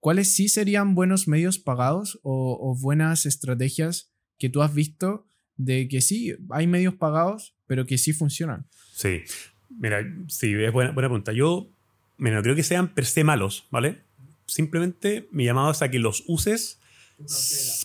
¿cuáles 0.06 0.36
sí 0.36 0.50
serían 0.50 0.94
buenos 0.94 1.28
medios 1.28 1.58
pagados 1.58 2.20
o, 2.22 2.78
buenas 2.80 3.26
estrategias 3.26 4.14
que 4.38 4.50
tú 4.50 4.62
has 4.62 4.72
visto 4.72 5.26
de 5.58 5.88
que 5.88 6.00
sí, 6.00 6.36
hay 6.52 6.68
medios 6.68 6.94
pagados, 6.94 7.56
pero 7.66 7.88
que 7.88 7.98
sí 7.98 8.14
funcionan? 8.14 8.68
Sí, 8.94 9.24
mira, 9.68 10.06
sí, 10.28 10.54
es 10.54 10.72
buena, 10.72 10.92
buena 10.92 11.08
pregunta. 11.08 11.34
Yo, 11.34 11.72
mira, 12.18 12.36
no 12.36 12.44
creo 12.44 12.56
que 12.56 12.62
sean 12.62 12.94
per 12.94 13.08
se 13.08 13.24
malos, 13.24 13.66
¿vale? 13.72 14.04
simplemente 14.46 15.28
mi 15.32 15.44
llamado 15.44 15.72
es 15.72 15.82
a 15.82 15.90
que 15.90 15.98
los 15.98 16.24
uses 16.28 16.80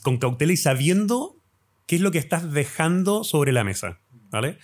con 0.03 0.19
cautela. 0.19 0.53
y 0.53 0.59
sabiendo 0.59 1.41
qué 1.87 1.97
es 1.97 2.03
lo 2.03 2.11
que 2.11 2.19
estás 2.19 2.53
dejando 2.53 3.25
sobre 3.25 3.51
la 3.51 3.65
mesa, 3.65 4.03
¿vale? 4.31 4.59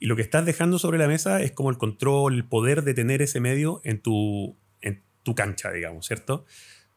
Y 0.00 0.06
lo 0.06 0.16
que 0.16 0.22
estás 0.22 0.44
dejando 0.44 0.80
sobre 0.80 0.98
la 0.98 1.06
mesa 1.06 1.42
es 1.42 1.52
como 1.52 1.70
el 1.70 1.78
control, 1.78 2.34
el 2.34 2.44
poder 2.44 2.82
de 2.82 2.94
tener 2.94 3.22
ese 3.22 3.38
medio 3.38 3.80
en 3.84 4.02
tu, 4.02 4.58
en 4.80 5.04
tu 5.22 5.36
cancha, 5.36 5.70
digamos, 5.70 6.04
¿cierto? 6.04 6.44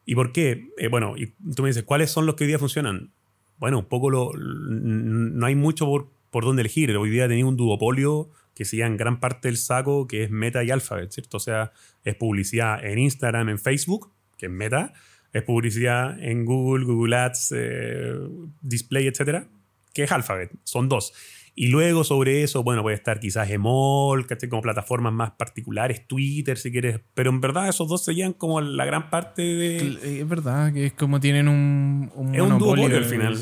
¿Y 0.05 0.15
por 0.15 0.31
qué? 0.31 0.69
Eh, 0.77 0.87
bueno, 0.87 1.15
y 1.17 1.27
tú 1.55 1.63
me 1.63 1.69
dices, 1.69 1.83
¿cuáles 1.83 2.11
son 2.11 2.25
los 2.25 2.35
que 2.35 2.43
hoy 2.43 2.49
día 2.49 2.59
funcionan? 2.59 3.11
Bueno, 3.57 3.79
un 3.79 3.85
poco 3.85 4.09
lo, 4.09 4.31
no 4.35 5.45
hay 5.45 5.55
mucho 5.55 5.85
por, 5.85 6.11
por 6.29 6.43
dónde 6.43 6.61
elegir. 6.61 6.95
Hoy 6.97 7.09
día 7.09 7.27
tenía 7.27 7.45
un 7.45 7.57
duopolio 7.57 8.29
que 8.55 8.65
se 8.65 8.81
en 8.81 8.97
gran 8.97 9.19
parte 9.19 9.47
del 9.47 9.57
saco, 9.57 10.07
que 10.07 10.23
es 10.23 10.31
Meta 10.31 10.63
y 10.63 10.71
Alphabet, 10.71 11.11
¿cierto? 11.11 11.37
O 11.37 11.39
sea, 11.39 11.71
es 12.03 12.15
publicidad 12.15 12.83
en 12.83 12.99
Instagram, 12.99 13.49
en 13.49 13.59
Facebook, 13.59 14.11
que 14.37 14.47
es 14.47 14.51
Meta, 14.51 14.93
es 15.33 15.43
publicidad 15.43 16.21
en 16.21 16.45
Google, 16.45 16.85
Google 16.85 17.15
Ads, 17.15 17.53
eh, 17.55 18.13
Display, 18.61 19.07
etcétera, 19.07 19.47
que 19.93 20.03
es 20.03 20.11
Alphabet. 20.11 20.51
Son 20.63 20.89
dos. 20.89 21.13
Y 21.53 21.67
luego 21.67 22.03
sobre 22.05 22.43
eso, 22.43 22.63
bueno, 22.63 22.81
puede 22.81 22.95
estar 22.95 23.19
quizás 23.19 23.49
Emol, 23.49 24.25
¿cachai? 24.25 24.47
Como 24.47 24.61
plataformas 24.61 25.11
más 25.11 25.31
particulares, 25.31 26.07
Twitter 26.07 26.57
si 26.57 26.71
quieres, 26.71 27.01
pero 27.13 27.29
en 27.29 27.41
verdad 27.41 27.67
esos 27.67 27.89
dos 27.89 28.05
serían 28.05 28.31
como 28.31 28.61
la 28.61 28.85
gran 28.85 29.09
parte 29.09 29.41
de... 29.41 30.19
Es 30.21 30.27
verdad 30.27 30.71
que 30.71 30.85
es 30.85 30.93
como 30.93 31.19
tienen 31.19 31.49
un... 31.49 32.09
un 32.15 32.33
es 32.33 32.41
un 32.41 32.57
duopolio 32.57 32.97
al 32.97 33.05
final. 33.05 33.33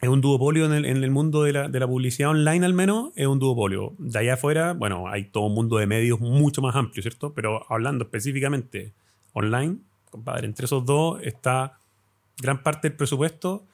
Es 0.00 0.08
un 0.08 0.20
duopolio 0.20 0.66
en 0.66 0.72
el, 0.72 0.84
en 0.84 1.02
el 1.02 1.10
mundo 1.10 1.44
de 1.44 1.52
la, 1.52 1.68
de 1.68 1.80
la, 1.80 1.86
publicidad 1.86 2.30
online 2.30 2.66
al 2.66 2.74
menos, 2.74 3.12
es 3.16 3.26
un 3.26 3.38
duopolio. 3.38 3.94
De 3.98 4.18
allá 4.18 4.34
afuera, 4.34 4.74
bueno, 4.74 5.08
hay 5.08 5.24
todo 5.24 5.44
un 5.44 5.54
mundo 5.54 5.78
de 5.78 5.86
medios 5.86 6.20
mucho 6.20 6.60
más 6.60 6.76
amplio, 6.76 7.02
¿cierto? 7.02 7.32
Pero 7.32 7.64
hablando 7.72 8.04
específicamente 8.04 8.92
online, 9.32 9.78
compadre, 10.10 10.46
entre 10.46 10.66
esos 10.66 10.84
dos 10.84 11.22
está 11.22 11.78
gran 12.42 12.62
parte 12.62 12.88
del 12.88 12.96
presupuesto 12.96 13.64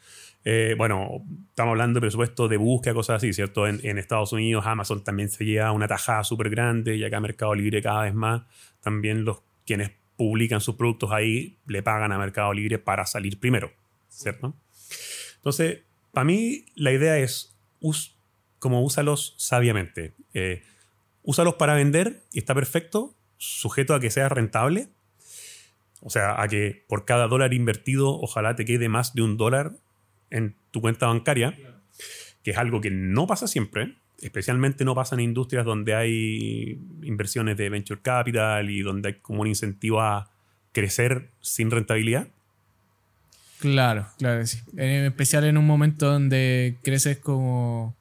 eh, 0.44 0.74
bueno, 0.78 1.24
estamos 1.50 1.72
hablando 1.72 1.98
de 1.98 2.02
presupuesto 2.02 2.48
de 2.48 2.56
búsqueda, 2.56 2.94
cosas 2.94 3.16
así, 3.16 3.32
¿cierto? 3.32 3.66
En, 3.66 3.98
Estados 3.98 4.32
Unidos 4.32 4.64
Amazon 4.66 5.02
también 5.02 5.28
se 5.28 5.44
lleva 5.44 5.72
una 5.72 5.88
tajada 5.88 6.24
súper 6.24 6.48
grande 6.48 6.96
y 6.96 7.04
acá 7.04 7.20
Mercado 7.20 7.54
Libre 7.54 7.82
cada 7.82 8.04
vez 8.04 8.14
más. 8.14 8.42
También 8.80 9.24
los 9.24 9.42
quienes 9.66 9.90
publican 10.16 10.60
sus 10.60 10.76
productos 10.76 11.10
ahí 11.12 11.58
le 11.66 11.82
pagan 11.82 12.12
a 12.12 12.18
Mercado 12.18 12.52
Libre 12.52 12.78
para 12.78 13.04
salir 13.06 13.38
primero, 13.38 13.72
¿cierto? 14.08 14.54
Entonces, 15.36 15.80
para 16.12 16.24
mí 16.24 16.66
la 16.74 16.92
idea 16.92 17.18
es, 17.18 17.54
como 18.58 18.82
úsalos 18.82 19.34
sabiamente. 19.38 20.14
Eh, 20.34 20.62
úsalos 21.22 21.54
para 21.54 21.74
vender 21.74 22.22
y 22.32 22.38
está 22.38 22.54
perfecto, 22.54 23.14
sujeto 23.36 23.94
a 23.94 24.00
que 24.00 24.10
sea 24.10 24.28
rentable. 24.28 24.88
O 26.00 26.10
sea, 26.10 26.40
a 26.40 26.46
que 26.48 26.84
por 26.88 27.04
cada 27.04 27.26
dólar 27.26 27.54
invertido 27.54 28.08
ojalá 28.08 28.54
te 28.54 28.64
quede 28.64 28.88
más 28.88 29.14
de 29.14 29.22
un 29.22 29.36
dólar 29.36 29.72
en 30.30 30.54
tu 30.70 30.80
cuenta 30.80 31.06
bancaria, 31.06 31.56
que 32.42 32.50
es 32.50 32.58
algo 32.58 32.80
que 32.80 32.90
no 32.90 33.26
pasa 33.26 33.46
siempre, 33.46 33.96
especialmente 34.20 34.84
no 34.84 34.94
pasa 34.94 35.14
en 35.14 35.20
industrias 35.20 35.64
donde 35.64 35.94
hay 35.94 36.80
inversiones 37.02 37.56
de 37.56 37.70
venture 37.70 38.00
capital 38.00 38.70
y 38.70 38.80
donde 38.80 39.08
hay 39.08 39.14
como 39.14 39.42
un 39.42 39.46
incentivo 39.46 40.00
a 40.00 40.30
crecer 40.72 41.30
sin 41.40 41.70
rentabilidad. 41.70 42.28
Claro, 43.60 44.06
claro, 44.18 44.46
sí. 44.46 44.58
En 44.76 45.06
especial 45.06 45.44
en 45.44 45.58
un 45.58 45.66
momento 45.66 46.10
donde 46.10 46.76
creces 46.82 47.18
como... 47.18 47.96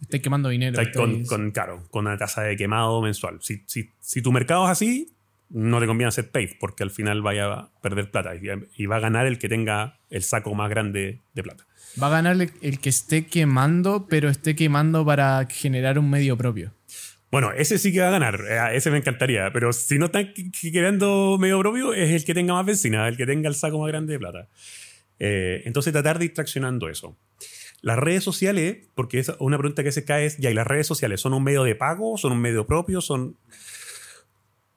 Estás 0.00 0.20
quemando 0.20 0.50
dinero. 0.50 0.80
con, 0.92 1.24
con, 1.24 1.50
claro, 1.50 1.82
con 1.90 2.06
una 2.06 2.18
tasa 2.18 2.42
de 2.42 2.56
quemado 2.56 3.00
mensual. 3.00 3.38
Si, 3.40 3.62
si, 3.66 3.88
si 4.00 4.20
tu 4.20 4.32
mercado 4.32 4.64
es 4.66 4.70
así, 4.70 5.13
no 5.50 5.80
te 5.80 5.86
conviene 5.86 6.08
hacer 6.08 6.30
paid 6.30 6.50
porque 6.58 6.82
al 6.82 6.90
final 6.90 7.22
vaya 7.22 7.52
a 7.52 7.70
perder 7.80 8.10
plata 8.10 8.32
y 8.34 8.86
va 8.86 8.96
a 8.96 9.00
ganar 9.00 9.26
el 9.26 9.38
que 9.38 9.48
tenga 9.48 10.00
el 10.10 10.22
saco 10.22 10.54
más 10.54 10.70
grande 10.70 11.22
de 11.34 11.42
plata. 11.42 11.66
Va 12.02 12.08
a 12.08 12.10
ganar 12.10 12.36
el 12.60 12.78
que 12.80 12.88
esté 12.88 13.26
quemando, 13.26 14.06
pero 14.08 14.28
esté 14.28 14.56
quemando 14.56 15.04
para 15.04 15.46
generar 15.48 15.98
un 15.98 16.10
medio 16.10 16.36
propio. 16.36 16.72
Bueno, 17.30 17.50
ese 17.50 17.78
sí 17.78 17.92
que 17.92 18.00
va 18.00 18.08
a 18.08 18.12
ganar, 18.12 18.40
eh, 18.48 18.76
ese 18.76 18.92
me 18.92 18.98
encantaría, 18.98 19.52
pero 19.52 19.72
si 19.72 19.98
no 19.98 20.06
está 20.06 20.22
quedando 20.32 21.36
medio 21.36 21.58
propio, 21.58 21.92
es 21.92 22.10
el 22.12 22.24
que 22.24 22.32
tenga 22.32 22.54
más 22.54 22.64
benzina, 22.64 23.08
el 23.08 23.16
que 23.16 23.26
tenga 23.26 23.48
el 23.48 23.56
saco 23.56 23.80
más 23.80 23.88
grande 23.88 24.12
de 24.12 24.18
plata. 24.20 24.48
Eh, 25.18 25.62
entonces 25.64 25.92
tratar 25.92 26.20
de 26.20 26.26
ir 26.26 26.34
traccionando 26.34 26.88
eso. 26.88 27.16
Las 27.80 27.98
redes 27.98 28.22
sociales, 28.24 28.86
porque 28.94 29.18
es 29.18 29.32
una 29.40 29.58
pregunta 29.58 29.82
que 29.82 29.90
se 29.90 30.04
cae 30.04 30.26
es, 30.26 30.38
ya, 30.38 30.50
¿y 30.50 30.54
las 30.54 30.66
redes 30.66 30.86
sociales 30.86 31.20
son 31.20 31.34
un 31.34 31.42
medio 31.42 31.64
de 31.64 31.74
pago? 31.74 32.16
¿Son 32.18 32.32
un 32.32 32.40
medio 32.40 32.66
propio? 32.66 33.00
¿Son...? 33.00 33.36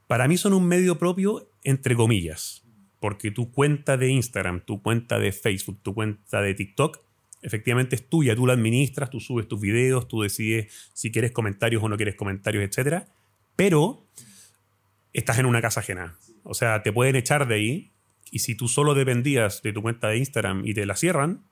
Para 0.07 0.27
mí 0.27 0.37
son 0.37 0.53
un 0.53 0.65
medio 0.65 0.97
propio, 0.97 1.51
entre 1.63 1.95
comillas, 1.95 2.63
porque 2.99 3.29
tu 3.29 3.51
cuenta 3.51 3.97
de 3.97 4.09
Instagram, 4.09 4.61
tu 4.61 4.81
cuenta 4.81 5.19
de 5.19 5.31
Facebook, 5.31 5.79
tu 5.83 5.93
cuenta 5.93 6.41
de 6.41 6.53
TikTok, 6.53 6.99
efectivamente 7.41 7.95
es 7.95 8.09
tuya, 8.09 8.35
tú 8.35 8.47
la 8.47 8.53
administras, 8.53 9.09
tú 9.09 9.19
subes 9.19 9.47
tus 9.47 9.59
videos, 9.59 10.07
tú 10.07 10.21
decides 10.21 10.73
si 10.93 11.11
quieres 11.11 11.31
comentarios 11.31 11.83
o 11.83 11.89
no 11.89 11.97
quieres 11.97 12.15
comentarios, 12.15 12.63
etc. 12.63 13.03
Pero 13.55 14.05
estás 15.13 15.39
en 15.39 15.45
una 15.45 15.61
casa 15.61 15.81
ajena. 15.81 16.17
O 16.43 16.53
sea, 16.53 16.81
te 16.83 16.93
pueden 16.93 17.15
echar 17.15 17.47
de 17.47 17.55
ahí 17.55 17.91
y 18.31 18.39
si 18.39 18.55
tú 18.55 18.67
solo 18.67 18.93
dependías 18.93 19.61
de 19.61 19.73
tu 19.73 19.81
cuenta 19.81 20.07
de 20.09 20.17
Instagram 20.17 20.65
y 20.65 20.73
te 20.73 20.85
la 20.85 20.95
cierran, 20.95 21.43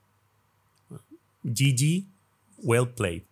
GG, 1.44 2.06
well 2.58 2.90
played. 2.90 3.24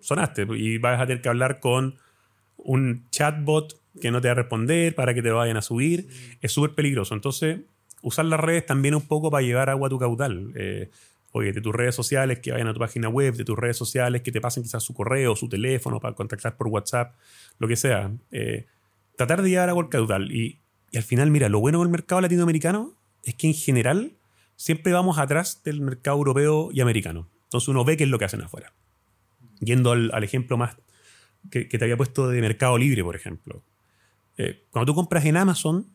Sonaste 0.00 0.46
y 0.56 0.78
vas 0.78 1.00
a 1.00 1.06
tener 1.06 1.22
que 1.22 1.28
hablar 1.28 1.60
con 1.60 1.96
un 2.56 3.08
chatbot 3.10 3.79
que 4.00 4.10
no 4.10 4.20
te 4.20 4.28
va 4.28 4.32
a 4.32 4.34
responder 4.34 4.94
para 4.94 5.14
que 5.14 5.22
te 5.22 5.30
vayan 5.30 5.56
a 5.56 5.62
subir. 5.62 6.08
Es 6.40 6.52
súper 6.52 6.74
peligroso. 6.74 7.14
Entonces, 7.14 7.60
usar 8.02 8.24
las 8.24 8.40
redes 8.40 8.66
también 8.66 8.94
un 8.94 9.06
poco 9.06 9.30
para 9.30 9.42
llevar 9.42 9.70
agua 9.70 9.86
a 9.86 9.90
tu 9.90 9.98
caudal. 9.98 10.52
Eh, 10.56 10.90
oye, 11.32 11.52
de 11.52 11.60
tus 11.60 11.74
redes 11.74 11.94
sociales 11.94 12.40
que 12.40 12.52
vayan 12.52 12.68
a 12.68 12.72
tu 12.72 12.80
página 12.80 13.08
web, 13.08 13.34
de 13.34 13.44
tus 13.44 13.58
redes 13.58 13.76
sociales 13.76 14.22
que 14.22 14.32
te 14.32 14.40
pasen 14.40 14.62
quizás 14.62 14.82
su 14.82 14.94
correo, 14.94 15.36
su 15.36 15.48
teléfono 15.48 16.00
para 16.00 16.14
contactar 16.14 16.56
por 16.56 16.68
WhatsApp, 16.68 17.14
lo 17.58 17.68
que 17.68 17.76
sea. 17.76 18.10
Eh, 18.32 18.66
tratar 19.16 19.42
de 19.42 19.50
llevar 19.50 19.68
agua 19.68 19.84
al 19.84 19.90
caudal. 19.90 20.32
Y, 20.32 20.58
y 20.90 20.96
al 20.96 21.04
final, 21.04 21.30
mira, 21.30 21.48
lo 21.48 21.60
bueno 21.60 21.80
del 21.80 21.88
mercado 21.88 22.20
latinoamericano 22.20 22.94
es 23.24 23.34
que 23.34 23.46
en 23.46 23.54
general 23.54 24.12
siempre 24.56 24.92
vamos 24.92 25.18
atrás 25.18 25.62
del 25.62 25.80
mercado 25.80 26.16
europeo 26.16 26.70
y 26.72 26.80
americano. 26.80 27.28
Entonces 27.44 27.68
uno 27.68 27.84
ve 27.84 27.96
qué 27.96 28.04
es 28.04 28.10
lo 28.10 28.18
que 28.18 28.24
hacen 28.24 28.42
afuera. 28.42 28.72
Yendo 29.60 29.92
al, 29.92 30.10
al 30.14 30.24
ejemplo 30.24 30.56
más 30.56 30.76
que, 31.50 31.64
te 31.64 31.82
había 31.82 31.96
puesto 31.96 32.28
de 32.28 32.40
Mercado 32.40 32.76
Libre, 32.76 33.02
por 33.02 33.16
ejemplo. 33.16 33.62
Eh, 34.42 34.64
cuando 34.70 34.90
tú 34.90 34.94
compras 34.94 35.26
en 35.26 35.36
Amazon, 35.36 35.86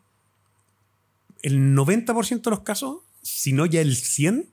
el 1.42 1.76
90% 1.76 2.44
de 2.44 2.52
los 2.52 2.60
casos, 2.60 3.00
si 3.24 3.54
no 3.54 3.66
ya 3.66 3.82
el 3.82 3.96
100%, 3.96 4.46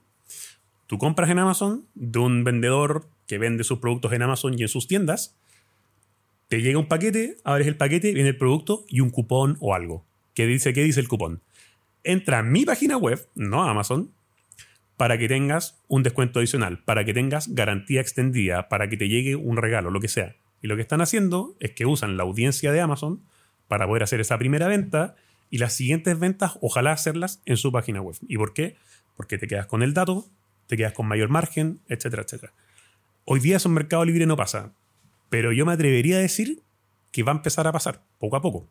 tú 0.87 0.97
compras 0.97 1.29
en 1.29 1.37
Amazon 1.37 1.85
de 1.93 2.17
un 2.17 2.43
vendedor 2.43 3.05
que 3.27 3.37
vende 3.37 3.63
sus 3.63 3.77
productos 3.77 4.11
en 4.13 4.23
Amazon 4.23 4.57
y 4.57 4.63
en 4.63 4.67
sus 4.67 4.87
tiendas, 4.87 5.35
te 6.47 6.63
llega 6.63 6.79
un 6.79 6.87
paquete, 6.87 7.37
abres 7.43 7.67
el 7.67 7.77
paquete, 7.77 8.13
viene 8.13 8.29
el 8.29 8.37
producto 8.37 8.83
y 8.89 8.99
un 8.99 9.11
cupón 9.11 9.57
o 9.59 9.75
algo. 9.75 10.03
¿Qué 10.33 10.47
dice, 10.47 10.73
qué 10.73 10.81
dice 10.81 10.99
el 10.99 11.07
cupón? 11.07 11.41
Entra 12.03 12.39
a 12.39 12.43
mi 12.43 12.65
página 12.65 12.97
web, 12.97 13.27
no 13.35 13.63
a 13.63 13.69
Amazon, 13.69 14.09
para 14.97 15.19
que 15.19 15.27
tengas 15.27 15.79
un 15.87 16.01
descuento 16.01 16.39
adicional, 16.39 16.79
para 16.79 17.05
que 17.05 17.13
tengas 17.13 17.53
garantía 17.53 18.01
extendida, 18.01 18.69
para 18.69 18.89
que 18.89 18.97
te 18.97 19.07
llegue 19.07 19.35
un 19.35 19.55
regalo, 19.55 19.91
lo 19.91 19.99
que 19.99 20.07
sea. 20.07 20.35
Y 20.63 20.67
lo 20.67 20.75
que 20.75 20.81
están 20.81 21.01
haciendo 21.01 21.55
es 21.59 21.73
que 21.73 21.85
usan 21.85 22.17
la 22.17 22.23
audiencia 22.23 22.71
de 22.71 22.81
Amazon 22.81 23.21
para 23.67 23.87
poder 23.87 24.03
hacer 24.03 24.19
esa 24.19 24.37
primera 24.37 24.67
venta 24.67 25.15
y 25.49 25.59
las 25.59 25.73
siguientes 25.73 26.17
ventas 26.19 26.57
ojalá 26.61 26.91
hacerlas 26.91 27.41
en 27.45 27.57
su 27.57 27.71
página 27.71 28.01
web. 28.01 28.15
¿Y 28.27 28.37
por 28.37 28.53
qué? 28.53 28.75
Porque 29.15 29.37
te 29.37 29.47
quedas 29.47 29.67
con 29.67 29.83
el 29.83 29.93
dato, 29.93 30.25
te 30.67 30.77
quedas 30.77 30.93
con 30.93 31.07
mayor 31.07 31.29
margen, 31.29 31.79
etcétera, 31.87 32.23
etcétera. 32.23 32.53
Hoy 33.25 33.39
día 33.39 33.57
eso 33.57 33.69
en 33.69 33.75
Mercado 33.75 34.03
Libre 34.03 34.25
no 34.25 34.35
pasa, 34.35 34.71
pero 35.29 35.51
yo 35.51 35.65
me 35.65 35.73
atrevería 35.73 36.17
a 36.17 36.21
decir 36.21 36.61
que 37.11 37.23
va 37.23 37.31
a 37.31 37.35
empezar 37.35 37.67
a 37.67 37.71
pasar 37.71 38.01
poco 38.19 38.35
a 38.35 38.41
poco. 38.41 38.67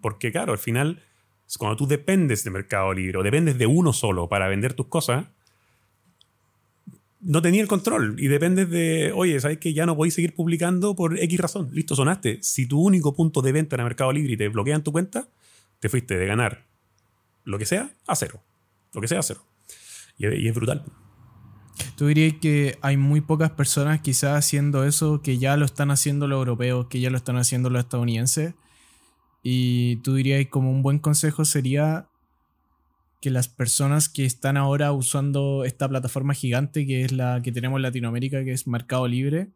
Porque 0.00 0.32
claro, 0.32 0.52
al 0.52 0.58
final, 0.58 1.02
cuando 1.58 1.76
tú 1.76 1.86
dependes 1.86 2.42
de 2.44 2.50
Mercado 2.50 2.92
Libre 2.92 3.18
o 3.18 3.22
dependes 3.22 3.58
de 3.58 3.66
uno 3.66 3.92
solo 3.92 4.28
para 4.28 4.48
vender 4.48 4.74
tus 4.74 4.86
cosas, 4.86 5.26
no 7.22 7.40
tenía 7.40 7.62
el 7.62 7.68
control 7.68 8.16
y 8.18 8.26
dependes 8.26 8.68
de, 8.68 9.12
oye, 9.14 9.40
¿sabes 9.40 9.58
que 9.58 9.72
ya 9.72 9.86
no 9.86 9.96
podéis 9.96 10.14
seguir 10.14 10.34
publicando 10.34 10.96
por 10.96 11.18
X 11.18 11.40
razón? 11.40 11.70
Listo, 11.72 11.94
sonaste. 11.94 12.42
Si 12.42 12.66
tu 12.66 12.80
único 12.80 13.14
punto 13.14 13.42
de 13.42 13.52
venta 13.52 13.76
en 13.76 13.84
Mercado 13.84 14.12
Libre 14.12 14.32
y 14.32 14.36
te 14.36 14.48
bloquean 14.48 14.82
tu 14.82 14.90
cuenta, 14.92 15.28
te 15.78 15.88
fuiste 15.88 16.16
de 16.16 16.26
ganar 16.26 16.66
lo 17.44 17.58
que 17.58 17.66
sea 17.66 17.90
a 18.06 18.16
cero. 18.16 18.42
Lo 18.92 19.00
que 19.00 19.08
sea 19.08 19.20
a 19.20 19.22
cero. 19.22 19.44
Y, 20.18 20.48
es 20.48 20.54
brutal. 20.54 20.84
¿Tú 21.96 22.08
dirías 22.08 22.34
que 22.40 22.76
hay 22.82 22.96
muy 22.96 23.20
pocas 23.20 23.50
personas 23.50 24.00
quizás 24.00 24.36
haciendo 24.36 24.84
eso, 24.84 25.22
que 25.22 25.38
ya 25.38 25.56
lo 25.56 25.64
están 25.64 25.90
haciendo 25.90 26.26
los 26.26 26.38
europeos, 26.38 26.86
que 26.88 27.00
ya 27.00 27.10
lo 27.10 27.16
están 27.16 27.36
haciendo 27.36 27.70
los 27.70 27.84
estadounidenses? 27.84 28.54
Y 29.42 29.96
tú 29.96 30.14
dirías 30.14 30.46
como 30.48 30.70
un 30.70 30.82
buen 30.82 30.98
consejo 30.98 31.44
sería 31.44 32.08
que 33.22 33.30
las 33.30 33.48
personas 33.48 34.08
que 34.08 34.24
están 34.24 34.56
ahora 34.56 34.92
usando 34.92 35.64
esta 35.64 35.88
plataforma 35.88 36.34
gigante 36.34 36.84
que 36.86 37.04
es 37.04 37.12
la 37.12 37.40
que 37.40 37.52
tenemos 37.52 37.78
en 37.78 37.82
Latinoamérica, 37.82 38.42
que 38.42 38.50
es 38.50 38.66
Mercado 38.66 39.06
Libre, 39.06 39.52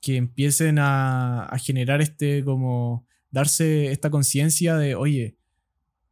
que 0.00 0.16
empiecen 0.16 0.78
a, 0.80 1.48
generar 1.62 2.02
este 2.02 2.42
como 2.44 3.06
darse 3.30 3.92
esta 3.92 4.10
conciencia 4.10 4.76
de, 4.76 4.96
oye, 4.96 5.36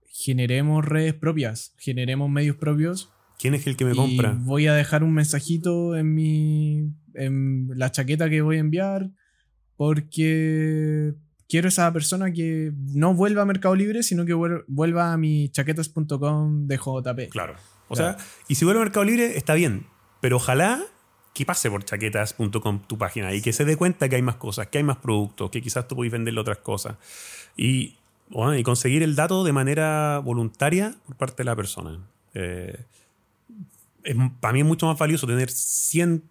generemos 0.04 0.84
redes 0.84 1.14
propias, 1.14 1.74
generemos 1.78 2.30
medios 2.30 2.54
propios. 2.54 3.10
¿Quién 3.40 3.54
es 3.54 3.66
el 3.66 3.76
que 3.76 3.84
me 3.84 3.96
compra? 3.96 4.38
Voy 4.40 4.68
a 4.68 4.74
dejar 4.74 5.02
un 5.02 5.14
mensajito 5.14 5.96
en 5.96 6.14
mi 6.14 6.92
en 7.14 7.70
la 7.74 7.90
chaqueta 7.90 8.30
que 8.30 8.40
voy 8.40 8.58
a 8.58 8.60
enviar 8.60 9.10
porque 9.74 11.12
quiero 11.48 11.68
esa 11.68 11.92
persona 11.92 12.32
que 12.32 12.72
no 12.92 13.14
vuelva 13.14 13.42
a 13.42 13.44
Mercado 13.44 13.74
Libre, 13.74 14.02
sino 14.02 14.24
que 14.24 14.34
vuelva 14.34 15.12
a 15.12 15.16
mi 15.16 15.48
chaquetas.com 15.50 16.66
de 16.66 16.76
JP. 16.76 17.30
Claro. 17.30 17.56
O 17.88 17.96
sea, 17.96 18.16
y 18.48 18.56
si 18.56 18.64
vuelve 18.64 18.80
a 18.80 18.84
Mercado 18.84 19.04
Libre, 19.04 19.36
está 19.36 19.54
bien. 19.54 19.86
Pero 20.20 20.36
ojalá 20.36 20.82
que 21.34 21.44
pase 21.44 21.70
por 21.70 21.84
chaquetas.com 21.84 22.80
tu 22.86 22.98
página 22.98 23.34
y 23.34 23.42
que 23.42 23.52
se 23.52 23.64
dé 23.64 23.76
cuenta 23.76 24.08
que 24.08 24.16
hay 24.16 24.22
más 24.22 24.36
cosas, 24.36 24.68
que 24.68 24.78
hay 24.78 24.84
más 24.84 24.96
productos, 24.96 25.50
que 25.50 25.62
quizás 25.62 25.86
tú 25.86 25.94
puedes 25.94 26.12
venderle 26.12 26.40
otras 26.40 26.58
cosas. 26.58 26.96
Y, 27.56 27.96
y 28.56 28.62
conseguir 28.62 29.02
el 29.02 29.14
dato 29.14 29.44
de 29.44 29.52
manera 29.52 30.18
voluntaria 30.18 30.94
por 31.06 31.16
parte 31.16 31.42
de 31.42 31.44
la 31.44 31.54
persona. 31.54 32.00
Eh, 32.34 32.76
para 34.40 34.52
mí 34.52 34.60
es 34.60 34.66
mucho 34.66 34.86
más 34.86 34.98
valioso 34.98 35.26
tener 35.26 35.50
100 35.50 36.22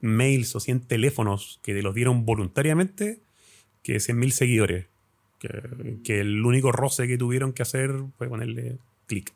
mails 0.00 0.54
o 0.54 0.60
100 0.60 0.80
teléfonos 0.80 1.58
que 1.62 1.74
te 1.74 1.82
los 1.82 1.94
dieron 1.94 2.24
voluntariamente 2.24 3.20
que 3.88 3.96
100.000 3.96 4.30
seguidores. 4.30 4.86
Que, 5.38 6.20
el 6.20 6.44
único 6.44 6.72
roce 6.72 7.08
que 7.08 7.16
tuvieron 7.16 7.54
que 7.54 7.62
hacer 7.62 7.94
fue 8.18 8.28
ponerle 8.28 8.76
clic. 9.06 9.32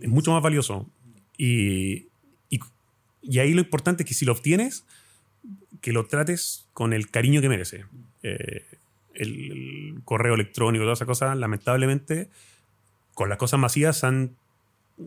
Es 0.00 0.08
mucho 0.08 0.32
más 0.32 0.42
valioso. 0.42 0.88
Y, 1.36 2.08
y, 2.48 3.38
ahí 3.38 3.52
lo 3.52 3.60
importante 3.60 4.02
es 4.02 4.08
que 4.08 4.14
si 4.14 4.24
lo 4.24 4.32
obtienes, 4.32 4.86
que 5.82 5.92
lo 5.92 6.06
trates 6.06 6.68
con 6.72 6.94
el 6.94 7.10
cariño 7.10 7.42
que 7.42 7.50
merece. 7.50 7.84
Eh, 8.22 8.64
el, 9.12 10.00
correo 10.04 10.34
electrónico, 10.34 10.84
todas 10.84 10.98
esas 10.98 11.08
cosas, 11.08 11.36
lamentablemente, 11.36 12.30
con 13.12 13.28
las 13.28 13.36
cosas 13.36 13.60
masivas 13.60 14.04
han 14.04 14.36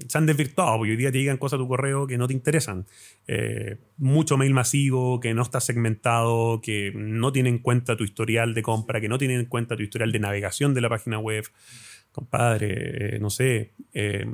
se 0.08 0.18
han 0.18 0.26
desvirtuado, 0.26 0.78
porque 0.78 0.92
hoy 0.92 0.98
día 0.98 1.12
te 1.12 1.18
llegan 1.18 1.38
cosas 1.38 1.58
a 1.58 1.62
tu 1.62 1.68
correo 1.68 2.06
que 2.06 2.18
no 2.18 2.28
te 2.28 2.34
interesan. 2.34 2.86
Eh, 3.28 3.78
mucho 3.98 4.38
mail 4.38 4.54
masivo, 4.54 5.20
que 5.20 5.34
no 5.34 5.42
está 5.42 5.60
segmentado, 5.60 6.62
que 6.62 6.92
no 6.96 7.32
tiene 7.32 7.50
en 7.50 7.60
cuenta 7.60 7.98
tu 7.98 8.04
historial 8.04 8.54
de 8.54 8.62
compra, 8.62 9.02
que 9.02 9.10
no 9.10 9.18
tiene 9.18 9.36
en 9.36 9.46
cuenta 9.46 9.76
tu 9.76 9.84
historial 9.84 10.12
de 10.12 10.20
navegación 10.20 10.74
de 10.74 10.82
la 10.82 10.90
página 10.90 11.18
web. 11.18 11.46
Compadre, 12.12 13.16
eh, 13.16 13.20
no 13.20 13.30
sé. 13.30 13.74
Eh, 13.94 14.28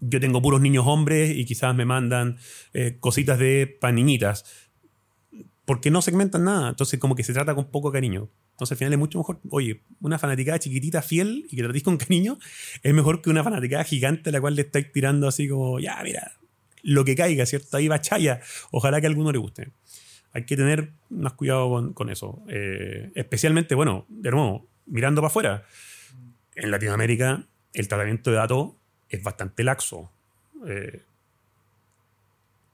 yo 0.00 0.20
tengo 0.20 0.42
puros 0.42 0.60
niños 0.60 0.84
hombres 0.86 1.34
y 1.34 1.44
quizás 1.44 1.74
me 1.74 1.84
mandan 1.84 2.36
cositas 2.98 3.38
de 3.38 3.68
para 3.80 3.92
niñitas. 3.92 4.68
Porque 5.64 5.92
no 5.92 6.02
segmentan 6.02 6.44
nada. 6.44 6.70
Entonces, 6.70 6.98
como 6.98 7.14
que 7.14 7.22
se 7.22 7.32
trata 7.32 7.54
con 7.54 7.70
poco 7.70 7.92
cariño. 7.92 8.28
Entonces 8.62 8.76
al 8.76 8.78
final 8.78 8.92
es 8.92 8.98
mucho 8.98 9.18
mejor, 9.18 9.40
oye, 9.50 9.80
una 10.00 10.18
fanaticada 10.18 10.58
chiquitita, 10.58 11.02
fiel 11.02 11.46
y 11.50 11.56
que 11.56 11.62
tratéis 11.62 11.82
con 11.82 11.96
cariño, 11.96 12.38
es 12.82 12.94
mejor 12.94 13.20
que 13.20 13.28
una 13.28 13.42
fanaticada 13.42 13.82
gigante 13.82 14.30
a 14.30 14.32
la 14.32 14.40
cual 14.40 14.54
le 14.54 14.62
estáis 14.62 14.92
tirando 14.92 15.26
así 15.26 15.48
como, 15.48 15.80
ya, 15.80 16.00
mira, 16.04 16.32
lo 16.82 17.04
que 17.04 17.16
caiga, 17.16 17.44
¿cierto? 17.44 17.76
Ahí 17.76 17.88
va 17.88 18.00
chaya. 18.00 18.40
Ojalá 18.70 19.00
que 19.00 19.06
a 19.06 19.10
alguno 19.10 19.32
le 19.32 19.38
guste. 19.38 19.72
Hay 20.32 20.44
que 20.44 20.56
tener 20.56 20.92
más 21.10 21.32
cuidado 21.32 21.92
con, 21.92 22.08
eso. 22.08 22.42
Eh, 22.48 23.10
especialmente, 23.16 23.74
bueno, 23.74 24.06
de 24.08 24.30
nuevo, 24.30 24.68
mirando 24.86 25.20
para 25.20 25.28
afuera. 25.28 25.64
En 26.54 26.70
Latinoamérica 26.70 27.46
el 27.72 27.88
tratamiento 27.88 28.30
de 28.30 28.36
datos 28.36 28.74
es 29.08 29.22
bastante 29.24 29.64
laxo. 29.64 30.10
Eh, 30.68 31.02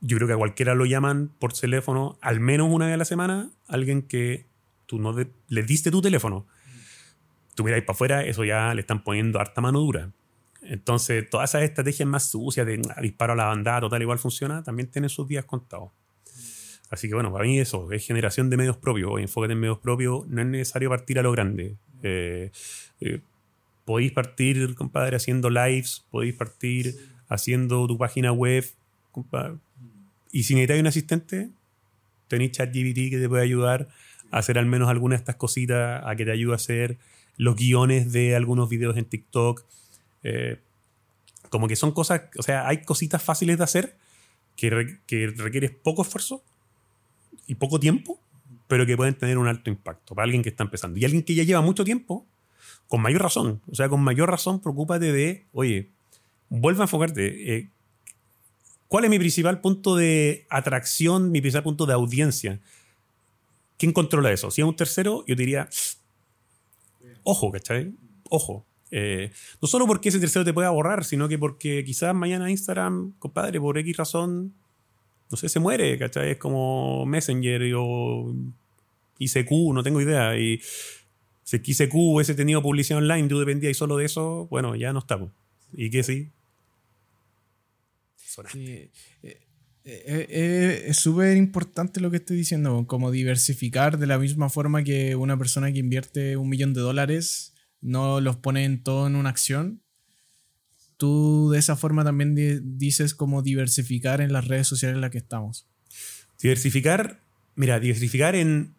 yo 0.01 0.17
creo 0.19 0.29
que 0.29 0.35
a 0.35 0.39
cualquiera 0.39 0.75
lo 0.75 0.85
llaman 0.85 1.31
por 1.39 1.53
teléfono 1.55 2.19
al 2.21 2.41
menos 2.41 2.69
una 2.71 2.87
vez 2.87 2.95
a 2.95 2.99
la 2.99 3.05
semana, 3.05 3.51
alguien 3.67 4.03
que 4.03 4.47
tú 4.89 4.99
no 4.99 5.15
le 5.49 5.63
diste 5.63 5.91
tu 5.91 6.01
teléfono. 6.01 6.47
Tú 7.55 7.63
miráis 7.63 7.85
para 7.85 7.95
afuera, 7.95 8.25
eso 8.25 8.43
ya 8.45 8.73
le 8.75 8.81
están 8.81 9.05
poniendo 9.05 9.39
harta 9.39 9.61
mano 9.61 9.81
dura. 9.81 10.11
Entonces, 10.63 11.29
todas 11.29 11.51
esas 11.51 11.63
estrategias 11.63 12.09
más 12.09 12.31
sucias 12.31 12.67
de 12.67 12.81
ah, 12.97 13.01
disparo 13.03 13.35
a 13.35 13.37
la 13.37 13.45
bandada, 13.45 13.83
total 13.83 14.03
igual 14.03 14.19
funciona, 14.19 14.63
también 14.63 14.91
tienen 14.91 15.11
sus 15.11 15.29
días 15.29 15.45
contados. 15.45 15.91
Así 16.91 17.07
que 17.07 17.15
bueno, 17.15 17.31
para 17.31 17.45
mí 17.45 17.61
eso 17.61 17.93
es 17.93 18.07
generación 18.07 18.49
de 18.49 18.57
medios 18.57 18.79
propios. 18.79 19.21
Enfócate 19.21 19.53
en 19.53 19.61
medios 19.61 19.79
propios, 19.79 20.27
no 20.27 20.41
es 20.41 20.47
necesario 20.47 20.89
partir 20.89 21.19
a 21.19 21.23
lo 21.23 21.33
grande. 21.33 21.77
Eh, 22.03 22.51
eh, 23.01 23.21
podéis 23.85 24.13
partir, 24.13 24.75
compadre, 24.75 25.17
haciendo 25.17 25.51
lives, 25.51 26.07
podéis 26.11 26.35
partir 26.35 26.97
haciendo 27.29 27.87
tu 27.87 27.99
página 27.99 28.33
web. 28.33 28.65
Y 30.33 30.45
si 30.45 30.55
necesitáis 30.55 30.81
un 30.81 30.87
asistente, 30.87 31.51
tenéis 32.27 32.53
ChatGPT 32.53 33.11
que 33.11 33.19
te 33.19 33.29
puede 33.29 33.43
ayudar 33.43 33.89
hacer 34.31 34.59
al 34.59 34.67
menos 34.67 34.89
alguna 34.89 35.15
de 35.15 35.19
estas 35.19 35.37
cositas, 35.37 36.03
a 36.05 36.17
que 36.17 36.25
te 36.25 36.33
ayude 36.33 36.53
a 36.53 36.57
hacer 36.57 36.99
los 37.37 37.57
guiones 37.57 38.13
de 38.13 38.37
algunos 38.37 38.69
videos 38.69 38.97
en 38.97 39.05
TikTok. 39.05 39.65
Eh, 40.23 40.61
como 41.51 41.69
que 41.69 41.77
son 41.77 41.93
cosas, 41.93 42.23
o 42.39 42.43
sea, 42.43 42.69
hay 42.69 42.83
cositas 42.83 43.23
fáciles 43.23 43.59
de 43.59 43.65
hacer 43.65 43.97
que, 44.57 44.99
que 45.07 45.29
requieres 45.29 45.71
poco 45.71 46.03
esfuerzo 46.03 46.43
y 47.47 47.55
poco 47.55 47.81
tiempo, 47.81 48.21
pero 48.67 48.85
que 48.85 48.97
pueden 48.97 49.15
tener 49.15 49.39
un 49.39 49.49
alto 49.49 49.71
impacto 49.71 50.15
para 50.15 50.25
alguien 50.25 50.43
que 50.43 50.51
está 50.51 50.65
empezando. 50.65 50.99
Y 50.99 51.05
alguien 51.05 51.23
que 51.23 51.35
ya 51.35 51.45
lleva 51.45 51.63
mucho 51.63 51.85
tiempo, 51.85 52.27
con 52.87 53.01
mayor 53.01 53.23
razón, 53.23 53.61
o 53.71 53.75
sea, 53.75 53.89
con 53.89 54.01
mayor 54.03 54.31
razón, 54.31 54.61
preocúpate 54.61 55.13
de, 55.13 55.47
oye, 55.53 55.91
vuelve 56.49 56.81
a 56.81 56.85
enfocarte. 56.85 57.55
Eh, 57.55 57.71
¿Cuál 58.89 59.05
es 59.05 59.11
mi 59.11 59.19
principal 59.19 59.61
punto 59.61 59.97
de 59.97 60.47
atracción, 60.49 61.31
mi 61.31 61.41
principal 61.41 61.63
punto 61.63 61.87
de 61.87 61.93
audiencia? 61.93 62.61
¿Quién 63.79 63.93
controla 63.93 64.33
eso? 64.33 64.51
Si 64.51 64.61
es 64.61 64.67
un 64.67 64.77
tercero, 64.77 65.25
yo 65.27 65.37
diría, 65.37 65.69
ojo, 67.23 67.51
¿cachai? 67.51 67.95
Ojo. 68.29 68.67
Eh, 68.91 69.31
no 69.61 69.69
solo 69.69 69.87
porque 69.87 70.09
ese 70.09 70.19
tercero 70.19 70.45
te 70.45 70.53
pueda 70.53 70.71
borrar, 70.71 71.05
sino 71.05 71.29
que 71.29 71.39
porque 71.39 71.85
quizás 71.85 72.15
mañana 72.15 72.51
Instagram, 72.51 73.13
compadre, 73.19 73.61
por 73.61 73.79
X 73.79 73.97
razón, 73.97 74.55
no 75.31 75.37
sé, 75.37 75.49
se 75.49 75.61
muere, 75.61 75.97
¿cachai? 75.99 76.33
Es 76.33 76.39
como 76.39 77.07
Messenger 77.07 77.75
o 77.77 78.35
ICQ, 79.19 79.51
no 79.73 79.83
tengo 79.83 80.01
idea. 80.01 80.37
Y 80.39 80.61
si 81.45 81.57
ICQ 81.57 81.95
hubiese 81.95 82.35
tenido 82.35 82.63
publicidad 82.63 82.99
online, 82.99 83.29
tú 83.29 83.39
dependías 83.39 83.77
solo 83.77 83.97
de 83.97 84.07
eso, 84.07 84.49
bueno, 84.51 84.75
ya 84.75 84.93
no 84.93 85.01
estamos. 85.01 85.31
¿Y 85.73 85.91
qué 85.91 86.03
sí? 86.03 86.31
sí. 88.51 88.91
Eh, 89.23 89.41
eh, 89.91 90.27
eh, 90.29 90.85
es 90.89 90.99
súper 90.99 91.39
importante 91.39 91.99
lo 91.99 92.11
que 92.11 92.19
estoy 92.19 92.37
diciendo, 92.37 92.87
como 92.87 93.11
diversificar 93.11 93.97
de 93.97 94.07
la 94.07 94.19
misma 94.19 94.51
forma 94.51 94.85
que 94.85 95.17
una 95.17 95.39
persona 95.39 95.73
que 95.73 95.79
invierte 95.79 96.37
un 96.37 96.51
millón 96.51 96.75
de 96.75 96.83
dólares 96.83 97.55
no 97.81 98.21
los 98.21 98.37
pone 98.37 98.65
en 98.65 98.83
todo 98.83 99.07
en 99.07 99.17
una 99.17 99.31
acción. 99.31 99.81
Tú 100.99 101.49
de 101.51 101.59
esa 101.59 101.75
forma 101.75 102.05
también 102.05 102.35
dices 102.77 103.15
como 103.15 103.41
diversificar 103.41 104.21
en 104.21 104.31
las 104.31 104.47
redes 104.47 104.67
sociales 104.69 104.97
en 104.97 105.01
las 105.01 105.11
que 105.11 105.19
estamos. 105.19 105.67
Diversificar, 106.39 107.23
mira, 107.55 107.81
diversificar 107.81 108.35
en, 108.35 108.75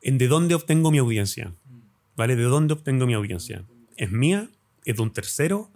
en 0.00 0.16
de 0.16 0.28
dónde 0.28 0.54
obtengo 0.54 0.92
mi 0.92 0.98
audiencia. 0.98 1.56
¿Vale? 2.14 2.36
¿De 2.36 2.44
dónde 2.44 2.74
obtengo 2.74 3.06
mi 3.06 3.14
audiencia? 3.14 3.64
¿Es 3.96 4.12
mía? 4.12 4.48
¿Es 4.84 4.96
de 4.96 5.02
un 5.02 5.12
tercero? 5.12 5.72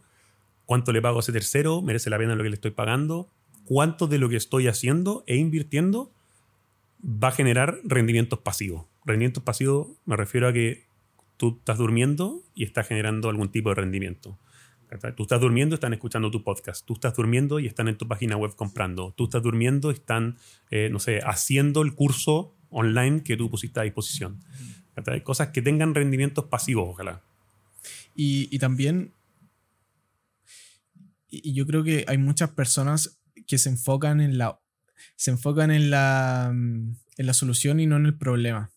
¿Cuánto 0.65 0.93
le 0.93 1.03
pago 1.03 1.17
a 1.17 1.21
ese 1.21 1.33
tercero? 1.33 1.83
¿Merece 1.83 2.09
la 2.09 2.19
pena 2.19 2.37
lo 2.37 2.45
que 2.45 2.51
le 2.51 2.55
estoy 2.55 2.71
pagando? 2.71 3.33
Cuánto 3.67 4.07
de 4.07 4.19
lo 4.19 4.29
que 4.29 4.37
estoy 4.37 4.69
haciendo 4.69 5.25
e 5.27 5.37
invirtiendo 5.37 6.13
va 7.05 7.29
a 7.29 7.33
generar 7.33 7.79
rendimientos 7.85 8.39
pasivos. 8.39 8.87
Rendimientos 9.05 9.43
pasivos 9.43 9.89
me 10.07 10.17
refiero 10.17 10.49
a 10.49 10.53
que 10.53 10.87
tú 11.37 11.57
estás 11.59 11.79
durmiendo 11.79 12.43
y 12.55 12.65
estás 12.65 12.89
generando 12.89 13.29
algún 13.29 13.51
tipo 13.51 13.69
de 13.69 13.75
rendimiento. 13.75 14.39
Tú 15.17 15.25
estás 15.25 15.41
durmiendo 15.41 15.75
y 15.75 15.77
están 15.77 15.93
escuchando 15.93 16.31
tu 16.31 16.45
podcast. 16.45 16.87
Tú 16.87 16.95
estás 16.95 17.15
durmiendo 17.15 17.59
y 17.59 17.67
están 17.67 17.89
en 17.89 17.99
tu 17.99 18.07
página 18.07 18.37
web 18.37 18.55
comprando. 18.55 19.13
Tú 19.17 19.25
estás 19.25 19.43
durmiendo 19.43 19.91
y 19.91 19.95
están, 19.95 20.39
eh, 20.71 20.89
no 20.91 21.01
sé, 21.01 21.21
haciendo 21.25 21.83
el 21.83 21.95
curso 21.95 22.55
online 22.71 23.23
que 23.23 23.37
tú 23.37 23.51
pusiste 23.51 23.81
a 23.81 23.83
disposición. 23.83 24.41
Cosas 25.25 25.49
que 25.49 25.61
tengan 25.61 25.95
rendimientos 25.95 26.47
pasivos, 26.47 26.89
ojalá. 26.89 27.23
Y, 28.15 28.49
y 28.55 28.59
también, 28.59 29.13
y 31.29 31.53
yo 31.53 31.67
creo 31.67 31.83
que 31.83 32.05
hay 32.07 32.17
muchas 32.17 32.51
personas 32.51 33.16
que 33.47 33.59
se 33.59 33.71
enfocan 33.71 34.21
en 34.21 34.39
la 34.39 34.61
se 35.15 35.31
enfocan 35.31 35.71
en 35.71 35.91
la, 35.91 36.51
mm, 36.55 36.97
en 37.19 37.27
la 37.27 37.35
solución 37.35 37.81
y 37.81 37.87
no 37.87 37.97
en 37.97 38.07
el 38.07 38.17
problema. 38.17 38.71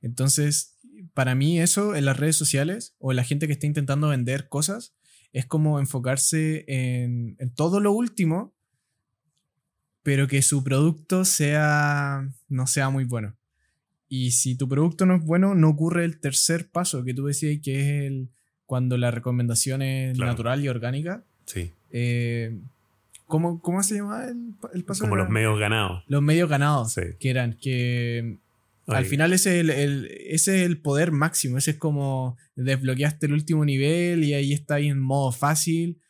Entonces, 0.00 0.78
para 1.14 1.34
mí 1.34 1.60
eso 1.60 1.94
en 1.94 2.04
las 2.04 2.16
redes 2.16 2.36
sociales 2.36 2.94
o 2.98 3.12
la 3.12 3.24
gente 3.24 3.46
que 3.46 3.52
está 3.52 3.66
intentando 3.66 4.08
vender 4.08 4.48
cosas 4.48 4.94
es 5.32 5.46
como 5.46 5.78
enfocarse 5.78 6.64
en, 6.66 7.36
en 7.38 7.50
todo 7.54 7.80
lo 7.80 7.92
último, 7.92 8.54
pero 10.02 10.26
que 10.26 10.42
su 10.42 10.64
producto 10.64 11.24
sea 11.24 12.28
no 12.48 12.66
sea 12.66 12.90
muy 12.90 13.04
bueno. 13.04 13.36
Y 14.08 14.32
si 14.32 14.56
tu 14.56 14.68
producto 14.68 15.06
no 15.06 15.16
es 15.16 15.24
bueno, 15.24 15.54
no 15.54 15.68
ocurre 15.68 16.04
el 16.04 16.18
tercer 16.18 16.68
paso 16.70 17.04
que 17.04 17.14
tú 17.14 17.26
decías 17.26 17.60
que 17.62 17.80
es 17.80 18.06
el 18.06 18.30
cuando 18.66 18.96
la 18.96 19.10
recomendación 19.10 19.82
es 19.82 20.18
natural 20.18 20.64
y 20.64 20.68
orgánica. 20.68 21.24
Sí. 21.44 21.72
Eh, 21.90 22.58
¿Cómo, 23.30 23.62
cómo 23.62 23.82
se 23.82 23.94
llama 23.94 24.24
el, 24.24 24.54
el 24.74 24.84
paso? 24.84 25.04
Como 25.04 25.16
los 25.16 25.30
medios 25.30 25.58
ganados. 25.58 26.02
Los 26.08 26.20
medios 26.20 26.50
ganados. 26.50 26.94
Que 27.18 27.30
eran 27.30 27.56
que. 27.58 28.38
Al 28.86 29.06
final 29.06 29.32
ese 29.32 29.60
es 29.60 29.68
el, 29.68 30.06
ese 30.26 30.60
es 30.60 30.66
el 30.66 30.80
poder 30.80 31.12
máximo. 31.12 31.56
Ese 31.56 31.70
es 31.72 31.76
como 31.76 32.36
desbloqueaste 32.56 33.26
el 33.26 33.34
último 33.34 33.64
nivel 33.64 34.24
y 34.24 34.34
ahí 34.34 34.52
está 34.52 34.74
ahí 34.74 34.88
en 34.88 34.98
modo 34.98 35.30
fácil. 35.30 36.00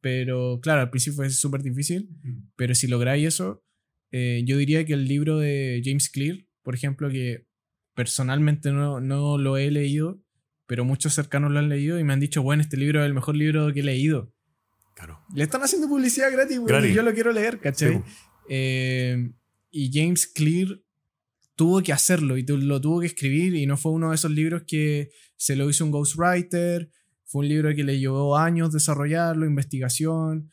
Pero 0.00 0.58
claro, 0.62 0.80
al 0.80 0.90
principio 0.90 1.16
fue 1.16 1.30
súper 1.30 1.62
difícil. 1.62 2.08
Pero 2.56 2.74
si 2.74 2.88
lográis 2.88 3.28
eso, 3.28 3.62
eh, 4.10 4.42
yo 4.46 4.56
diría 4.56 4.86
que 4.86 4.94
el 4.94 5.06
libro 5.06 5.38
de 5.38 5.82
James 5.84 6.08
Clear, 6.08 6.38
por 6.62 6.74
ejemplo, 6.74 7.10
que 7.10 7.46
personalmente 7.94 8.72
no, 8.72 9.00
no 9.00 9.36
lo 9.36 9.58
he 9.58 9.70
leído, 9.70 10.22
pero 10.66 10.86
muchos 10.86 11.12
cercanos 11.12 11.52
lo 11.52 11.58
han 11.58 11.68
leído 11.68 11.98
y 11.98 12.04
me 12.04 12.14
han 12.14 12.20
dicho, 12.20 12.42
bueno, 12.42 12.62
este 12.62 12.78
libro 12.78 13.00
es 13.00 13.06
el 13.06 13.14
mejor 13.14 13.36
libro 13.36 13.70
que 13.74 13.80
he 13.80 13.82
leído. 13.84 14.32
Le 15.34 15.44
están 15.44 15.62
haciendo 15.62 15.88
publicidad 15.88 16.30
gratis, 16.32 16.58
güey. 16.58 16.92
Yo 16.92 17.02
lo 17.02 17.14
quiero 17.14 17.32
leer, 17.32 17.58
¿cachai? 17.60 18.02
Eh, 18.48 19.32
y 19.70 19.90
James 19.92 20.26
Clear 20.26 20.80
tuvo 21.54 21.82
que 21.82 21.92
hacerlo 21.92 22.36
y 22.36 22.44
lo 22.44 22.80
tuvo 22.80 23.00
que 23.00 23.06
escribir 23.06 23.54
y 23.54 23.66
no 23.66 23.76
fue 23.76 23.92
uno 23.92 24.10
de 24.10 24.14
esos 24.14 24.30
libros 24.30 24.62
que 24.66 25.10
se 25.36 25.56
lo 25.56 25.68
hizo 25.68 25.84
un 25.84 25.90
ghostwriter, 25.90 26.90
fue 27.24 27.42
un 27.42 27.48
libro 27.48 27.74
que 27.74 27.84
le 27.84 27.98
llevó 27.98 28.36
años 28.36 28.72
desarrollarlo, 28.72 29.46
investigación. 29.46 30.50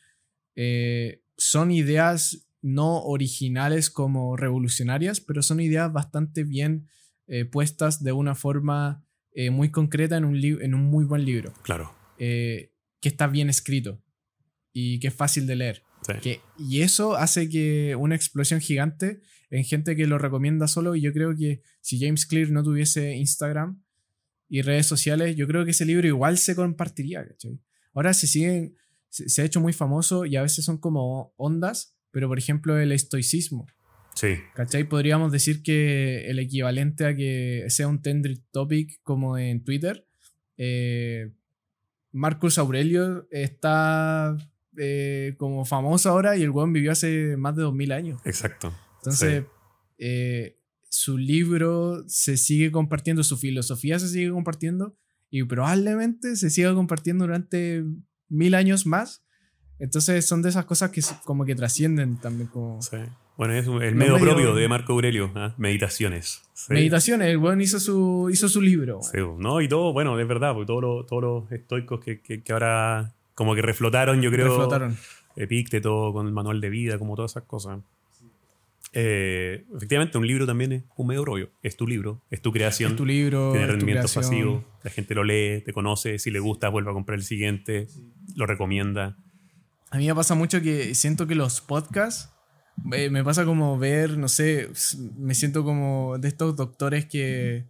Eh, 0.54 1.22
son 1.36 1.70
ideas 1.70 2.48
no 2.62 3.02
originales 3.02 3.90
como 3.90 4.36
revolucionarias, 4.36 5.20
pero 5.20 5.42
son 5.42 5.60
ideas 5.60 5.92
bastante 5.92 6.44
bien 6.44 6.88
eh, 7.26 7.44
puestas 7.44 8.02
de 8.02 8.12
una 8.12 8.34
forma 8.34 9.04
eh, 9.32 9.50
muy 9.50 9.70
concreta 9.70 10.16
en 10.16 10.24
un, 10.24 10.36
en 10.36 10.74
un 10.74 10.84
muy 10.84 11.04
buen 11.04 11.24
libro. 11.24 11.52
Claro. 11.62 11.94
Que 12.18 12.70
está 13.02 13.28
bien 13.28 13.48
escrito 13.48 14.02
y 14.72 15.00
que 15.00 15.08
es 15.08 15.14
fácil 15.14 15.46
de 15.46 15.56
leer. 15.56 15.82
Que, 16.22 16.40
y 16.58 16.80
eso 16.80 17.16
hace 17.16 17.48
que 17.48 17.94
una 17.96 18.14
explosión 18.14 18.60
gigante 18.60 19.20
en 19.50 19.64
gente 19.64 19.96
que 19.96 20.06
lo 20.06 20.18
recomienda 20.18 20.68
solo. 20.68 20.94
Y 20.96 21.00
yo 21.02 21.12
creo 21.12 21.34
que 21.36 21.62
si 21.80 22.00
James 22.00 22.26
Clear 22.26 22.50
no 22.50 22.62
tuviese 22.62 23.16
Instagram 23.16 23.82
y 24.48 24.62
redes 24.62 24.86
sociales, 24.86 25.36
yo 25.36 25.46
creo 25.46 25.64
que 25.64 25.72
ese 25.72 25.84
libro 25.84 26.06
igual 26.06 26.38
se 26.38 26.54
compartiría. 26.54 27.26
Ahora 27.92 28.14
se 28.14 28.26
siguen, 28.26 28.76
se, 29.08 29.42
ha 29.42 29.44
hecho 29.44 29.60
muy 29.60 29.72
famoso 29.72 30.24
y 30.24 30.36
a 30.36 30.42
veces 30.42 30.64
son 30.64 30.78
como 30.78 31.34
ondas, 31.36 31.96
pero 32.10 32.28
por 32.28 32.38
ejemplo 32.38 32.78
el 32.78 32.92
estoicismo. 32.92 33.66
Sí. 34.14 34.36
¿Cachai? 34.54 34.84
Podríamos 34.84 35.30
decir 35.30 35.62
que 35.62 36.28
el 36.28 36.38
equivalente 36.38 37.04
a 37.06 37.14
que 37.14 37.64
sea 37.68 37.86
un 37.86 38.02
trending 38.02 38.44
topic 38.50 39.00
como 39.02 39.38
en 39.38 39.62
Twitter. 39.62 40.06
Eh, 40.56 41.30
Marcus 42.10 42.58
Aurelio 42.58 43.28
está 43.30 44.36
eh, 44.78 45.34
como 45.38 45.64
famoso 45.64 46.10
ahora 46.10 46.36
y 46.36 46.42
el 46.42 46.50
weón 46.50 46.72
vivió 46.72 46.92
hace 46.92 47.36
más 47.36 47.56
de 47.56 47.62
2000 47.62 47.92
años. 47.92 48.20
Exacto. 48.24 48.72
Entonces, 48.98 49.44
eh, 49.98 50.58
su 50.88 51.18
libro 51.18 52.04
se 52.06 52.36
sigue 52.36 52.70
compartiendo, 52.70 53.24
su 53.24 53.36
filosofía 53.36 53.98
se 53.98 54.08
sigue 54.08 54.30
compartiendo 54.30 54.96
y 55.30 55.44
probablemente 55.44 56.36
se 56.36 56.50
siga 56.50 56.74
compartiendo 56.74 57.26
durante 57.26 57.84
mil 58.28 58.54
años 58.54 58.86
más. 58.86 59.24
Entonces 59.78 60.26
son 60.26 60.42
de 60.42 60.48
esas 60.48 60.64
cosas 60.64 60.90
que 60.90 61.02
como 61.24 61.44
que 61.44 61.54
trascienden 61.54 62.16
también 62.20 62.48
como... 62.48 62.80
Bueno, 63.36 63.54
es 63.54 63.68
el 63.68 63.94
medio, 63.94 64.18
propio 64.18 64.52
de 64.52 64.66
Marco 64.66 64.94
Aurelio, 64.94 65.30
¿ah? 65.36 65.54
Meditaciones. 65.58 66.42
Meditaciones, 66.68 67.28
el 67.28 67.38
buen 67.38 67.60
hizo 67.60 67.78
su, 67.78 68.28
hizo 68.32 68.48
su 68.48 68.60
libro. 68.60 68.98
¿no? 69.38 69.60
Y 69.60 69.68
todo, 69.68 69.92
bueno, 69.92 70.18
es 70.18 70.26
verdad, 70.26 70.54
porque 70.54 70.66
todos 70.66 70.82
los, 70.82 71.06
todos 71.06 71.22
los 71.22 71.52
estoicos 71.52 72.00
que, 72.00 72.20
que, 72.20 72.42
que 72.42 72.52
ahora 72.52 73.14
como 73.38 73.54
que 73.54 73.62
reflotaron, 73.62 74.20
yo 74.20 74.32
creo. 74.32 74.48
Reflotaron. 74.48 74.98
Epícteto 75.36 76.12
con 76.12 76.26
el 76.26 76.32
manual 76.32 76.60
de 76.60 76.70
vida, 76.70 76.98
como 76.98 77.14
todas 77.14 77.30
esas 77.30 77.44
cosas. 77.44 77.78
Eh, 78.92 79.64
efectivamente, 79.76 80.18
un 80.18 80.26
libro 80.26 80.44
también 80.44 80.72
es 80.72 80.82
un 80.96 81.06
medio 81.06 81.22
propio. 81.22 81.48
Es 81.62 81.76
tu 81.76 81.86
libro, 81.86 82.20
es 82.32 82.42
tu 82.42 82.50
creación. 82.50 82.90
Es 82.90 82.96
tu 82.96 83.06
libro. 83.06 83.52
Tiene 83.52 83.68
rendimiento 83.68 84.08
pasivo. 84.12 84.64
La 84.82 84.90
gente 84.90 85.14
lo 85.14 85.22
lee, 85.22 85.62
te 85.64 85.72
conoce. 85.72 86.18
Si 86.18 86.32
le 86.32 86.40
gusta, 86.40 86.68
vuelve 86.68 86.90
a 86.90 86.94
comprar 86.94 87.16
el 87.16 87.24
siguiente. 87.24 87.86
Lo 88.34 88.44
recomienda. 88.44 89.16
A 89.92 89.98
mí 89.98 90.08
me 90.08 90.14
pasa 90.16 90.34
mucho 90.34 90.60
que 90.60 90.96
siento 90.96 91.28
que 91.28 91.36
los 91.36 91.60
podcasts. 91.60 92.30
Eh, 92.92 93.08
me 93.08 93.22
pasa 93.22 93.44
como 93.44 93.78
ver, 93.78 94.18
no 94.18 94.26
sé, 94.26 94.68
me 95.16 95.36
siento 95.36 95.62
como 95.62 96.18
de 96.18 96.26
estos 96.26 96.56
doctores 96.56 97.06
que 97.06 97.66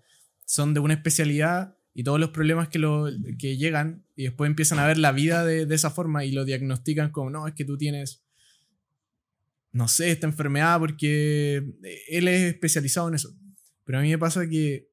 son 0.46 0.72
de 0.72 0.80
una 0.80 0.94
especialidad 0.94 1.77
y 1.98 2.04
todos 2.04 2.20
los 2.20 2.30
problemas 2.30 2.68
que, 2.68 2.78
lo, 2.78 3.08
que 3.40 3.56
llegan 3.56 4.04
y 4.14 4.22
después 4.22 4.48
empiezan 4.48 4.78
a 4.78 4.86
ver 4.86 4.98
la 4.98 5.10
vida 5.10 5.44
de, 5.44 5.66
de, 5.66 5.74
esa 5.74 5.90
forma 5.90 6.24
y 6.24 6.30
lo 6.30 6.44
diagnostican 6.44 7.10
como, 7.10 7.28
no, 7.28 7.48
es 7.48 7.54
que 7.54 7.64
tú 7.64 7.76
tienes, 7.76 8.22
no 9.72 9.88
sé, 9.88 10.12
esta 10.12 10.28
enfermedad 10.28 10.78
porque 10.78 11.56
él 12.08 12.28
es 12.28 12.54
especializado 12.54 13.08
en 13.08 13.16
eso. 13.16 13.36
Pero 13.82 13.98
a 13.98 14.02
mí 14.02 14.10
me 14.10 14.18
pasa 14.18 14.48
que 14.48 14.88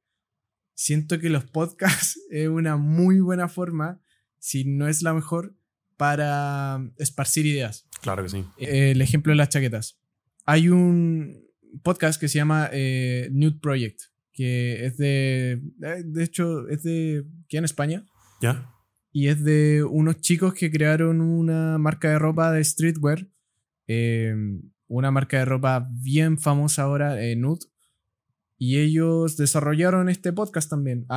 siento 0.74 1.20
que 1.20 1.30
los 1.30 1.46
podcasts 1.46 2.20
es 2.32 2.48
una 2.48 2.76
muy 2.76 3.20
buena 3.20 3.50
forma, 3.50 4.02
si 4.40 4.66
no 4.66 4.88
es 4.88 5.04
la 5.04 5.14
mejor, 5.14 5.56
para 5.98 6.92
esparcir 6.98 7.46
ideas. 7.46 7.86
Claro 8.02 8.24
que 8.24 8.30
sí. 8.30 8.44
El 8.58 9.00
ejemplo 9.00 9.32
de 9.32 9.38
las 9.38 9.50
chaquetas. 9.50 10.00
Hay 10.44 10.70
un 10.70 11.40
podcast 11.84 12.20
que 12.20 12.30
se 12.30 12.40
llama 12.40 12.68
eh, 12.74 13.30
Nude 13.32 13.60
Project 13.62 14.06
que 14.36 14.86
es 14.86 14.98
de, 14.98 15.54
eh, 15.82 16.04
de 16.06 16.24
hecho, 16.24 16.68
es 16.68 16.84
de, 16.84 17.26
¿qué 17.48 17.58
en 17.58 17.66
España? 17.66 18.06
Ya. 18.42 18.70
Y 19.12 19.30
es 19.30 19.44
de 19.44 19.84
unos 19.84 20.20
chicos 20.20 20.54
que 20.54 20.70
crearon 20.70 21.22
una 21.22 21.78
marca 21.78 22.10
de 22.10 22.20
ropa 22.20 22.52
de 22.52 22.64
streetwear, 22.64 23.30
em, 23.88 24.62
una 24.88 25.10
marca 25.10 25.40
de 25.40 25.46
ropa 25.46 25.88
bien 25.90 26.38
famosa 26.38 26.84
ahora, 26.84 27.24
eh, 27.24 27.38
Nude, 27.38 27.66
y 28.58 28.78
ellos 28.80 29.38
desarrollaron 29.38 30.10
este 30.10 30.34
podcast 30.34 30.70
también, 30.70 31.08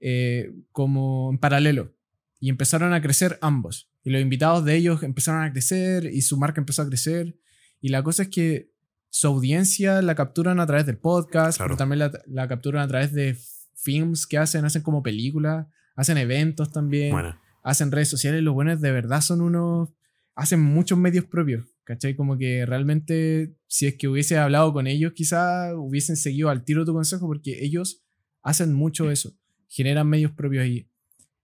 eh, 0.00 0.52
como 0.72 1.30
en 1.30 1.38
paralelo, 1.38 1.94
y 2.40 2.48
empezaron 2.48 2.92
a 2.94 3.00
crecer 3.00 3.38
ambos. 3.40 3.92
Y 4.02 4.10
los 4.10 4.20
invitados 4.20 4.64
de 4.64 4.74
ellos 4.74 5.04
empezaron 5.04 5.44
a 5.44 5.52
crecer 5.52 6.06
y 6.06 6.22
su 6.22 6.36
marca 6.36 6.60
empezó 6.60 6.82
a 6.82 6.88
crecer. 6.88 7.38
Y 7.80 7.90
la 7.90 8.02
cosa 8.02 8.24
es 8.24 8.28
que 8.28 8.71
su 9.14 9.26
audiencia 9.26 10.00
la 10.00 10.14
capturan 10.14 10.58
a 10.58 10.66
través 10.66 10.86
del 10.86 10.96
podcast, 10.96 11.58
pero 11.58 11.76
también 11.76 12.10
la, 12.26 12.48
capturan 12.48 12.82
a 12.82 12.88
través 12.88 13.12
de 13.12 13.36
films 13.74 14.26
que 14.26 14.38
hacen, 14.38 14.64
hacen 14.64 14.80
como 14.80 15.02
películas, 15.02 15.66
hacen 15.94 16.16
eventos 16.16 16.72
también, 16.72 17.14
hacen 17.62 17.92
redes 17.92 18.08
sociales. 18.08 18.42
Los 18.42 18.54
buenos 18.54 18.80
de 18.80 18.90
verdad 18.90 19.20
son 19.20 19.42
unos. 19.42 19.90
hacen 20.34 20.60
muchos 20.60 20.96
medios 20.96 21.26
propios, 21.26 21.66
¿cachai? 21.84 22.16
Como 22.16 22.38
que 22.38 22.64
realmente, 22.64 23.54
si 23.66 23.86
es 23.86 23.96
que 23.96 24.08
hubiese 24.08 24.38
hablado 24.38 24.72
con 24.72 24.86
ellos, 24.86 25.12
quizá 25.12 25.76
hubiesen 25.76 26.16
seguido 26.16 26.48
al 26.48 26.64
tiro 26.64 26.86
tu 26.86 26.94
consejo, 26.94 27.26
porque 27.26 27.62
ellos 27.62 28.02
hacen 28.42 28.72
mucho 28.72 29.10
eso, 29.10 29.36
generan 29.68 30.08
medios 30.08 30.32
propios 30.32 30.62
ahí. 30.62 30.88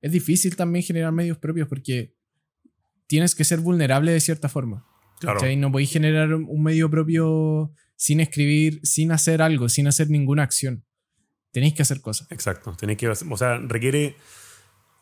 Es 0.00 0.12
difícil 0.12 0.56
también 0.56 0.82
generar 0.82 1.12
medios 1.12 1.36
propios 1.36 1.68
porque 1.68 2.14
tienes 3.06 3.34
que 3.34 3.44
ser 3.44 3.60
vulnerable 3.60 4.10
de 4.10 4.20
cierta 4.20 4.48
forma. 4.48 4.86
Claro. 5.20 5.40
No 5.56 5.72
podéis 5.72 5.92
generar 5.92 6.32
un 6.34 6.62
medio 6.62 6.90
propio 6.90 7.72
sin 7.96 8.20
escribir, 8.20 8.80
sin 8.84 9.10
hacer 9.12 9.42
algo, 9.42 9.68
sin 9.68 9.88
hacer 9.88 10.08
ninguna 10.08 10.44
acción. 10.44 10.84
Tenéis 11.50 11.74
que 11.74 11.82
hacer 11.82 12.00
cosas. 12.00 12.30
Exacto. 12.30 12.76
Tenéis 12.78 12.98
que, 12.98 13.08
o 13.08 13.36
sea, 13.36 13.58
requiere. 13.58 14.16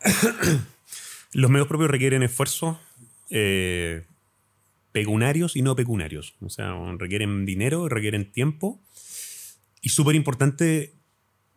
Los 1.32 1.51
medios 1.51 1.68
propios 1.68 1.90
requieren 1.90 2.22
esfuerzos 2.22 2.78
eh, 3.30 4.05
pecunarios 4.93 5.56
y 5.56 5.62
no 5.62 5.76
pecunarios. 5.76 6.36
O 6.40 6.48
sea, 6.48 6.74
requieren 6.98 7.44
dinero, 7.44 7.88
requieren 7.88 8.32
tiempo. 8.32 8.80
Y 9.82 9.90
súper 9.90 10.14
importante, 10.14 10.94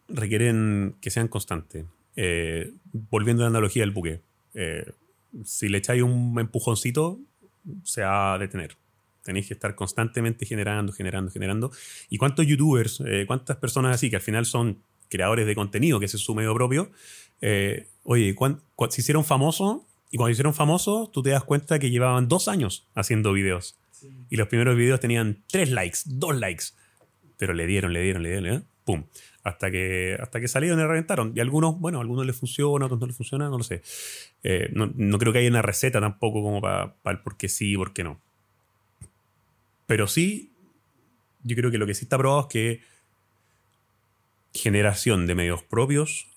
requieren 0.10 0.98
que 1.00 1.10
sean 1.10 1.30
constantes. 1.30 1.86
Eh, 2.16 2.74
volviendo 2.92 3.44
a 3.44 3.46
la 3.46 3.52
analogía 3.52 3.84
del 3.84 3.92
buque. 3.92 4.22
Eh, 4.56 4.92
si 5.46 5.70
le 5.70 5.78
echáis 5.78 6.02
un 6.02 6.38
empujoncito, 6.40 7.22
se 7.84 8.02
va 8.02 8.34
a 8.34 8.38
detener. 8.38 8.78
Tenéis 9.24 9.48
que 9.48 9.54
estar 9.54 9.76
constantemente 9.76 10.46
generando, 10.46 10.92
generando, 10.92 11.32
generando. 11.32 11.72
¿Y 12.10 12.18
cuántos 12.18 12.48
youtubers, 12.48 13.02
eh, 13.06 13.26
cuántas 13.28 13.58
personas 13.58 13.96
así 13.96 14.10
que 14.10 14.16
al 14.16 14.22
final 14.22 14.46
son 14.46 14.82
creadores 15.10 15.46
de 15.46 15.56
contenido, 15.56 16.00
que 16.00 16.06
ese 16.06 16.18
es 16.18 16.24
su 16.24 16.34
medio 16.34 16.54
propio? 16.54 16.92
Eh, 17.42 17.88
oye, 18.04 18.36
se 18.90 19.02
hicieron 19.02 19.26
famosos 19.26 19.82
y 20.12 20.18
cuando 20.18 20.30
se 20.30 20.34
hicieron 20.34 20.54
famosos, 20.54 21.12
tú 21.12 21.22
te 21.22 21.30
das 21.32 21.44
cuenta 21.44 21.80
que 21.80 21.90
llevaban 21.92 22.28
dos 22.28 22.48
años 22.48 22.88
haciendo 22.96 23.34
videos. 23.34 23.78
Y 24.30 24.38
los 24.38 24.48
primeros 24.48 24.76
videos 24.78 25.00
tenían 25.00 25.44
tres 25.52 25.70
likes, 25.72 26.00
dos 26.06 26.36
likes. 26.36 26.66
Pero 27.38 27.54
le 27.54 27.68
dieron, 27.68 27.94
le 27.94 28.02
dieron, 28.02 28.24
le 28.24 28.30
dieron, 28.30 28.44
le 28.44 28.50
dieron 28.50 28.68
¡pum! 28.86 29.04
Hasta 29.44 29.72
que, 29.72 30.18
hasta 30.20 30.42
que 30.42 30.48
salieron 30.48 30.80
y 30.80 30.84
reventaron. 30.84 31.32
Y 31.36 31.40
algunos, 31.40 31.80
bueno, 31.80 32.00
a 32.00 32.02
algunos 32.02 32.26
les 32.26 32.36
funciona, 32.36 32.86
a 32.86 32.88
otros 32.88 33.00
no 33.00 33.08
les 33.08 33.16
funciona, 33.16 33.50
no 33.50 33.58
lo 33.58 33.64
sé. 33.64 33.82
Eh, 34.44 34.70
no, 34.74 35.18
creo 35.18 35.32
que 35.32 35.40
haya 35.40 35.50
una 35.50 35.62
receta 35.62 36.02
tampoco 36.02 36.44
como 36.44 36.62
para 36.62 36.94
el 37.06 37.20
por 37.20 37.38
qué 37.38 37.48
sí 37.48 37.74
y 37.74 37.78
por 37.78 37.94
qué 37.94 38.04
no. 38.04 38.20
Pero 39.88 40.08
sí, 40.08 40.52
yo 41.44 41.56
creo 41.56 41.72
que 41.72 41.78
lo 41.78 41.88
que 41.88 41.94
sí 41.94 42.06
está 42.06 42.18
probado 42.18 42.42
es 42.42 42.48
que 42.48 42.82
generación 44.54 45.26
de 45.26 45.36
medios 45.36 45.64
propios 45.64 46.28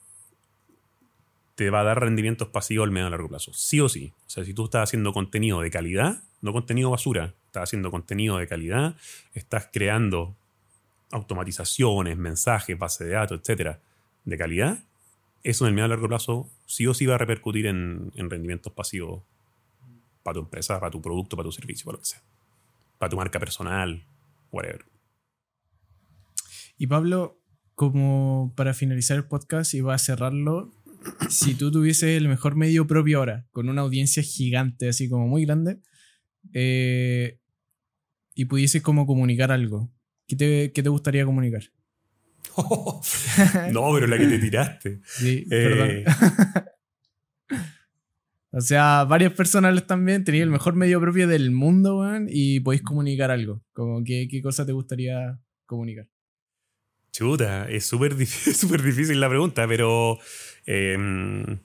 te 1.54 1.70
va 1.70 1.80
a 1.80 1.84
dar 1.84 2.00
rendimientos 2.00 2.48
pasivos 2.48 2.84
al 2.84 2.92
medio 2.92 3.08
a 3.08 3.10
largo 3.10 3.28
plazo. 3.28 3.52
Sí 3.52 3.80
o 3.80 3.88
sí. 3.88 4.12
O 4.26 4.30
sea, 4.30 4.44
si 4.44 4.54
tú 4.54 4.64
estás 4.64 4.84
haciendo 4.84 5.12
contenido 5.12 5.60
de 5.60 5.70
calidad, 5.70 6.22
no 6.40 6.52
contenido 6.52 6.90
basura, 6.90 7.34
estás 7.46 7.64
haciendo 7.64 7.90
contenido 7.90 8.38
de 8.38 8.46
calidad, 8.46 8.96
estás 9.34 9.68
creando 9.72 10.34
automatizaciones, 11.12 12.16
mensajes, 12.16 12.78
base 12.78 13.04
de 13.04 13.10
datos, 13.12 13.40
etcétera, 13.40 13.80
de 14.24 14.38
calidad, 14.38 14.84
eso 15.42 15.64
en 15.64 15.68
el 15.70 15.74
medio 15.74 15.86
a 15.86 15.88
largo 15.88 16.08
plazo 16.08 16.50
sí 16.66 16.86
o 16.86 16.94
sí 16.94 17.06
va 17.06 17.16
a 17.16 17.18
repercutir 17.18 17.66
en, 17.66 18.12
rendimientos 18.14 18.72
pasivos 18.72 19.22
para 20.22 20.34
tu 20.34 20.40
empresa, 20.40 20.78
para 20.78 20.90
tu 20.90 21.02
producto, 21.02 21.36
para 21.36 21.46
tu 21.46 21.52
servicio, 21.52 21.84
para 21.84 21.96
lo 21.96 22.00
que 22.00 22.06
sea. 22.06 22.22
Para 22.98 23.10
tu 23.10 23.16
marca 23.16 23.40
personal, 23.40 24.06
whatever. 24.52 24.84
Y 26.78 26.86
Pablo, 26.86 27.40
como 27.74 28.52
para 28.56 28.74
finalizar 28.74 29.16
el 29.16 29.24
podcast 29.24 29.74
y 29.74 29.80
va 29.80 29.94
a 29.94 29.98
cerrarlo, 29.98 30.72
si 31.28 31.54
tú 31.54 31.72
tuvieses 31.72 32.16
el 32.16 32.28
mejor 32.28 32.54
medio 32.54 32.86
propio 32.86 33.18
ahora, 33.18 33.46
con 33.50 33.68
una 33.68 33.82
audiencia 33.82 34.22
gigante, 34.22 34.88
así 34.88 35.08
como 35.08 35.26
muy 35.26 35.44
grande, 35.44 35.80
eh, 36.52 37.40
y 38.34 38.44
pudieses 38.44 38.82
como 38.82 39.06
comunicar 39.06 39.50
algo, 39.50 39.90
¿qué 40.32 40.36
te, 40.36 40.72
qué 40.72 40.82
te 40.82 40.88
gustaría 40.88 41.26
comunicar? 41.26 41.62
no, 43.72 43.92
pero 43.94 44.06
la 44.06 44.16
que 44.16 44.26
te 44.26 44.38
tiraste. 44.38 45.00
Sí, 45.04 45.46
perdón. 45.48 45.88
Eh, 45.90 46.04
O 48.54 48.60
sea, 48.60 49.04
varias 49.04 49.32
personas 49.32 49.72
viendo, 50.04 50.24
tenéis 50.24 50.42
el 50.42 50.50
mejor 50.50 50.74
medio 50.74 51.00
propio 51.00 51.26
del 51.26 51.50
mundo, 51.52 52.00
weón, 52.00 52.26
y 52.28 52.60
podéis 52.60 52.82
comunicar 52.82 53.30
algo. 53.30 53.62
Como 53.72 54.04
qué, 54.04 54.28
qué 54.30 54.42
cosa 54.42 54.66
te 54.66 54.72
gustaría 54.72 55.38
comunicar. 55.64 56.06
Chuta, 57.12 57.66
es 57.70 57.86
súper 57.86 58.14
difícil, 58.14 58.82
difícil 58.84 59.20
la 59.20 59.30
pregunta, 59.30 59.66
pero... 59.66 60.18
em, 60.66 61.60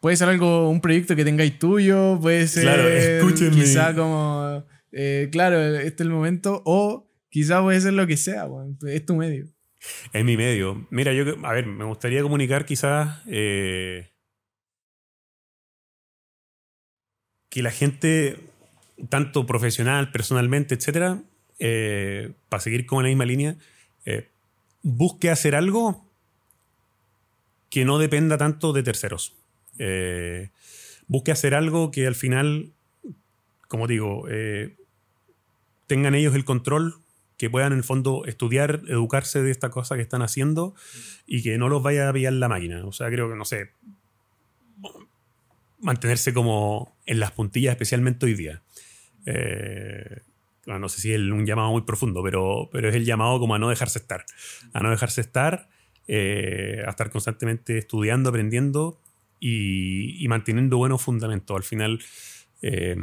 Puede 0.00 0.16
ser 0.16 0.28
algo, 0.28 0.68
un 0.68 0.82
proyecto 0.82 1.16
que 1.16 1.24
tengáis 1.24 1.58
tuyo, 1.58 2.18
puede 2.20 2.48
ser 2.48 2.64
Claro, 2.64 2.88
escúchenme. 2.88 3.54
quizá 3.54 3.94
como, 3.94 4.64
eh, 4.90 5.28
claro, 5.32 5.58
este 5.58 6.02
es 6.02 6.06
el 6.06 6.10
momento, 6.10 6.60
o 6.66 7.08
quizá 7.32 7.62
puede 7.62 7.80
ser 7.80 7.94
lo 7.94 8.06
que 8.06 8.18
sea, 8.18 8.46
es 8.86 9.06
tu 9.06 9.16
medio. 9.16 9.46
Es 10.12 10.24
mi 10.24 10.36
medio. 10.36 10.86
Mira, 10.90 11.12
yo, 11.14 11.24
a 11.44 11.52
ver, 11.52 11.66
me 11.66 11.84
gustaría 11.84 12.22
comunicar 12.22 12.66
quizás 12.66 13.22
eh, 13.26 14.12
que 17.48 17.62
la 17.62 17.70
gente, 17.70 18.38
tanto 19.08 19.46
profesional, 19.46 20.12
personalmente, 20.12 20.74
etcétera, 20.74 21.22
eh, 21.58 22.32
para 22.50 22.60
seguir 22.60 22.84
con 22.84 23.02
la 23.02 23.08
misma 23.08 23.24
línea, 23.24 23.56
eh, 24.04 24.28
busque 24.82 25.30
hacer 25.30 25.54
algo 25.54 26.06
que 27.70 27.86
no 27.86 27.98
dependa 27.98 28.36
tanto 28.36 28.74
de 28.74 28.82
terceros. 28.82 29.34
Busque 31.08 31.32
hacer 31.32 31.54
algo 31.54 31.90
que 31.90 32.06
al 32.06 32.14
final, 32.14 32.72
como 33.68 33.86
digo, 33.86 34.26
tengan 35.86 36.14
ellos 36.14 36.34
el 36.34 36.44
control, 36.44 37.01
que 37.42 37.50
puedan 37.50 37.72
en 37.72 37.78
el 37.78 37.82
fondo 37.82 38.24
estudiar, 38.24 38.82
educarse 38.86 39.42
de 39.42 39.50
esta 39.50 39.68
cosa 39.70 39.96
que 39.96 40.02
están 40.02 40.22
haciendo 40.22 40.76
y 41.26 41.42
que 41.42 41.58
no 41.58 41.68
los 41.68 41.82
vaya 41.82 42.08
a 42.08 42.12
pillar 42.12 42.34
la 42.34 42.48
máquina. 42.48 42.86
O 42.86 42.92
sea, 42.92 43.08
creo 43.08 43.28
que, 43.28 43.34
no 43.34 43.44
sé, 43.44 43.72
mantenerse 45.80 46.32
como 46.32 46.96
en 47.04 47.18
las 47.18 47.32
puntillas, 47.32 47.72
especialmente 47.72 48.26
hoy 48.26 48.34
día. 48.34 48.62
Eh, 49.26 50.20
no 50.66 50.88
sé 50.88 51.00
si 51.00 51.12
es 51.12 51.18
un 51.18 51.44
llamado 51.44 51.72
muy 51.72 51.82
profundo, 51.82 52.22
pero, 52.22 52.68
pero 52.70 52.88
es 52.88 52.94
el 52.94 53.04
llamado 53.04 53.40
como 53.40 53.56
a 53.56 53.58
no 53.58 53.70
dejarse 53.70 53.98
estar. 53.98 54.24
A 54.72 54.78
no 54.78 54.90
dejarse 54.92 55.20
estar, 55.20 55.68
eh, 56.06 56.84
a 56.86 56.90
estar 56.90 57.10
constantemente 57.10 57.76
estudiando, 57.76 58.30
aprendiendo 58.30 59.00
y, 59.40 60.24
y 60.24 60.28
manteniendo 60.28 60.76
buenos 60.76 61.02
fundamentos. 61.02 61.56
Al 61.56 61.64
final, 61.64 61.98
eh, 62.62 62.94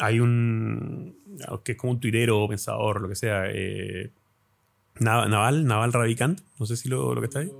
hay 0.00 0.20
un. 0.20 1.14
que 1.64 1.72
es 1.72 1.78
como 1.78 1.92
un 1.92 2.00
tuitero, 2.00 2.46
pensador, 2.48 3.00
lo 3.00 3.08
que 3.08 3.14
sea. 3.14 3.44
eh, 3.48 4.10
Nav- 4.98 5.28
Naval, 5.28 5.64
Naval 5.66 5.92
Ravikant, 5.92 6.40
no 6.58 6.66
sé 6.66 6.76
si 6.76 6.88
lo, 6.88 7.14
lo 7.14 7.20
que 7.20 7.26
está 7.26 7.38
ahí. 7.40 7.50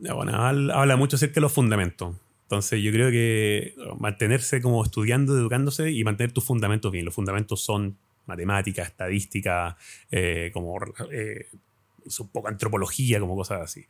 Bueno, 0.00 0.24
Naval 0.32 0.70
habla 0.70 0.96
mucho 0.96 1.16
acerca 1.16 1.36
de 1.36 1.40
los 1.40 1.52
fundamentos. 1.52 2.16
Entonces 2.44 2.80
yo 2.82 2.92
creo 2.92 3.10
que 3.10 3.74
mantenerse 3.98 4.62
como 4.62 4.82
estudiando, 4.84 5.36
educándose 5.36 5.90
y 5.90 6.02
mantener 6.04 6.32
tus 6.32 6.44
fundamentos 6.44 6.90
bien. 6.92 7.04
Los 7.04 7.14
fundamentos 7.14 7.60
son 7.62 7.96
matemática, 8.26 8.82
estadística, 8.82 9.76
eh, 10.10 10.50
como 10.54 10.78
eh, 11.10 11.46
es 12.06 12.20
un 12.20 12.28
poco 12.28 12.48
antropología, 12.48 13.20
como 13.20 13.36
cosas 13.36 13.60
así. 13.60 13.84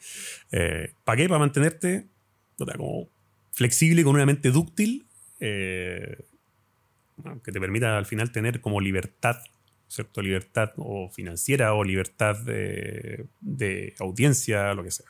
Eh, 0.50 0.92
¿Para 1.04 1.16
qué? 1.18 1.28
Para 1.28 1.38
mantenerte 1.40 2.06
como 2.56 3.08
flexible, 3.52 4.02
con 4.02 4.14
una 4.16 4.26
mente 4.26 4.50
dúctil, 4.50 5.06
que 7.42 7.52
te 7.52 7.60
permita 7.60 7.96
al 7.98 8.06
final 8.06 8.32
tener 8.32 8.60
como 8.60 8.80
libertad, 8.80 9.36
¿cierto? 9.88 10.22
Libertad 10.22 10.72
o 10.76 11.10
financiera 11.10 11.74
o 11.74 11.84
libertad 11.84 12.36
de, 12.44 13.26
de 13.40 13.94
audiencia, 13.98 14.74
lo 14.74 14.82
que 14.84 14.90
sea. 14.90 15.06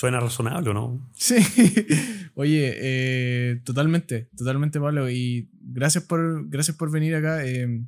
¿Suena 0.00 0.18
razonable 0.18 0.70
o 0.70 0.72
no? 0.72 1.10
Sí. 1.14 1.36
Oye, 2.34 2.74
eh, 2.74 3.60
totalmente, 3.64 4.30
totalmente, 4.34 4.80
Pablo. 4.80 5.10
Y 5.10 5.50
gracias 5.60 6.04
por, 6.04 6.48
gracias 6.48 6.74
por 6.76 6.90
venir 6.90 7.14
acá. 7.14 7.44
eh, 7.44 7.84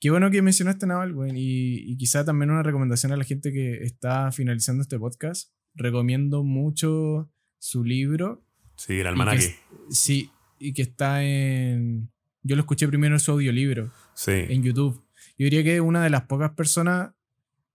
qué 0.00 0.10
bueno 0.10 0.30
que 0.30 0.40
mencionaste 0.40 0.86
Naval, 0.86 1.12
güey. 1.12 1.32
Y, 1.34 1.92
y 1.92 1.96
quizá 1.98 2.24
también 2.24 2.50
una 2.50 2.62
recomendación 2.62 3.12
a 3.12 3.16
la 3.18 3.24
gente 3.24 3.52
que 3.52 3.82
está 3.82 4.32
finalizando 4.32 4.80
este 4.82 4.98
podcast. 4.98 5.52
Recomiendo 5.74 6.42
mucho 6.42 7.30
su 7.58 7.84
libro. 7.84 8.42
Sí, 8.76 9.00
el 9.00 9.06
almanaque. 9.06 9.56
sí, 9.90 10.30
y 10.60 10.72
que 10.72 10.82
está 10.82 11.24
en... 11.24 12.08
Yo 12.42 12.54
lo 12.54 12.60
escuché 12.62 12.86
primero 12.86 13.14
en 13.16 13.20
su 13.20 13.32
audiolibro, 13.32 13.90
Sí. 14.14 14.30
en 14.32 14.62
YouTube. 14.62 15.02
Yo 15.36 15.44
diría 15.44 15.64
que 15.64 15.74
es 15.76 15.80
una 15.80 16.04
de 16.04 16.10
las 16.10 16.22
pocas 16.22 16.52
personas, 16.52 17.10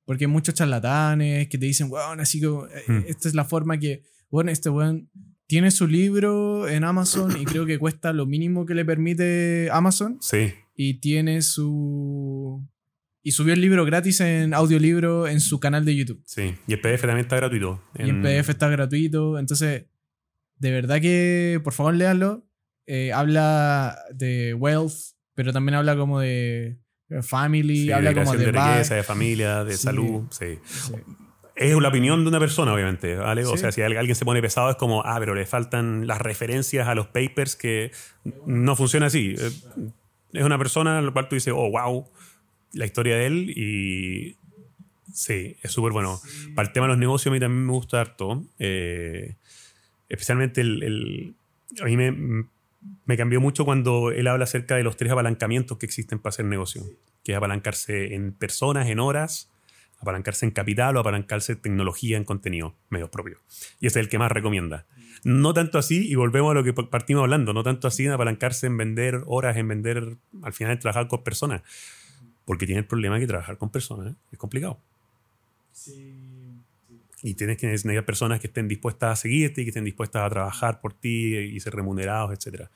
porque 0.06 0.24
hay 0.26 0.32
muchos 0.32 0.56
charlatanes 0.56 1.48
que 1.50 1.58
te 1.58 1.66
dicen, 1.66 1.88
weón, 1.92 2.20
así 2.22 2.40
que 2.40 2.46
eh, 2.48 2.84
Hmm. 2.88 3.04
esta 3.08 3.28
es 3.28 3.34
la 3.36 3.44
forma 3.46 3.78
que, 3.80 4.04
bueno, 4.30 4.52
este 4.52 4.70
weón 4.70 5.10
tiene 5.48 5.70
su 5.72 5.88
libro 5.88 6.68
en 6.68 6.84
Amazon 6.84 7.36
y 7.40 7.46
creo 7.46 7.66
que 7.66 7.78
cuesta 7.78 8.14
lo 8.14 8.26
mínimo 8.26 8.66
que 8.66 8.74
le 8.76 8.86
permite 8.86 9.70
Amazon 9.72 10.18
Sí. 10.22 10.54
y 10.76 10.96
tiene 10.96 11.42
su... 11.42 12.64
Y 13.22 13.32
subió 13.32 13.54
el 13.54 13.62
libro 13.62 13.86
gratis 13.86 14.22
en 14.22 14.54
audiolibro 14.54 15.28
en 15.28 15.40
su 15.40 15.60
canal 15.60 15.84
de 15.86 15.96
YouTube. 15.96 16.22
Sí. 16.26 16.54
Y 16.68 16.74
el 16.74 16.82
PDF 16.82 17.02
también 17.02 17.22
está 17.22 17.36
gratuito. 17.38 17.82
Y 17.98 18.10
en 18.10 18.22
PDF 18.22 18.50
está 18.50 18.70
gratuito. 18.70 19.40
Entonces, 19.40 19.86
de 20.60 20.72
verdad 20.72 21.02
que, 21.02 21.60
por 21.64 21.74
favor, 21.74 21.96
léanlo. 21.96 22.45
Eh, 22.88 23.12
habla 23.14 23.98
de 24.14 24.54
wealth, 24.54 24.94
pero 25.34 25.52
también 25.52 25.76
habla 25.76 25.96
como 25.96 26.20
de 26.20 26.78
family, 27.24 27.84
Sí, 27.84 27.92
habla 27.92 28.10
de 28.14 28.16
como 28.24 28.32
de, 28.34 28.46
de 28.46 28.52
riqueza, 28.52 28.96
de 28.96 29.04
familia, 29.04 29.64
de 29.64 29.74
Sí. 29.78 29.84
salud. 29.84 30.24
Sí. 30.32 30.60
Es 31.56 31.74
la 31.80 31.88
opinión 31.88 32.24
de 32.24 32.30
una 32.30 32.40
persona, 32.40 32.74
obviamente. 32.74 33.16
¿vale? 33.16 33.46
O 33.46 33.56
sea, 33.58 33.72
si 33.72 33.82
al- 33.82 33.96
alguien 33.98 34.16
se 34.16 34.26
pone 34.26 34.42
pesado, 34.42 34.70
es 34.70 34.76
como, 34.76 35.04
ah, 35.06 35.16
pero 35.20 35.34
le 35.36 35.46
faltan 35.46 36.06
las 36.08 36.20
referencias 36.22 36.88
a 36.88 36.96
los 36.96 37.08
papers 37.08 37.56
que 37.56 37.92
no 38.46 38.76
funciona 38.76 39.06
así. 39.08 39.36
Eh, 39.38 39.52
Es 40.34 40.44
una 40.44 40.58
persona 40.58 41.02
la 41.02 41.12
cual 41.12 41.30
tú 41.30 41.36
dices, 41.36 41.54
oh, 41.56 41.70
wow, 41.72 42.10
la 42.74 42.86
historia 42.86 43.16
de 43.16 43.26
él 43.28 43.50
y. 43.56 44.36
Sí, 45.14 45.56
es 45.62 45.72
súper 45.72 45.94
bueno. 45.94 46.20
Para 46.56 46.68
el 46.68 46.74
tema 46.74 46.88
de 46.88 46.90
los 46.90 46.98
negocios, 46.98 47.32
a 47.32 47.34
mí 47.34 47.40
también 47.40 47.66
me 47.66 47.72
gusta 47.72 48.02
harto. 48.02 48.44
eh, 48.60 49.36
especialmente 50.10 50.60
el. 50.60 50.84
el- 50.84 51.36
a 51.82 51.86
mí 51.86 51.96
me, 51.96 52.46
me 53.06 53.18
cambió 53.18 53.40
mucho 53.40 53.66
cuando 53.66 54.12
él 54.12 54.28
habla 54.28 54.46
acerca 54.46 54.76
de 54.76 54.84
los 54.84 54.98
tres 54.98 55.12
apalancamientos 55.12 55.78
que 55.78 55.86
existen 55.86 56.20
para 56.20 56.30
hacer 56.30 56.46
negocio. 56.46 56.84
Que 57.24 57.34
es 57.34 57.38
apalancarse 57.38 58.16
en 58.16 58.34
personas, 58.34 58.88
en 58.88 59.00
horas, 59.00 59.52
apalancarse 60.00 60.46
en 60.46 60.52
capital 60.52 60.98
o 60.98 61.00
apalancarse 61.00 61.54
en 61.54 61.62
tecnología, 61.62 62.18
en 62.18 62.24
contenido, 62.24 62.76
medios 62.90 63.10
propios. 63.10 63.40
Y 63.80 63.88
ese 63.88 64.00
es 64.00 64.06
el 64.06 64.10
que 64.10 64.20
más 64.20 64.32
recomienda. 64.32 64.86
No 65.24 65.54
tanto 65.54 65.78
así, 65.78 66.08
y 66.08 66.16
volvemos 66.16 66.52
a 66.52 66.54
lo 66.54 66.64
que 66.64 66.74
partimos 66.74 67.24
hablando, 67.24 67.54
no 67.54 67.64
tanto 67.64 67.88
así 67.88 68.06
en 68.06 68.12
apalancarse 68.12 68.68
en 68.68 68.78
vender 68.78 69.24
horas, 69.26 69.58
en 69.58 69.68
vender, 69.68 70.18
al 70.44 70.54
final, 70.54 70.74
en 70.74 70.80
trabajar 70.80 71.08
con 71.08 71.24
personas. 71.24 71.64
Porque 72.46 72.68
tiene 72.68 72.82
el 72.82 72.88
problema 72.88 73.20
que 73.20 73.26
trabajar 73.26 73.58
con 73.58 73.70
personas 73.70 74.16
es 74.32 74.38
complicado. 74.38 74.80
Y 77.26 77.34
tienes 77.34 77.58
que 77.58 77.66
necesitar 77.66 78.06
personas 78.06 78.40
que 78.40 78.46
estén 78.46 78.68
dispuestas 78.68 79.12
a 79.12 79.16
seguirte 79.16 79.62
y 79.62 79.66
que 79.66 79.70
estén 79.72 79.84
dispuestas 79.84 80.22
a 80.22 80.30
trabajar 80.30 80.80
por 80.80 80.94
ti 80.94 81.36
y 81.36 81.60
ser 81.60 81.74
remunerados, 81.74 82.32
etc. 82.32 82.68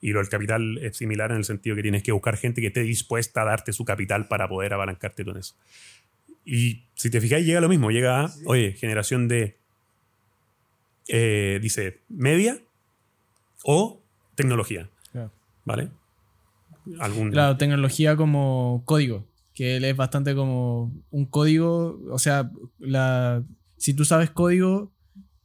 Y 0.00 0.12
lo 0.12 0.20
del 0.20 0.30
capital 0.30 0.78
es 0.78 0.96
similar 0.96 1.30
en 1.30 1.36
el 1.36 1.44
sentido 1.44 1.76
que 1.76 1.82
tienes 1.82 2.02
que 2.02 2.12
buscar 2.12 2.38
gente 2.38 2.62
que 2.62 2.68
esté 2.68 2.80
dispuesta 2.80 3.42
a 3.42 3.44
darte 3.44 3.74
su 3.74 3.84
capital 3.84 4.26
para 4.26 4.48
poder 4.48 4.72
apalancarte 4.72 5.24
tú 5.24 5.32
en 5.32 5.36
eso. 5.36 5.56
Y 6.42 6.84
si 6.94 7.10
te 7.10 7.20
fijáis, 7.20 7.44
llega 7.44 7.60
lo 7.60 7.68
mismo. 7.68 7.90
Llega 7.90 8.22
a, 8.22 8.34
oye, 8.46 8.72
generación 8.72 9.28
de, 9.28 9.58
eh, 11.08 11.58
dice, 11.60 12.00
media 12.08 12.58
o 13.62 14.00
tecnología. 14.36 14.88
Claro. 15.12 15.32
¿Vale? 15.66 15.90
Algún, 16.98 17.30
Claro, 17.30 17.58
tecnología 17.58 18.16
como 18.16 18.80
código, 18.86 19.26
que 19.52 19.76
él 19.76 19.84
es 19.84 19.94
bastante 19.94 20.34
como 20.34 20.94
un 21.10 21.26
código, 21.26 22.00
o 22.10 22.18
sea, 22.18 22.50
la, 22.78 23.44
si 23.78 23.94
tú 23.94 24.04
sabes 24.04 24.30
código, 24.30 24.92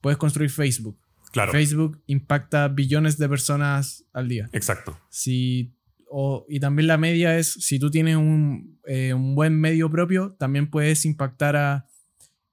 puedes 0.02 0.18
construir 0.18 0.50
Facebook. 0.50 0.98
claro, 1.32 1.52
Facebook 1.52 2.00
impacta 2.06 2.68
billones 2.68 3.18
de 3.18 3.28
personas 3.30 4.06
al 4.14 4.28
día. 4.28 4.50
exacto. 4.54 5.00
Si, 5.10 5.74
o- 6.08 6.46
y 6.48 6.60
también 6.60 6.86
la 6.88 6.98
media 6.98 7.40
es, 7.40 7.54
si 7.54 7.80
tú 7.80 7.90
tienes 7.90 8.18
un, 8.18 8.80
eh, 8.86 9.14
un 9.16 9.34
buen 9.34 9.60
medio 9.60 9.90
propio, 9.90 10.36
también 10.38 10.70
puedes 10.70 11.06
impactar 11.06 11.56
a 11.56 11.88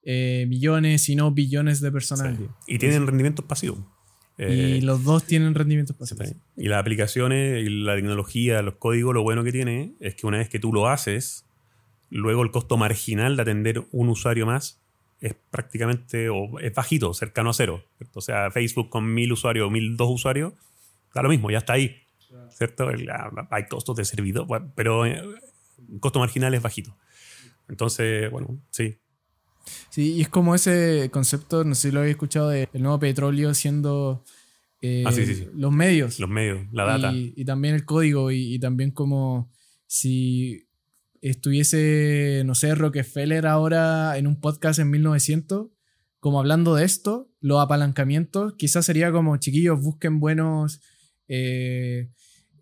eh, 0.02 0.46
millones, 0.48 1.02
si 1.02 1.14
no 1.14 1.30
billones 1.32 1.82
de 1.82 1.92
personas 1.92 2.26
al 2.26 2.36
Sí. 2.36 2.42
día. 2.44 2.50
Y 2.66 2.78
tienen 2.78 3.06
rendimientos 3.06 3.44
pasivos. 3.44 3.80
Eh, 4.38 4.78
y 4.78 4.80
los 4.80 5.04
dos 5.04 5.24
tienen 5.24 5.54
rendimientos 5.54 5.94
pasivos. 5.94 6.26
Sí. 6.28 6.36
Y 6.56 6.68
las 6.68 6.80
aplicaciones 6.80 7.62
y 7.62 7.68
la 7.68 7.96
tecnología, 7.96 8.62
los 8.62 8.76
códigos, 8.76 9.12
lo 9.12 9.22
bueno 9.22 9.44
que 9.44 9.52
tiene 9.52 9.92
es 10.00 10.14
que 10.14 10.26
una 10.26 10.38
vez 10.38 10.48
que 10.48 10.58
tú 10.58 10.72
lo 10.72 10.88
haces, 10.88 11.44
luego 12.08 12.42
el 12.42 12.50
costo 12.50 12.78
marginal 12.78 13.36
de 13.36 13.42
atender 13.42 13.84
un 13.92 14.08
usuario 14.08 14.46
más 14.46 14.80
es 15.20 15.34
prácticamente 15.50 16.28
o 16.30 16.58
es 16.60 16.74
bajito, 16.74 17.12
cercano 17.14 17.50
a 17.50 17.52
cero. 17.54 17.84
¿cierto? 17.98 18.18
O 18.18 18.22
sea, 18.22 18.50
Facebook 18.50 18.88
con 18.90 19.12
mil 19.12 19.32
usuarios 19.32 19.66
o 19.66 19.70
mil 19.70 19.96
dos 19.96 20.08
usuarios, 20.10 20.54
da 21.14 21.22
lo 21.22 21.28
mismo, 21.28 21.50
ya 21.50 21.58
está 21.58 21.74
ahí. 21.74 21.96
¿Cierto? 22.50 22.90
El- 22.90 23.10
ah, 23.10 23.30
Hay 23.50 23.66
costos 23.66 23.96
de 23.96 24.04
servidor, 24.04 24.46
pero 24.74 25.04
eh, 25.06 25.20
el 25.92 26.00
costo 26.00 26.18
marginal 26.20 26.54
es 26.54 26.62
bajito. 26.62 26.96
Entonces, 27.68 28.30
bueno, 28.30 28.60
sí. 28.70 28.96
Sí, 29.90 30.14
y 30.14 30.20
es 30.22 30.28
como 30.28 30.54
ese 30.54 31.10
concepto, 31.12 31.64
no 31.64 31.74
sé 31.74 31.88
si 31.88 31.92
lo 31.94 32.00
habéis 32.00 32.14
escuchado, 32.14 32.48
del 32.48 32.68
nuevo 32.74 32.98
petróleo 32.98 33.52
siendo 33.54 34.24
eh, 34.82 35.04
Ah, 35.06 35.12
sí, 35.12 35.26
sí, 35.26 35.34
sí. 35.34 35.48
los 35.54 35.70
medios. 35.72 36.18
Los 36.18 36.30
medios, 36.30 36.66
la 36.72 36.84
data. 36.84 37.12
Y, 37.12 37.34
y 37.36 37.44
también 37.44 37.74
el 37.74 37.84
código 37.84 38.30
y, 38.30 38.54
y 38.54 38.58
también 38.58 38.90
como 38.92 39.50
si 39.86 40.66
estuviese, 41.20 42.42
no 42.46 42.54
sé, 42.54 42.74
Rockefeller 42.74 43.46
ahora 43.46 44.16
en 44.16 44.26
un 44.26 44.40
podcast 44.40 44.78
en 44.78 44.90
1900, 44.90 45.68
como 46.18 46.38
hablando 46.40 46.74
de 46.74 46.84
esto, 46.84 47.30
los 47.40 47.60
apalancamientos, 47.60 48.54
quizás 48.58 48.84
sería 48.86 49.10
como, 49.12 49.36
chiquillos, 49.38 49.80
busquen 49.80 50.20
buenos 50.20 50.80
eh, 51.28 52.10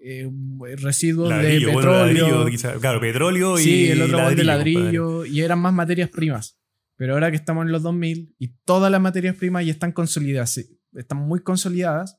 eh, 0.00 0.30
residuos 0.76 1.28
Ladrillo, 1.28 1.68
de 1.68 1.72
bueno, 1.72 1.90
petróleo. 1.90 2.28
ladrillo, 2.28 2.50
quizá- 2.50 2.78
claro, 2.80 3.00
petróleo 3.00 3.58
y 3.58 3.88
el 3.88 4.02
otro 4.02 4.18
igual 4.18 4.36
de 4.36 4.44
ladrillo, 4.44 4.80
ladrillo, 4.80 5.24
y 5.24 5.40
eran 5.40 5.58
más 5.58 5.72
materias 5.74 6.10
primas. 6.10 6.56
Pero 6.96 7.14
ahora 7.14 7.30
que 7.30 7.36
estamos 7.36 7.64
en 7.64 7.72
los 7.72 7.82
2000 7.82 8.34
y 8.38 8.48
todas 8.64 8.90
las 8.90 9.00
materias 9.00 9.36
primas 9.36 9.64
ya 9.64 9.72
están 9.72 9.92
consolidadas, 9.92 10.58
están 10.94 11.18
muy 11.18 11.40
consolidadas, 11.40 12.18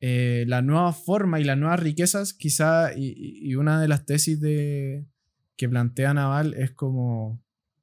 eh, 0.00 0.44
la 0.48 0.62
nueva 0.62 0.92
forma 0.92 1.40
y 1.40 1.44
las 1.44 1.58
nuevas 1.58 1.80
riquezas, 1.80 2.32
quizá, 2.32 2.92
y 2.96 3.54
una 3.56 3.80
de 3.80 3.88
las 3.88 4.06
tesis 4.06 4.40
de, 4.40 5.04
que 5.58 5.68
plantea 5.68 6.14
Naval 6.14 6.54
es 6.54 6.70
como, 6.70 7.38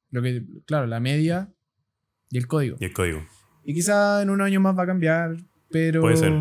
lo 0.10 0.24
que, 0.24 0.44
claro, 0.66 0.88
la 0.88 1.00
media 1.00 1.54
y 2.32 2.38
el 2.40 2.48
código. 2.48 2.78
Y 2.80 2.86
el 2.86 2.94
código. 2.94 3.24
Y 3.64 3.74
quizá 3.76 4.22
en 4.24 4.30
un 4.32 4.42
año 4.42 4.60
más 4.60 4.76
va 4.78 4.84
a 4.84 4.88
cambiar, 4.88 5.38
pero... 5.70 6.02
Puede 6.02 6.18
ser. 6.18 6.34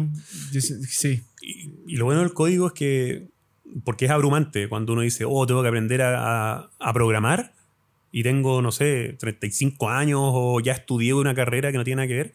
yo 0.53 0.61
Sí, 0.63 1.23
Y, 1.43 1.73
y 1.87 1.97
lo 1.97 2.07
bueno 2.07 2.21
del 2.23 2.33
código 2.33 2.69
es 2.69 2.73
que, 2.73 3.29
porque 3.85 4.05
es 4.07 4.11
abrumante 4.11 4.69
cuando 4.69 4.93
uno 4.95 5.03
dice, 5.03 5.25
oh, 5.29 5.47
tengo 5.47 5.61
que 5.63 5.69
aprender 5.69 6.01
a, 6.03 6.55
a- 6.57 6.71
a 6.79 6.93
programar 6.93 7.53
y 8.13 8.23
tengo, 8.23 8.63
no 8.63 8.71
sé, 8.71 9.17
35 9.19 9.89
años 9.91 10.21
o 10.23 10.61
ya 10.61 10.73
estudié 10.73 11.15
una 11.15 11.35
carrera 11.35 11.73
que 11.73 11.79
no 11.79 11.85
tiene 11.85 11.97
nada 11.97 12.09
que 12.09 12.15
ver. 12.15 12.35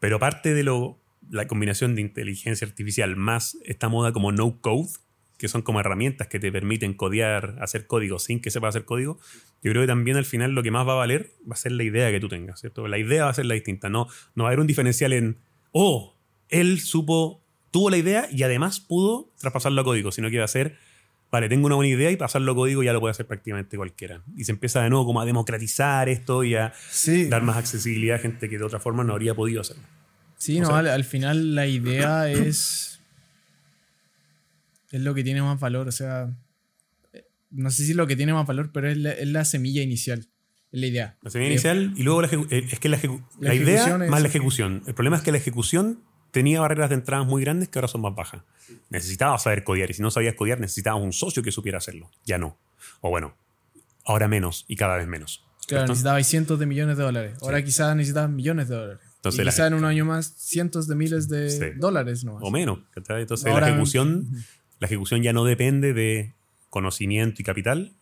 Pero 0.00 0.18
parte 0.18 0.52
de 0.54 0.62
lo, 0.62 0.98
la 1.30 1.46
combinación 1.48 1.94
de 1.94 2.02
inteligencia 2.02 2.66
artificial 2.66 3.16
más 3.16 3.56
esta 3.64 3.88
moda 3.88 4.12
como 4.12 4.30
no 4.32 4.60
code, 4.60 4.88
que 5.38 5.48
son 5.48 5.62
como 5.62 5.80
herramientas 5.80 6.26
que 6.26 6.38
te 6.40 6.50
permiten 6.52 6.92
codear, 6.94 7.56
hacer 7.60 7.86
código 7.86 8.18
sin 8.18 8.40
que 8.40 8.50
sepa 8.50 8.68
hacer 8.68 8.84
código, 8.84 9.18
yo 9.62 9.70
creo 9.72 9.82
que 9.82 9.86
también 9.86 10.16
al 10.16 10.24
final 10.24 10.50
lo 10.52 10.62
que 10.62 10.70
más 10.70 10.86
va 10.86 10.92
a 10.92 10.96
valer 10.96 11.30
va 11.48 11.54
a 11.54 11.56
ser 11.56 11.72
la 11.72 11.84
idea 11.84 12.10
que 12.10 12.20
tú 12.20 12.28
tengas, 12.28 12.60
¿cierto? 12.60 12.86
La 12.88 12.98
idea 12.98 13.24
va 13.24 13.30
a 13.30 13.34
ser 13.34 13.46
la 13.46 13.54
distinta, 13.54 13.88
no, 13.88 14.08
no 14.34 14.44
va 14.44 14.48
a 14.48 14.50
haber 14.50 14.60
un 14.60 14.66
diferencial 14.66 15.12
en, 15.12 15.36
oh, 15.72 16.14
él 16.50 16.80
supo, 16.80 17.40
tuvo 17.70 17.88
la 17.88 17.96
idea 17.98 18.28
y 18.30 18.42
además 18.42 18.80
pudo 18.80 19.30
traspasarlo 19.40 19.80
a 19.80 19.84
código, 19.84 20.10
sino 20.12 20.28
que 20.30 20.38
va 20.38 20.44
a 20.44 20.48
ser, 20.48 20.76
vale, 21.30 21.48
tengo 21.48 21.66
una 21.66 21.76
buena 21.76 21.92
idea 21.94 22.10
y 22.10 22.16
pasarlo 22.16 22.52
a 22.52 22.54
código 22.56 22.82
ya 22.82 22.92
lo 22.92 23.00
puede 23.00 23.12
hacer 23.12 23.26
prácticamente 23.26 23.76
cualquiera. 23.76 24.22
Y 24.36 24.44
se 24.44 24.50
empieza 24.52 24.82
de 24.82 24.90
nuevo 24.90 25.04
como 25.06 25.20
a 25.20 25.24
democratizar 25.26 26.08
esto 26.08 26.42
y 26.42 26.54
a 26.56 26.72
sí. 26.90 27.26
dar 27.28 27.42
más 27.42 27.56
accesibilidad 27.58 28.16
a 28.16 28.18
gente 28.20 28.48
que 28.48 28.58
de 28.58 28.64
otra 28.64 28.80
forma 28.80 29.04
no 29.04 29.12
habría 29.12 29.34
podido 29.34 29.60
hacerlo. 29.60 29.82
Sí, 30.36 30.58
O 30.58 30.62
no, 30.62 30.66
sea- 30.68 30.78
al, 30.78 30.88
al 30.88 31.04
final 31.04 31.54
la 31.54 31.66
idea 31.66 32.28
es. 32.30 32.87
Es 34.90 35.00
lo 35.00 35.14
que 35.14 35.22
tiene 35.24 35.42
más 35.42 35.58
valor. 35.60 35.88
O 35.88 35.92
sea. 35.92 36.30
eh, 37.12 37.24
No 37.50 37.70
sé 37.70 37.84
si 37.84 37.94
lo 37.94 38.06
que 38.06 38.16
tiene 38.16 38.32
más 38.32 38.46
valor, 38.46 38.70
pero 38.72 38.88
es 38.88 38.96
la, 38.96 39.12
es 39.12 39.28
la 39.28 39.44
semilla 39.44 39.82
inicial. 39.82 40.20
Es 40.70 40.80
la 40.80 40.86
idea. 40.86 41.16
La 41.22 41.30
semilla 41.30 41.48
Eh, 41.48 41.52
inicial 41.52 41.92
y 41.96 42.02
luego 42.02 42.22
la 42.22 42.28
eh, 42.28 42.66
es 42.70 42.78
que 42.78 42.88
la, 42.88 42.98
La 43.40 43.54
idea 43.54 43.96
es- 44.04 44.10
más 44.10 44.20
la 44.22 44.28
ejecución. 44.28 44.82
El 44.86 44.94
problema 44.94 45.16
es 45.16 45.22
que 45.22 45.32
la 45.32 45.38
ejecución 45.38 46.02
tenía 46.30 46.60
barreras 46.60 46.90
de 46.90 46.96
entrada 46.96 47.24
muy 47.24 47.42
grandes 47.42 47.68
que 47.70 47.78
ahora 47.78 47.88
son 47.88 48.02
más 48.02 48.14
bajas. 48.14 48.42
Necesitabas 48.90 49.42
saber 49.44 49.64
codear 49.64 49.90
y 49.90 49.94
si 49.94 50.02
no 50.02 50.10
sabías 50.10 50.34
codear 50.34 50.60
necesitabas 50.60 51.02
un 51.02 51.12
socio 51.14 51.42
que 51.42 51.52
supiera 51.52 51.78
hacerlo. 51.78 52.10
Ya 52.26 52.36
no. 52.36 52.58
O 53.00 53.08
bueno, 53.08 53.34
ahora 54.04 54.28
menos 54.28 54.64
y 54.68 54.76
cada 54.76 54.96
vez 54.98 55.06
menos. 55.08 55.38
Claro, 55.66 55.82
¿cierto? 55.82 55.86
necesitabais 55.92 56.26
cientos 56.26 56.58
de 56.58 56.66
millones 56.66 56.96
de 56.98 57.02
dólares. 57.02 57.38
Ahora 57.40 57.62
quizás 57.64 57.96
necesitas 57.96 58.28
millones 58.30 58.68
de 58.68 58.74
dólares. 58.74 59.00
Entonces 59.16 59.40
y 59.40 59.44
quizás 59.48 59.66
en 59.68 59.74
un 59.74 59.84
año 59.86 60.04
más 60.04 60.26
cientos 60.36 60.86
de 60.86 60.94
miles 60.94 61.28
de 61.28 61.50
Sí. 61.50 61.64
dólares 61.78 62.24
nomás. 62.24 62.42
O 62.44 62.50
menos. 62.50 62.80
Entonces 62.94 63.46
Ahora- 63.46 63.66
la 63.66 63.72
ejecución, 63.72 64.28
la 64.80 64.86
ejecución 64.86 65.22
ya 65.22 65.32
no 65.32 65.44
depende 65.44 65.92
de 65.92 66.32
conocimiento 66.70 67.40
y 67.42 67.44
capital 67.44 67.92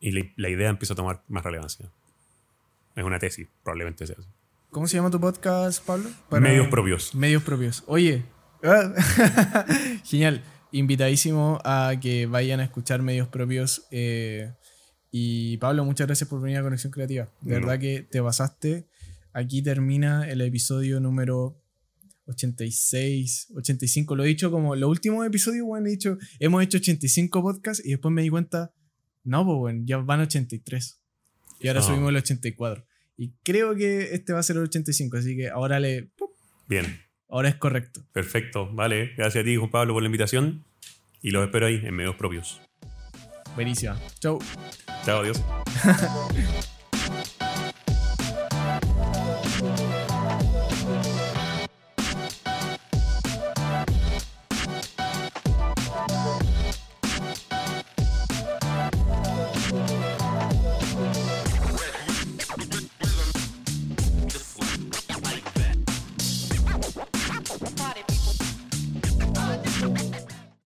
y 0.00 0.10
la, 0.12 0.24
la 0.36 0.48
idea 0.48 0.68
empieza 0.70 0.94
a 0.94 0.96
tomar 0.96 1.22
más 1.28 1.44
relevancia. 1.44 1.86
Es 2.96 3.04
una 3.04 3.18
tesis, 3.18 3.48
probablemente 3.62 4.06
sea 4.06 4.16
así. 4.18 4.28
¿Cómo 4.70 4.86
se 4.86 4.96
llama 4.96 5.10
tu 5.10 5.20
podcast, 5.20 5.84
Pablo? 5.84 6.10
Medios 6.30 6.68
propios. 6.68 7.14
Medios 7.14 7.42
propios. 7.42 7.84
Oye, 7.86 8.22
genial. 10.04 10.42
Invitadísimo 10.74 11.60
a 11.64 11.92
que 12.00 12.24
vayan 12.26 12.60
a 12.60 12.64
escuchar 12.64 13.02
medios 13.02 13.28
propios. 13.28 13.86
eh, 13.90 14.52
y 15.14 15.58
Pablo, 15.58 15.84
muchas 15.84 16.06
gracias 16.06 16.26
por 16.30 16.40
venir 16.40 16.56
a 16.56 16.62
Conexión 16.62 16.90
Creativa. 16.90 17.28
De 17.42 17.54
No. 17.54 17.60
verdad 17.66 17.78
que 17.78 18.02
te 18.10 18.22
pasaste. 18.22 18.86
Aquí 19.34 19.60
termina 19.62 20.26
el 20.30 20.40
episodio 20.40 21.00
número 21.00 21.61
86, 22.26 23.48
85. 23.56 24.16
Lo 24.16 24.24
he 24.24 24.28
dicho 24.28 24.50
como 24.50 24.76
los 24.76 24.88
últimos 24.90 25.26
episodios, 25.26 25.66
bueno, 25.66 25.86
he 25.86 25.90
dicho, 25.90 26.18
hemos 26.38 26.62
hecho 26.62 26.78
85 26.78 27.42
podcasts 27.42 27.84
y 27.84 27.90
después 27.90 28.12
me 28.12 28.22
di 28.22 28.28
cuenta, 28.30 28.72
no, 29.24 29.44
pues 29.44 29.56
bueno, 29.58 29.82
ya 29.84 29.98
van 29.98 30.20
83. 30.20 31.00
Y 31.60 31.68
ahora 31.68 31.80
Ah. 31.80 31.82
subimos 31.82 32.10
el 32.10 32.16
84. 32.16 32.84
Y 33.16 33.32
creo 33.42 33.74
que 33.76 34.14
este 34.14 34.32
va 34.32 34.40
a 34.40 34.42
ser 34.42 34.56
el 34.56 34.62
85, 34.62 35.16
así 35.18 35.36
que 35.36 35.48
ahora 35.48 35.78
le... 35.80 36.10
Bien. 36.68 37.00
Ahora 37.28 37.48
es 37.48 37.54
correcto. 37.56 38.04
Perfecto, 38.12 38.72
vale. 38.74 39.12
Gracias 39.16 39.42
a 39.42 39.44
ti, 39.44 39.56
Juan 39.56 39.70
Pablo, 39.70 39.94
por 39.94 40.02
la 40.02 40.06
invitación. 40.06 40.64
Y 41.20 41.30
los 41.30 41.44
espero 41.44 41.66
ahí, 41.66 41.80
en 41.84 41.94
medios 41.94 42.16
propios. 42.16 42.60
Buenísima. 43.54 44.00
Chau. 44.18 44.38
Chao, 45.04 45.20
adiós. 45.20 45.40